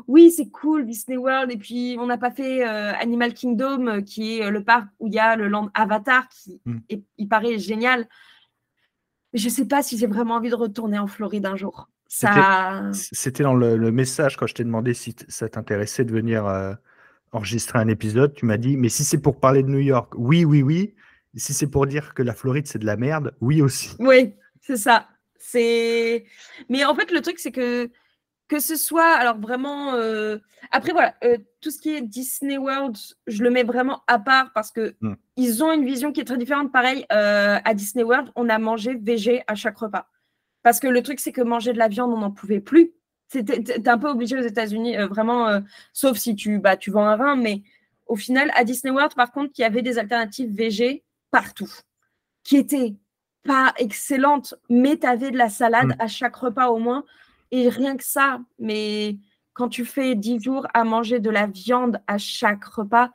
oui, 0.08 0.32
c'est 0.32 0.50
cool, 0.50 0.86
Disney 0.86 1.18
World. 1.18 1.52
Et 1.52 1.58
puis, 1.58 1.98
on 2.00 2.08
n'a 2.08 2.18
pas 2.18 2.32
fait 2.32 2.68
euh, 2.68 2.94
Animal 2.94 3.34
Kingdom, 3.34 3.88
euh, 3.88 4.02
qui 4.02 4.40
est 4.40 4.50
le 4.50 4.64
parc 4.64 4.88
où 5.00 5.08
il 5.08 5.14
y 5.14 5.20
a 5.20 5.36
le 5.36 5.48
land 5.48 5.70
Avatar, 5.74 6.28
qui 6.30 6.62
mm. 6.66 6.80
il 7.18 7.28
paraît 7.28 7.60
génial. 7.60 8.08
Mais 9.34 9.40
je 9.40 9.46
ne 9.46 9.52
sais 9.52 9.66
pas 9.66 9.82
si 9.82 9.98
j'ai 9.98 10.08
vraiment 10.08 10.36
envie 10.36 10.50
de 10.50 10.56
retourner 10.56 11.00
en 11.00 11.08
Floride 11.08 11.46
un 11.46 11.56
jour. 11.56 11.90
C'était 12.08 13.44
dans 13.44 13.54
le, 13.54 13.92
message 13.92 14.36
quand 14.36 14.46
je 14.46 14.54
t'ai 14.54 14.66
demandé 14.66 14.94
si 14.94 15.16
ça 15.30 15.48
t'intéressait 15.48 16.04
de 16.04 16.12
venir 16.12 16.46
enregistrer 17.32 17.80
un 17.80 17.88
épisode. 17.88 18.34
Tu 18.34 18.46
m'as 18.46 18.58
dit, 18.58 18.78
mais 18.78 18.90
si 18.90 19.04
c'est 19.04 19.20
pour 19.20 19.40
parler 19.40 19.64
de 19.64 19.70
New 19.70 19.80
York, 19.80 20.14
oui, 20.16 20.46
oui, 20.46 20.62
oui. 20.62 20.94
si 21.36 21.54
c'est 21.54 21.68
pour 21.68 21.88
dire 21.88 22.14
que 22.14 22.24
la 22.24 22.34
Floride, 22.34 22.68
c'est 22.68 22.80
de 22.80 22.86
la 22.86 22.98
merde, 22.98 23.36
oui 23.42 23.62
aussi. 23.62 23.96
Oui, 24.00 24.34
c'est 24.62 24.78
ça. 24.78 25.08
C'est. 25.40 26.26
Mais 26.70 26.86
en 26.86 26.94
fait, 26.96 27.12
le 27.12 27.22
truc, 27.22 27.40
c'est 27.40 27.52
que 27.52 27.90
que 28.52 28.60
ce 28.60 28.76
soit, 28.76 29.14
alors 29.14 29.40
vraiment, 29.40 29.94
euh, 29.94 30.38
après 30.72 30.92
voilà, 30.92 31.16
euh, 31.24 31.38
tout 31.62 31.72
ce 31.72 31.80
qui 31.80 31.96
est 31.96 32.02
Disney 32.02 32.58
World, 32.58 32.98
je 33.26 33.44
le 33.44 33.50
mets 33.50 33.64
vraiment 33.64 34.02
à 34.08 34.20
part 34.20 34.52
parce 34.54 34.72
que 34.72 34.94
hmm. 35.00 35.14
ils 35.38 35.64
ont 35.64 35.72
une 35.72 35.86
vision 35.86 36.12
qui 36.12 36.20
est 36.20 36.26
très 36.26 36.38
différente. 36.38 36.70
Pareil, 36.70 37.06
euh, 37.14 37.60
à 37.64 37.74
Disney 37.74 38.04
World, 38.04 38.30
on 38.36 38.50
a 38.50 38.60
mangé 38.60 38.94
végé 38.94 39.42
à 39.48 39.56
chaque 39.56 39.78
repas. 39.78 40.06
Parce 40.64 40.82
que 40.82 40.88
le 40.88 41.02
truc, 41.02 41.22
c'est 41.22 41.32
que 41.32 41.42
manger 41.42 41.72
de 41.72 41.78
la 41.78 41.88
viande, 41.88 42.12
on 42.12 42.18
n'en 42.18 42.32
pouvait 42.32 42.60
plus. 42.60 42.92
T'es 43.32 43.88
un 43.88 43.98
peu 43.98 44.10
obligé 44.10 44.38
aux 44.38 44.42
États-Unis, 44.46 44.98
vraiment, 45.10 45.62
sauf 45.94 46.18
si 46.18 46.36
tu, 46.36 46.60
bah, 46.60 46.76
tu 46.76 46.92
vends 46.92 47.06
un 47.06 47.16
rein, 47.16 47.36
mais 47.36 47.64
au 48.08 48.18
final, 48.18 48.52
à 48.56 48.66
Disney 48.66 48.94
World, 48.94 49.16
par 49.16 49.32
contre, 49.32 49.54
il 49.58 49.62
y 49.62 49.64
avait 49.64 49.82
des 49.82 49.98
alternatives 49.98 50.54
végé 50.54 51.04
partout, 51.32 51.72
qui 52.44 52.58
étaient 52.58 52.96
pas 53.44 53.74
excellente, 53.78 54.54
mais 54.70 54.98
tu 54.98 55.08
avais 55.08 55.32
de 55.32 55.38
la 55.38 55.50
salade 55.50 55.88
mm. 55.88 55.96
à 56.00 56.08
chaque 56.08 56.36
repas 56.36 56.68
au 56.68 56.78
moins. 56.78 57.06
Et 57.52 57.70
rien 57.70 57.98
que 57.98 58.04
ça, 58.04 58.42
mais 58.60 59.18
quand 59.54 59.70
tu 59.70 59.86
fais 59.86 60.16
10 60.16 60.42
jours 60.42 60.68
à 60.74 60.84
manger 60.84 61.20
de 61.20 61.30
la 61.30 61.48
viande 61.48 62.02
à 62.08 62.18
chaque 62.18 62.66
repas, 62.66 63.12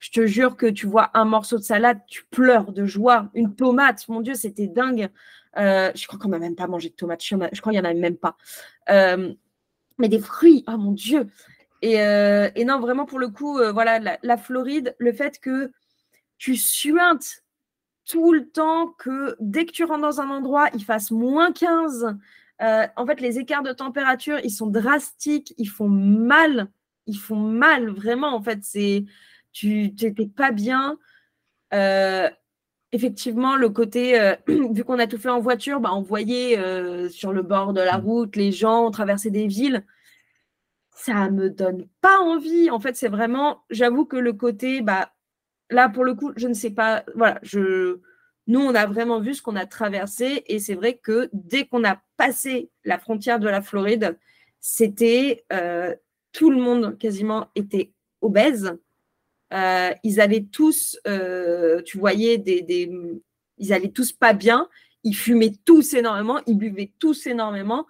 je 0.00 0.10
te 0.10 0.26
jure 0.26 0.56
que 0.56 0.66
tu 0.66 0.86
vois 0.86 1.10
un 1.14 1.24
morceau 1.24 1.58
de 1.58 1.62
salade, 1.62 2.00
tu 2.08 2.24
pleures 2.30 2.72
de 2.72 2.84
joie. 2.86 3.30
Une 3.34 3.54
tomate, 3.54 4.08
mon 4.08 4.20
Dieu, 4.20 4.34
c'était 4.34 4.66
dingue. 4.66 5.10
Euh, 5.56 5.92
je 5.94 6.06
crois 6.06 6.18
qu'on 6.18 6.30
n'a 6.30 6.38
même 6.38 6.56
pas 6.56 6.66
mangé 6.66 6.88
de 6.88 6.94
tomates. 6.94 7.22
Je 7.22 7.36
crois 7.36 7.72
qu'il 7.72 7.80
n'y 7.80 7.86
en 7.86 7.90
a 7.90 7.94
même 7.94 8.16
pas. 8.16 8.36
Euh, 8.88 9.32
mais 9.98 10.08
des 10.08 10.20
fruits, 10.20 10.64
oh 10.66 10.76
mon 10.76 10.92
Dieu. 10.92 11.28
Et, 11.82 12.00
euh, 12.00 12.48
non, 12.64 12.80
vraiment, 12.80 13.06
pour 13.06 13.18
le 13.18 13.28
coup, 13.28 13.58
voilà, 13.72 13.98
la, 13.98 14.18
la, 14.22 14.36
Floride, 14.36 14.96
le 14.98 15.12
fait 15.12 15.38
que 15.38 15.70
tu 16.38 16.56
suintes 16.56 17.42
tout 18.10 18.32
le 18.32 18.48
temps 18.48 18.88
que 18.98 19.36
dès 19.38 19.66
que 19.66 19.72
tu 19.72 19.84
rentres 19.84 20.00
dans 20.00 20.20
un 20.20 20.30
endroit, 20.30 20.68
il 20.74 20.84
fasse 20.84 21.10
moins 21.10 21.52
15. 21.52 22.16
Euh, 22.62 22.86
en 22.96 23.06
fait, 23.06 23.20
les 23.20 23.38
écarts 23.38 23.62
de 23.62 23.72
température, 23.72 24.38
ils 24.42 24.50
sont 24.50 24.66
drastiques, 24.66 25.54
ils 25.58 25.68
font 25.68 25.88
mal. 25.88 26.68
Ils 27.06 27.18
font 27.18 27.36
mal, 27.36 27.90
vraiment. 27.90 28.34
En 28.34 28.42
fait, 28.42 28.58
c'est 28.62 29.04
tu 29.52 29.92
n'étais 30.00 30.26
pas 30.26 30.52
bien. 30.52 30.98
Euh, 31.74 32.28
effectivement, 32.92 33.56
le 33.56 33.70
côté, 33.70 34.20
euh, 34.20 34.34
vu 34.46 34.84
qu'on 34.84 34.98
a 34.98 35.06
tout 35.06 35.18
fait 35.18 35.28
en 35.28 35.40
voiture, 35.40 35.80
bah, 35.80 35.90
on 35.92 36.02
voyait 36.02 36.58
sur 37.10 37.32
le 37.32 37.42
bord 37.42 37.72
de 37.72 37.80
la 37.80 37.98
mmh. 37.98 38.04
route 38.04 38.36
les 38.36 38.52
gens 38.52 38.90
traverser 38.90 39.30
des 39.30 39.46
villes. 39.46 39.84
Ça 40.94 41.30
me 41.30 41.48
donne 41.48 41.86
pas 42.00 42.18
envie. 42.18 42.70
En 42.70 42.80
fait, 42.80 42.96
c'est 42.96 43.08
vraiment, 43.08 43.62
j'avoue 43.70 44.04
que 44.04 44.16
le 44.16 44.32
côté, 44.32 44.82
bah, 44.82 45.12
là, 45.70 45.88
pour 45.88 46.04
le 46.04 46.14
coup, 46.14 46.32
je 46.36 46.48
ne 46.48 46.54
sais 46.54 46.70
pas. 46.70 47.04
Voilà, 47.14 47.38
je... 47.42 48.00
nous, 48.46 48.60
on 48.60 48.74
a 48.74 48.86
vraiment 48.86 49.20
vu 49.20 49.34
ce 49.34 49.42
qu'on 49.42 49.56
a 49.56 49.66
traversé. 49.66 50.44
Et 50.46 50.58
c'est 50.58 50.74
vrai 50.74 50.98
que 50.98 51.30
dès 51.32 51.66
qu'on 51.66 51.84
a 51.84 52.00
passé 52.16 52.70
la 52.84 52.98
frontière 52.98 53.38
de 53.38 53.48
la 53.48 53.62
Floride, 53.62 54.18
c'était 54.60 55.44
euh, 55.52 55.94
tout 56.32 56.50
le 56.50 56.60
monde 56.60 56.98
quasiment 56.98 57.48
était 57.54 57.92
obèse. 58.20 58.76
Euh, 59.52 59.90
ils 60.04 60.20
avaient 60.20 60.44
tous, 60.44 60.98
euh, 61.06 61.82
tu 61.82 61.98
voyais, 61.98 62.38
des, 62.38 62.90
ils 63.58 63.72
allaient 63.72 63.90
tous 63.90 64.12
pas 64.12 64.32
bien. 64.32 64.68
Ils 65.02 65.14
fumaient 65.14 65.54
tous 65.64 65.94
énormément, 65.94 66.40
ils 66.46 66.56
buvaient 66.58 66.92
tous 66.98 67.26
énormément. 67.26 67.86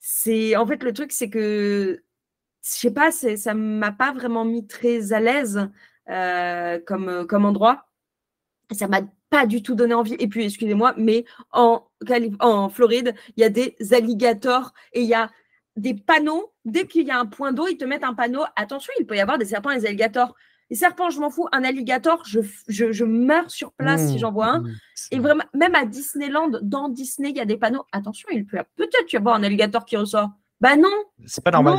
c'est 0.00 0.56
en 0.56 0.66
fait 0.66 0.82
le 0.82 0.92
truc, 0.92 1.12
c'est 1.12 1.30
que 1.30 2.02
je 2.64 2.70
sais 2.70 2.90
pas, 2.92 3.10
ça 3.10 3.54
m'a 3.54 3.92
pas 3.92 4.12
vraiment 4.12 4.44
mis 4.44 4.66
très 4.66 5.12
à 5.12 5.20
l'aise 5.20 5.68
euh, 6.08 6.80
comme, 6.86 7.08
euh, 7.08 7.24
comme 7.24 7.44
endroit. 7.44 7.88
Ça 8.70 8.86
m'a 8.88 9.00
pas 9.30 9.46
du 9.46 9.62
tout 9.62 9.74
donné 9.74 9.94
envie. 9.94 10.16
Et 10.18 10.28
puis, 10.28 10.44
excusez-moi, 10.44 10.94
mais 10.96 11.24
en, 11.52 11.84
en 12.40 12.68
Floride, 12.68 13.14
il 13.36 13.40
y 13.40 13.44
a 13.44 13.48
des 13.48 13.76
alligators 13.90 14.72
et 14.92 15.02
il 15.02 15.08
y 15.08 15.14
a 15.14 15.30
des 15.76 15.94
panneaux. 15.94 16.52
Dès 16.64 16.86
qu'il 16.86 17.06
y 17.06 17.10
a 17.10 17.18
un 17.18 17.26
point 17.26 17.52
d'eau, 17.52 17.66
ils 17.68 17.76
te 17.76 17.84
mettent 17.84 18.04
un 18.04 18.14
panneau. 18.14 18.42
Attention, 18.56 18.92
il 19.00 19.06
peut 19.06 19.16
y 19.16 19.20
avoir 19.20 19.38
des 19.38 19.44
serpents 19.46 19.70
et 19.70 19.78
des 19.80 19.86
alligators. 19.86 20.34
Les 20.70 20.76
serpents, 20.76 21.10
je 21.10 21.20
m'en 21.20 21.28
fous. 21.28 21.48
Un 21.52 21.64
alligator, 21.64 22.22
je, 22.24 22.40
je, 22.68 22.92
je 22.92 23.04
meurs 23.04 23.50
sur 23.50 23.72
place 23.72 24.08
si 24.08 24.14
mmh, 24.14 24.18
j'en 24.18 24.32
vois 24.32 24.46
un. 24.46 24.60
Mmh, 24.60 24.74
et 25.10 25.18
vraiment, 25.18 25.44
même 25.54 25.74
à 25.74 25.84
Disneyland, 25.84 26.50
dans 26.62 26.88
Disney, 26.88 27.30
il 27.30 27.36
y 27.36 27.40
a 27.40 27.44
des 27.44 27.58
panneaux. 27.58 27.84
Attention, 27.92 28.28
il 28.32 28.46
peut 28.46 28.58
peut-être 28.76 29.12
y 29.12 29.16
avoir 29.16 29.34
un 29.34 29.42
alligator 29.42 29.84
qui 29.84 29.96
ressort. 29.96 30.30
Bah 30.60 30.76
non. 30.76 30.88
C'est 31.26 31.44
pas 31.44 31.50
normal. 31.50 31.78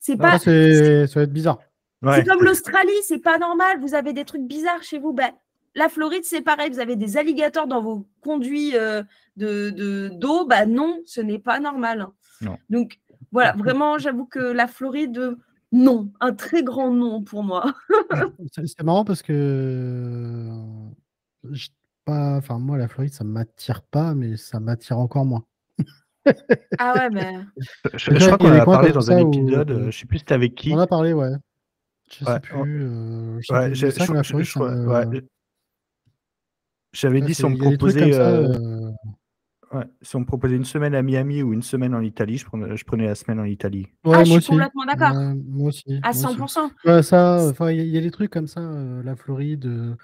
C'est 0.00 0.16
pas. 0.16 0.38
ça 0.38 0.50
va 0.50 1.22
être 1.22 1.32
bizarre. 1.32 1.58
Ouais. 2.02 2.16
C'est 2.16 2.24
comme 2.24 2.42
l'Australie, 2.42 2.90
c'est 3.02 3.18
pas 3.18 3.38
normal. 3.38 3.80
Vous 3.80 3.94
avez 3.94 4.12
des 4.12 4.24
trucs 4.24 4.42
bizarres 4.42 4.82
chez 4.82 4.98
vous. 4.98 5.12
Ben, 5.12 5.30
la 5.74 5.88
Floride, 5.88 6.24
c'est 6.24 6.40
pareil. 6.40 6.70
Vous 6.70 6.80
avez 6.80 6.96
des 6.96 7.16
alligators 7.18 7.66
dans 7.66 7.82
vos 7.82 8.06
conduits 8.20 8.76
euh, 8.76 9.02
de 9.36 9.70
de- 9.70 10.08
d'eau. 10.12 10.46
bah 10.46 10.66
non, 10.66 11.00
ce 11.06 11.20
n'est 11.20 11.38
pas 11.38 11.60
normal. 11.60 12.06
Non. 12.40 12.56
Donc 12.70 12.98
voilà, 13.32 13.52
vraiment, 13.52 13.98
j'avoue 13.98 14.26
que 14.26 14.38
la 14.38 14.66
Floride, 14.66 15.18
euh, 15.18 15.36
non, 15.72 16.10
un 16.20 16.32
très 16.32 16.62
grand 16.62 16.90
non 16.90 17.22
pour 17.22 17.42
moi. 17.44 17.74
C'est 18.52 18.82
marrant 18.82 19.04
parce 19.04 19.22
que 19.22 19.32
euh, 19.32 20.50
pas, 22.04 22.36
enfin 22.36 22.58
moi 22.58 22.78
la 22.78 22.88
Floride 22.88 23.12
ça 23.12 23.24
m'attire 23.24 23.82
pas, 23.82 24.14
mais 24.14 24.36
ça 24.36 24.60
m'attire 24.60 24.98
encore 24.98 25.26
moins. 25.26 25.44
Ah 26.78 26.94
ouais, 26.94 27.10
mais 27.10 27.38
Je, 27.94 28.14
je 28.14 28.26
crois 28.26 28.38
qu'on 28.38 28.52
a 28.52 28.64
parlé 28.64 28.92
dans 28.92 29.10
un 29.10 29.22
où- 29.22 29.28
épisode, 29.32 29.70
euh, 29.70 29.90
je 29.90 29.98
sais 29.98 30.06
plus 30.06 30.18
c'était 30.18 30.34
avec 30.34 30.54
qui. 30.54 30.72
On 30.72 30.76
en 30.76 30.80
a 30.80 30.86
parlé, 30.86 31.12
ouais. 31.12 31.32
Je 32.10 32.24
sais 32.24 32.30
Ouais, 32.30 32.40
plus. 32.40 32.54
on- 32.54 32.64
euh, 32.66 33.38
je 33.40 33.46
sais 33.46 33.52
Ouais, 33.52 33.66
plus. 33.68 33.74
je- 33.76 34.42
je-. 34.42 35.20
J'avais 36.94 37.20
ouais, 37.20 37.26
dit 37.26 37.34
c'est- 37.34 37.42
si 37.42 37.44
on 37.44 37.50
me 37.50 37.58
proposait, 37.58 38.12
ouais, 39.72 39.84
si 40.02 40.16
on 40.16 40.20
me 40.20 40.24
proposait 40.24 40.56
une 40.56 40.64
semaine 40.64 40.94
à 40.94 41.02
Miami 41.02 41.42
ou 41.42 41.52
une 41.52 41.62
semaine 41.62 41.94
en 41.94 42.00
Italie, 42.00 42.38
je 42.38 42.44
prenais, 42.46 42.76
je 42.76 42.84
prenais 42.84 43.06
la 43.06 43.14
semaine 43.14 43.40
en 43.40 43.44
Italie. 43.44 43.86
ouais, 44.04 44.16
ah, 44.18 44.24
je 44.24 44.30
moi 44.30 44.40
suis 44.40 44.50
aussi. 44.52 44.60
complètement 44.60 44.84
d'accord. 44.84 45.16
Ouais, 45.16 45.34
moi 45.48 45.68
aussi. 45.68 45.84
À 46.02 46.12
moi 46.12 46.30
aussi. 46.46 46.56
100%. 46.56 46.70
Ouais, 46.84 47.02
ça, 47.02 47.38
enfin, 47.50 47.70
il 47.70 47.76
y, 47.78 47.80
a- 47.80 47.84
il 47.84 47.90
y 47.90 47.98
a 47.98 48.00
des 48.00 48.10
trucs 48.10 48.30
comme 48.30 48.46
ça, 48.46 48.60
euh, 48.60 49.02
la 49.04 49.16
Floride, 49.16 49.66
euh, 49.66 49.94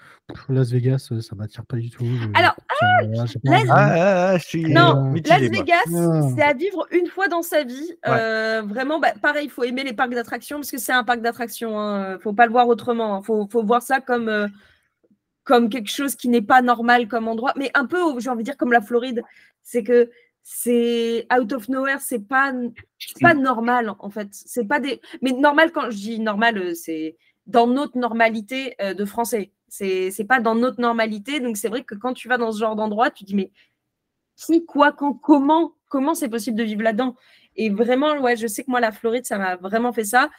Las 0.48 0.70
Vegas, 0.70 1.08
euh, 1.12 1.20
ça 1.20 1.34
m'attire 1.36 1.64
pas 1.66 1.76
du 1.76 1.90
tout. 1.90 2.04
je- 2.04 2.28
Alors, 2.34 2.54
ça- 2.80 2.86
pas 2.98 3.02
Las-. 3.02 3.36
Ah, 3.44 3.74
ah, 3.76 4.28
ah, 4.30 4.38
je 4.38 4.44
suis 4.44 4.64
Non, 4.72 5.06
euh, 5.08 5.10
mitigé, 5.10 5.48
Las. 5.48 5.58
Vegas, 5.58 5.74
Ah. 5.96 6.20
c'est 6.36 6.42
à 6.42 6.52
vivre 6.54 6.86
une 6.92 7.06
fois 7.06 7.28
dans 7.28 7.42
sa 7.42 7.64
vie. 7.64 7.92
Euh, 8.06 8.62
vraiment, 8.66 9.00
bah, 9.00 9.12
pareil, 9.22 9.46
il 9.46 9.50
faut 9.50 9.64
aimer 9.64 9.84
les 9.84 9.92
parcs 9.92 10.12
d'attractions 10.14 10.56
parce 10.58 10.70
que 10.70 10.78
c'est 10.78 10.92
un 10.92 11.04
parc 11.04 11.20
d'attractions. 11.20 11.78
Hein. 11.78 12.18
faut 12.20 12.32
pas 12.32 12.46
le 12.46 12.52
voir 12.52 12.68
autrement. 12.68 13.20
Il 13.22 13.24
faut, 13.26 13.46
faut 13.50 13.64
voir 13.64 13.82
ça 13.82 14.00
comme, 14.00 14.28
euh, 14.28 14.46
comme 15.44 15.68
quelque 15.68 15.90
chose 15.90 16.16
qui 16.16 16.28
n'est 16.28 16.42
pas 16.42 16.62
normal 16.62 17.06
comme 17.06 17.28
endroit, 17.28 17.52
mais 17.56 17.70
un 17.74 17.86
peu, 17.86 17.98
j'ai 18.18 18.30
envie 18.30 18.42
de 18.42 18.48
dire, 18.48 18.56
comme 18.56 18.72
la 18.72 18.80
Floride. 18.80 19.22
C'est 19.62 19.84
que 19.84 20.10
c'est 20.42 21.26
out 21.34 21.52
of 21.52 21.68
nowhere, 21.68 22.00
c'est 22.00 22.26
pas, 22.26 22.52
pas 23.20 23.34
normal 23.34 23.94
en 23.98 24.10
fait. 24.10 24.28
C'est 24.30 24.66
pas 24.66 24.80
des. 24.80 25.00
Mais 25.22 25.32
normal, 25.32 25.72
quand 25.72 25.90
je 25.90 25.96
dis 25.96 26.20
normal, 26.20 26.58
euh, 26.58 26.74
c'est 26.74 27.16
dans 27.46 27.66
notre 27.66 27.98
normalité 27.98 28.74
euh, 28.80 28.94
de 28.94 29.04
français. 29.04 29.52
C'est 29.68 30.26
pas 30.28 30.40
dans 30.40 30.54
notre 30.54 30.80
normalité. 30.80 31.40
Donc 31.40 31.56
c'est 31.56 31.68
vrai 31.68 31.82
que 31.82 31.94
quand 31.94 32.14
tu 32.14 32.28
vas 32.28 32.38
dans 32.38 32.52
ce 32.52 32.60
genre 32.60 32.76
d'endroit, 32.76 33.10
tu 33.10 33.24
te 33.24 33.28
dis, 33.28 33.34
mais 33.34 33.50
qui, 34.36 34.64
quoi, 34.66 34.92
quand, 34.92 35.14
comment, 35.14 35.74
comment 35.88 36.14
c'est 36.14 36.28
possible 36.28 36.56
de 36.56 36.62
vivre 36.64 36.82
là-dedans? 36.82 37.16
Et 37.56 37.70
vraiment, 37.70 38.18
ouais, 38.18 38.36
je 38.36 38.46
sais 38.46 38.64
que 38.64 38.70
moi, 38.70 38.80
la 38.80 38.92
Floride, 38.92 39.26
ça 39.26 39.38
m'a 39.38 39.56
vraiment 39.56 39.92
fait 39.92 40.04
ça. 40.04 40.30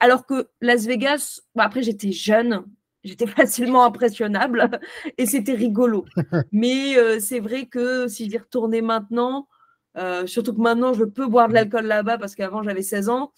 Alors 0.00 0.26
que 0.26 0.48
Las 0.60 0.86
Vegas, 0.86 1.40
bon, 1.54 1.62
après, 1.62 1.82
j'étais 1.82 2.12
jeune, 2.12 2.64
j'étais 3.04 3.26
facilement 3.26 3.84
impressionnable 3.84 4.68
et 5.18 5.26
c'était 5.26 5.54
rigolo. 5.54 6.04
Mais 6.52 6.96
euh, 6.98 7.20
c'est 7.20 7.40
vrai 7.40 7.66
que 7.66 8.08
si 8.08 8.30
j'y 8.30 8.38
retournais 8.38 8.82
maintenant, 8.82 9.48
euh, 9.96 10.26
surtout 10.26 10.54
que 10.54 10.60
maintenant, 10.60 10.92
je 10.92 11.04
peux 11.04 11.26
boire 11.26 11.48
de 11.48 11.54
l'alcool 11.54 11.86
là-bas 11.86 12.18
parce 12.18 12.34
qu'avant, 12.34 12.62
j'avais 12.62 12.82
16 12.82 13.08
ans, 13.08 13.32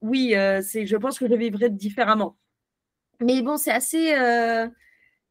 oui, 0.00 0.34
euh, 0.34 0.60
c'est, 0.62 0.86
je 0.86 0.96
pense 0.96 1.18
que 1.18 1.28
je 1.28 1.34
vivrais 1.34 1.70
différemment. 1.70 2.36
Mais 3.20 3.40
bon, 3.42 3.56
c'est 3.56 3.70
assez. 3.70 4.14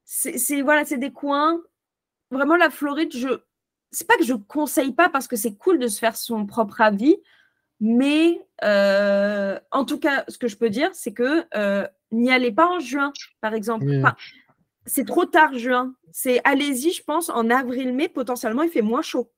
c'est, 0.05 0.37
c'est- 0.37 0.61
voilà, 0.61 0.85
c'est 0.85 0.97
des 0.97 1.11
coins. 1.11 1.61
Vraiment, 2.31 2.55
la 2.55 2.69
Floride, 2.69 3.15
je. 3.15 3.41
C'est 3.91 4.07
pas 4.07 4.15
que 4.17 4.23
je 4.23 4.33
conseille 4.33 4.93
pas 4.93 5.09
parce 5.09 5.27
que 5.27 5.35
c'est 5.35 5.55
cool 5.57 5.77
de 5.77 5.87
se 5.89 5.99
faire 5.99 6.15
son 6.15 6.45
propre 6.45 6.79
avis, 6.79 7.17
mais 7.81 8.39
euh, 8.63 9.59
en 9.71 9.85
tout 9.85 9.99
cas, 9.99 10.23
ce 10.27 10.37
que 10.37 10.47
je 10.47 10.55
peux 10.55 10.69
dire, 10.69 10.89
c'est 10.93 11.13
que 11.13 11.43
euh, 11.57 11.87
n'y 12.11 12.31
allez 12.31 12.51
pas 12.51 12.67
en 12.67 12.79
juin, 12.79 13.11
par 13.41 13.55
exemple. 13.55 13.85
Oui. 13.85 13.97
Enfin, 13.97 14.15
c'est 14.85 15.05
trop 15.05 15.25
tard, 15.25 15.57
juin. 15.57 15.95
C'est 16.11 16.41
allez-y, 16.43 16.91
je 16.91 17.03
pense, 17.03 17.29
en 17.29 17.49
avril-mai, 17.49 18.07
potentiellement, 18.07 18.61
il 18.61 18.69
fait 18.69 18.83
moins 18.83 19.01
chaud. 19.01 19.31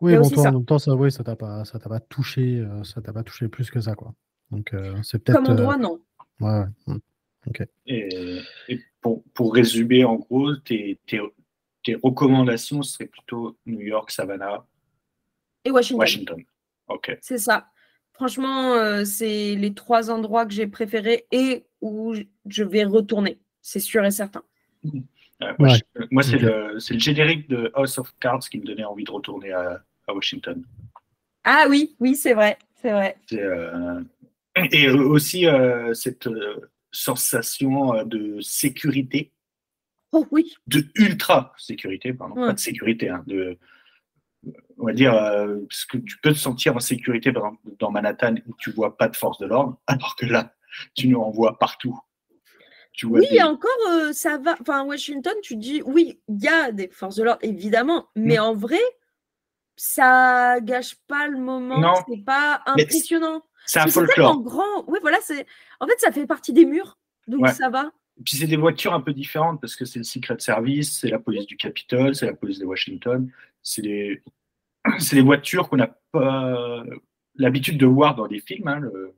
Oui, 0.00 0.16
bon, 0.16 0.28
toi, 0.28 0.48
en 0.48 0.52
même 0.52 0.64
temps, 0.64 0.78
ça, 0.78 0.94
oui, 0.94 1.10
ça 1.10 1.24
t'a 1.24 1.34
pas, 1.34 1.64
ça 1.64 1.78
t'a 1.78 1.88
pas 1.88 1.98
touché, 1.98 2.58
euh, 2.58 2.84
ça 2.84 3.00
t'a 3.00 3.12
pas 3.12 3.22
touché 3.24 3.48
plus 3.48 3.70
que 3.70 3.80
ça, 3.80 3.94
quoi. 3.94 4.14
Donc, 4.50 4.72
euh, 4.74 4.94
c'est 5.02 5.18
peut-être. 5.18 5.42
Comme 5.42 5.52
endroit, 5.52 5.76
non. 5.76 6.00
ouais, 6.40 6.60
ouais. 6.86 6.94
mm. 6.94 7.00
Et, 7.86 8.42
et 8.68 8.80
pour, 9.00 9.24
pour 9.32 9.54
résumer, 9.54 10.04
en 10.04 10.16
gros, 10.16 10.54
tes, 10.56 11.00
tes, 11.06 11.20
tes 11.82 11.94
recommandations 11.94 12.82
seraient 12.82 13.06
plutôt 13.06 13.56
New 13.64 13.80
York, 13.80 14.10
Savannah, 14.10 14.66
Et 15.64 15.70
Washington. 15.70 16.00
Washington. 16.00 16.44
Ok. 16.88 17.16
C'est 17.20 17.38
ça. 17.38 17.68
Franchement, 18.12 18.74
euh, 18.74 19.04
c'est 19.04 19.54
les 19.54 19.74
trois 19.74 20.10
endroits 20.10 20.44
que 20.46 20.52
j'ai 20.52 20.66
préférés 20.66 21.26
et 21.30 21.66
où 21.80 22.14
je 22.46 22.64
vais 22.64 22.84
retourner. 22.84 23.38
C'est 23.62 23.80
sûr 23.80 24.04
et 24.04 24.10
certain. 24.10 24.42
Euh, 24.84 24.90
Ouais. 25.60 25.68
Washi- 25.68 25.82
euh, 26.00 26.06
Moi, 26.10 26.22
c'est 26.24 26.38
le, 26.38 26.78
générique 26.98 27.48
de 27.48 27.70
House 27.74 27.96
of 27.98 28.12
Cards 28.18 28.40
qui 28.50 28.58
me 28.58 28.64
donnait 28.64 28.84
envie 28.84 29.04
de 29.04 29.10
retourner 29.12 29.52
à, 29.52 29.84
à 30.08 30.12
Washington. 30.12 30.64
Ah 31.44 31.66
oui, 31.68 31.94
oui, 32.00 32.16
c'est 32.16 32.34
vrai. 32.34 32.58
C'est 32.82 32.90
vrai. 32.90 33.16
Euh, 33.34 34.02
Et 34.72 34.90
aussi 34.90 35.46
euh, 35.46 35.94
cette 35.94 36.26
euh, 36.26 36.56
sensation 36.90 38.02
de 38.04 38.40
sécurité, 38.40 39.32
Oh 40.10 40.26
oui. 40.32 40.54
de 40.66 40.86
ultra 40.96 41.52
sécurité, 41.56 42.12
pardon, 42.12 42.34
Ouais. 42.34 42.46
pas 42.48 42.52
de 42.54 42.58
sécurité, 42.58 43.08
hein, 43.08 43.22
de, 43.28 43.58
on 44.78 44.86
va 44.86 44.92
dire, 44.92 45.14
euh, 45.14 45.56
parce 45.68 45.84
que 45.84 45.98
tu 45.98 46.18
peux 46.20 46.32
te 46.32 46.38
sentir 46.38 46.76
en 46.76 46.80
sécurité 46.80 47.32
dans, 47.32 47.52
dans 47.78 47.90
Manhattan 47.90 48.34
où 48.46 48.54
tu 48.58 48.70
vois 48.70 48.96
pas 48.96 49.08
de 49.08 49.16
force 49.16 49.38
de 49.38 49.46
l'ordre, 49.46 49.78
alors 49.86 50.14
que 50.16 50.26
là, 50.26 50.54
tu 50.94 51.08
nous 51.08 51.18
en 51.20 51.30
vois 51.30 51.58
partout. 51.58 51.98
Tu 52.92 53.06
vois 53.06 53.20
Oui, 53.20 53.28
des- 53.30 53.42
encore, 53.42 53.70
euh, 53.90 54.12
ça 54.12 54.38
va. 54.38 54.56
Enfin, 54.60 54.84
Washington, 54.84 55.34
tu 55.42 55.56
dis, 55.56 55.82
oui, 55.84 56.20
il 56.28 56.42
y 56.42 56.48
a 56.48 56.72
des 56.72 56.88
forces 56.88 57.16
de 57.16 57.22
l'ordre, 57.24 57.40
évidemment, 57.42 58.06
mais 58.16 58.36
Mm. 58.38 58.42
en 58.42 58.54
vrai, 58.54 58.80
ça 59.76 60.58
gâche 60.60 60.96
pas 61.06 61.26
le 61.28 61.38
moment. 61.38 61.94
C'est 62.08 62.24
pas 62.24 62.62
impressionnant. 62.66 63.44
c'est 63.66 63.80
un 63.80 63.86
folklore. 63.86 64.40
grand. 64.42 64.84
Oui, 64.88 64.98
voilà, 65.02 65.18
c'est. 65.22 65.46
En 65.80 65.86
fait, 65.86 65.98
ça 65.98 66.10
fait 66.10 66.26
partie 66.26 66.52
des 66.52 66.64
murs, 66.64 66.98
donc 67.26 67.42
Ouais. 67.42 67.52
ça 67.52 67.68
va. 67.68 67.90
Puis 68.24 68.36
c'est 68.36 68.46
des 68.48 68.56
voitures 68.56 68.94
un 68.94 69.00
peu 69.00 69.12
différentes 69.12 69.60
parce 69.60 69.76
que 69.76 69.84
c'est 69.84 70.00
le 70.00 70.04
Secret 70.04 70.36
Service, 70.40 70.98
c'est 70.98 71.08
la 71.08 71.20
police 71.20 71.46
du 71.46 71.56
Capitole, 71.56 72.16
c'est 72.16 72.26
la 72.26 72.32
police 72.34 72.58
de 72.58 72.64
Washington. 72.66 73.30
C'est 73.62 73.82
des, 73.82 74.22
c'est 74.98 75.16
des 75.16 75.22
voitures 75.22 75.68
qu'on 75.68 75.76
n'a 75.76 75.96
pas 76.12 76.82
l'habitude 77.34 77.78
de 77.78 77.86
voir 77.86 78.14
dans 78.16 78.26
des 78.26 78.40
films. 78.40 78.68
Hein, 78.68 78.80
le- 78.80 79.14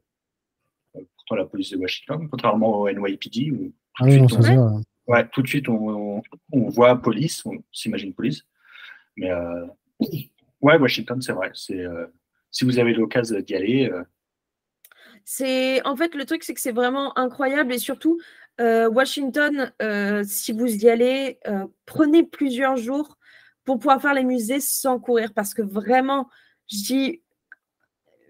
pourtant, 1.16 1.36
la 1.36 1.44
police 1.46 1.70
de 1.70 1.76
Washington, 1.76 2.28
contrairement 2.28 2.80
au 2.80 2.88
NYPD, 2.88 3.50
où 3.52 3.56
tout 3.68 3.72
Ah 4.00 4.04
de 4.06 4.10
oui, 4.10 4.20
non, 4.20 4.28
suite, 4.28 4.40
on, 4.40 4.42
ça. 4.42 4.80
ouais, 5.06 5.28
tout 5.28 5.42
de 5.42 5.46
suite 5.48 5.68
on, 5.68 5.88
on- 6.18 6.22
on 6.52 6.68
voit 6.68 6.96
police, 7.00 7.44
on 7.46 7.62
s'imagine 7.72 8.12
police. 8.14 8.42
Mais 9.16 9.30
euh, 9.30 9.66
ouais, 10.60 10.76
Washington, 10.78 11.20
c'est 11.20 11.32
vrai. 11.32 11.50
C'est, 11.54 11.78
euh, 11.80 12.06
si 12.50 12.64
vous 12.64 12.78
avez 12.78 12.92
l'occasion 12.94 13.38
d'y 13.40 13.54
aller, 13.54 13.90
euh, 13.90 14.02
C'est 15.24 15.84
en 15.86 15.96
fait 15.96 16.14
le 16.14 16.24
truc, 16.24 16.42
c'est 16.42 16.54
que 16.54 16.60
c'est 16.60 16.72
vraiment 16.72 17.16
incroyable 17.18 17.72
et 17.72 17.78
surtout 17.78 18.18
euh, 18.60 18.88
Washington, 18.90 19.72
euh, 19.80 20.22
si 20.24 20.52
vous 20.52 20.66
y 20.84 20.88
allez, 20.88 21.38
euh, 21.46 21.66
prenez 21.86 22.24
plusieurs 22.24 22.76
jours 22.76 23.16
pour 23.64 23.78
pouvoir 23.78 24.00
faire 24.00 24.14
les 24.14 24.24
musées 24.24 24.60
sans 24.60 24.98
courir 24.98 25.32
parce 25.34 25.54
que 25.54 25.62
vraiment, 25.62 26.28
je 26.70 26.76
dis 26.76 27.22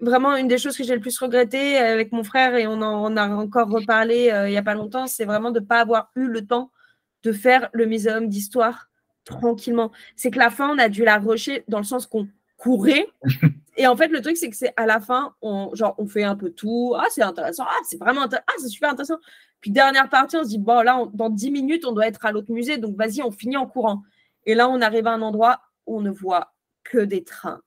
vraiment 0.01 0.37
une 0.37 0.49
des 0.49 0.59
choses 0.59 0.77
que 0.77 0.85
j'ai 0.85 0.95
le 0.95 1.01
plus 1.01 1.19
regretté 1.19 1.77
avec 1.77 2.13
mon 2.13 2.25
frère 2.25 2.55
et 2.55 2.67
on 2.67 2.81
en 2.81 3.13
on 3.13 3.17
a 3.17 3.29
encore 3.29 3.69
reparlé 3.69 4.31
euh, 4.31 4.49
il 4.49 4.53
y 4.53 4.57
a 4.57 4.63
pas 4.63 4.75
longtemps, 4.75 5.07
c'est 5.07 5.25
vraiment 5.25 5.51
de 5.51 5.61
ne 5.61 5.65
pas 5.65 5.81
avoir 5.81 6.11
eu 6.17 6.27
le 6.27 6.47
temps 6.47 6.71
de 7.23 7.33
faire 7.33 7.69
le 7.73 7.85
muséum 7.87 8.29
d'histoire 8.29 8.89
tranquillement. 9.25 9.93
C'est 10.17 10.31
que 10.31 10.39
la 10.39 10.51
fin, 10.51 10.71
on 10.75 10.79
a 10.79 10.89
dû 10.89 11.05
la 11.05 11.19
rusher 11.19 11.65
dans 11.69 11.79
le 11.79 11.85
sens 11.85 12.07
qu'on 12.07 12.29
courait 12.57 13.07
et 13.77 13.87
en 13.87 13.97
fait, 13.97 14.09
le 14.09 14.21
truc, 14.21 14.37
c'est 14.37 14.51
que 14.51 14.57
c'est 14.57 14.73
à 14.77 14.85
la 14.87 15.01
fin, 15.01 15.35
on, 15.41 15.75
genre, 15.75 15.95
on 15.99 16.07
fait 16.07 16.25
un 16.25 16.37
peu 16.37 16.51
tout. 16.51 16.95
Ah, 16.99 17.07
c'est 17.09 17.23
intéressant. 17.23 17.65
Ah, 17.67 17.79
c'est 17.89 17.99
vraiment 17.99 18.23
intéressant. 18.23 18.45
Ah, 18.49 18.55
c'est 18.59 18.69
super 18.69 18.91
intéressant. 18.91 19.19
Puis, 19.61 19.71
dernière 19.71 20.09
partie, 20.11 20.37
on 20.37 20.45
se 20.45 20.49
dit, 20.49 20.59
bon, 20.59 20.83
là, 20.83 20.99
on- 20.99 21.07
dans 21.07 21.31
10 21.31 21.51
minutes, 21.51 21.87
on 21.87 21.93
doit 21.93 22.07
être 22.07 22.25
à 22.27 22.33
l'autre 22.33 22.51
musée. 22.53 22.77
Donc, 22.77 22.97
vas-y, 22.97 23.23
on 23.23 23.31
finit 23.31 23.57
en 23.57 23.67
courant. 23.67 24.03
Et 24.51 24.55
là, 24.57 24.69
on 24.69 24.81
arrive 24.81 25.07
à 25.07 25.13
un 25.13 25.23
endroit 25.23 25.61
où 25.87 25.99
on 25.99 26.01
ne 26.01 26.11
voit 26.11 26.53
que 26.83 26.99
des 26.99 27.23
trains. 27.23 27.61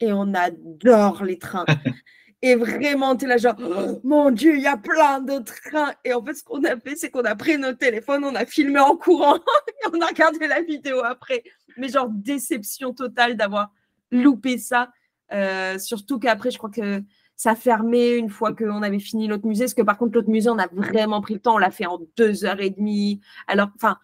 Et 0.00 0.12
on 0.12 0.34
adore 0.34 1.22
les 1.22 1.38
trains. 1.38 1.64
Et 2.42 2.56
vraiment, 2.56 3.14
tu 3.14 3.26
es 3.26 3.28
là, 3.28 3.36
genre, 3.36 3.54
Oh, 3.60 4.00
mon 4.02 4.32
Dieu, 4.32 4.56
il 4.56 4.62
y 4.62 4.66
a 4.66 4.76
plein 4.76 5.20
de 5.20 5.38
trains. 5.38 5.94
Et 6.04 6.12
en 6.12 6.24
fait, 6.24 6.34
ce 6.34 6.42
qu'on 6.42 6.64
a 6.64 6.76
fait, 6.76 6.96
c'est 6.96 7.08
qu'on 7.08 7.24
a 7.24 7.36
pris 7.36 7.56
nos 7.56 7.72
téléphones, 7.72 8.24
on 8.24 8.34
a 8.34 8.46
filmé 8.46 8.80
en 8.80 8.96
courant 8.96 9.36
et 9.68 9.86
on 9.92 10.00
a 10.00 10.06
regardé 10.06 10.48
la 10.48 10.60
vidéo 10.60 11.04
après. 11.04 11.44
Mais 11.76 11.88
genre, 11.88 12.08
déception 12.10 12.92
totale 12.92 13.36
d'avoir 13.36 13.70
loupé 14.10 14.58
ça. 14.58 14.90
Euh, 15.32 15.78
surtout 15.78 16.18
qu'après, 16.18 16.50
je 16.50 16.58
crois 16.58 16.70
que 16.70 17.00
ça 17.36 17.54
fermait 17.54 18.18
une 18.18 18.28
fois 18.28 18.52
qu'on 18.54 18.82
avait 18.82 18.98
fini 18.98 19.28
l'autre 19.28 19.46
musée. 19.46 19.66
Parce 19.66 19.74
que 19.74 19.82
par 19.82 19.98
contre, 19.98 20.14
l'autre 20.16 20.30
musée, 20.30 20.50
on 20.50 20.58
a 20.58 20.66
vraiment 20.72 21.20
pris 21.20 21.34
le 21.34 21.40
temps. 21.40 21.54
On 21.54 21.58
l'a 21.58 21.70
fait 21.70 21.86
en 21.86 22.00
deux 22.16 22.44
heures 22.44 22.60
et 22.60 22.70
demie. 22.70 23.20
Alors, 23.46 23.68
enfin, 23.76 23.98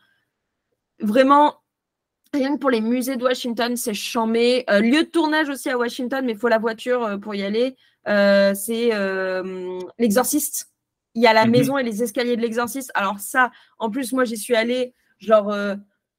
vraiment, 1.01 1.57
rien 2.33 2.55
que 2.55 2.61
pour 2.61 2.71
les 2.71 2.81
musées 2.81 3.17
de 3.17 3.25
Washington, 3.25 3.77
c'est 3.77 3.95
chambé. 3.95 4.65
Euh, 4.71 4.81
lieu 4.81 5.03
de 5.05 5.09
tournage 5.09 5.49
aussi 5.49 5.69
à 5.71 5.77
Washington, 5.79 6.25
mais 6.25 6.33
il 6.33 6.39
faut 6.39 6.49
la 6.49 6.59
voiture 6.59 7.05
euh, 7.05 7.17
pour 7.19 7.35
y 7.35 7.43
aller. 7.43 7.77
Euh, 8.09 8.55
c'est 8.55 8.91
euh, 8.95 9.81
L'Exorciste. 9.99 10.69
il 11.15 11.23
y 11.23 11.27
a 11.27 11.33
la 11.33 11.45
Mhm. 11.45 11.51
maison 11.51 11.79
et 11.79 11.83
les 11.83 12.03
escaliers 12.03 12.37
de 12.37 12.41
l'exorciste. 12.41 12.91
Alors 12.95 13.19
ça, 13.19 13.51
en 13.79 13.91
plus, 13.91 14.13
moi, 14.13 14.25
j'y 14.25 14.37
suis 14.37 14.55
allée 14.55 14.95
genre 15.19 15.53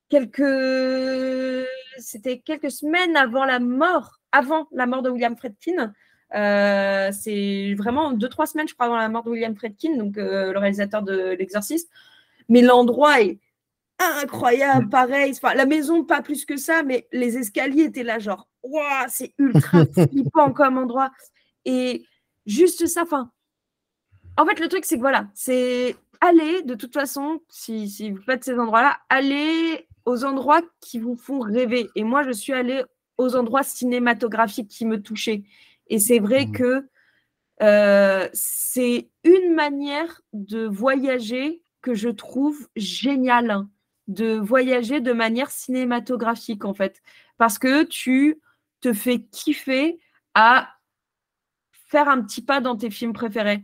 quelques... 0.10 1.66
C'était 1.98 2.40
quelques 2.40 2.72
semaines 2.72 3.16
avant 3.16 3.46
la 3.46 3.60
mort, 3.60 4.20
avant 4.32 4.68
la 4.72 4.86
mort 4.86 5.02
de 5.02 5.10
William 5.10 5.36
Friedkin. 5.38 5.94
Euh, 6.36 7.10
c'est 7.12 7.74
vraiment 7.78 8.12
deux, 8.12 8.30
trois 8.30 8.46
semaines, 8.46 8.68
je 8.68 8.74
crois, 8.74 8.86
avant 8.88 8.98
la 8.98 9.10
mort 9.10 9.24
de 9.24 9.30
William 9.30 9.56
Friedkin, 9.56 9.96
donc 9.98 10.16
le 10.18 10.58
réalisateur 10.58 11.02
de 11.04 11.36
l'exorciste. 11.40 11.90
Mais 12.50 12.62
l'endroit 12.62 13.22
est 13.22 13.40
incroyable, 14.22 14.90
pareil. 14.90 15.34
Enfin, 15.36 15.54
la 15.54 15.66
maison, 15.66 16.04
pas 16.04 16.22
plus 16.22 16.46
que 16.46 16.58
ça, 16.58 16.84
mais 16.84 17.08
les 17.12 17.38
escaliers 17.38 17.84
étaient 17.84 18.04
là, 18.04 18.20
genre, 18.20 18.48
waouh, 18.64 19.06
c'est 19.08 19.34
ultra 19.38 19.86
flippant 20.12 20.52
comme 20.54 20.78
endroit. 20.78 21.12
Et 21.66 22.06
juste 22.46 22.88
ça, 22.88 23.04
enfin, 23.04 23.32
en 24.38 24.46
fait, 24.46 24.60
le 24.60 24.68
truc, 24.68 24.86
c'est 24.86 24.96
que 24.96 25.02
voilà, 25.02 25.28
c'est 25.36 25.96
aller, 26.22 26.64
de 26.64 26.76
toute 26.76 26.94
façon, 26.94 27.40
si, 27.50 27.90
si 27.90 28.12
vous 28.12 28.22
faites 28.22 28.44
ces 28.44 28.58
endroits-là, 28.58 28.98
aller 29.10 29.88
aux 30.06 30.24
endroits 30.24 30.62
qui 30.80 31.00
vous 31.00 31.16
font 31.16 31.40
rêver. 31.40 31.90
Et 31.96 32.04
moi, 32.04 32.24
je 32.24 32.32
suis 32.32 32.54
allée 32.54 32.84
aux 33.18 33.36
endroits 33.36 33.64
cinématographiques 33.64 34.70
qui 34.70 34.86
me 34.86 35.02
touchaient. 35.02 35.44
Et 35.88 36.00
c'est 36.00 36.20
vrai 36.20 36.46
Mhm. 36.46 36.52
que 36.54 36.88
euh, 37.62 38.28
c'est 38.34 39.10
une 39.24 39.54
manière 39.54 40.22
de 40.34 40.66
voyager 40.66 41.62
que 41.82 41.94
je 41.94 42.10
trouve 42.10 42.68
géniale, 42.76 43.66
de 44.14 44.38
voyager 44.38 45.02
de 45.02 45.14
manière 45.14 45.52
cinématographique, 45.52 46.66
en 46.66 46.74
fait. 46.74 47.02
Parce 47.38 47.58
que 47.60 47.84
tu 47.84 48.40
te 48.82 48.94
fais 48.94 49.22
kiffer 49.22 50.00
à 50.34 50.70
faire 51.88 52.10
un 52.10 52.22
petit 52.22 52.42
pas 52.42 52.62
dans 52.62 52.76
tes 52.78 52.90
films 52.90 53.14
préférés. 53.14 53.64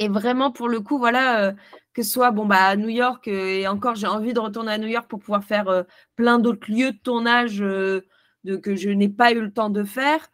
Et 0.00 0.08
vraiment, 0.08 0.50
pour 0.50 0.68
le 0.68 0.80
coup, 0.80 0.98
voilà, 0.98 1.48
euh, 1.48 1.52
que 1.94 2.02
ce 2.02 2.10
soit 2.10 2.30
bon, 2.30 2.46
bah, 2.46 2.64
à 2.64 2.76
New 2.76 2.88
York, 2.88 3.28
euh, 3.28 3.60
et 3.60 3.68
encore, 3.68 3.96
j'ai 3.96 4.06
envie 4.06 4.32
de 4.32 4.40
retourner 4.40 4.72
à 4.72 4.78
New 4.78 4.88
York 4.88 5.08
pour 5.08 5.20
pouvoir 5.20 5.44
faire 5.44 5.68
euh, 5.68 5.82
plein 6.16 6.38
d'autres 6.38 6.70
lieux 6.70 6.92
de 6.92 6.98
tournage 6.98 7.58
de, 7.58 8.06
que 8.62 8.76
je 8.76 8.90
n'ai 8.90 9.10
pas 9.10 9.32
eu 9.32 9.40
le 9.40 9.52
temps 9.52 9.70
de 9.70 9.84
faire. 9.84 10.30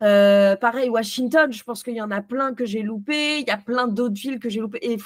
Pareil, 0.00 0.90
Washington, 0.90 1.52
je 1.52 1.62
pense 1.62 1.82
qu'il 1.82 1.94
y 1.94 2.02
en 2.02 2.10
a 2.10 2.20
plein 2.20 2.52
que 2.52 2.66
j'ai 2.66 2.82
loupé. 2.82 3.40
Il 3.40 3.46
y 3.46 3.50
a 3.50 3.56
plein 3.56 3.86
d'autres 3.86 4.14
villes 4.14 4.38
que 4.38 4.50
j'ai 4.50 4.60
loupées. 4.60 4.80
Et 4.82 4.98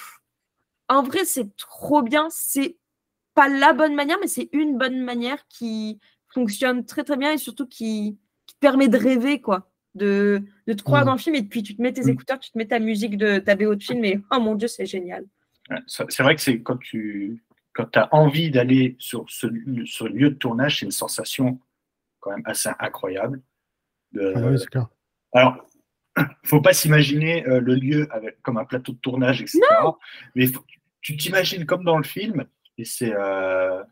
en 0.89 1.03
vrai, 1.03 1.25
c'est 1.25 1.55
trop 1.57 2.03
bien. 2.03 2.27
C'est 2.31 2.77
pas 3.39 3.49
la 3.49 3.73
bonne 3.73 3.95
manière, 3.95 4.17
mais 4.21 4.27
c'est 4.27 4.49
une 4.53 4.77
bonne 4.79 5.01
manière 5.01 5.47
qui 5.49 6.01
fonctionne 6.35 6.85
très 6.85 7.05
très 7.05 7.17
bien 7.17 7.33
et 7.33 7.39
surtout 7.39 7.67
qui, 7.67 8.19
qui 8.47 8.55
te 8.55 8.59
permet 8.61 8.89
de 8.89 8.97
rêver, 8.99 9.41
quoi. 9.41 9.71
De, 9.95 10.43
de 10.67 10.73
te 10.75 10.83
croire 10.83 11.03
Mhm. 11.03 11.07
dans 11.07 11.13
le 11.13 11.19
film 11.19 11.35
et 11.37 11.43
puis 11.43 11.63
tu 11.63 11.77
te 11.77 11.81
mets 11.83 11.93
tes 11.93 12.03
Mhm. 12.03 12.11
écouteurs, 12.11 12.39
tu 12.41 12.51
te 12.51 12.59
mets 12.59 12.67
ta 12.67 12.79
musique 12.79 13.17
de 13.17 13.39
ta 13.39 13.55
BO 13.57 13.75
de 13.75 13.83
film 13.83 14.05
et 14.05 14.21
oh 14.33 14.41
mon 14.41 14.55
dieu, 14.55 14.69
c'est 14.69 14.87
génial. 14.87 15.25
C'est 15.87 16.23
vrai 16.23 16.35
que 16.35 16.41
c'est 16.41 16.61
quand 16.63 16.79
tu 16.79 17.43
quand 17.75 17.97
as 17.97 18.09
envie 18.13 18.51
d'aller 18.51 18.97
sur 18.99 19.25
ce 19.29 19.47
lieu 19.47 20.31
de 20.31 20.35
tournage, 20.35 20.81
c'est 20.81 20.85
une 20.87 20.91
sensation 20.91 21.61
quand 22.21 22.31
même 22.33 22.43
assez 22.45 22.71
incroyable. 22.81 23.41
De- 24.13 24.33
Ah 24.35 24.47
oui, 24.51 24.59
c'est 24.59 24.67
clair. 24.69 24.89
Alors, 25.33 25.65
faut 26.45 26.61
pas 26.61 26.73
s'imaginer 26.73 27.47
euh, 27.47 27.61
le 27.61 27.75
lieu 27.77 28.09
avec, 28.11 28.43
comme 28.43 28.57
un 28.59 28.65
plateau 28.65 28.93
de 28.93 28.99
tournage, 28.99 29.41
etc. 29.43 29.61
Mais 30.35 30.47
faut- 30.49 30.65
tu 31.01 31.17
t'imagines 31.17 31.65
comme 31.67 31.85
dans 31.85 31.97
le 31.99 32.03
film, 32.05 32.47
et 32.79 32.85
c'est. 32.85 33.13
euh, 33.15 33.83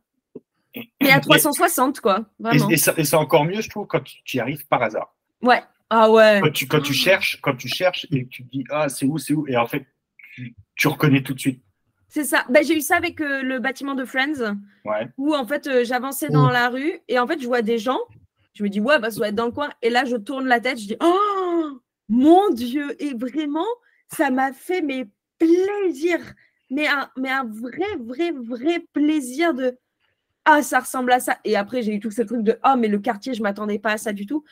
et- 0.74 0.90
à 1.10 1.18
et- 1.18 1.20
360, 1.20 2.00
quoi. 2.00 2.20
et, 2.20 2.42
Vraiment. 2.42 2.68
et 2.70 2.76
c'est 2.76 3.14
encore 3.14 3.44
mieux, 3.44 3.60
je 3.60 3.68
trouve, 3.70 3.86
quand 3.86 4.00
tu 4.00 4.16
tu 4.24 4.36
y 4.38 4.40
arrives 4.40 4.66
par 4.66 4.82
hasard. 4.82 5.14
Ouais. 5.42 5.62
Ah 5.90 6.10
ouais. 6.10 6.40
Quand 6.42 6.50
tu, 6.52 6.66
quand 6.66 6.80
tu 6.80 6.92
cherches, 6.94 7.38
quand 7.42 7.54
tu 7.56 7.68
cherches 7.68 8.06
et 8.10 8.24
que 8.24 8.28
tu 8.28 8.44
te 8.44 8.50
dis 8.50 8.64
ah 8.70 8.88
c'est 8.88 9.06
où, 9.06 9.18
c'est 9.18 9.34
où, 9.34 9.46
et 9.46 9.56
en 9.56 9.66
fait 9.66 9.86
tu, 10.34 10.54
tu 10.74 10.88
reconnais 10.88 11.22
tout 11.22 11.32
de 11.34 11.38
suite. 11.40 11.62
C'est 12.08 12.24
ça. 12.24 12.44
Ben, 12.48 12.64
j'ai 12.64 12.76
eu 12.76 12.80
ça 12.80 12.96
avec 12.96 13.20
euh, 13.20 13.42
le 13.42 13.58
bâtiment 13.60 13.94
de 13.94 14.04
Friends. 14.04 14.56
Ouais. 14.84 15.08
où 15.16 15.34
en 15.34 15.46
fait 15.46 15.66
euh, 15.68 15.84
j'avançais 15.84 16.28
dans 16.28 16.48
la 16.50 16.68
rue 16.70 16.98
et 17.08 17.18
en 17.20 17.26
fait 17.26 17.40
je 17.40 17.46
vois 17.46 17.62
des 17.62 17.78
gens, 17.78 17.98
je 18.54 18.62
me 18.64 18.68
dis 18.68 18.80
ouais 18.80 18.98
bah 18.98 19.10
ça 19.10 19.16
doit 19.18 19.28
être 19.28 19.34
dans 19.36 19.46
le 19.46 19.52
coin 19.52 19.70
et 19.82 19.90
là 19.90 20.04
je 20.04 20.16
tourne 20.16 20.46
la 20.46 20.58
tête, 20.60 20.78
je 20.80 20.86
dis 20.88 20.96
oh 21.00 21.80
mon 22.08 22.50
dieu 22.50 23.00
et 23.02 23.14
vraiment 23.14 23.66
ça 24.12 24.30
m'a 24.30 24.52
fait 24.52 24.82
mais 24.82 25.06
plaisir, 25.38 26.18
mais 26.70 26.86
un, 26.88 27.10
mais 27.16 27.30
un 27.30 27.44
vrai 27.44 27.86
vrai 28.00 28.32
vrai 28.32 28.84
plaisir 28.92 29.54
de 29.54 29.78
ah 30.44 30.62
ça 30.62 30.80
ressemble 30.80 31.12
à 31.12 31.20
ça 31.20 31.38
et 31.44 31.56
après 31.56 31.82
j'ai 31.82 31.94
eu 31.94 32.00
tout 32.00 32.10
ce 32.10 32.22
truc 32.22 32.42
de 32.42 32.58
oh 32.64 32.74
mais 32.78 32.88
le 32.88 32.98
quartier 32.98 33.34
je 33.34 33.42
m'attendais 33.42 33.78
pas 33.78 33.92
à 33.92 33.98
ça 33.98 34.12
du 34.12 34.26
tout. 34.26 34.44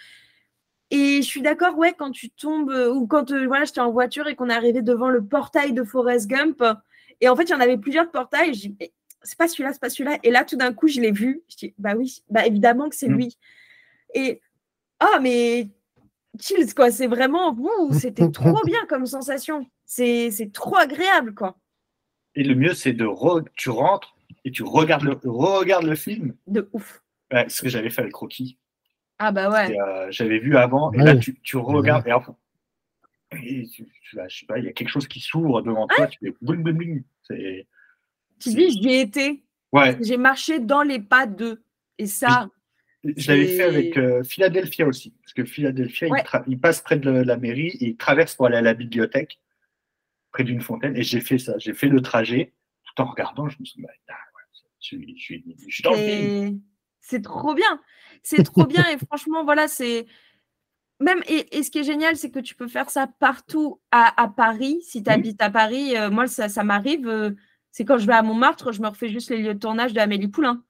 Et 0.91 1.23
je 1.23 1.27
suis 1.27 1.43
d'accord, 1.43 1.77
ouais, 1.79 1.95
quand 1.97 2.11
tu 2.11 2.31
tombes, 2.31 2.71
euh, 2.71 2.93
ou 2.93 3.07
quand 3.07 3.33
euh, 3.33 3.47
voilà, 3.47 3.65
j'étais 3.65 3.81
en 3.81 3.91
voiture 3.91 4.29
et 4.29 4.37
qu'on 4.37 4.49
est 4.51 4.55
arrivé 4.55 4.83
devant 4.83 5.09
le 5.09 5.25
portail 5.25 5.73
de 5.73 5.83
Forrest 5.83 6.29
Gump, 6.29 6.63
et 7.21 7.29
en 7.29 7.35
fait, 7.35 7.45
il 7.45 7.51
y 7.51 7.55
en 7.55 7.61
avait 7.61 7.79
plusieurs 7.79 8.11
portails, 8.11 8.51
et 8.51 8.55
je 8.55 8.69
dis, 8.69 8.77
c'est 9.23 9.39
pas 9.39 9.49
celui-là, 9.49 9.73
c'est 9.73 9.81
pas 9.81 9.91
celui-là. 9.91 10.19
Et 10.23 10.31
là, 10.31 10.45
tout 10.45 10.57
d'un 10.57 10.73
coup, 10.73 10.87
je 10.87 11.01
l'ai 11.01 11.11
vu. 11.11 11.43
Je 11.49 11.57
dis, 11.57 11.75
bah 11.79 11.95
oui, 11.97 12.23
bah 12.31 12.47
évidemment 12.47 12.89
que 12.91 12.97
c'est 12.97 13.09
Mm. 13.09 13.17
lui. 13.17 13.39
Et 14.15 14.41
ah, 15.01 15.19
mais 15.21 15.71
chills, 16.39 16.75
quoi. 16.75 16.91
C'est 16.91 17.07
vraiment, 17.07 17.55
ouh, 17.59 17.93
c'était 17.95 18.31
trop 18.31 18.61
bien 18.65 18.85
comme 18.89 19.07
sensation. 19.07 19.67
C'est 19.87 20.31
c'est 20.31 20.53
trop 20.53 20.77
agréable, 20.77 21.35
quoi. 21.35 21.59
Et 22.37 22.43
le 22.45 22.55
mieux 22.55 22.75
c'est 22.75 22.93
de 22.93 23.05
re- 23.05 23.47
tu 23.57 23.71
rentres 23.71 24.17
et 24.45 24.51
tu 24.51 24.63
regardes 24.63 25.05
le 25.05 25.19
regardes 25.25 25.85
le 25.87 25.95
film. 25.95 26.35
De 26.47 26.69
ouf. 26.73 27.03
Ouais, 27.33 27.49
ce 27.49 27.63
que 27.63 27.69
j'avais 27.69 27.91
fait 27.91 28.03
avec 28.03 28.15
Rocky. 28.15 28.59
Ah, 29.19 29.31
bah 29.33 29.51
ouais. 29.51 29.79
Euh, 29.79 30.09
j'avais 30.11 30.39
vu 30.39 30.57
avant 30.57 30.93
et 30.93 30.99
Ouais. 30.99 31.05
là 31.05 31.17
tu, 31.17 31.39
tu 31.43 31.57
regardes 31.57 32.07
et, 32.09 32.13
enfin, 32.13 32.37
et 33.33 33.67
tu- 33.69 33.85
tu- 33.87 34.19
je 34.29 34.37
sais 34.41 34.47
pas, 34.47 34.59
il 34.59 34.65
y 34.65 34.69
a 34.69 34.73
quelque 34.73 34.89
chose 34.89 35.09
qui 35.09 35.21
s'ouvre 35.21 35.63
devant 35.63 35.87
toi. 35.89 36.07
Tu 36.09 36.19
fais 36.23 36.35
boum 36.43 36.63
boum 36.63 36.77
boum. 36.77 37.03
C'est 37.23 37.67
Tu 38.41 38.51
dis, 38.51 38.71
j'y 38.71 38.89
ai 38.89 39.01
été. 39.01 39.45
ouais. 39.73 39.97
J'ai 40.01 40.17
marché 40.17 40.59
dans 40.59 40.83
les 40.83 41.01
pas 41.01 41.27
d'eux. 41.27 41.63
Et 41.99 42.07
ça, 42.07 42.49
Je 43.05 43.31
l'avais 43.31 43.47
fait 43.47 43.63
avec 43.63 43.97
euh, 43.97 44.23
Philadelphia 44.25 44.87
aussi, 44.87 45.13
parce 45.23 45.33
que 45.33 45.45
Philadelphia, 45.45 46.09
Ouais. 46.09 46.23
il, 46.47 46.53
il 46.55 46.61
passe 46.61 46.81
près 46.81 46.97
de 46.99 47.11
la 47.11 47.37
mairie 47.37 47.69
et 47.81 47.87
il 47.89 47.97
traverse 47.97 48.35
pour 48.35 48.47
aller 48.47 48.57
à 48.57 48.63
la 48.63 48.75
bibliothèque, 48.75 49.39
près 50.35 50.45
d'une 50.45 50.61
fontaine, 50.61 50.97
et 50.97 51.03
j'ai 51.03 51.21
fait 51.21 51.39
ça. 51.39 51.57
J'ai 51.59 51.73
fait 51.73 51.87
le 51.87 52.03
trajet 52.03 52.53
tout 52.85 53.01
en 53.03 53.07
regardant. 53.07 53.49
Je 53.49 53.57
me 53.61 53.65
suis 53.65 53.81
dit, 53.81 53.87
bah, 53.87 53.93
ah, 54.09 54.15
je, 54.81 54.87
suis, 54.87 55.15
je, 55.17 55.23
suis, 55.23 55.45
je 55.69 55.75
suis 55.75 55.83
dans 55.83 55.93
le 55.93 55.97
film. 55.97 56.61
C'est 57.01 57.17
c'est 57.17 57.23
trop 57.23 57.55
bien. 57.55 57.81
C'est 58.23 58.43
trop 58.43 58.67
bien. 58.67 58.85
Et 58.93 58.99
franchement, 58.99 59.45
voilà, 59.45 59.69
c'est. 59.69 60.07
Même, 61.01 61.23
et, 61.29 61.57
et 61.57 61.63
ce 61.63 61.71
qui 61.71 61.79
est 61.79 61.85
génial, 61.85 62.17
c'est 62.17 62.31
que 62.31 62.41
tu 62.41 62.55
peux 62.55 62.67
faire 62.69 62.91
ça 62.91 63.07
partout 63.07 63.81
à, 63.91 64.21
à 64.21 64.29
Paris. 64.29 64.81
Si 64.83 65.03
tu 65.03 65.11
habites 65.11 65.41
à 65.41 65.51
Paris, 65.51 65.97
euh, 65.97 66.11
moi, 66.11 66.27
ça, 66.27 66.49
ça 66.49 66.65
m'arrive. 66.65 67.07
euh, 67.09 67.31
c'est 67.71 67.85
quand 67.85 67.99
je 67.99 68.07
vais 68.07 68.13
à 68.15 68.23
Montmartre, 68.23 68.73
je 68.73 68.81
me 68.81 68.89
refais 68.89 69.09
juste 69.09 69.31
les 69.31 69.39
lieux 69.39 69.55
de 69.55 69.59
tournage 69.59 69.93
de 69.93 70.01
Amélie 70.01 70.29
Poulain. 70.29 70.65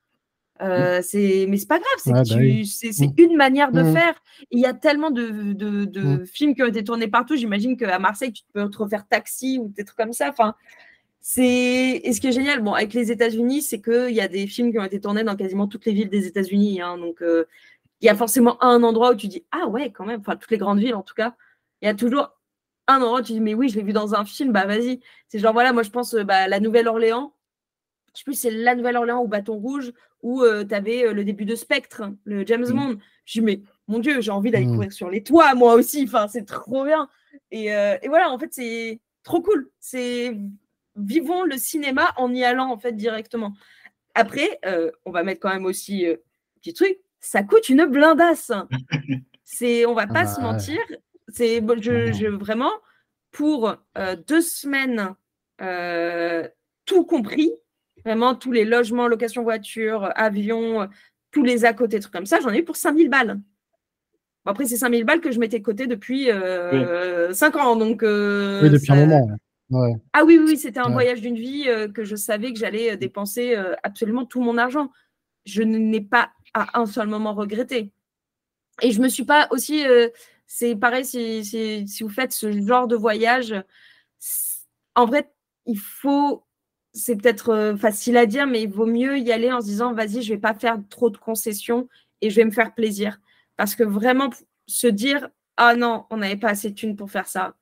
Euh, 0.62 1.01
c'est 1.02 1.47
mais 1.48 1.56
c'est 1.56 1.66
pas 1.66 1.78
grave, 1.81 1.98
c'est 1.98 2.10
que 2.10 2.14
bah 2.16 2.22
tu- 2.24 2.35
oui. 2.39 2.64
c'est 2.66 2.93
c'est 2.93 3.09
Mm. 3.09 3.14
une 3.18 3.36
manière 3.36 3.72
de 3.72 3.82
Mm. 3.82 3.93
faire. 3.93 4.14
Il 4.52 4.60
y 4.60 4.66
a 4.66 4.72
tellement 4.72 5.10
de, 5.10 5.52
de, 5.52 5.85
de 5.85 6.24
films 6.24 6.55
qui 6.55 6.62
ont 6.62 6.66
été 6.66 6.85
tournés 6.85 7.09
partout. 7.09 7.35
J'imagine 7.36 7.76
qu'à 7.76 7.98
Marseille, 7.98 8.32
tu 8.32 8.44
peux 8.52 8.70
te 8.70 8.78
refaire 8.78 9.06
Taxi 9.09 9.59
ou 9.60 9.68
des 9.68 9.85
trucs 9.85 9.98
comme 9.98 10.12
ça. 10.12 10.28
Enfin, 10.28 10.55
c'est 11.20 11.43
et 12.05 12.12
ce 12.12 12.20
qui 12.20 12.28
est 12.28 12.32
génial, 12.32 12.60
bon, 12.62 12.72
avec 12.72 12.93
les 12.94 13.10
États-Unis, 13.10 13.62
c'est 13.62 13.81
qu'il 13.81 14.10
y 14.14 14.20
a 14.20 14.28
des 14.28 14.47
films 14.47 14.70
qui 14.70 14.78
ont 14.78 14.85
été 14.85 15.01
tournés 15.01 15.24
dans 15.24 15.36
quasiment 15.36 15.66
toutes 15.66 15.86
les 15.86 15.93
villes 15.93 16.10
des 16.10 16.26
États-Unis. 16.26 16.81
hein. 16.82 16.98
donc, 16.98 17.22
euh, 17.22 17.47
il 18.01 18.06
y 18.06 18.09
a 18.10 18.14
forcément 18.14 18.62
un 18.62 18.82
endroit 18.82 19.12
où 19.12 19.14
tu 19.16 19.28
dis 19.28 19.44
ah 19.51 19.66
ouais, 19.66 19.90
quand 19.90 20.05
même. 20.05 20.20
Enfin, 20.20 20.36
toutes 20.36 20.51
les 20.51 20.59
grandes 20.59 20.78
villes 20.81 20.94
en 20.94 21.02
tout 21.02 21.14
cas, 21.14 21.35
il 21.82 21.86
y 21.86 21.89
a 21.89 21.94
toujours 21.94 22.31
un 22.86 22.97
endroit 23.01 23.20
où 23.20 23.22
tu 23.22 23.32
dis 23.32 23.40
mais 23.40 23.55
oui, 23.55 23.68
je 23.70 23.76
l'ai 23.76 23.82
vu 23.82 23.93
dans 23.94 24.14
un 24.14 24.24
film. 24.24 24.52
Bah 24.52 24.66
vas-y. 24.66 25.01
C'est 25.28 25.39
genre 25.40 25.52
voilà, 25.55 25.72
moi 25.72 25.82
je 25.82 25.90
pense 25.90 26.14
euh, 26.14 26.22
bah, 26.24 26.47
la 26.48 26.60
Nouvelle-Orléans. 26.60 27.32
Je 28.14 28.18
sais 28.20 28.24
plus 28.24 28.35
c'est 28.39 28.51
la 28.51 28.74
Nouvelle-Orléans 28.76 29.22
ou 29.22 29.26
Bâton 29.28 29.55
Rouge 29.55 29.93
où 30.24 30.42
tu 30.42 30.74
avais 30.74 31.12
le 31.12 31.22
début 31.22 31.44
de 31.44 31.55
Spectre, 31.55 32.02
le 32.24 32.44
James 32.46 32.64
Mhm. 32.66 32.74
Bond. 32.76 32.98
Je 33.26 33.40
dis 33.40 33.44
mais 33.44 33.60
mon 33.88 33.98
Dieu, 33.98 34.20
j'ai 34.22 34.30
envie 34.30 34.51
d'aller 34.51 34.64
Mhm. 34.66 34.74
courir 34.76 34.92
sur 34.92 35.10
les 35.10 35.22
toits 35.22 35.55
moi 35.55 35.74
aussi. 35.74 36.05
Enfin, 36.09 36.26
c'est 36.28 36.46
trop 36.46 36.84
bien. 36.84 37.09
Et, 37.51 37.72
euh, 37.74 37.96
et 38.02 38.09
voilà, 38.09 38.30
en 38.30 38.38
fait, 38.38 38.48
c'est 38.52 39.01
trop 39.22 39.42
cool. 39.42 39.70
C'est 39.80 40.34
vivons 40.96 41.42
le 41.44 41.59
cinéma 41.59 42.12
en 42.16 42.32
y 42.32 42.42
allant 42.44 42.70
en 42.70 42.78
fait 42.78 42.92
directement. 42.92 43.52
Après, 44.14 44.60
euh, 44.64 44.90
on 45.05 45.10
va 45.10 45.24
mettre 45.24 45.40
quand 45.40 45.52
même 45.52 45.66
aussi 45.66 46.06
euh, 46.06 46.16
petit 46.62 46.72
truc. 46.72 46.98
Ça 47.20 47.42
coûte 47.42 47.68
une 47.68 47.84
blindasse. 47.84 48.51
C'est, 49.44 49.84
on 49.86 49.92
va 49.94 50.06
pas 50.06 50.20
Ah 50.20 50.26
se 50.26 50.40
bah 50.40 50.46
ouais. 50.46 50.52
mentir. 50.52 50.78
C'est, 51.28 51.56
je, 51.82 52.28
vraiment 52.28 52.72
pour 53.30 53.74
euh, 53.98 54.16
deux 54.26 54.40
semaines, 54.40 55.14
euh, 55.60 56.48
tout 56.86 57.05
compris, 57.05 57.52
vraiment 58.05 58.35
tous 58.35 58.52
les 58.52 58.64
logements, 58.64 59.09
location 59.09 59.43
voiture, 59.43 60.10
avion, 60.14 60.82
euh, 60.82 60.86
tous 61.31 61.43
les 61.43 61.64
à 61.64 61.72
côté, 61.72 61.98
trucs 62.01 62.12
comme 62.12 62.26
ça, 62.26 62.40
j'en 62.40 62.51
ai 62.52 62.59
eu 62.59 62.64
pour 62.64 62.76
5000 62.76 63.09
balles. 63.09 63.40
Bon, 64.44 64.51
après, 64.52 64.66
c'est 64.66 64.76
5000 64.76 65.05
balles 65.05 65.20
que 65.20 65.32
je 65.32 65.40
m'étais 65.40 65.62
coté 65.62 65.86
depuis 65.86 66.28
5 67.32 67.56
ans. 67.56 67.76
Donc, 67.76 68.02
euh, 68.02 68.62
Oui, 68.62 68.70
depuis 68.70 68.86
ça- 68.86 68.93
un 68.93 68.97
moment. 69.06 69.28
Ouais. 69.70 69.94
ah 70.12 70.24
oui, 70.24 70.39
oui, 70.39 70.44
oui, 70.51 70.56
c'était 70.59 70.81
un 70.81 70.86
Ouais. 70.89 70.93
voyage 70.93 71.22
d'une 71.22 71.36
vie 71.36 71.64
euh, 71.66 71.89
que 71.89 72.05
je 72.05 72.14
savais 72.14 72.52
que 72.52 72.59
j'allais 72.59 72.93
euh, 72.93 72.97
dépenser 72.97 73.56
euh, 73.56 73.74
absolument 73.82 74.26
tout 74.26 74.43
mon 74.43 74.59
argent. 74.59 74.90
Je 75.47 75.62
n'ai 75.62 76.02
pas 76.02 76.31
à 76.52 76.78
un 76.78 76.86
seul 76.86 77.09
moment 77.09 77.32
regretté. 77.35 77.90
Et 78.82 78.93
je 78.93 79.01
me 79.01 79.09
suis 79.09 79.24
pas 79.24 79.48
aussi. 79.51 79.86
euh, 79.86 80.09
c'est 80.47 80.76
pareil, 80.76 81.05
si, 81.06 81.43
si, 81.44 81.89
si 81.89 82.02
vous 82.02 82.10
faites 82.10 82.32
ce 82.32 82.52
genre 82.52 82.86
de 82.86 82.94
voyage, 82.97 83.55
en 84.94 85.06
vrai, 85.06 85.32
il 85.66 85.78
faut, 85.78 86.44
c'est 86.95 87.16
peut-être 87.16 87.51
euh, 87.51 87.77
facile 87.77 88.16
à 88.16 88.25
dire, 88.25 88.47
mais 88.47 88.62
il 88.62 88.71
vaut 88.71 88.87
mieux 88.87 89.19
y 89.19 89.33
aller 89.33 89.53
en 89.53 89.61
se 89.61 89.66
disant, 89.66 89.93
vas-y, 89.93 90.23
je 90.23 90.33
vais 90.33 90.41
pas 90.41 90.55
faire 90.55 90.79
trop 90.89 91.11
de 91.11 91.16
concessions 91.19 91.89
et 92.21 92.31
je 92.31 92.37
vais 92.37 92.45
me 92.45 92.51
faire 92.53 92.73
plaisir. 92.75 93.21
Parce 93.57 93.75
que 93.75 93.83
vraiment, 93.83 94.31
se 94.66 94.87
dire, 94.87 95.29
ah 95.57 95.75
non, 95.77 96.05
on 96.11 96.16
n'avait 96.19 96.37
pas 96.37 96.51
assez 96.51 96.71
de 96.71 96.75
thunes 96.75 96.97
pour 96.97 97.11
faire 97.11 97.27
ça. 97.27 97.55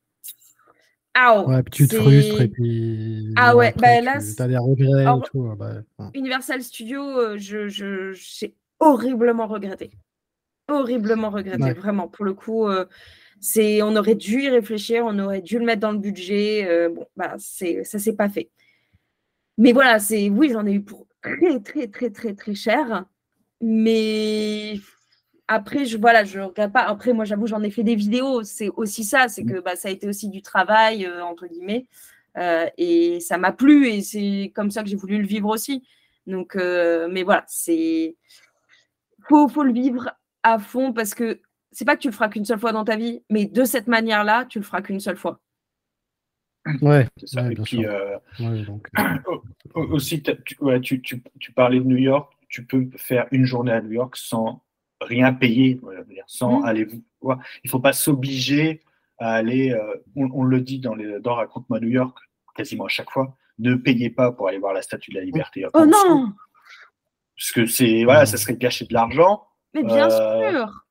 Ah, 1.14 1.42
Ouais, 1.42 1.62
puis 1.62 1.72
tu 1.72 1.88
te 1.88 1.94
frustres 1.96 2.40
et 2.40 2.48
puis. 2.48 3.34
Ah 3.36 3.54
ouais, 3.56 3.74
bah 3.76 4.00
là, 4.00 4.18
tu 4.20 4.42
as 4.42 4.48
des 4.48 4.56
regrets 4.56 5.02
Alors, 5.02 5.18
et 5.18 5.28
tout. 5.30 5.40
ouais, 5.40 5.56
bah, 5.56 5.72
ouais. 5.98 6.06
Universal 6.14 6.62
Studios, 6.62 7.18
euh, 7.18 7.36
je, 7.38 7.68
je, 7.68 8.14
horriblement 8.80 9.46
regretté. 9.46 9.90
Horriblement 10.68 11.30
regretté, 11.30 11.62
Ouais. 11.62 11.72
vraiment. 11.74 12.08
Pour 12.08 12.24
le 12.24 12.32
coup, 12.32 12.66
euh, 12.66 12.86
c'est, 13.40 13.82
on 13.82 13.94
aurait 13.96 14.14
dû 14.14 14.42
y 14.42 14.48
réfléchir, 14.48 15.04
on 15.06 15.18
aurait 15.18 15.42
dû 15.42 15.58
le 15.58 15.64
mettre 15.66 15.80
dans 15.80 15.92
le 15.92 15.98
budget. 15.98 16.66
euh, 16.66 16.88
bon, 16.88 17.06
bah, 17.16 17.36
ça 17.38 17.98
s'est 17.98 18.16
pas 18.16 18.30
fait. 18.30 18.50
Mais 19.58 19.72
voilà, 19.72 19.98
c'est, 19.98 20.28
oui, 20.30 20.50
j'en 20.52 20.66
ai 20.66 20.72
eu 20.72 20.82
pour 20.82 21.06
très, 21.22 21.60
très, 21.60 21.88
très, 21.88 22.10
très, 22.10 22.34
très 22.34 22.54
cher. 22.54 23.04
Mais 23.60 24.80
après, 25.48 25.84
je, 25.84 25.98
voilà, 25.98 26.24
je 26.24 26.40
regrette 26.40 26.72
pas. 26.72 26.82
Après, 26.82 27.12
moi, 27.12 27.24
j'avoue, 27.24 27.46
j'en 27.46 27.62
ai 27.62 27.70
fait 27.70 27.84
des 27.84 27.94
vidéos. 27.94 28.42
C'est 28.44 28.70
aussi 28.70 29.04
ça, 29.04 29.28
c'est 29.28 29.44
que 29.44 29.60
bah, 29.60 29.76
ça 29.76 29.88
a 29.88 29.90
été 29.92 30.08
aussi 30.08 30.28
du 30.28 30.42
travail, 30.42 31.06
euh, 31.06 31.24
entre 31.24 31.46
guillemets. 31.46 31.86
Euh, 32.38 32.66
et 32.78 33.20
ça 33.20 33.36
m'a 33.38 33.52
plu 33.52 33.88
et 33.88 34.00
c'est 34.00 34.52
comme 34.54 34.70
ça 34.70 34.82
que 34.82 34.88
j'ai 34.88 34.96
voulu 34.96 35.18
le 35.18 35.26
vivre 35.26 35.48
aussi. 35.50 35.84
Donc, 36.26 36.56
euh, 36.56 37.08
mais 37.10 37.24
voilà, 37.24 37.44
c'est 37.46 38.16
faut, 39.28 39.48
faut 39.48 39.64
le 39.64 39.72
vivre 39.72 40.10
à 40.42 40.58
fond 40.58 40.92
parce 40.94 41.14
que 41.14 41.40
c'est 41.72 41.84
pas 41.84 41.96
que 41.96 42.00
tu 42.02 42.08
le 42.08 42.14
feras 42.14 42.28
qu'une 42.28 42.44
seule 42.46 42.58
fois 42.58 42.72
dans 42.72 42.84
ta 42.84 42.96
vie, 42.96 43.22
mais 43.30 43.44
de 43.46 43.64
cette 43.64 43.86
manière-là, 43.86 44.46
tu 44.46 44.58
le 44.58 44.64
feras 44.64 44.82
qu'une 44.82 45.00
seule 45.00 45.16
fois. 45.18 45.41
Ouais, 46.80 47.08
C'est 47.16 47.26
ça. 47.28 47.42
ouais, 47.42 47.52
Et 47.52 47.54
bien 47.54 47.64
puis, 47.64 47.76
sûr. 47.78 47.90
euh, 47.90 48.16
Ouais, 48.40 48.62
donc, 48.64 48.88
Au- 49.74 49.80
Aussi, 49.94 50.22
tu, 50.22 50.32
ouais, 50.60 50.80
tu, 50.80 51.00
tu, 51.02 51.22
tu 51.40 51.52
parlais 51.52 51.78
de 51.80 51.84
New 51.84 51.96
York, 51.96 52.32
tu 52.48 52.64
peux 52.66 52.88
faire 52.96 53.26
une 53.30 53.44
journée 53.44 53.72
à 53.72 53.80
New 53.80 53.92
York 53.92 54.16
sans 54.16 54.62
rien 55.00 55.32
payer, 55.32 55.80
sans 56.26 56.60
Mhm. 56.60 56.64
aller 56.66 56.86
voir. 57.20 57.38
Il 57.64 57.68
ne 57.68 57.70
faut 57.70 57.80
pas 57.80 57.92
s'obliger 57.92 58.82
à 59.18 59.32
aller, 59.34 59.72
euh, 59.72 59.94
on, 60.14 60.28
on 60.32 60.44
le 60.44 60.60
dit 60.60 60.78
dans, 60.78 60.94
les, 60.94 61.18
dans 61.20 61.34
Raconte-moi 61.34 61.80
New 61.80 61.88
York, 61.88 62.16
quasiment 62.54 62.84
à 62.84 62.88
chaque 62.88 63.10
fois, 63.10 63.36
ne 63.58 63.74
payez 63.74 64.10
pas 64.10 64.30
pour 64.32 64.48
aller 64.48 64.58
voir 64.58 64.72
la 64.74 64.82
Statue 64.82 65.10
de 65.10 65.16
la 65.18 65.24
Liberté. 65.24 65.64
Oh 65.74 65.84
non, 65.86 66.32
Parce 67.36 67.52
que 67.52 67.66
c'est, 67.66 68.04
voilà, 68.04 68.26
ça 68.26 68.36
serait 68.36 68.56
gâcher 68.56 68.84
de 68.86 68.92
l'argent. 68.94 69.46
mais 69.74 69.82
bien 69.82 70.08
Euh, 70.10 70.50
sûr. 70.52 70.84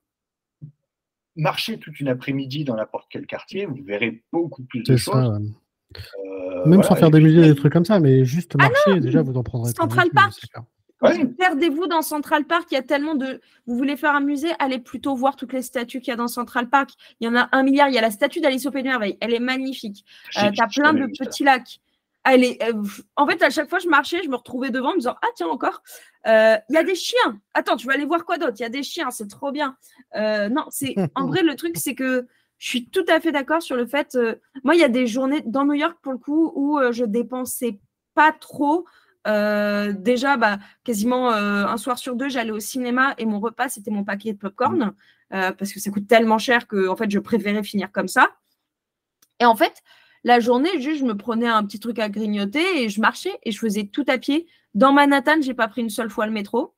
Marchez 1.34 1.78
toute 1.78 1.98
une 2.00 2.08
après-midi 2.08 2.64
dans 2.64 2.76
n'importe 2.76 3.06
quel 3.10 3.26
quartier, 3.26 3.64
vous 3.64 3.82
verrez 3.82 4.22
beaucoup 4.32 4.62
plus 4.64 4.80
de 4.82 4.96
c'est 4.96 5.02
choses. 5.02 5.14
ça. 5.14 5.28
ouais. 5.30 5.46
Euh, 5.96 6.64
Même 6.64 6.74
voilà, 6.76 6.82
sans 6.88 6.94
faire 6.96 7.10
des 7.10 7.20
musées, 7.20 7.42
des 7.42 7.54
trucs 7.54 7.72
comme 7.72 7.84
ça, 7.84 8.00
mais 8.00 8.24
juste 8.24 8.52
Ah 8.58 8.68
marcher, 8.68 9.00
déjà, 9.00 9.22
vous 9.22 9.36
en 9.36 9.42
prendrez 9.42 9.72
Central 9.72 10.10
Park. 10.10 10.34
Ouais. 11.02 11.26
Perdez-vous 11.26 11.88
dans 11.88 12.00
Central 12.02 12.44
Park, 12.44 12.68
il 12.70 12.74
y 12.74 12.78
a 12.78 12.82
tellement 12.82 13.16
de. 13.16 13.40
Vous 13.66 13.76
voulez 13.76 13.96
faire 13.96 14.14
un 14.14 14.20
musée, 14.20 14.50
allez 14.60 14.78
plutôt 14.78 15.16
voir 15.16 15.34
toutes 15.34 15.52
les 15.52 15.62
statues 15.62 15.98
qu'il 16.00 16.12
y 16.12 16.14
a 16.14 16.16
dans 16.16 16.28
Central 16.28 16.68
Park. 16.68 16.90
Il 17.18 17.26
y 17.26 17.28
en 17.28 17.34
a 17.34 17.48
un 17.50 17.64
milliard. 17.64 17.88
Il 17.88 17.94
y 17.94 17.98
a 17.98 18.02
la 18.02 18.12
statue 18.12 18.40
d'Alice 18.40 18.66
au 18.66 18.70
Pays 18.70 18.84
des 18.84 18.88
Merveilles, 18.90 19.18
elle 19.20 19.34
est 19.34 19.40
magnifique. 19.40 20.04
Euh, 20.38 20.50
T'as 20.56 20.68
j'ai 20.68 20.80
plein 20.80 20.92
de 20.92 21.08
ça. 21.12 21.24
petits 21.24 21.42
lacs. 21.42 21.80
Elle 22.24 22.44
est, 22.44 22.62
euh, 22.62 22.80
en 23.16 23.26
fait, 23.26 23.42
à 23.42 23.50
chaque 23.50 23.68
fois, 23.68 23.80
je 23.80 23.88
marchais, 23.88 24.20
je 24.22 24.28
me 24.28 24.36
retrouvais 24.36 24.70
devant 24.70 24.90
en 24.90 24.92
me 24.92 24.98
disant 24.98 25.16
Ah, 25.22 25.26
tiens, 25.34 25.48
encore. 25.48 25.82
Euh, 26.28 26.56
Il 26.68 26.74
y 26.74 26.78
a 26.78 26.84
des 26.84 26.94
chiens. 26.94 27.40
Attends, 27.52 27.74
tu 27.74 27.88
vas 27.88 27.94
aller 27.94 28.04
voir 28.04 28.24
quoi 28.24 28.38
d'autre? 28.38 28.54
Il 28.60 28.62
y 28.62 28.64
a 28.64 28.68
des 28.68 28.84
chiens, 28.84 29.10
c'est 29.10 29.26
trop 29.26 29.50
bien. 29.50 29.76
Euh, 30.14 30.48
non, 30.48 30.66
c'est 30.70 30.94
en 31.16 31.26
vrai, 31.26 31.42
le 31.42 31.56
truc, 31.56 31.72
c'est 31.76 31.96
que 31.96 32.28
je 32.62 32.68
suis 32.68 32.86
tout 32.86 33.04
à 33.08 33.18
fait 33.18 33.32
d'accord 33.32 33.60
sur 33.60 33.74
le 33.74 33.86
fait. 33.86 34.14
euh, 34.14 34.36
moi, 34.62 34.76
il 34.76 34.80
y 34.80 34.84
a 34.84 34.88
des 34.88 35.08
journées 35.08 35.42
dans 35.44 35.64
New 35.64 35.72
York, 35.72 35.98
pour 36.00 36.12
le 36.12 36.18
coup, 36.18 36.52
où 36.54 36.78
euh, 36.78 36.92
je 36.92 37.04
dépensais 37.04 37.80
pas 38.14 38.30
trop. 38.30 38.86
Euh, 39.26 39.92
déjà, 39.92 40.36
bah, 40.36 40.60
quasiment 40.84 41.30
un 41.32 41.76
soir 41.76 41.98
sur 41.98 42.14
deux, 42.14 42.28
j'allais 42.28 42.52
au 42.52 42.60
cinéma 42.60 43.14
et 43.18 43.26
mon 43.26 43.40
repas, 43.40 43.68
c'était 43.68 43.90
mon 43.90 44.04
paquet 44.04 44.32
de 44.32 44.38
popcorn 44.38 44.94
euh, 45.32 45.50
parce 45.50 45.72
que 45.72 45.80
ça 45.80 45.90
coûte 45.90 46.06
tellement 46.06 46.38
cher 46.38 46.68
que 46.68 46.86
en 46.86 46.94
fait, 46.94 47.10
je 47.10 47.18
préférais 47.18 47.64
finir 47.64 47.90
comme 47.90 48.06
ça. 48.06 48.30
Et 49.40 49.44
en 49.44 49.56
fait, 49.56 49.74
la 50.22 50.38
journée, 50.38 50.80
juste, 50.80 51.00
je 51.00 51.04
me 51.04 51.16
prenais 51.16 51.48
un 51.48 51.64
petit 51.64 51.80
truc 51.80 51.98
à 51.98 52.08
grignoter 52.08 52.84
et 52.84 52.88
je 52.88 53.00
marchais 53.00 53.36
et 53.42 53.50
je 53.50 53.58
faisais 53.58 53.86
tout 53.86 54.04
à 54.06 54.18
pied. 54.18 54.46
Dans 54.74 54.92
Manhattan, 54.92 55.40
j'ai 55.40 55.54
pas 55.54 55.66
pris 55.66 55.80
une 55.80 55.90
seule 55.90 56.10
fois 56.10 56.26
le 56.26 56.32
métro. 56.32 56.76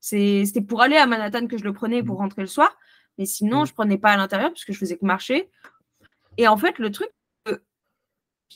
C'était 0.00 0.62
pour 0.66 0.80
aller 0.80 0.96
à 0.96 1.06
Manhattan 1.06 1.46
que 1.46 1.58
je 1.58 1.64
le 1.64 1.74
prenais 1.74 1.98
et 1.98 2.02
pour 2.02 2.16
rentrer 2.16 2.40
le 2.40 2.48
soir. 2.48 2.74
Mais 3.18 3.26
sinon, 3.26 3.64
je 3.64 3.72
prenais 3.72 3.98
pas 3.98 4.10
à 4.12 4.16
l'intérieur 4.16 4.50
parce 4.50 4.64
que 4.64 4.72
je 4.72 4.78
faisais 4.78 4.96
que 4.96 5.04
marcher. 5.04 5.50
Et 6.36 6.46
en 6.48 6.56
fait, 6.56 6.78
le 6.78 6.90
truc, 6.90 7.08
euh, 7.48 7.58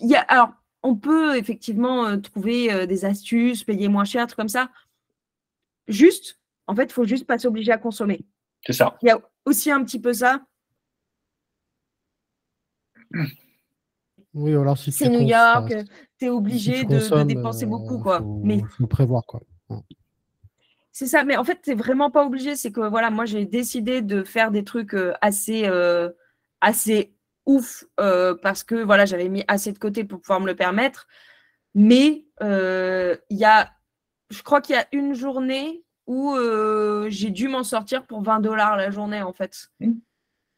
il 0.00 0.08
y 0.10 0.16
a, 0.16 0.20
alors, 0.22 0.50
on 0.82 0.96
peut 0.96 1.36
effectivement 1.36 2.06
euh, 2.06 2.16
trouver 2.18 2.72
euh, 2.72 2.86
des 2.86 3.04
astuces, 3.04 3.64
payer 3.64 3.88
moins 3.88 4.04
cher, 4.04 4.26
trucs 4.26 4.36
comme 4.36 4.48
ça. 4.48 4.70
Juste, 5.88 6.38
en 6.66 6.74
fait, 6.74 6.84
il 6.84 6.92
faut 6.92 7.04
juste 7.04 7.26
pas 7.26 7.38
s'obliger 7.38 7.72
à 7.72 7.78
consommer. 7.78 8.24
C'est 8.66 8.74
ça. 8.74 8.98
Il 9.02 9.06
y 9.08 9.10
a 9.10 9.18
aussi 9.46 9.70
un 9.70 9.82
petit 9.84 10.00
peu 10.00 10.12
ça. 10.12 10.44
Oui, 14.32 14.52
alors 14.52 14.78
si 14.78 14.92
tu 14.92 14.98
C'est 14.98 15.08
New 15.08 15.26
York, 15.26 15.66
tu 15.70 15.74
es 15.74 15.86
si 16.20 16.28
obligé 16.28 16.80
tu 16.80 16.86
de- 16.86 17.24
dépenser 17.24 17.64
euh, 17.64 17.68
beaucoup, 17.68 17.98
quoi. 17.98 18.18
Faut, 18.20 18.40
Mais 18.44 18.62
faut 18.78 18.86
prévoir, 18.86 19.24
quoi. 19.26 19.40
C'est 20.92 21.06
ça, 21.06 21.24
mais 21.24 21.36
en 21.36 21.44
fait, 21.44 21.60
tu 21.62 21.74
vraiment 21.74 22.10
pas 22.10 22.24
obligé. 22.24 22.56
C'est 22.56 22.72
que 22.72 22.80
voilà, 22.80 23.10
moi, 23.10 23.24
j'ai 23.24 23.44
décidé 23.44 24.02
de 24.02 24.24
faire 24.24 24.50
des 24.50 24.64
trucs 24.64 24.94
euh, 24.94 25.12
assez, 25.20 25.66
euh, 25.66 26.10
assez 26.60 27.14
ouf 27.46 27.84
euh, 28.00 28.34
parce 28.42 28.64
que 28.64 28.74
voilà, 28.74 29.04
j'avais 29.06 29.28
mis 29.28 29.44
assez 29.48 29.72
de 29.72 29.78
côté 29.78 30.04
pour 30.04 30.20
pouvoir 30.20 30.40
me 30.40 30.46
le 30.46 30.56
permettre. 30.56 31.06
Mais 31.74 32.26
euh, 32.42 33.16
il 33.30 33.38
y 33.38 33.44
a, 33.44 33.70
je 34.30 34.42
crois 34.42 34.60
qu'il 34.60 34.74
y 34.74 34.78
a 34.78 34.86
une 34.92 35.14
journée 35.14 35.84
où 36.06 36.36
j'ai 37.08 37.30
dû 37.30 37.46
m'en 37.46 37.62
sortir 37.62 38.04
pour 38.04 38.22
20 38.22 38.40
dollars 38.40 38.76
la 38.76 38.90
journée, 38.90 39.22
en 39.22 39.32
fait. 39.32 39.68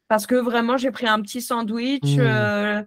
Parce 0.09 0.27
que 0.27 0.35
vraiment, 0.35 0.79
j'ai 0.79 0.91
pris 0.91 1.07
un 1.07 1.21
petit 1.21 1.43
sandwich. 1.43 2.17
Mm. 2.17 2.87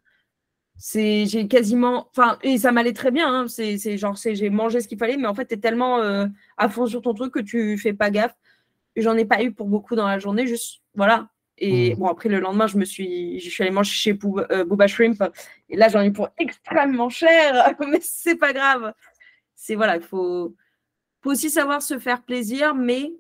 C'est 0.77 1.25
j'ai 1.25 1.47
quasiment 1.47 2.07
enfin 2.11 2.37
et 2.43 2.57
ça 2.57 2.71
m'allait 2.71 2.93
très 2.93 3.11
bien 3.11 3.33
hein, 3.33 3.47
c'est 3.47 3.77
c'est 3.77 3.97
genre 3.97 4.17
c'est 4.17 4.35
j'ai 4.35 4.49
mangé 4.49 4.81
ce 4.81 4.87
qu'il 4.87 4.97
fallait 4.97 5.15
mais 5.17 5.27
en 5.27 5.33
fait 5.33 5.47
tu 5.47 5.53
es 5.53 5.57
tellement 5.57 5.99
euh, 6.01 6.27
à 6.57 6.67
fond 6.69 6.85
sur 6.85 7.01
ton 7.01 7.13
truc 7.13 7.33
que 7.33 7.39
tu 7.39 7.77
fais 7.77 7.93
pas 7.93 8.09
gaffe. 8.11 8.35
J'en 8.97 9.15
ai 9.17 9.25
pas 9.25 9.41
eu 9.43 9.51
pour 9.51 9.67
beaucoup 9.67 9.95
dans 9.95 10.07
la 10.07 10.19
journée 10.19 10.47
juste 10.47 10.81
voilà. 10.95 11.29
Et 11.57 11.95
Mm. 11.95 11.99
bon 11.99 12.07
après 12.07 12.27
le 12.29 12.39
lendemain 12.41 12.67
je 12.67 12.77
me 12.77 12.83
suis 12.85 13.39
je 13.39 13.49
suis 13.49 13.63
allée 13.63 13.71
manger 13.71 13.91
chez 13.93 14.13
Booba, 14.13 14.45
euh, 14.51 14.65
Booba 14.65 14.87
Shrimp. 14.87 15.23
Et 15.69 15.77
là 15.77 15.87
j'en 15.87 16.01
ai 16.01 16.07
eu 16.07 16.13
pour 16.13 16.29
extrêmement 16.37 17.09
cher 17.09 17.73
mais 17.79 17.99
c'est 18.01 18.35
pas 18.35 18.51
grave. 18.51 18.93
C'est 19.55 19.75
voilà 19.75 19.95
il 19.95 20.03
faut 20.03 20.55
faut 21.21 21.31
aussi 21.31 21.49
savoir 21.49 21.81
se 21.81 21.97
faire 21.99 22.21
plaisir 22.23 22.75
mais 22.75 23.13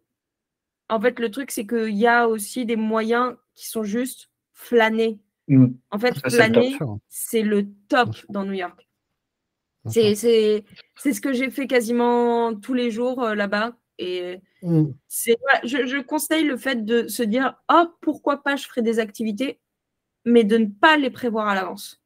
en 0.89 0.99
fait 0.99 1.19
le 1.19 1.31
truc 1.31 1.51
c'est 1.51 1.65
qu'il 1.65 1.95
y 1.95 2.07
a 2.07 2.27
aussi 2.27 2.65
des 2.65 2.75
moyens 2.75 3.35
qui 3.53 3.67
sont 3.67 3.83
juste 3.83 4.29
flâner 4.53 5.19
Mm. 5.47 5.67
en 5.91 5.99
fait 5.99 6.15
Ça, 6.15 6.29
c'est 6.29 6.47
le 6.47 6.53
top. 6.53 6.53
flâner 6.53 6.67
Bien 6.69 6.77
sûr, 6.77 6.97
c'est 7.09 7.41
le 7.43 7.67
top 7.87 8.15
sûr. 8.15 8.25
dans 8.29 8.45
New 8.45 8.53
York. 8.53 8.87
sûr. 9.85 9.91
C'est 9.91 10.15
c'est- 10.15 10.63
c'est 10.97 11.13
ce 11.13 11.21
que 11.21 11.33
j'ai 11.33 11.51
fait 11.51 11.67
quasiment 11.67 12.55
tous 12.55 12.73
les 12.73 12.89
jours 12.91 13.21
euh, 13.23 13.35
là-bas. 13.35 13.75
Et 13.99 14.41
Mm. 14.63 14.85
c'est 15.07 15.37
voilà, 15.41 15.59
je, 15.63 15.85
je 15.85 16.01
conseille 16.01 16.43
le 16.45 16.57
fait 16.57 16.83
de 16.83 17.07
se 17.07 17.21
dire 17.23 17.55
Oh, 17.71 17.85
pourquoi 18.01 18.41
pas, 18.43 18.55
je 18.55 18.67
ferai 18.67 18.81
des 18.81 18.97
activités, 18.99 19.59
mais 20.25 20.43
de 20.43 20.57
ne 20.57 20.65
pas 20.65 20.97
les 20.97 21.11
prévoir 21.11 21.47
à 21.47 21.55
l'avance. 21.55 22.01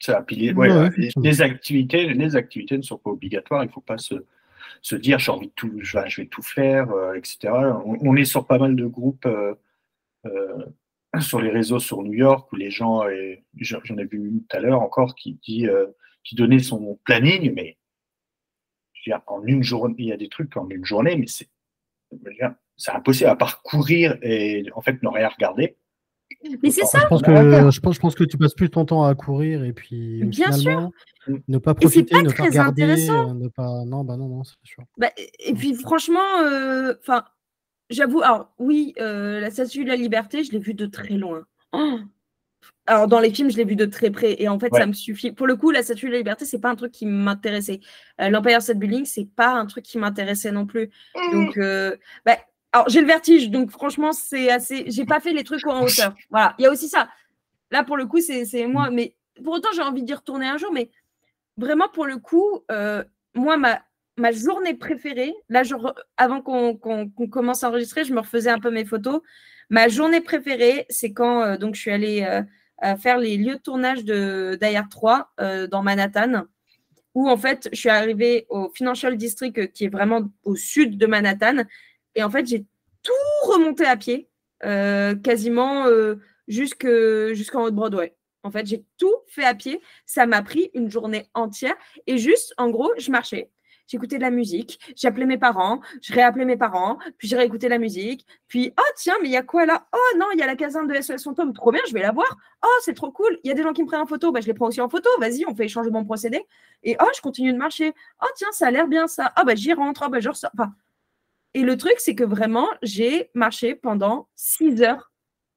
Ça, 0.00 0.22
puis 0.22 0.36
les, 0.36 0.52
Ouais, 0.52 0.68
ouais, 0.68 0.74
ouais, 0.74 0.80
les- 0.82 0.86
effectivement. 0.88 1.22
les 1.24 1.42
activités, 1.42 2.06
les 2.14 2.36
activités 2.36 2.76
ne 2.76 2.82
sont 2.82 2.98
pas 2.98 3.10
obligatoires. 3.10 3.64
Il 3.64 3.66
ne 3.68 3.72
faut 3.72 3.80
pas 3.80 3.98
se, 3.98 4.14
se 4.82 4.94
dire 4.94 5.18
j'ai 5.18 5.32
envie 5.32 5.48
de 5.48 5.52
tout, 5.56 5.72
je 5.80 5.98
vais, 5.98 6.08
je 6.08 6.20
vais 6.20 6.28
tout 6.28 6.42
faire, 6.42 6.90
euh, 6.92 7.14
etc. 7.14 7.48
On, 7.84 7.96
on 8.02 8.14
est 8.16 8.24
sur 8.24 8.46
pas 8.46 8.58
mal 8.58 8.76
de 8.76 8.86
groupes 8.86 9.26
euh, 9.26 9.54
euh, 10.26 10.66
sur 11.20 11.40
les 11.40 11.50
réseaux 11.50 11.78
sur 11.78 12.02
New 12.02 12.12
York 12.14 12.50
où 12.52 12.56
les 12.56 12.70
gens, 12.70 13.06
et 13.08 13.44
j'en 13.56 13.80
ai 13.98 14.04
vu 14.04 14.28
une 14.28 14.44
tout 14.46 14.56
à 14.56 14.60
l'heure 14.60 14.80
encore 14.80 15.14
qui 15.14 15.38
dit, 15.46 15.66
euh, 15.66 15.86
qui 16.24 16.34
donnait 16.34 16.58
son 16.58 16.98
planning, 17.04 17.52
mais 17.54 17.78
je 18.94 19.10
veux 19.10 19.16
dire, 19.16 19.22
en 19.26 19.42
une 19.44 19.62
journée, 19.62 19.94
il 19.98 20.06
y 20.06 20.12
a 20.12 20.16
des 20.16 20.28
trucs 20.28 20.56
en 20.56 20.68
une 20.68 20.84
journée, 20.84 21.16
mais 21.16 21.26
c'est 21.26 21.48
c'est 22.76 22.92
impossible 22.92 23.28
à 23.30 23.36
part 23.36 23.62
courir 23.62 24.16
et 24.22 24.64
en 24.74 24.80
fait 24.80 25.02
ne 25.02 25.08
rien 25.08 25.28
regarder. 25.28 25.76
Mais 26.62 26.70
c'est 26.70 26.84
ça, 26.84 27.00
Je 27.02 27.06
pense, 27.08 27.22
que, 27.22 27.30
je, 27.70 27.80
pense, 27.80 27.94
je 27.96 28.00
pense 28.00 28.14
que 28.14 28.24
tu 28.24 28.38
passes 28.38 28.54
plus 28.54 28.70
ton 28.70 28.84
temps 28.84 29.02
à 29.04 29.14
courir 29.14 29.64
et 29.64 29.72
puis 29.72 30.22
Bien 30.24 30.52
finalement, 30.52 30.92
sûr. 31.26 31.38
ne 31.48 31.58
pas 31.58 31.72
Et 31.80 31.88
c'est 31.88 32.04
profiter, 32.04 32.10
pas 32.14 32.22
ne 32.22 32.28
pas 32.28 32.34
très 32.34 32.48
regarder, 32.48 32.82
intéressant. 32.84 33.30
euh, 33.30 33.34
ne 33.34 33.48
pas. 33.48 33.84
Non, 33.86 34.04
bah 34.04 34.16
non, 34.16 34.28
non, 34.28 34.44
c'est 34.44 34.54
sûr. 34.62 34.84
Bah, 34.96 35.08
et 35.38 35.52
puis 35.54 35.74
franchement, 35.74 36.38
euh, 36.44 36.94
enfin, 37.00 37.24
j'avoue, 37.90 38.20
alors 38.22 38.52
oui, 38.58 38.94
euh, 39.00 39.40
la 39.40 39.50
Statue 39.50 39.84
de 39.84 39.88
la 39.88 39.96
Liberté, 39.96 40.44
je 40.44 40.52
l'ai 40.52 40.58
vue 40.58 40.74
de 40.74 40.86
très 40.86 41.14
loin. 41.14 41.44
Oh 41.72 41.98
alors 42.86 43.06
dans 43.06 43.20
les 43.20 43.30
films, 43.30 43.50
je 43.50 43.56
l'ai 43.58 43.64
vue 43.64 43.76
de 43.76 43.84
très 43.84 44.10
près 44.10 44.36
et 44.42 44.48
en 44.48 44.58
fait, 44.58 44.72
Ouais. 44.72 44.80
ça 44.80 44.86
me 44.86 44.94
suffit. 44.94 45.30
Pour 45.30 45.46
le 45.46 45.56
coup, 45.56 45.70
la 45.70 45.82
Statue 45.82 46.06
de 46.06 46.12
la 46.12 46.18
Liberté, 46.18 46.46
c'est 46.46 46.58
pas 46.58 46.70
un 46.70 46.74
truc 46.74 46.90
qui 46.90 47.04
m'intéressait. 47.04 47.80
Euh, 48.20 48.30
L'Empire 48.30 48.62
State 48.62 48.78
Building, 48.78 49.04
c'est 49.04 49.26
pas 49.26 49.50
un 49.50 49.66
truc 49.66 49.84
qui 49.84 49.98
m'intéressait 49.98 50.50
non 50.52 50.64
plus. 50.64 50.90
Donc, 51.32 51.58
euh, 51.58 51.94
bah, 52.24 52.38
alors 52.72 52.88
j'ai 52.88 53.02
le 53.02 53.06
vertige, 53.06 53.50
donc 53.50 53.70
franchement, 53.70 54.12
c'est 54.12 54.50
assez. 54.50 54.84
J'ai 54.90 55.04
pas 55.04 55.20
fait 55.20 55.32
les 55.34 55.44
trucs 55.44 55.66
en 55.66 55.82
hauteur. 55.84 56.14
Voilà, 56.30 56.54
il 56.58 56.62
y 56.62 56.66
a 56.66 56.70
aussi 56.70 56.88
ça. 56.88 57.08
Là, 57.70 57.84
pour 57.84 57.98
le 57.98 58.06
coup, 58.06 58.20
c'est 58.20 58.46
c'est 58.46 58.66
moi, 58.66 58.88
mais 58.90 59.14
pour 59.44 59.52
autant, 59.54 59.68
j'ai 59.74 59.82
envie 59.82 60.02
d'y 60.02 60.14
retourner 60.14 60.46
un 60.48 60.56
jour, 60.56 60.72
mais 60.72 60.90
vraiment, 61.58 61.88
pour 61.90 62.06
le 62.06 62.16
coup, 62.16 62.60
euh, 62.70 63.04
moi, 63.34 63.58
ma, 63.58 63.80
ma 64.18 64.32
journée 64.32 64.74
préférée, 64.74 65.34
là, 65.48 65.62
avant 66.16 66.40
qu'on 66.42 66.76
commence 67.30 67.64
à 67.64 67.68
enregistrer, 67.68 68.04
je 68.04 68.12
me 68.12 68.20
refaisais 68.20 68.50
un 68.50 68.58
peu 68.58 68.70
mes 68.70 68.84
photos. 68.84 69.20
Ma 69.70 69.88
journée 69.88 70.20
préférée, 70.20 70.86
c'est 70.88 71.12
quand 71.12 71.42
euh, 71.42 71.56
donc, 71.56 71.74
je 71.74 71.80
suis 71.80 71.90
allée 71.90 72.22
euh, 72.84 72.96
faire 72.96 73.18
les 73.18 73.36
lieux 73.36 73.56
de 73.56 73.60
tournage 73.60 74.04
de 74.04 74.58
d'IR 74.60 74.88
3 74.88 75.32
dans 75.70 75.82
Manhattan, 75.82 76.44
où 77.14 77.28
en 77.28 77.36
fait, 77.36 77.68
je 77.72 77.78
suis 77.78 77.88
arrivée 77.88 78.46
au 78.50 78.70
Financial 78.74 79.16
District, 79.16 79.72
qui 79.72 79.86
est 79.86 79.88
vraiment 79.88 80.30
au 80.44 80.54
sud 80.54 80.96
de 80.96 81.06
Manhattan. 81.06 81.64
Et 82.14 82.22
en 82.22 82.30
fait, 82.30 82.46
j'ai 82.46 82.64
tout 83.02 83.48
remonté 83.48 83.84
à 83.84 83.96
pied, 83.96 84.28
quasiment 84.60 85.86
jusqu'en 86.46 87.64
haut 87.64 87.70
de 87.70 87.74
Broadway. 87.74 88.14
En 88.44 88.50
fait, 88.50 88.66
j'ai 88.66 88.84
tout 88.96 89.14
fait 89.26 89.44
à 89.44 89.54
pied. 89.54 89.80
Ça 90.06 90.26
m'a 90.26 90.42
pris 90.42 90.70
une 90.74 90.90
journée 90.90 91.26
entière. 91.34 91.74
Et 92.06 92.18
juste, 92.18 92.54
en 92.56 92.70
gros, 92.70 92.92
je 92.96 93.10
marchais. 93.10 93.50
J'écoutais 93.88 94.18
de 94.18 94.22
la 94.22 94.30
musique, 94.30 94.78
j'appelais 94.96 95.24
mes 95.24 95.38
parents, 95.38 95.80
je 96.02 96.12
réappelais 96.12 96.44
mes 96.44 96.58
parents, 96.58 96.98
puis 97.16 97.26
j'ai 97.26 97.36
réécouté 97.36 97.68
la 97.68 97.78
musique, 97.78 98.26
puis 98.46 98.72
oh 98.78 98.92
tiens, 98.96 99.14
mais 99.22 99.28
il 99.28 99.32
y 99.32 99.36
a 99.36 99.42
quoi 99.42 99.64
là? 99.64 99.88
Oh 99.92 100.18
non, 100.18 100.26
il 100.34 100.38
y 100.38 100.42
a 100.42 100.46
la 100.46 100.56
caserne 100.56 100.86
de 100.86 100.94
SOS 101.00 101.24
Fantôme, 101.24 101.54
trop 101.54 101.72
bien, 101.72 101.80
je 101.88 101.94
vais 101.94 102.02
la 102.02 102.12
voir. 102.12 102.36
Oh, 102.62 102.78
c'est 102.82 102.92
trop 102.92 103.10
cool, 103.10 103.38
il 103.42 103.48
y 103.48 103.50
a 103.50 103.54
des 103.54 103.62
gens 103.62 103.72
qui 103.72 103.82
me 103.82 103.88
prennent 103.88 104.02
en 104.02 104.06
photo, 104.06 104.30
bah, 104.30 104.40
je 104.42 104.46
les 104.46 104.52
prends 104.52 104.66
aussi 104.66 104.82
en 104.82 104.90
photo, 104.90 105.08
vas-y, 105.18 105.46
on 105.46 105.54
fait 105.54 105.64
échanger 105.64 105.90
mon 105.90 106.04
procédé. 106.04 106.44
Et 106.82 106.96
oh, 107.00 107.08
je 107.16 107.22
continue 107.22 107.52
de 107.52 107.58
marcher. 107.58 107.94
Oh 108.22 108.28
tiens, 108.36 108.52
ça 108.52 108.66
a 108.66 108.70
l'air 108.70 108.86
bien 108.86 109.06
ça. 109.06 109.32
Oh, 109.40 109.42
bah 109.44 109.54
j'y 109.54 109.72
rentre, 109.72 110.04
oh, 110.06 110.10
bah 110.10 110.20
je 110.20 110.28
ressors. 110.28 110.50
et 111.54 111.62
le 111.62 111.76
truc, 111.76 111.94
c'est 111.98 112.14
que 112.14 112.24
vraiment, 112.24 112.68
j'ai 112.82 113.30
marché 113.34 113.74
pendant 113.74 114.28
six 114.34 114.82
heures 114.82 115.10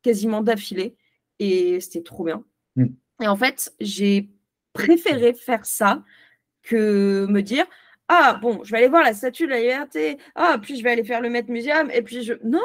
quasiment 0.04 0.42
d'affilée 0.42 0.96
et 1.40 1.80
c'était 1.82 2.04
trop 2.04 2.24
bien. 2.24 2.44
Mm. 2.76 2.88
Et 3.22 3.28
en 3.28 3.36
fait, 3.36 3.74
j'ai 3.80 4.30
préféré 4.74 5.34
faire 5.34 5.66
ça 5.66 6.04
que 6.64 7.26
me 7.30 7.42
dire 7.42 7.66
Ah, 8.14 8.38
bon, 8.42 8.62
je 8.66 8.72
vais 8.72 8.80
aller 8.80 8.90
voir 8.90 9.04
la 9.04 9.14
statue 9.14 9.46
de 9.46 9.52
la 9.52 9.62
liberté. 9.62 10.18
Ah, 10.36 10.60
puis 10.62 10.78
je 10.78 10.84
vais 10.84 10.92
aller 10.92 11.06
faire 11.06 11.22
le 11.22 11.30
Met 11.30 11.46
Museum. 11.48 11.90
Et 11.92 12.02
puis 12.02 12.24
je. 12.24 12.34
Non, 12.44 12.60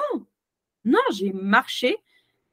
non, 0.84 0.98
j'ai 1.12 1.32
marché 1.32 1.96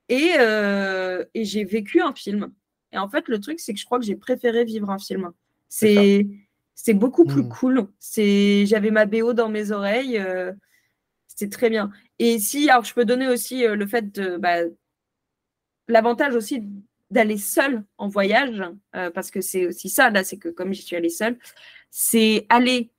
et, 0.10 0.34
euh, 0.38 1.26
et 1.34 1.44
j'ai 1.44 1.64
vécu 1.64 2.02
un 2.02 2.14
film. 2.14 2.54
Et 2.92 3.00
en 3.00 3.10
fait, 3.10 3.28
le 3.30 3.40
truc, 3.40 3.60
c'est 3.60 3.74
que 3.74 3.80
je 3.80 3.86
crois 3.86 3.98
que 3.98 4.06
j'ai 4.06 4.16
préféré 4.16 4.64
vivre 4.64 4.92
un 4.92 5.00
film. 5.00 5.32
C'est. 5.68 6.28
C'est 6.76 6.94
beaucoup 6.94 7.26
plus 7.26 7.44
mm. 7.44 7.50
cool. 7.50 7.88
C'est, 8.00 8.66
j'avais 8.66 8.92
ma 8.92 9.06
BO 9.06 9.34
dans 9.34 9.50
mes 9.50 9.72
oreilles. 9.72 10.18
Euh, 10.20 10.52
c'était 11.28 11.50
très 11.50 11.70
bien. 11.70 11.92
Et 12.20 12.38
si, 12.38 12.70
alors 12.70 12.84
je 12.84 12.94
peux 12.94 13.06
donner 13.06 13.28
aussi 13.28 13.66
euh, 13.66 13.76
le 13.76 13.88
fait 13.88 14.12
de, 14.12 14.38
bah, 14.38 14.58
l'avantage 15.88 16.36
aussi 16.36 16.62
d'aller 17.10 17.38
seul 17.38 17.84
en 17.98 18.08
voyage, 18.08 18.64
euh, 18.96 19.12
parce 19.12 19.30
que 19.30 19.40
c'est 19.42 19.68
aussi 19.68 19.90
ça, 19.90 20.10
là, 20.10 20.24
c'est 20.24 20.38
que 20.38 20.50
comme 20.50 20.74
j'y 20.74 20.82
suis 20.82 20.96
allée 20.96 21.10
seule, 21.10 21.38
c'est 21.96 22.48
aller, 22.50 22.92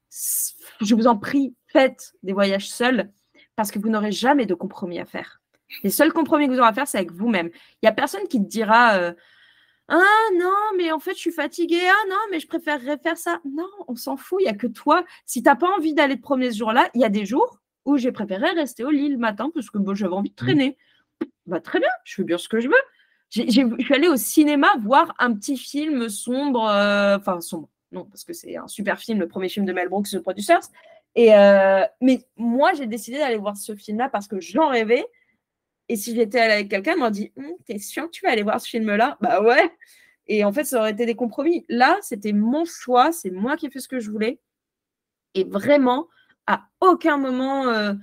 je 0.81 0.95
vous 0.95 1.09
en 1.09 1.19
prie, 1.19 1.57
faites 1.67 2.13
des 2.23 2.33
voyages 2.33 2.69
seuls, 2.69 3.11
parce 3.57 3.73
que 3.73 3.81
vous 3.81 3.89
n'aurez 3.89 4.13
jamais 4.13 4.47
de 4.47 4.55
compromis 4.55 5.01
à 5.01 5.05
faire. 5.05 5.43
Les 5.83 5.91
seuls 5.91 6.13
compromis 6.13 6.47
que 6.47 6.53
vous 6.53 6.61
aurez 6.61 6.69
à 6.69 6.73
faire, 6.73 6.87
c'est 6.87 6.99
avec 6.99 7.11
vous-même. 7.11 7.49
Il 7.49 7.79
n'y 7.83 7.89
a 7.89 7.93
personne 7.93 8.29
qui 8.29 8.39
te 8.39 8.49
dira 8.49 8.95
euh, 8.95 9.13
Ah 9.89 10.29
non, 10.39 10.79
mais 10.79 10.93
en 10.93 11.01
fait, 11.01 11.15
je 11.15 11.19
suis 11.19 11.33
fatiguée. 11.33 11.83
Ah 11.85 12.09
non, 12.09 12.21
mais 12.31 12.39
je 12.39 12.47
préférerais 12.47 12.99
faire 12.99 13.19
ça. 13.19 13.41
Non, 13.45 13.69
on 13.89 13.97
s'en 13.97 14.17
fout. 14.17 14.39
Il 14.41 14.45
n'y 14.45 14.51
a 14.51 14.55
que 14.55 14.69
toi. 14.69 15.05
Si 15.27 15.43
tu 15.43 15.49
n'as 15.49 15.57
pas 15.57 15.75
envie 15.77 15.95
d'aller 15.95 16.17
te 16.17 16.23
promener 16.23 16.53
ce 16.53 16.59
jour-là, 16.59 16.89
il 16.95 17.01
y 17.01 17.05
a 17.05 17.09
des 17.09 17.27
jours 17.27 17.59
où 17.85 17.97
j'ai 17.97 18.13
préféré 18.13 18.51
rester 18.53 18.85
au 18.85 18.91
lit 18.91 19.09
le 19.09 19.19
matin 19.19 19.51
parce 19.53 19.71
que 19.71 19.79
bon, 19.79 19.95
j'avais 19.95 20.15
envie 20.15 20.31
de 20.31 20.35
mmh. 20.35 20.37
traîner. 20.37 20.79
Bah, 21.47 21.61
très 21.61 21.81
bien, 21.81 21.91
je 22.05 22.15
fais 22.15 22.25
bien 22.25 22.39
ce 22.39 22.49
que 22.49 22.61
je 22.61 22.69
veux 22.69 22.75
je 23.35 23.41
suis 23.81 23.95
allée 23.95 24.07
au 24.07 24.17
cinéma 24.17 24.69
voir 24.81 25.13
un 25.19 25.35
petit 25.35 25.57
film 25.57 26.09
sombre, 26.09 26.69
euh, 26.69 27.17
enfin 27.19 27.41
sombre, 27.41 27.69
non, 27.95 28.05
parce 28.05 28.25
que 28.25 28.33
c'est 28.33 28.57
un 28.57 28.69
super 28.69 28.99
film, 28.99 29.21
le 29.21 29.29
premier 29.29 29.49
film 29.49 29.65
de 29.65 29.73
Mel 29.73 29.89
Brooks, 29.89 30.11
The 30.11 30.19
Producers. 30.19 30.69
Et 31.15 31.35
euh, 31.35 31.85
mais 32.01 32.27
moi, 32.37 32.73
j'ai 32.75 32.87
décidé 32.87 33.19
d'aller 33.19 33.37
voir 33.37 33.57
ce 33.57 33.75
film-là 33.75 34.09
parce 34.09 34.27
que 34.27 34.41
j'en 34.41 34.69
rêvais. 34.69 35.07
Et 35.89 35.97
si 35.97 36.15
j'étais 36.15 36.41
allée 36.41 36.55
avec 36.55 36.69
quelqu'un, 36.71 36.97
m'a 36.97 37.11
dit 37.11 37.33
hum, 37.37 37.53
T'es 37.67 37.79
sûr 37.79 38.07
que 38.07 38.11
tu 38.11 38.25
vas 38.27 38.33
aller 38.33 38.43
voir 38.43 38.61
ce 38.61 38.69
film-là? 38.69 39.17
Bah 39.21 39.41
ouais. 39.43 39.71
Et 40.27 40.45
en 40.45 40.53
fait, 40.53 40.65
ça 40.65 40.81
aurait 40.81 40.93
été 40.93 41.07
des 41.07 41.15
compromis. 41.15 41.65
Là, 41.69 41.99
c'était 42.03 42.33
mon 42.33 42.65
choix, 42.65 43.13
c'est 43.13 43.31
moi 43.31 43.57
qui 43.57 43.67
ai 43.67 43.71
fait 43.71 43.81
ce 43.81 43.89
que 43.89 44.01
je 44.01 44.11
voulais. 44.11 44.41
Et 45.35 45.45
vraiment, 45.45 46.09
à 46.47 46.69
aucun 46.81 47.19
moment, 47.19 47.69
euh, 47.69 47.95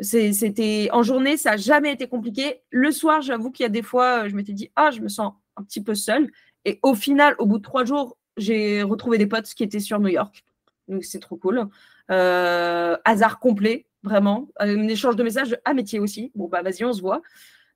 c'était 0.00 0.88
en 0.92 1.02
journée, 1.02 1.36
ça 1.36 1.52
n'a 1.52 1.56
jamais 1.56 1.92
été 1.92 2.08
compliqué. 2.08 2.62
Le 2.70 2.90
soir, 2.90 3.22
j'avoue 3.22 3.50
qu'il 3.50 3.64
y 3.64 3.66
a 3.66 3.70
des 3.70 3.82
fois, 3.82 4.28
je 4.28 4.34
m'étais 4.34 4.52
dit, 4.52 4.70
ah, 4.76 4.90
je 4.90 5.00
me 5.00 5.08
sens 5.08 5.34
un 5.56 5.62
petit 5.62 5.82
peu 5.82 5.94
seule. 5.94 6.30
Et 6.64 6.80
au 6.82 6.94
final, 6.94 7.34
au 7.38 7.46
bout 7.46 7.58
de 7.58 7.62
trois 7.62 7.84
jours, 7.84 8.17
j'ai 8.38 8.82
retrouvé 8.82 9.18
des 9.18 9.26
potes 9.26 9.46
qui 9.46 9.62
étaient 9.62 9.80
sur 9.80 10.00
New 10.00 10.08
York. 10.08 10.44
Donc, 10.88 11.04
c'est 11.04 11.20
trop 11.20 11.36
cool. 11.36 11.68
Euh, 12.10 12.96
hasard 13.04 13.38
complet, 13.38 13.86
vraiment. 14.02 14.48
Un 14.58 14.88
échange 14.88 15.16
de 15.16 15.22
messages 15.22 15.50
de, 15.50 15.58
ah, 15.64 15.74
métier 15.74 16.00
aussi. 16.00 16.32
Bon, 16.34 16.48
bah, 16.48 16.62
vas-y, 16.62 16.84
on 16.84 16.92
se 16.92 17.00
voit. 17.00 17.20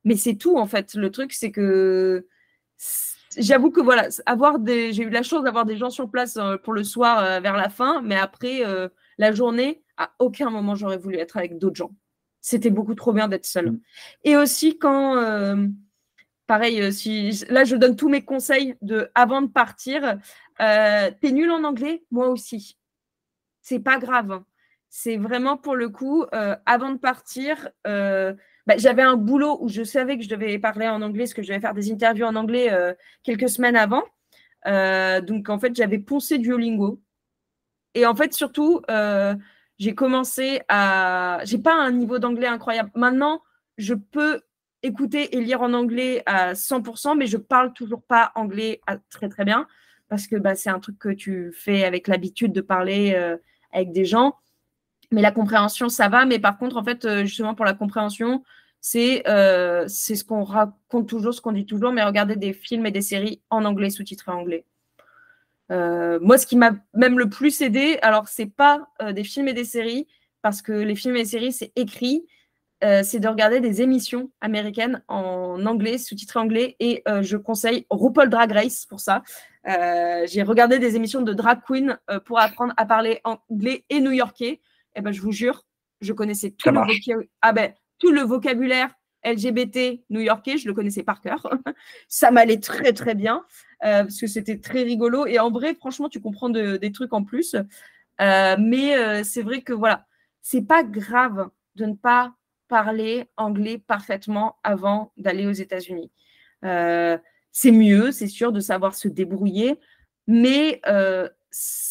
Mais 0.04 0.16
c'est 0.16 0.34
tout, 0.34 0.56
en 0.56 0.66
fait. 0.66 0.94
Le 0.94 1.10
truc, 1.10 1.32
c'est 1.32 1.50
que 1.50 2.26
j'avoue 3.36 3.70
que 3.70 3.80
voilà, 3.80 4.08
avoir 4.26 4.58
des, 4.58 4.92
j'ai 4.92 5.04
eu 5.04 5.10
la 5.10 5.22
chance 5.22 5.44
d'avoir 5.44 5.64
des 5.64 5.76
gens 5.76 5.90
sur 5.90 6.10
place 6.10 6.36
euh, 6.36 6.56
pour 6.56 6.72
le 6.72 6.84
soir 6.84 7.18
euh, 7.18 7.40
vers 7.40 7.56
la 7.56 7.68
fin, 7.68 8.02
mais 8.02 8.16
après 8.16 8.62
la 9.18 9.32
journée, 9.32 9.82
à 9.96 10.10
aucun 10.18 10.50
moment 10.50 10.74
j'aurais 10.74 10.98
voulu 10.98 11.16
être 11.16 11.36
avec 11.36 11.58
d'autres 11.58 11.76
gens 11.76 11.92
c'était 12.42 12.70
beaucoup 12.70 12.94
trop 12.94 13.14
bien 13.14 13.28
d'être 13.28 13.46
seule. 13.46 13.70
Mm. 13.70 13.80
Et 14.24 14.36
aussi 14.36 14.78
quand, 14.78 15.16
euh, 15.16 15.66
pareil, 16.46 16.82
euh, 16.82 16.90
si 16.90 17.30
là 17.48 17.64
je 17.64 17.76
donne 17.76 17.96
tous 17.96 18.10
mes 18.10 18.22
conseils 18.22 18.74
de 18.82 19.10
avant 19.14 19.40
de 19.40 19.46
partir, 19.46 20.18
euh, 20.62 21.10
t'es 21.20 21.32
nul 21.32 21.50
en 21.50 21.64
anglais, 21.64 22.04
moi 22.10 22.28
aussi. 22.28 22.78
C'est 23.60 23.80
pas 23.80 23.98
grave. 23.98 24.42
C'est 24.88 25.16
vraiment 25.16 25.56
pour 25.56 25.74
le 25.74 25.88
coup, 25.88 26.26
avant 26.66 26.90
de 26.90 26.98
partir, 26.98 27.70
bah, 27.84 28.76
j'avais 28.76 29.02
un 29.02 29.16
boulot 29.16 29.56
où 29.62 29.68
je 29.68 29.84
savais 29.84 30.18
que 30.18 30.24
je 30.24 30.28
devais 30.28 30.58
parler 30.58 30.86
en 30.86 31.00
anglais, 31.00 31.24
parce 31.24 31.34
que 31.34 31.42
je 31.42 31.48
devais 31.48 31.60
faire 31.60 31.72
des 31.72 31.90
interviews 31.90 32.26
en 32.26 32.36
anglais 32.36 32.70
quelques 33.22 33.48
semaines 33.48 33.76
avant. 33.76 34.02
donc 34.66 35.48
en 35.48 35.58
fait, 35.58 35.74
j'avais 35.74 35.98
poncé 35.98 36.38
Duolingo. 36.38 37.00
Et 37.94 38.04
en 38.04 38.14
fait, 38.14 38.34
surtout, 38.34 38.82
j'ai 39.78 39.94
commencé 39.94 40.60
à. 40.68 41.40
J'ai 41.44 41.58
pas 41.58 41.74
un 41.74 41.92
niveau 41.92 42.18
d'anglais 42.18 42.48
incroyable. 42.48 42.90
Maintenant, 42.94 43.42
je 43.78 43.94
peux 43.94 44.42
écouter 44.82 45.36
et 45.36 45.40
lire 45.40 45.62
en 45.62 45.72
anglais 45.72 46.22
à 46.26 46.52
100%, 46.54 47.16
mais 47.16 47.26
je 47.26 47.38
parle 47.38 47.72
toujours 47.72 48.02
pas 48.02 48.32
anglais 48.34 48.82
très 49.08 49.30
très 49.30 49.46
bien 49.46 49.66
parce 50.12 50.26
que 50.26 50.36
bah, 50.36 50.54
c'est 50.54 50.68
un 50.68 50.78
truc 50.78 50.98
que 50.98 51.08
tu 51.08 51.54
fais 51.54 51.84
avec 51.84 52.06
l'habitude 52.06 52.52
de 52.52 52.60
parler 52.60 53.14
euh, 53.16 53.38
avec 53.72 53.92
des 53.92 54.04
gens. 54.04 54.36
Mais 55.10 55.22
la 55.22 55.32
compréhension, 55.32 55.88
ça 55.88 56.10
va. 56.10 56.26
Mais 56.26 56.38
par 56.38 56.58
contre, 56.58 56.76
en 56.76 56.84
fait, 56.84 57.06
euh, 57.06 57.24
justement, 57.24 57.54
pour 57.54 57.64
la 57.64 57.72
compréhension, 57.72 58.44
c'est 58.82 59.26
euh, 59.26 59.86
c'est 59.88 60.14
ce 60.14 60.22
qu'on 60.22 60.44
raconte 60.44 61.08
toujours, 61.08 61.32
ce 61.32 61.40
qu'on 61.40 61.52
dit 61.52 61.64
toujours, 61.64 61.92
mais 61.92 62.04
regarder 62.04 62.36
des 62.36 62.52
films 62.52 62.84
et 62.84 62.90
des 62.90 63.00
séries 63.00 63.40
en 63.48 63.64
anglais, 63.64 63.88
sous-titrés 63.88 64.32
anglais. 64.32 64.66
Moi, 65.70 66.36
ce 66.36 66.46
qui 66.46 66.56
m'a 66.56 66.72
même 66.92 67.18
le 67.18 67.30
plus 67.30 67.62
aidé, 67.62 67.98
alors 68.02 68.28
c'est 68.28 68.54
pas 68.54 68.86
des 69.14 69.24
films 69.24 69.48
et 69.48 69.54
des 69.54 69.64
séries, 69.64 70.06
parce 70.42 70.60
que 70.60 70.72
les 70.72 70.94
films 70.94 71.16
et 71.16 71.20
les 71.20 71.24
séries, 71.24 71.52
c'est 71.54 71.72
écrit, 71.74 72.26
euh, 72.82 73.02
c'est 73.02 73.20
de 73.20 73.28
regarder 73.28 73.60
des 73.60 73.82
émissions 73.82 74.30
américaines 74.40 75.02
en 75.08 75.64
anglais, 75.66 75.98
sous-titré 75.98 76.40
anglais, 76.40 76.76
et 76.80 77.02
je 77.22 77.36
conseille 77.36 77.86
RuPaul 77.90 78.28
Drag 78.28 78.52
Race 78.52 78.86
pour 78.86 79.00
ça. 79.00 79.22
J'ai 79.64 80.42
regardé 80.42 80.78
des 80.78 80.96
émissions 80.96 81.22
de 81.22 81.32
drag 81.32 81.60
queen 81.66 81.98
pour 82.24 82.40
apprendre 82.40 82.74
à 82.76 82.86
parler 82.86 83.20
anglais 83.24 83.84
et 83.90 84.00
new-yorkais. 84.00 84.60
Et 84.94 84.98
eh 84.98 85.00
ben, 85.00 85.12
je 85.12 85.22
vous 85.22 85.32
jure, 85.32 85.64
je 86.00 86.12
connaissais 86.12 86.50
tout 86.50 86.70
le, 86.70 87.28
ah 87.40 87.52
ben, 87.52 87.72
tout 87.98 88.12
le 88.12 88.20
vocabulaire 88.20 88.90
LGBT 89.24 90.02
new-yorkais, 90.10 90.58
je 90.58 90.66
le 90.66 90.74
connaissais 90.74 91.02
par 91.02 91.20
cœur. 91.20 91.46
ça 92.08 92.30
m'allait 92.30 92.58
très 92.60 92.92
très 92.92 93.14
bien 93.14 93.44
euh, 93.84 94.02
parce 94.02 94.20
que 94.20 94.26
c'était 94.26 94.58
très 94.58 94.82
rigolo. 94.82 95.26
Et 95.26 95.38
en 95.38 95.50
vrai, 95.50 95.74
franchement, 95.74 96.08
tu 96.08 96.20
comprends 96.20 96.50
des 96.50 96.92
trucs 96.92 97.12
en 97.12 97.24
plus. 97.24 97.54
Euh, 98.20 98.56
mais 98.58 98.96
euh, 98.96 99.22
c'est 99.24 99.42
vrai 99.42 99.62
que 99.62 99.72
voilà, 99.72 100.06
c'est 100.42 100.62
pas 100.62 100.82
grave 100.82 101.48
de 101.76 101.86
ne 101.86 101.94
pas 101.94 102.34
parler 102.72 103.28
anglais 103.36 103.76
parfaitement 103.76 104.56
avant 104.64 105.12
d'aller 105.18 105.46
aux 105.46 105.52
États-Unis. 105.52 106.10
c'est 106.62 107.70
mieux, 107.70 108.12
c'est 108.12 108.28
sûr, 108.28 108.50
de 108.50 108.60
savoir 108.60 108.94
se 108.94 109.08
débrouiller, 109.08 109.78
mais 110.26 110.80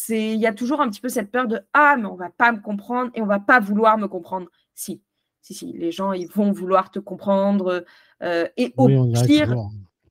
il 0.08 0.40
y 0.40 0.46
a 0.46 0.52
toujours 0.52 0.80
un 0.80 0.90
petit 0.90 1.00
peu 1.00 1.08
cette 1.08 1.30
peur 1.30 1.46
de 1.46 1.60
ah 1.72 1.96
mais 1.96 2.06
on 2.06 2.16
va 2.16 2.30
pas 2.30 2.50
me 2.50 2.60
comprendre 2.60 3.12
et 3.14 3.22
on 3.22 3.26
va 3.26 3.38
pas 3.38 3.60
vouloir 3.60 3.96
me 3.96 4.08
comprendre. 4.08 4.48
Si, 4.74 5.00
si, 5.40 5.54
si, 5.54 5.72
les 5.72 5.92
gens, 5.92 6.12
ils 6.12 6.28
vont 6.28 6.50
vouloir 6.50 6.90
te 6.90 6.98
comprendre. 6.98 7.84
Euh, 8.22 8.48
et 8.56 8.72
au 8.76 8.88
pire, 9.12 9.54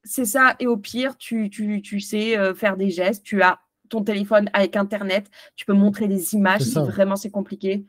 c'est 0.04 0.26
ça. 0.26 0.56
Et 0.60 0.68
au 0.68 0.78
pire, 0.78 1.18
tu, 1.18 1.50
tu, 1.50 1.82
tu 1.82 2.00
sais 2.00 2.38
euh, 2.38 2.54
faire 2.54 2.78
des 2.78 2.90
gestes. 2.90 3.24
Tu 3.24 3.42
as 3.42 3.60
ton 3.90 4.04
téléphone 4.04 4.50
avec 4.54 4.76
Internet. 4.76 5.30
Tu 5.56 5.66
peux 5.66 5.74
montrer 5.74 6.08
des 6.08 6.34
images 6.34 6.62
si 6.62 6.76
vraiment 6.76 7.16
c'est 7.16 7.30
compliqué. 7.32 7.86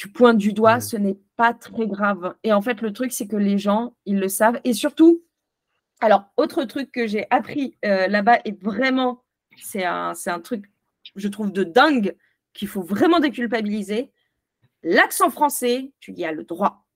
Tu 0.00 0.08
pointes 0.08 0.38
du 0.38 0.54
doigt, 0.54 0.80
ce 0.80 0.96
n'est 0.96 1.18
pas 1.36 1.52
très 1.52 1.86
grave. 1.86 2.34
Et 2.42 2.54
en 2.54 2.62
fait, 2.62 2.80
le 2.80 2.90
truc, 2.90 3.12
c'est 3.12 3.26
que 3.26 3.36
les 3.36 3.58
gens, 3.58 3.94
ils 4.06 4.18
le 4.18 4.30
savent. 4.30 4.58
Et 4.64 4.72
surtout, 4.72 5.22
Alors, 6.00 6.24
autre 6.38 6.64
truc 6.64 6.90
que 6.90 7.06
j'ai 7.06 7.26
appris 7.28 7.76
euh, 7.84 8.06
là-bas, 8.08 8.38
et 8.46 8.52
vraiment, 8.52 9.22
c'est 9.58 9.84
un, 9.84 10.14
c'est 10.14 10.30
un 10.30 10.40
truc, 10.40 10.64
je 11.16 11.28
trouve, 11.28 11.52
de 11.52 11.64
dingue, 11.64 12.16
qu'il 12.54 12.66
faut 12.66 12.80
vraiment 12.80 13.20
déculpabiliser. 13.20 14.10
L'accent 14.82 15.28
français, 15.28 15.92
tu 16.00 16.14
y 16.14 16.24
as 16.24 16.32
le 16.32 16.44
droit. 16.44 16.86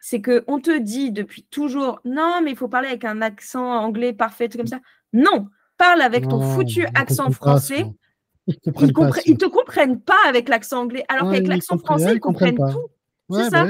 C'est 0.00 0.20
que 0.20 0.42
on 0.48 0.58
te 0.58 0.76
dit 0.76 1.12
depuis 1.12 1.44
toujours, 1.44 2.00
non, 2.04 2.40
mais 2.42 2.50
il 2.50 2.56
faut 2.56 2.66
parler 2.66 2.88
avec 2.88 3.04
un 3.04 3.22
accent 3.22 3.64
anglais 3.64 4.12
parfait, 4.12 4.48
tout 4.48 4.58
comme 4.58 4.66
ça. 4.66 4.80
Non, 5.12 5.46
parle 5.78 6.02
avec 6.02 6.24
ton 6.26 6.38
Non, 6.38 6.54
foutu 6.56 6.84
accent 6.96 7.26
pas, 7.26 7.34
français. 7.34 7.84
ça. 7.84 7.90
Ils 8.46 8.58
comprennent 8.60 8.88
Ils, 8.88 8.92
pas, 8.92 9.00
compre- 9.02 9.14
ça. 9.16 9.22
ils 9.26 9.38
te 9.38 9.44
comprennent 9.46 10.00
pas 10.00 10.18
avec 10.26 10.48
l'accent 10.48 10.82
anglais, 10.82 11.04
alors 11.08 11.26
Ouais, 11.28 11.34
qu'avec 11.34 11.48
l'accent 11.48 11.78
français, 11.78 12.06
ouais, 12.06 12.14
ils 12.16 12.20
comprennent 12.20 12.56
tout. 12.56 12.88
Ouais, 13.28 13.44
c'est 13.44 13.50
bah 13.50 13.66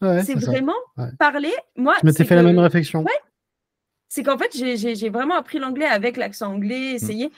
ça. 0.00 0.06
Ouais, 0.06 0.22
c'est 0.24 0.38
ça. 0.40 0.50
vraiment 0.50 0.74
Ouais. 0.98 1.06
parler. 1.18 1.52
Moi, 1.76 1.94
Je 2.02 2.06
m'étais 2.06 2.24
fait 2.24 2.34
la 2.34 2.42
même 2.42 2.58
réflexion. 2.58 3.02
Ouais. 3.02 3.12
c'est 4.08 4.22
qu'en 4.22 4.36
fait, 4.36 4.50
j'ai- 4.54 5.08
vraiment 5.08 5.36
appris 5.36 5.58
l'anglais 5.58 5.86
avec 5.86 6.18
l'accent 6.18 6.50
Mmh. 6.50 6.54
anglais, 6.54 6.90
essayé. 6.92 7.30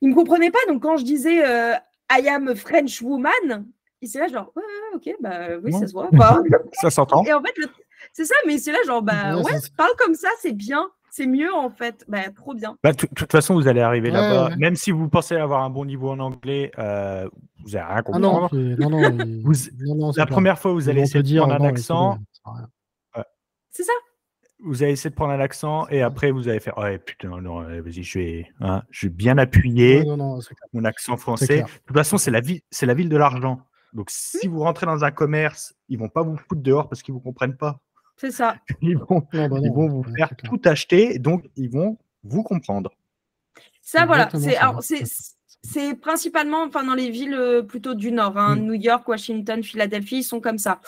Ils 0.00 0.08
ne 0.08 0.14
me 0.14 0.16
comprenaient 0.18 0.50
pas, 0.50 0.58
donc 0.68 0.82
quand 0.82 0.96
je 0.96 1.04
disais 1.04 1.44
euh, 1.46 1.74
I 2.10 2.28
am 2.28 2.48
a 2.48 2.54
French 2.56 3.00
woman, 3.00 3.66
ils 4.02 4.08
étaient 4.08 4.18
là 4.18 4.26
genre, 4.28 4.52
ouais, 4.56 4.62
ouais, 4.62 4.96
ok, 4.96 5.16
bah 5.20 5.56
oui, 5.62 5.72
ça 5.72 5.86
se 5.86 5.92
voit. 5.92 6.08
Bah, 6.12 6.40
Ça 6.72 6.90
s'entend. 6.90 7.24
et 7.24 7.32
en 7.32 7.40
fait, 7.42 7.56
le- 7.58 7.68
c'est 8.12 8.24
ça, 8.24 8.34
mais 8.46 8.58
c'est 8.58 8.72
là 8.72 8.78
genre, 8.86 9.02
bah 9.02 9.36
Ouais, 9.38 9.52
parle 9.76 9.92
comme 9.98 10.14
ça, 10.14 10.28
c'est 10.40 10.52
bien, 10.52 10.90
c'est 11.16 11.26
mieux 11.26 11.52
en 11.54 11.70
fait, 11.70 12.04
bah 12.08 12.30
trop 12.34 12.54
bien. 12.54 12.76
Bah, 12.82 12.92
de 12.92 13.06
toute 13.06 13.32
façon, 13.32 13.54
vous 13.54 13.68
allez 13.68 13.80
arriver 13.80 14.08
Ouais, 14.10 14.14
là-bas. 14.14 14.48
ouais. 14.50 14.56
Même 14.56 14.76
si 14.76 14.90
vous 14.90 15.08
pensez 15.08 15.34
avoir 15.36 15.62
un 15.64 15.70
bon 15.70 15.84
niveau 15.84 16.10
en 16.10 16.18
anglais, 16.18 16.70
euh, 16.78 17.28
vous 17.64 17.70
n'allez 17.70 17.84
rien 17.86 18.02
Ah 18.06 18.18
non, 18.18 18.30
comprendre. 18.32 18.48
c'est- 18.52 18.56
non, 18.82 18.90
non, 18.90 19.00
ils- 19.26 19.42
Vous- 19.42 19.70
non, 19.86 19.94
non, 19.96 20.12
c'est 20.12 20.20
La 20.20 20.26
première 20.26 20.58
fois, 20.58 20.72
vous 20.72 20.88
allez 20.88 21.02
essayer 21.02 21.20
de 21.22 21.26
dire, 21.26 21.46
prendre 21.46 21.64
un 21.64 21.68
accent. 21.68 22.18
C'est 23.70 23.82
ça. 23.82 23.92
Vous 24.64 24.82
allez 24.82 24.92
essayer 24.92 25.10
de 25.10 25.14
prendre 25.14 25.32
un 25.34 25.40
accent 25.40 25.86
et 25.88 26.00
après, 26.00 26.30
vous 26.30 26.48
allez 26.48 26.60
faire 26.60 26.78
Ouais, 26.78 26.98
putain, 26.98 27.40
non, 27.42 27.60
vas-y, 27.62 28.02
je 28.02 28.18
vais, 28.18 28.46
hein, 28.60 28.82
je 28.90 29.06
vais 29.06 29.12
bien 29.12 29.36
appuyer 29.36 29.98
Ouais, 29.98 30.04
non, 30.06 30.16
non, 30.16 30.40
c'est 30.40 30.54
clair. 30.54 30.68
mon 30.72 30.84
accent 30.84 31.16
français. 31.18 31.58
De 31.62 31.66
toute 31.86 31.96
façon, 31.96 32.16
c'est 32.16 32.30
la, 32.30 32.40
ville, 32.40 32.60
c'est 32.70 32.86
la 32.86 32.94
ville 32.94 33.10
de 33.10 33.16
l'argent. 33.18 33.60
Donc, 33.92 34.08
si 34.10 34.46
vous 34.48 34.60
rentrez 34.60 34.86
dans 34.86 35.04
un 35.04 35.10
commerce, 35.10 35.74
ils 35.88 35.98
vont 35.98 36.08
pas 36.08 36.22
vous 36.22 36.36
foutre 36.36 36.62
dehors 36.62 36.88
parce 36.88 37.02
qu'ils 37.02 37.12
vous 37.14 37.20
comprennent 37.20 37.56
pas. 37.56 37.80
C'est 38.16 38.30
ça. 38.30 38.56
Ils 38.82 38.96
vont, 38.96 39.26
Non, 39.32 39.48
bah 39.48 39.58
ils 39.60 39.68
non, 39.68 39.74
vont 39.74 39.88
vous 39.88 40.04
faire 40.16 40.30
tout 40.44 40.60
acheter, 40.64 41.14
et 41.14 41.18
donc 41.18 41.44
ils 41.56 41.70
vont 41.70 41.98
vous 42.24 42.42
comprendre. 42.42 42.90
Ça, 43.82 44.06
voilà. 44.06 44.28
C'est 45.62 45.94
principalement 45.96 46.62
enfin, 46.62 46.84
dans 46.84 46.94
les 46.94 47.10
villes 47.10 47.34
euh, 47.34 47.62
plutôt 47.62 47.94
du 47.94 48.12
Nord. 48.12 48.38
hein, 48.38 48.56
Mm. 48.56 48.60
New 48.66 48.74
York, 48.74 49.08
Washington, 49.08 49.62
Philadelphie, 49.64 50.18
ils 50.18 50.22
sont 50.24 50.40
comme 50.40 50.58
ça. 50.58 50.80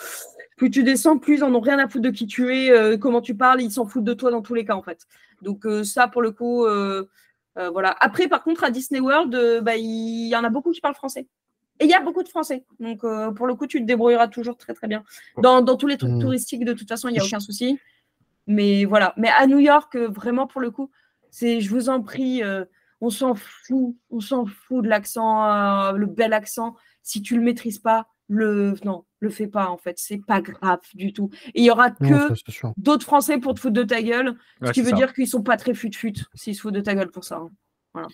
Plus 0.55 0.69
tu 0.71 0.83
descends, 0.83 1.17
plus 1.17 1.35
ils 1.37 1.43
en 1.43 1.53
ont 1.53 1.59
rien 1.59 1.79
à 1.79 1.87
foutre 1.89 2.03
de 2.05 2.09
qui 2.11 2.27
tu 2.27 2.55
es, 2.55 2.71
euh, 2.71 2.97
comment 2.97 3.21
tu 3.21 3.35
parles, 3.35 3.61
ils 3.61 3.71
s'en 3.71 3.85
foutent 3.85 4.03
de 4.05 4.13
toi 4.13 4.31
dans 4.31 4.41
tous 4.41 4.53
les 4.53 4.63
cas, 4.65 4.75
en 4.75 4.81
fait. 4.83 5.05
Donc, 5.41 5.65
euh, 5.65 5.83
ça, 5.83 6.07
pour 6.07 6.21
le 6.21 6.31
coup, 6.31 6.65
euh, 6.65 7.09
euh, 7.57 7.69
voilà. 7.71 7.95
Après, 7.99 8.27
par 8.29 8.43
contre, 8.43 8.63
à 8.63 8.71
Disney 8.71 8.99
World, 9.01 9.35
euh, 9.35 9.61
bah, 9.61 9.75
il 9.75 10.27
y 10.27 10.35
en 10.35 10.43
a 10.45 10.49
beaucoup 10.49 10.71
qui 10.71 10.79
parlent 10.81 10.95
français. 10.95 11.27
Et 11.79 11.85
il 11.85 11.89
y 11.89 11.93
a 11.93 12.01
beaucoup 12.01 12.23
de 12.23 12.27
Français. 12.29 12.65
Donc, 12.79 13.03
euh, 13.03 13.31
pour 13.31 13.47
le 13.47 13.55
coup, 13.55 13.67
tu 13.67 13.79
te 13.79 13.85
débrouilleras 13.85 14.27
toujours 14.27 14.57
très, 14.57 14.73
très 14.73 14.87
bien. 14.87 15.03
Dans, 15.41 15.61
dans 15.61 15.77
tous 15.77 15.87
les 15.87 15.97
trucs 15.97 16.11
Mm. 16.11 16.19
touristiques, 16.21 16.65
de 16.65 16.73
toute 16.73 16.87
façon, 16.89 17.07
il 17.07 17.13
n'y 17.13 17.19
a 17.19 17.23
aucun 17.23 17.39
souci. 17.39 17.79
Mais 18.47 18.85
voilà. 18.85 19.13
Mais 19.17 19.29
à 19.29 19.47
New 19.47 19.59
York, 19.59 19.95
euh, 19.95 20.07
vraiment, 20.09 20.47
pour 20.47 20.59
le 20.61 20.71
coup, 20.71 20.89
c'est, 21.29 21.61
je 21.61 21.69
vous 21.69 21.89
en 21.89 22.01
prie, 22.01 22.43
euh, 22.43 22.65
on 23.01 23.09
s'en 23.09 23.35
fout, 23.35 23.95
on 24.09 24.19
s'en 24.19 24.45
fout 24.45 24.83
de 24.83 24.89
l'accent, 24.89 25.45
euh, 25.45 25.91
le 25.93 26.05
bel 26.07 26.33
accent. 26.33 26.75
Si 27.03 27.21
tu 27.21 27.35
le 27.37 27.41
maîtrises 27.43 27.79
pas, 27.79 28.07
le 28.27 28.75
non, 28.83 29.05
le 29.21 29.29
fais 29.29 29.47
pas 29.47 29.69
en 29.69 29.77
fait, 29.77 29.97
c'est 29.97 30.23
pas 30.23 30.39
grave 30.41 30.81
du 30.93 31.13
tout. 31.13 31.29
Et 31.55 31.61
il 31.61 31.63
y 31.65 31.71
aura 31.71 31.89
que 31.89 32.27
d'autres 32.77 33.05
Français 33.05 33.39
pour 33.39 33.53
te 33.55 33.59
foutre 33.59 33.73
de 33.73 33.83
ta 33.83 34.01
gueule, 34.03 34.35
ce 34.63 34.71
qui 34.71 34.81
veut 34.81 34.91
ça. 34.91 34.95
dire 34.97 35.13
qu'ils 35.13 35.27
sont 35.27 35.41
pas 35.41 35.57
très 35.57 35.73
fut-fut 35.73 36.13
s'ils 36.35 36.55
se 36.55 36.61
foutent 36.61 36.75
de 36.75 36.81
ta 36.81 36.93
gueule 36.93 37.09
pour 37.09 37.23
ça. 37.23 37.41
hein. 37.95 38.07
Snow 38.07 38.13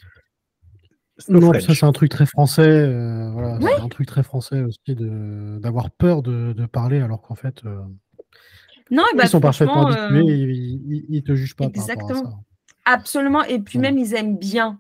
Non, 1.29 1.53
ça 1.59 1.73
c'est 1.73 1.85
un 1.85 1.91
truc 1.91 2.09
très 2.11 2.25
français. 2.25 2.61
euh, 2.61 3.29
voilà, 3.31 3.59
Ouais. 3.59 3.71
c'est 3.75 3.81
un 3.83 3.89
truc 3.89 4.07
très 4.07 4.23
français 4.23 4.61
aussi 4.61 4.95
de 4.95 5.57
d'avoir 5.59 5.89
peur 5.91 6.21
de, 6.21 6.53
de 6.53 6.65
parler 6.65 6.99
alors 6.99 7.21
qu'en 7.21 7.35
fait 7.35 7.63
euh, 7.65 7.79
Non, 8.91 9.03
bah, 9.15 9.23
ils 9.23 9.29
sont 9.29 9.39
parfaitement 9.39 9.87
habitués, 9.87 10.29
euh, 10.29 10.33
ils, 10.33 10.81
ils, 10.87 11.05
ils 11.09 11.23
te 11.23 11.33
jugent 11.35 11.55
pas 11.55 11.69
par 11.69 11.83
rapport 11.83 12.03
à 12.09 12.13
Exactement. 12.13 12.23
ça. 12.85 12.93
absolument. 12.93 13.43
Et 13.43 13.59
puis 13.59 13.77
Ouais. 13.79 13.83
même 13.83 13.97
ils 13.97 14.13
aiment 14.13 14.37
bien, 14.37 14.79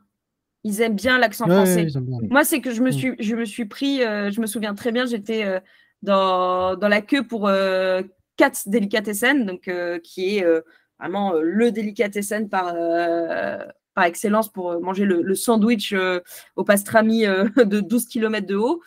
ils 0.63 0.81
aiment 0.81 0.95
bien 0.95 1.17
l'accent 1.17 1.47
Ouais, 1.47 1.53
français. 1.53 1.87
Moi, 2.29 2.43
c'est 2.43 2.59
que 2.59 2.71
je 2.71 2.81
me 2.81 2.89
Mm. 2.89 2.93
suis, 2.93 3.15
je 3.19 3.35
me 3.35 3.45
suis 3.45 3.65
pris, 3.65 4.03
euh, 4.03 4.29
je 4.31 4.41
me 4.41 4.45
souviens 4.47 4.75
très 4.75 4.91
bien, 4.91 5.05
j'étais 5.05 5.45
euh, 5.45 5.59
dans, 6.01 6.75
dans 6.75 6.87
la 6.89 7.01
queue 7.01 7.25
pour 7.25 7.47
euh, 7.47 8.01
Katz 8.35 8.67
Delicatessen, 8.67 9.45
donc, 9.45 9.67
euh, 9.69 9.99
qui 10.03 10.37
est 10.37 10.43
euh, 10.45 10.61
vraiment 10.99 11.33
euh, 11.33 11.41
le 11.41 11.71
délicatessen 11.71 12.49
par, 12.49 12.73
euh, 12.75 13.57
par 13.95 14.03
excellence 14.03 14.51
pour 14.51 14.71
euh, 14.71 14.79
manger 14.79 15.05
le, 15.05 15.21
le 15.23 15.35
sandwich 15.35 15.93
euh, 15.93 16.19
au 16.55 16.63
pastrami 16.63 17.25
euh, 17.25 17.45
de 17.65 17.79
12 17.79 18.05
km 18.05 18.45
de 18.45 18.55
haut. 18.55 18.81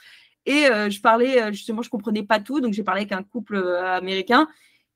Et 0.46 0.64
je 0.64 1.00
parlais, 1.02 1.52
justement, 1.52 1.82
je 1.82 1.90
comprenais 1.90 2.22
pas 2.22 2.40
tout, 2.40 2.62
donc 2.62 2.72
j'ai 2.72 2.82
parlé 2.82 3.02
avec 3.02 3.12
un 3.12 3.22
couple 3.22 3.58
américain. 3.84 4.48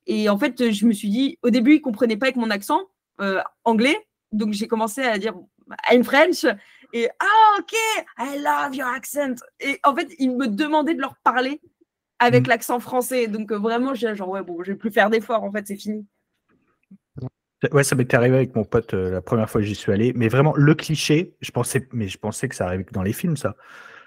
Et 0.07 0.27
en 0.27 0.35
fait, 0.35 0.71
je 0.71 0.87
me 0.87 0.93
suis 0.93 1.09
dit, 1.09 1.37
au 1.43 1.51
début, 1.51 1.75
ils 1.75 1.81
comprenaient 1.81 2.17
pas 2.17 2.25
avec 2.25 2.37
mon 2.37 2.49
accent 2.49 2.79
anglais, 3.63 3.95
donc 4.31 4.53
j'ai 4.53 4.67
commencé 4.67 5.01
à 5.03 5.19
dire 5.19 5.35
I'm 5.91 6.03
French. 6.03 6.47
Et 6.91 7.07
ah, 7.19 7.59
ok, 7.59 7.73
I 8.17 8.39
love 8.39 8.75
your 8.75 8.87
accent. 8.87 9.35
Et 9.59 9.79
en 9.83 9.95
fait, 9.95 10.15
ils 10.17 10.35
me 10.35 10.47
demandaient 10.47 10.95
de 10.95 11.01
leur 11.01 11.17
parler 11.23 11.61
avec 12.19 12.45
Mm. 12.45 12.49
l'accent 12.49 12.79
français. 12.79 13.27
Donc 13.27 13.51
euh, 13.51 13.57
vraiment, 13.57 13.93
j'ai 13.93 14.15
genre, 14.15 14.29
ouais, 14.29 14.43
bon, 14.43 14.63
je 14.63 14.71
vais 14.71 14.77
plus 14.77 14.91
faire 14.91 15.09
d'efforts, 15.09 15.43
en 15.43 15.51
fait, 15.51 15.67
c'est 15.67 15.75
fini. 15.75 16.05
Ouais, 17.71 17.83
ça 17.83 17.95
m'était 17.95 18.15
arrivé 18.15 18.35
avec 18.35 18.55
mon 18.55 18.65
pote 18.65 18.93
euh, 18.93 19.11
la 19.11 19.21
première 19.21 19.49
fois 19.49 19.61
que 19.61 19.67
j'y 19.67 19.75
suis 19.75 19.91
allé. 19.91 20.13
Mais 20.13 20.27
vraiment, 20.27 20.53
le 20.55 20.75
cliché, 20.75 21.35
je 21.41 21.51
pensais, 21.51 21.87
mais 21.93 22.07
je 22.07 22.17
pensais 22.17 22.49
que 22.49 22.55
ça 22.55 22.65
arrivait 22.65 22.83
que 22.83 22.93
dans 22.93 23.03
les 23.03 23.13
films, 23.13 23.37
ça. 23.37 23.55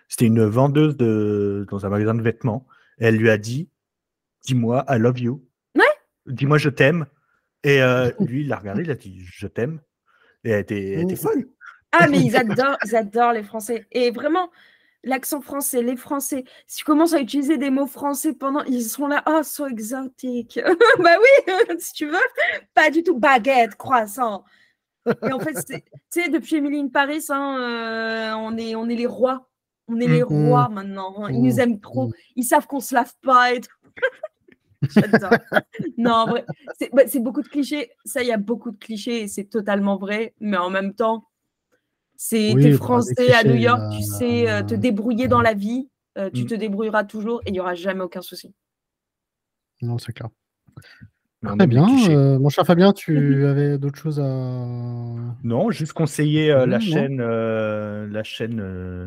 C'était 0.09 0.27
une 0.27 0.45
vendeuse 0.45 0.97
de, 0.97 1.67
dans 1.71 1.87
un 1.87 1.89
magasin 1.89 2.15
de 2.15 2.23
vêtements. 2.23 2.67
Et 2.99 3.07
elle 3.07 3.17
lui 3.17 3.31
a 3.31 3.39
dit 3.39 3.71
Dis-moi, 4.45 4.85
I 4.89 4.99
love 4.99 5.19
you. 5.19 5.45
Ouais. 5.75 5.85
Dis-moi, 6.27 6.59
je 6.59 6.69
t'aime. 6.69 7.07
Et 7.65 7.83
euh, 7.83 8.11
lui, 8.21 8.43
il 8.43 8.49
l'a 8.49 8.57
regardé, 8.57 8.83
il 8.83 8.91
a 8.91 8.95
dit 8.95 9.19
Je 9.21 9.47
t'aime. 9.47 9.81
Et 10.45 10.51
elle 10.51 10.61
était, 10.61 10.93
elle 10.93 11.03
était 11.03 11.17
folle. 11.17 11.49
Ah, 11.93 12.09
mais 12.09 12.21
ils 12.25 12.37
adorent, 12.37 12.79
ils 12.85 12.95
adorent 12.95 13.33
les 13.33 13.43
Français. 13.43 13.87
Et 13.91 14.11
vraiment, 14.11 14.51
l'accent 15.07 15.41
français, 15.41 15.83
les 15.83 15.97
Français, 15.97 16.45
si 16.67 16.79
tu 16.79 16.85
commences 16.85 17.15
à 17.15 17.21
utiliser 17.21 17.57
des 17.57 17.71
mots 17.71 17.87
français 17.87 18.33
pendant, 18.35 18.63
ils 18.65 18.83
sont 18.85 19.07
là, 19.07 19.23
oh, 19.27 19.43
so 19.43 19.67
exotique. 19.67 20.61
bah 21.03 21.17
oui, 21.19 21.55
si 21.79 21.93
tu 21.95 22.07
veux, 22.07 22.19
pas 22.75 22.91
du 22.91 23.03
tout 23.03 23.19
baguette, 23.19 23.77
croissant. 23.77 24.45
Et 25.23 25.33
en 25.33 25.39
fait, 25.39 25.55
tu 25.65 25.83
sais, 26.11 26.29
depuis 26.29 26.57
Emily 26.57 26.81
in 26.81 26.89
Paris, 26.89 27.25
hein, 27.31 27.59
euh, 27.61 28.33
on, 28.35 28.57
est, 28.59 28.75
on 28.75 28.89
est 28.89 28.97
les 28.97 29.07
rois. 29.07 29.49
On 29.89 30.01
est 30.01 30.09
les 30.09 30.25
Mhm. 30.25 30.49
rois 30.49 30.69
maintenant. 30.69 31.15
hein. 31.25 31.31
Ils 31.31 31.41
nous 31.41 31.53
Mhm. 31.55 31.61
aiment 31.61 31.81
trop. 31.81 32.09
Mhm. 32.09 32.13
Ils 32.35 32.45
savent 32.45 32.67
qu'on 32.67 32.81
se 32.81 32.93
lave 32.93 33.13
pas 33.23 33.53
et 33.55 33.61
tout. 33.61 33.71
J'adore. 34.91 35.31
non, 35.97 36.13
en 36.13 36.27
vrai, 36.27 36.45
c'est 36.79 36.91
bah, 36.93 37.03
c'est 37.07 37.21
beaucoup 37.21 37.43
de 37.43 37.49
clichés. 37.49 37.91
Ça, 38.05 38.23
il 38.23 38.29
y 38.29 38.33
a 38.33 38.37
beaucoup 38.37 38.73
de 38.73 38.77
clichés 38.77 39.23
et 39.23 39.29
c'est 39.29 39.45
totalement 39.45 39.97
vrai. 39.97 40.35
Mais 40.41 40.57
en 40.57 40.71
même 40.71 40.93
temps, 40.93 41.25
c'est 42.17 42.53
Oui, 42.55 42.63
t'es 42.63 42.73
français 42.73 43.33
à 43.33 43.45
New 43.45 43.55
York, 43.55 43.81
tu 43.97 44.03
sais 44.03 44.51
euh, 44.51 44.63
te 44.63 44.75
débrouiller 44.75 45.29
dans 45.29 45.41
la 45.43 45.55
vie, 45.55 45.89
euh, 46.19 46.31
tu 46.33 46.45
Mm. 46.45 46.47
te 46.47 46.55
débrouilleras 46.55 47.05
toujours 47.05 47.41
et 47.45 47.51
il 47.51 47.53
n'y 47.53 47.61
aura 47.61 47.75
jamais 47.75 48.03
aucun 48.03 48.23
souci. 48.23 48.55
Non, 49.83 49.99
c'est 49.99 50.13
clair. 50.13 50.29
Très 51.59 51.67
bien. 51.67 51.87
euh, 52.11 52.39
mon 52.39 52.49
cher 52.49 52.67
Fabien, 52.67 52.93
tu 52.93 53.17
avais 53.47 53.79
d'autres 53.79 53.99
choses 53.99 54.19
à. 54.21 54.25
Non, 55.45 55.71
juste 55.71 55.93
conseiller 55.93 56.51
euh, 56.51 56.67
la 56.67 56.79
Non, 56.79 56.85
chaîne, 56.85 57.21
euh, 57.21 58.09
la 58.11 58.23
chaîne 58.25 58.59
euh, 58.61 59.07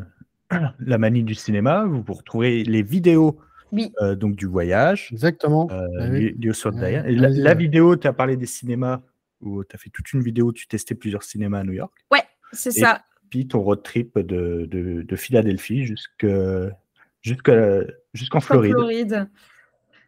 La 0.78 0.96
Manie 0.98 1.24
du 1.24 1.34
cinéma. 1.34 1.84
Vous, 1.84 2.02
vous 2.02 2.12
retrouverez 2.14 2.62
les 2.64 2.82
vidéos 2.82 3.38
Oui. 3.72 3.92
euh, 4.00 4.14
donc 4.14 4.36
du 4.36 4.46
voyage. 4.46 5.08
Exactement. 5.12 5.68
euh, 5.70 5.86
Ah 5.98 6.08
oui. 6.10 6.34
Diane. 6.38 7.06
Et 7.06 7.14
la, 7.14 7.28
la 7.28 7.54
vidéo, 7.54 7.96
tu 7.96 8.06
as 8.06 8.12
parlé 8.12 8.36
des 8.36 8.46
cinémas, 8.46 9.00
où 9.40 9.62
tu 9.64 9.74
as 9.76 9.78
fait 9.78 9.90
toute 9.90 10.12
une 10.12 10.22
vidéo 10.22 10.46
où 10.46 10.52
tu 10.52 10.66
testais 10.66 10.94
plusieurs 10.94 11.24
cinémas 11.24 11.58
à 11.60 11.64
New 11.64 11.72
York. 11.72 11.92
Ouais, 12.10 12.22
c'est 12.52 12.70
ça. 12.70 13.02
Puis 13.30 13.46
ton 13.46 13.60
road 13.60 13.82
trip 13.82 14.18
de, 14.18 14.66
de, 14.70 15.02
de 15.02 15.16
Philadelphie 15.16 15.84
jusqu'en 15.86 16.70
En 18.32 18.40
Floride. 18.40 18.72
Floride. 18.72 19.28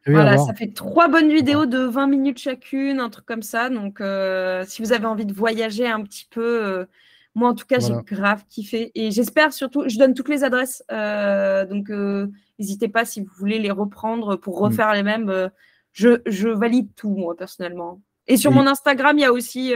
Oui, 0.08 0.14
à 0.16 0.22
Voilà, 0.22 0.38
ça 0.38 0.52
fait 0.54 0.72
trois 0.74 1.06
bonnes 1.08 1.32
vidéos 1.32 1.64
de 1.66 1.78
20 1.78 2.08
minutes 2.08 2.38
chacune, 2.38 2.98
un 2.98 3.08
truc 3.08 3.24
comme 3.24 3.42
ça. 3.42 3.70
Donc, 3.70 4.00
euh, 4.00 4.64
si 4.66 4.82
vous 4.82 4.92
avez 4.92 5.06
envie 5.06 5.26
de 5.26 5.32
voyager 5.32 5.86
un 5.86 6.02
petit 6.02 6.26
peu, 6.28 6.64
euh, 6.64 6.84
moi 7.36 7.50
en 7.50 7.54
tout 7.54 7.66
cas, 7.66 7.78
Voilà. 7.78 8.02
j'ai 8.08 8.14
grave 8.16 8.42
kiffé. 8.48 8.90
Et 8.96 9.12
j'espère 9.12 9.52
surtout, 9.52 9.84
je 9.88 9.96
donne 9.98 10.14
toutes 10.14 10.28
les 10.28 10.42
adresses. 10.42 10.82
euh, 10.90 11.64
donc, 11.66 11.88
n'hésitez 12.58 12.88
pas 12.88 13.04
si 13.04 13.20
vous 13.20 13.30
voulez 13.38 13.60
les 13.60 13.70
reprendre 13.70 14.34
pour 14.36 14.58
Mm. 14.60 14.64
refaire 14.64 14.92
les 14.94 15.04
mêmes. 15.04 15.50
je, 15.92 16.20
je 16.26 16.48
valide 16.48 16.88
tout, 16.96 17.10
moi, 17.10 17.36
personnellement. 17.36 18.00
Et 18.26 18.36
sur 18.36 18.50
mon 18.50 18.66
Instagram, 18.66 19.16
il 19.18 19.22
y 19.22 19.24
a 19.26 19.32
aussi 19.32 19.74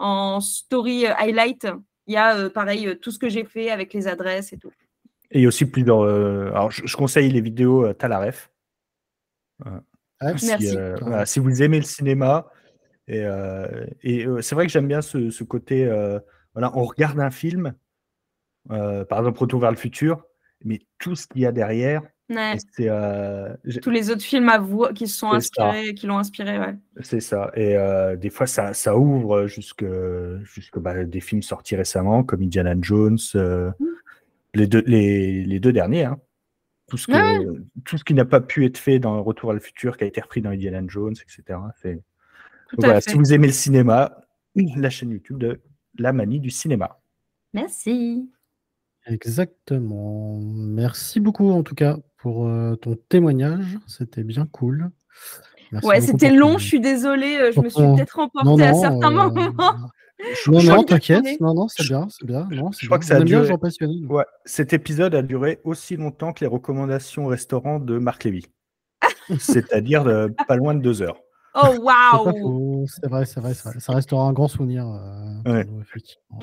en 0.00 0.40
story 0.40 1.06
euh, 1.06 1.14
highlight, 1.16 1.68
il 2.06 2.14
y 2.14 2.16
a 2.16 2.36
euh, 2.36 2.50
pareil 2.50 2.88
euh, 2.88 2.94
tout 2.96 3.12
ce 3.12 3.18
que 3.18 3.28
j'ai 3.28 3.44
fait 3.44 3.70
avec 3.70 3.92
les 3.94 4.08
adresses 4.08 4.52
et 4.52 4.58
tout. 4.58 4.72
Et 5.30 5.38
il 5.38 5.42
y 5.42 5.44
a 5.44 5.48
aussi 5.48 5.64
plusieurs. 5.66 6.00
euh, 6.02 6.50
alors, 6.50 6.70
je, 6.72 6.84
je 6.84 6.96
conseille 6.96 7.30
les 7.30 7.40
vidéos 7.40 7.86
euh, 7.86 7.92
Talaref. 7.94 8.50
Voilà. 9.60 9.82
Ouais. 10.22 10.36
Si, 10.38 10.46
Merci. 10.46 10.76
euh, 10.76 10.96
voilà, 11.00 11.24
si 11.26 11.38
vous 11.38 11.62
aimez 11.62 11.78
le 11.78 11.84
cinéma, 11.84 12.50
Et, 13.06 13.24
euh, 13.24 13.86
et 14.02 14.26
euh, 14.26 14.40
c'est 14.40 14.54
vrai 14.54 14.66
que 14.66 14.72
j'aime 14.72 14.86
bien 14.88 15.02
ce, 15.02 15.30
ce 15.30 15.44
côté. 15.44 15.84
euh, 15.84 16.20
voilà, 16.54 16.70
on 16.76 16.84
regarde 16.84 17.18
un 17.18 17.30
film, 17.30 17.74
euh, 18.70 19.04
par 19.04 19.18
exemple 19.18 19.38
Retour 19.40 19.60
vers 19.60 19.70
le 19.72 19.76
futur, 19.76 20.24
mais 20.64 20.80
tout 20.98 21.16
ce 21.16 21.26
qu'il 21.26 21.42
y 21.42 21.46
a 21.46 21.52
derrière, 21.52 22.02
Ouais. 22.30 22.56
euh, 22.80 23.54
Tous 23.82 23.90
les 23.90 24.10
autres 24.10 24.22
films 24.22 24.48
à 24.48 24.58
voix 24.58 24.92
qui 24.92 25.06
se 25.08 25.18
sont 25.18 25.30
ça. 25.30 25.36
inspirés, 25.36 25.94
qui 25.94 26.06
l'ont 26.06 26.18
inspiré, 26.18 26.58
ouais. 26.60 26.76
c'est 27.02 27.20
ça. 27.20 27.50
Et 27.54 27.76
euh, 27.76 28.14
des 28.16 28.30
fois, 28.30 28.46
ça, 28.46 28.72
ça 28.72 28.96
ouvre 28.96 29.46
jusque, 29.46 29.84
jusque 30.44 30.78
bah, 30.78 31.04
des 31.04 31.20
films 31.20 31.42
sortis 31.42 31.74
récemment, 31.76 32.22
comme 32.22 32.42
Indiana 32.42 32.74
Jones, 32.80 33.18
euh, 33.34 33.70
Mm. 33.80 33.86
les, 34.54 34.66
deux, 34.66 34.82
les, 34.86 35.44
les 35.44 35.60
deux 35.60 35.72
derniers. 35.72 36.04
hein. 36.04 36.18
Tout, 36.88 36.96
ce 36.96 37.06
que, 37.06 37.62
tout 37.84 37.98
ce 37.98 38.04
qui 38.04 38.14
n'a 38.14 38.24
pas 38.24 38.40
pu 38.40 38.64
être 38.64 38.78
fait 38.78 38.98
dans 38.98 39.22
Retour 39.22 39.50
à 39.50 39.54
le 39.54 39.60
futur, 39.60 39.96
qui 39.96 40.02
a 40.04 40.06
été 40.08 40.20
repris 40.20 40.40
dans 40.42 40.50
Indiana 40.50 40.80
Jones, 40.88 41.14
etc. 41.14 41.58
Donc 41.84 42.00
voilà, 42.78 43.00
si 43.00 43.14
vous 43.14 43.32
aimez 43.32 43.46
le 43.46 43.52
cinéma, 43.52 44.20
la 44.54 44.90
chaîne 44.90 45.10
YouTube 45.10 45.38
de 45.38 45.60
La 45.98 46.12
Manie 46.12 46.40
du 46.40 46.50
cinéma. 46.50 47.00
Merci. 47.54 48.28
Exactement. 49.06 50.38
Merci 50.40 51.20
beaucoup 51.20 51.50
en 51.50 51.62
tout 51.62 51.74
cas 51.74 51.96
pour 52.22 52.46
euh, 52.46 52.76
ton 52.76 52.96
témoignage. 53.08 53.78
C'était 53.86 54.22
bien 54.24 54.46
cool. 54.46 54.90
Merci 55.72 55.86
Ouais, 55.88 56.00
c'était 56.00 56.30
long, 56.32 56.52
ton- 56.52 56.58
je 56.58 56.66
suis 56.66 56.80
désolée, 56.80 57.36
euh, 57.38 57.50
je 57.50 57.54
pour 57.54 57.64
me 57.64 57.68
suis 57.68 57.78
ton- 57.80 57.96
peut-être 57.96 58.18
Non, 58.18 58.28
remportée 58.34 58.64
à 58.64 58.74
certains 58.74 59.06
euh, 59.08 59.10
moments. 59.10 59.52
Je, 60.44 60.50
Non, 60.50 60.58
je 60.60 60.70
non, 60.70 60.82
t'inquiète. 60.82 61.40
Non, 61.40 61.54
non, 61.54 61.68
c'est 61.68 61.86
bien, 61.86 62.06
c'est 62.10 62.26
bien. 62.26 62.46
Non, 62.50 62.72
c'est 62.72 62.86
crois 62.86 62.98
bien. 62.98 63.00
que 63.00 63.06
ça 63.06 63.16
a 63.16 63.20
bien 63.24 63.42
duré- 63.42 64.06
ouais, 64.08 64.24
cet 64.44 64.72
épisode 64.72 65.14
a 65.14 65.22
duré 65.22 65.60
aussi 65.64 65.96
longtemps 65.96 66.32
que 66.32 66.40
les 66.40 66.46
recommandations 66.48 67.26
restaurants 67.26 67.78
de 67.78 67.98
Marc 67.98 68.24
Lévy. 68.24 68.46
C'est-à-dire 69.38 70.06
euh, 70.06 70.28
pas 70.48 70.56
loin 70.56 70.74
de 70.74 70.80
deux 70.80 71.02
heures. 71.02 71.20
Oh 71.54 71.66
waouh 71.82 72.30
faux, 72.40 72.84
C'est 73.00 73.08
vrai, 73.08 73.24
c'est 73.24 73.40
vrai, 73.40 73.54
c'est 73.54 73.68
vrai. 73.70 73.80
Ça 73.80 73.92
restera 73.92 74.22
un 74.24 74.32
grand 74.32 74.46
souvenir. 74.48 74.86
euh, 74.86 75.50
Ouais. 75.52 75.66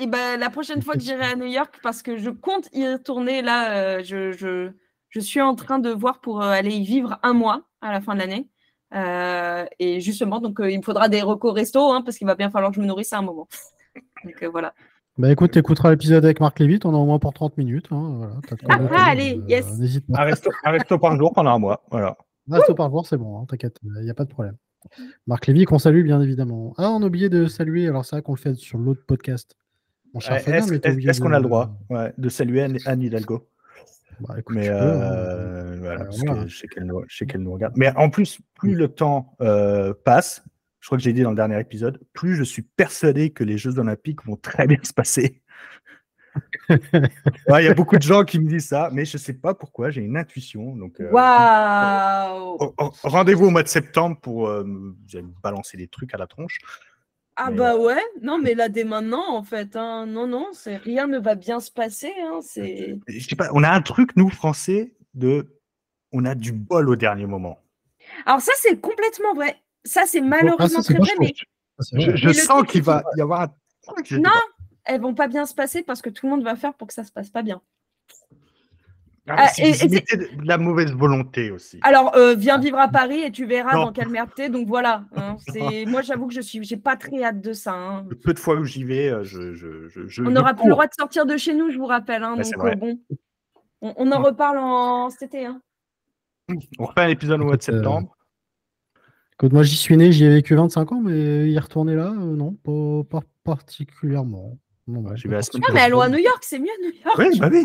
Et 0.00 0.06
ben 0.06 0.38
la 0.38 0.50
prochaine 0.50 0.82
fois 0.82 0.94
que 0.94 1.00
j'irai 1.00 1.24
à 1.32 1.36
New 1.36 1.46
York, 1.46 1.78
parce 1.82 2.02
que 2.02 2.18
je 2.18 2.30
compte 2.30 2.68
y 2.74 2.86
retourner 2.86 3.42
là, 3.42 3.72
euh, 3.76 4.02
je, 4.04 4.32
je, 4.32 4.70
je 5.10 5.20
suis 5.20 5.40
en 5.40 5.54
train 5.54 5.78
de 5.78 5.90
voir 5.90 6.20
pour 6.20 6.42
euh, 6.42 6.50
aller 6.50 6.72
y 6.74 6.84
vivre 6.84 7.18
un 7.22 7.32
mois 7.32 7.62
à 7.80 7.92
la 7.92 8.00
fin 8.00 8.14
de 8.14 8.18
l'année. 8.20 8.48
Euh, 8.94 9.64
et 9.78 10.00
justement, 10.00 10.40
donc 10.40 10.60
euh, 10.60 10.70
il 10.70 10.78
me 10.78 10.82
faudra 10.82 11.08
des 11.08 11.20
recos 11.22 11.52
resto, 11.52 11.92
hein, 11.92 12.02
parce 12.02 12.16
qu'il 12.18 12.26
va 12.26 12.34
bien 12.34 12.50
falloir 12.50 12.70
que 12.70 12.76
je 12.76 12.80
me 12.80 12.86
nourrisse 12.86 13.12
à 13.12 13.18
un 13.18 13.22
moment. 13.22 13.46
donc 14.24 14.42
euh, 14.42 14.48
voilà. 14.48 14.72
Bah 15.18 15.30
écoute, 15.32 15.50
t'écouteras 15.50 15.90
l'épisode 15.90 16.24
avec 16.24 16.40
Marc 16.40 16.58
Lévy, 16.60 16.78
on 16.84 16.94
a 16.94 16.96
au 16.96 17.04
moins 17.04 17.18
pour 17.18 17.32
30 17.34 17.56
minutes. 17.58 17.88
hein, 17.90 18.30
voilà, 18.62 18.88
Ah, 18.92 19.10
allez, 19.10 19.40
yes. 19.48 19.76
N'hésite 19.78 20.06
pas. 20.06 20.20
Un 20.22 20.24
resto, 20.26 20.50
un 20.64 20.70
resto 20.70 20.96
par 20.98 21.16
jour 21.18 21.32
pendant 21.34 21.50
un 21.50 21.58
mois. 21.58 21.84
Voilà. 21.90 22.16
Resto 22.48 22.74
par 22.74 22.88
jour, 22.90 23.04
c'est 23.04 23.16
bon, 23.16 23.38
hein, 23.40 23.44
t'inquiète, 23.48 23.78
il 23.82 24.04
n'y 24.04 24.10
a 24.10 24.14
pas 24.14 24.24
de 24.24 24.30
problème. 24.30 24.56
Marc 25.26 25.48
Lévy, 25.48 25.64
qu'on 25.64 25.80
salue 25.80 26.04
bien 26.04 26.22
évidemment. 26.22 26.72
Ah, 26.78 26.90
on 26.90 27.02
a 27.02 27.06
oublié 27.06 27.28
de 27.28 27.46
saluer, 27.46 27.88
alors 27.88 28.04
c'est 28.04 28.14
vrai 28.16 28.22
qu'on 28.22 28.34
le 28.34 28.38
fait 28.38 28.54
sur 28.54 28.78
l'autre 28.78 29.02
podcast. 29.06 29.56
Mon 30.14 30.20
cher 30.20 30.36
Euh, 30.36 30.38
Fabien, 30.38 30.60
Est-ce 30.60 30.70
mais 30.72 30.78
t'as 30.78 30.88
est-ce- 30.88 30.94
oublié 30.94 31.10
est-ce 31.10 31.20
qu'on 31.20 31.32
a 31.32 31.38
le 31.38 31.44
droit 31.44 31.76
ouais, 31.90 32.14
de 32.16 32.28
saluer 32.28 32.62
Anne, 32.62 32.78
Anne 32.86 33.02
Hidalgo? 33.02 33.46
Bah, 34.20 34.34
écoute, 34.38 34.56
Mais 34.56 34.64
tu 34.64 34.68
peux, 34.70 34.74
euh, 34.76 35.76
voilà, 35.80 36.00
Euh, 36.00 36.04
parce 36.04 36.18
voilà. 36.18 36.42
que 36.44 36.48
je 36.48 36.58
sais 36.58 36.68
qu'elle 37.26 37.42
nous, 37.42 37.52
regarde. 37.52 37.74
Mais 37.76 37.92
en 37.96 38.10
plus, 38.10 38.40
plus 38.54 38.74
le 38.74 38.88
temps 38.88 39.36
euh, 39.40 39.94
passe, 40.04 40.42
je 40.80 40.86
crois 40.88 40.98
que 40.98 41.04
j'ai 41.04 41.12
dit 41.12 41.22
dans 41.22 41.30
le 41.30 41.36
dernier 41.36 41.60
épisode, 41.60 42.00
plus 42.12 42.34
je 42.34 42.42
suis 42.44 42.62
persuadé 42.62 43.30
que 43.30 43.44
les 43.44 43.58
Jeux 43.58 43.78
Olympiques 43.78 44.24
vont 44.24 44.36
très 44.36 44.66
bien 44.66 44.78
se 44.82 44.92
passer. 44.92 45.42
Ouais, 47.48 47.64
Il 47.64 47.66
y 47.66 47.68
a 47.68 47.74
beaucoup 47.74 47.96
de 47.96 48.02
gens 48.02 48.22
qui 48.24 48.38
me 48.38 48.48
disent 48.48 48.68
ça, 48.68 48.90
mais 48.92 49.04
je 49.04 49.16
sais 49.18 49.32
pas 49.32 49.54
pourquoi, 49.54 49.90
j'ai 49.90 50.02
une 50.02 50.16
intuition. 50.16 50.76
Donc, 50.76 51.00
euh, 51.00 51.10
Waouh 51.10 52.58
oh, 52.78 52.92
rendez-vous 53.02 53.46
au 53.46 53.50
mois 53.50 53.62
de 53.64 53.68
septembre 53.68 54.18
pour 54.20 54.46
euh, 54.48 54.62
me- 54.64 54.90
vous 54.90 54.96
allez 55.16 55.22
me 55.22 55.32
balancer 55.42 55.76
des 55.76 55.88
trucs 55.88 56.14
à 56.14 56.18
la 56.18 56.26
tronche. 56.26 56.58
Ah 57.40 57.50
mais, 57.50 57.56
bah 57.56 57.76
ouais, 57.76 58.02
non 58.20 58.38
mais 58.38 58.54
là 58.54 58.68
dès 58.68 58.82
maintenant 58.82 59.32
en 59.32 59.44
fait, 59.44 59.76
hein, 59.76 60.06
non 60.06 60.26
non, 60.26 60.48
c'est 60.52 60.76
rien 60.76 61.06
ne 61.06 61.20
va 61.20 61.36
bien 61.36 61.60
se 61.60 61.70
passer, 61.70 62.12
hein, 62.20 62.40
c'est. 62.42 62.98
Je 63.06 63.28
sais 63.28 63.36
pas, 63.36 63.48
on 63.52 63.62
a 63.62 63.70
un 63.70 63.80
truc, 63.80 64.16
nous, 64.16 64.28
Français, 64.28 64.92
de. 65.14 65.46
On 66.10 66.24
a 66.24 66.34
du 66.34 66.50
bol 66.52 66.88
au 66.88 66.96
dernier 66.96 67.26
moment. 67.26 67.60
Alors 68.26 68.40
ça 68.40 68.52
c'est 68.56 68.80
complètement 68.80 69.34
vrai. 69.34 69.56
Ça 69.84 70.02
c'est 70.04 70.18
Ah, 70.18 70.22
ça, 70.22 70.26
malheureusement 70.28 70.82
très 70.82 70.94
vrai, 70.94 71.10
mais 71.20 71.32
Je, 71.92 72.26
Mais 72.26 72.32
sens 72.32 72.64
qu'il 72.64 72.82
va 72.82 73.04
y 73.16 73.20
avoir 73.20 73.42
un 73.42 73.54
truc. 73.82 74.10
Non. 74.10 74.30
pas. 74.30 74.42
elles 74.86 75.00
vont 75.00 75.14
pas 75.14 75.28
bien 75.28 75.46
se 75.46 75.54
passer 75.54 75.82
parce 75.82 76.02
que 76.02 76.10
tout 76.10 76.26
le 76.26 76.30
monde 76.30 76.42
va 76.42 76.56
faire 76.56 76.74
pour 76.74 76.88
que 76.88 76.94
ça 76.94 77.04
se 77.04 77.12
passe 77.12 77.30
pas 77.30 77.42
bien. 77.42 77.62
Ah, 79.28 79.46
Ah, 79.48 79.50
et- 79.58 79.84
et 79.84 79.88
mettez 79.88 80.16
de 80.16 80.28
la 80.44 80.58
mauvaise 80.58 80.92
volonté 80.92 81.50
aussi. 81.50 81.78
Alors 81.82 82.14
euh, 82.16 82.34
viens 82.34 82.58
vivre 82.58 82.78
à 82.78 82.88
Paris 82.88 83.20
et 83.20 83.30
tu 83.30 83.44
verras 83.46 83.74
Non. 83.74 83.84
dans 83.86 83.92
quelle 83.92 84.08
merde 84.08 84.30
t'es. 84.34 84.48
Donc 84.48 84.66
voilà, 84.68 85.04
hein, 85.16 85.36
c'est 85.56 85.84
moi 85.86 86.02
j'avoue 86.02 86.28
que 86.28 86.34
je 86.34 86.40
suis, 86.40 86.62
j'ai 86.64 86.76
pas 86.76 86.96
très 86.96 87.22
hâte 87.22 87.40
de 87.40 87.52
ça. 87.52 87.74
hein. 87.74 88.06
Le 88.08 88.16
peu 88.16 88.32
de 88.32 88.38
fois 88.38 88.54
où 88.56 88.64
j'y 88.64 88.84
vais, 88.84 89.08
euh, 89.10 89.24
je. 89.24 89.54
je, 89.54 89.88
je, 89.88 90.06
je 90.08 90.22
On 90.22 90.30
n'aura 90.30 90.54
plus 90.54 90.64
le 90.66 90.70
droit 90.72 90.86
de 90.86 90.94
sortir 90.98 91.26
de 91.26 91.36
chez 91.36 91.54
nous, 91.54 91.70
je 91.70 91.78
vous 91.78 91.86
rappelle. 91.86 92.22
hein, 92.22 92.36
donc 92.36 92.56
vrai. 92.56 92.72
euh, 92.72 92.76
bon, 92.76 93.00
on, 93.82 93.94
on 93.96 94.12
en 94.12 94.22
reparle 94.22 94.58
en 94.58 95.10
cet 95.10 95.22
été. 95.34 95.46
hein. 95.46 95.60
On 96.78 96.86
refait 96.86 97.02
un 97.02 97.08
épisode 97.08 97.40
au 97.42 97.44
mois 97.44 97.56
de 97.56 97.62
Écoute, 97.62 97.74
euh, 97.74 97.78
septembre. 97.78 98.16
Écoute, 99.34 99.52
moi 99.52 99.62
j'y 99.62 99.76
suis 99.76 99.96
né, 99.96 100.10
j'y 100.10 100.24
ai 100.24 100.30
vécu 100.30 100.54
25 100.56 100.90
ans, 100.92 101.00
mais 101.00 101.48
y 101.50 101.58
retourner 101.58 101.94
là, 101.94 102.06
euh, 102.18 102.34
non, 102.34 102.54
pas, 102.54 103.20
pas 103.20 103.26
particulièrement. 103.44 104.58
Non, 104.88 105.02
vais 105.02 105.28
la 105.28 105.42
semaine 105.42 105.62
Ah 105.68 105.72
mais 105.74 105.80
allons 105.80 106.00
à 106.00 106.08
New 106.08 106.18
York, 106.18 106.38
c'est 106.42 106.58
mieux 106.58 106.66
New 106.82 106.90
York. 107.04 107.18
Oui, 107.18 107.38
bah 107.38 107.48
oui. 107.52 107.62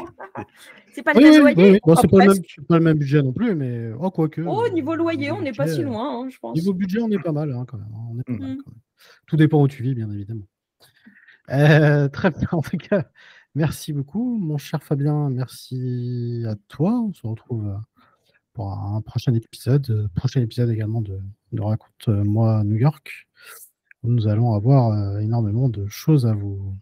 C'est 0.94 1.02
pas 1.04 1.14
Oui, 1.16 1.22
très 1.24 1.30
oui, 1.32 1.38
loyer. 1.40 1.56
oui, 1.58 1.72
oui. 1.72 1.80
Bon, 1.84 1.96
c'est 1.96 2.08
Oh, 2.12 2.18
pas, 2.18 2.26
le 2.26 2.34
même- 2.34 2.44
c'est 2.56 2.68
pas 2.68 2.78
le 2.78 2.84
même 2.84 2.98
budget 2.98 3.22
non 3.24 3.32
plus, 3.34 3.56
mais 3.56 3.92
oh, 4.00 4.12
quoique. 4.12 4.42
Oh, 4.42 4.64
euh, 4.66 4.70
niveau 4.70 4.94
loyer, 4.96 5.18
niveau 5.20 5.36
on 5.38 5.42
n'est 5.42 5.54
pas 5.54 5.68
si 5.68 5.82
loin, 5.84 6.20
hein, 6.26 6.30
je 6.30 6.38
pense. 6.38 6.54
Niveau 6.56 6.74
budget, 6.74 7.00
on 7.02 7.10
est 7.10 7.20
pas 7.24 7.32
mal 7.32 7.52
hein, 7.54 7.66
quand 7.68 7.78
même. 7.78 7.88
hein, 7.94 8.08
on 8.12 8.20
est 8.20 8.24
pas 8.24 8.34
Mm. 8.34 8.40
mal, 8.40 8.58
quand 8.64 8.72
même. 8.72 8.82
Tout 9.26 9.38
dépend 9.38 9.62
où 9.64 9.68
tu 9.68 9.82
vis, 9.84 9.96
bien 9.96 10.12
évidemment. 10.12 10.46
Euh, 11.50 12.08
très 12.10 12.30
bien, 12.32 12.48
en 12.52 12.62
tout 12.62 12.78
cas, 12.78 13.06
merci 13.56 13.94
beaucoup, 13.94 14.38
mon 14.38 14.58
cher 14.58 14.84
Fabien. 14.84 15.30
Merci 15.30 16.44
à 16.48 16.56
toi. 16.68 16.92
On 17.02 17.14
se 17.14 17.26
retrouve 17.26 17.68
euh, 17.68 17.76
pour 18.54 18.72
un 18.72 19.02
prochain 19.02 19.34
épisode, 19.34 20.10
prochain 20.16 20.42
épisode 20.42 20.70
également 20.70 21.02
de, 21.02 21.20
de 21.54 21.62
Raconte-moi 21.62 22.64
New 22.66 22.76
York. 22.76 23.28
où 24.04 24.10
Nous 24.10 24.28
allons 24.28 24.54
avoir 24.54 25.18
énormément 25.20 25.70
de 25.70 25.88
choses 25.88 26.26
à 26.26 26.34
vous, 26.34 26.76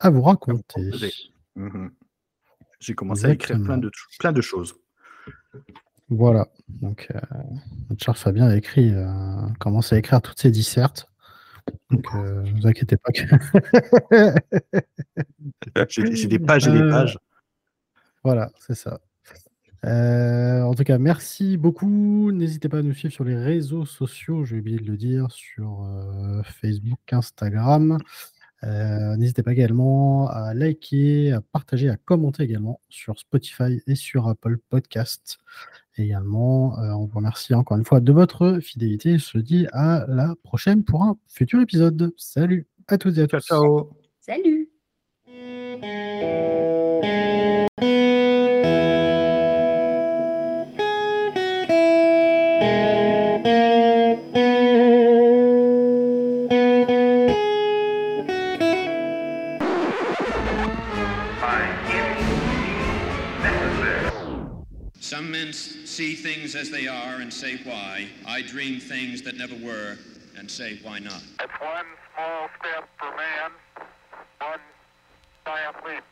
à 0.00 0.10
vous 0.10 0.22
raconter. 0.22 0.90
Mhm. 1.54 1.90
J'ai 2.80 2.94
commencé 2.94 3.26
à 3.26 3.30
écrire 3.30 3.62
plein 3.62 3.78
de, 3.78 3.90
plein 4.18 4.32
de 4.32 4.40
choses. 4.40 4.74
Voilà. 6.08 6.48
Donc, 6.68 7.08
euh, 7.14 7.20
notre 7.90 8.04
cher 8.04 8.16
Fabien 8.18 8.46
a 8.46 8.56
écrit, 8.56 8.92
euh, 8.94 9.46
commencé 9.58 9.96
à 9.96 9.98
écrire 9.98 10.20
toutes 10.22 10.38
ses 10.38 10.50
dissertes. 10.50 11.08
Donc, 11.90 12.06
euh, 12.14 12.42
ne 12.42 12.52
vous 12.52 12.66
inquiétez 12.66 12.96
pas. 12.96 13.10
Que... 13.12 13.22
J'ai 15.88 16.26
des 16.28 16.38
pages 16.38 16.68
et 16.68 16.72
des 16.72 16.78
Euh, 16.78 16.90
pages. 16.90 17.18
voilà, 18.22 18.50
c'est 18.58 18.74
ça. 18.74 19.00
Euh, 19.84 20.62
en 20.62 20.74
tout 20.74 20.84
cas, 20.84 20.98
merci 20.98 21.56
beaucoup. 21.56 22.30
N'hésitez 22.32 22.68
pas 22.68 22.78
à 22.78 22.82
nous 22.82 22.94
suivre 22.94 23.14
sur 23.14 23.24
les 23.24 23.36
réseaux 23.36 23.84
sociaux. 23.86 24.44
J'ai 24.44 24.58
oublié 24.58 24.78
de 24.78 24.86
le 24.90 24.96
dire 24.96 25.30
sur 25.30 25.84
euh, 25.84 26.42
Facebook, 26.44 26.98
Instagram. 27.12 27.98
Euh, 28.64 29.16
N'hésitez 29.16 29.42
pas 29.42 29.52
également 29.52 30.28
à 30.28 30.54
liker, 30.54 31.32
à 31.32 31.40
partager, 31.40 31.88
à 31.88 31.96
commenter 31.96 32.42
également 32.42 32.80
sur 32.88 33.18
Spotify 33.18 33.80
et 33.86 33.94
sur 33.94 34.28
Apple 34.28 34.58
Podcast. 34.70 35.38
Également, 35.98 36.78
euh, 36.78 36.92
on 36.92 37.06
vous 37.06 37.16
remercie 37.16 37.54
encore 37.54 37.76
une 37.78 37.84
fois 37.84 38.00
de 38.00 38.12
votre 38.12 38.58
fidélité. 38.60 39.18
Je 39.18 39.24
se 39.24 39.38
dis 39.38 39.66
à 39.72 40.04
la 40.08 40.34
prochaine 40.42 40.84
pour 40.84 41.02
un 41.04 41.16
futur 41.28 41.60
épisode. 41.60 42.12
Salut 42.16 42.66
à 42.88 42.98
toutes 42.98 43.18
et 43.18 43.22
à 43.22 43.26
Ciao, 43.26 43.40
tous. 43.40 43.46
ciao. 43.46 43.90
Salut. 44.20 44.70
as 66.56 66.70
they 66.70 66.88
are 66.88 67.16
and 67.20 67.32
say 67.32 67.58
why. 67.64 68.08
I 68.26 68.42
dream 68.42 68.80
things 68.80 69.22
that 69.22 69.36
never 69.36 69.54
were 69.56 69.98
and 70.36 70.50
say 70.50 70.78
why 70.82 70.98
not. 70.98 71.22
It's 71.40 71.52
one 71.60 71.86
small 72.14 72.48
step 72.58 72.88
for 72.98 73.14
man, 73.14 73.50
one 74.40 74.60
giant 75.44 75.76
leap 75.86 76.04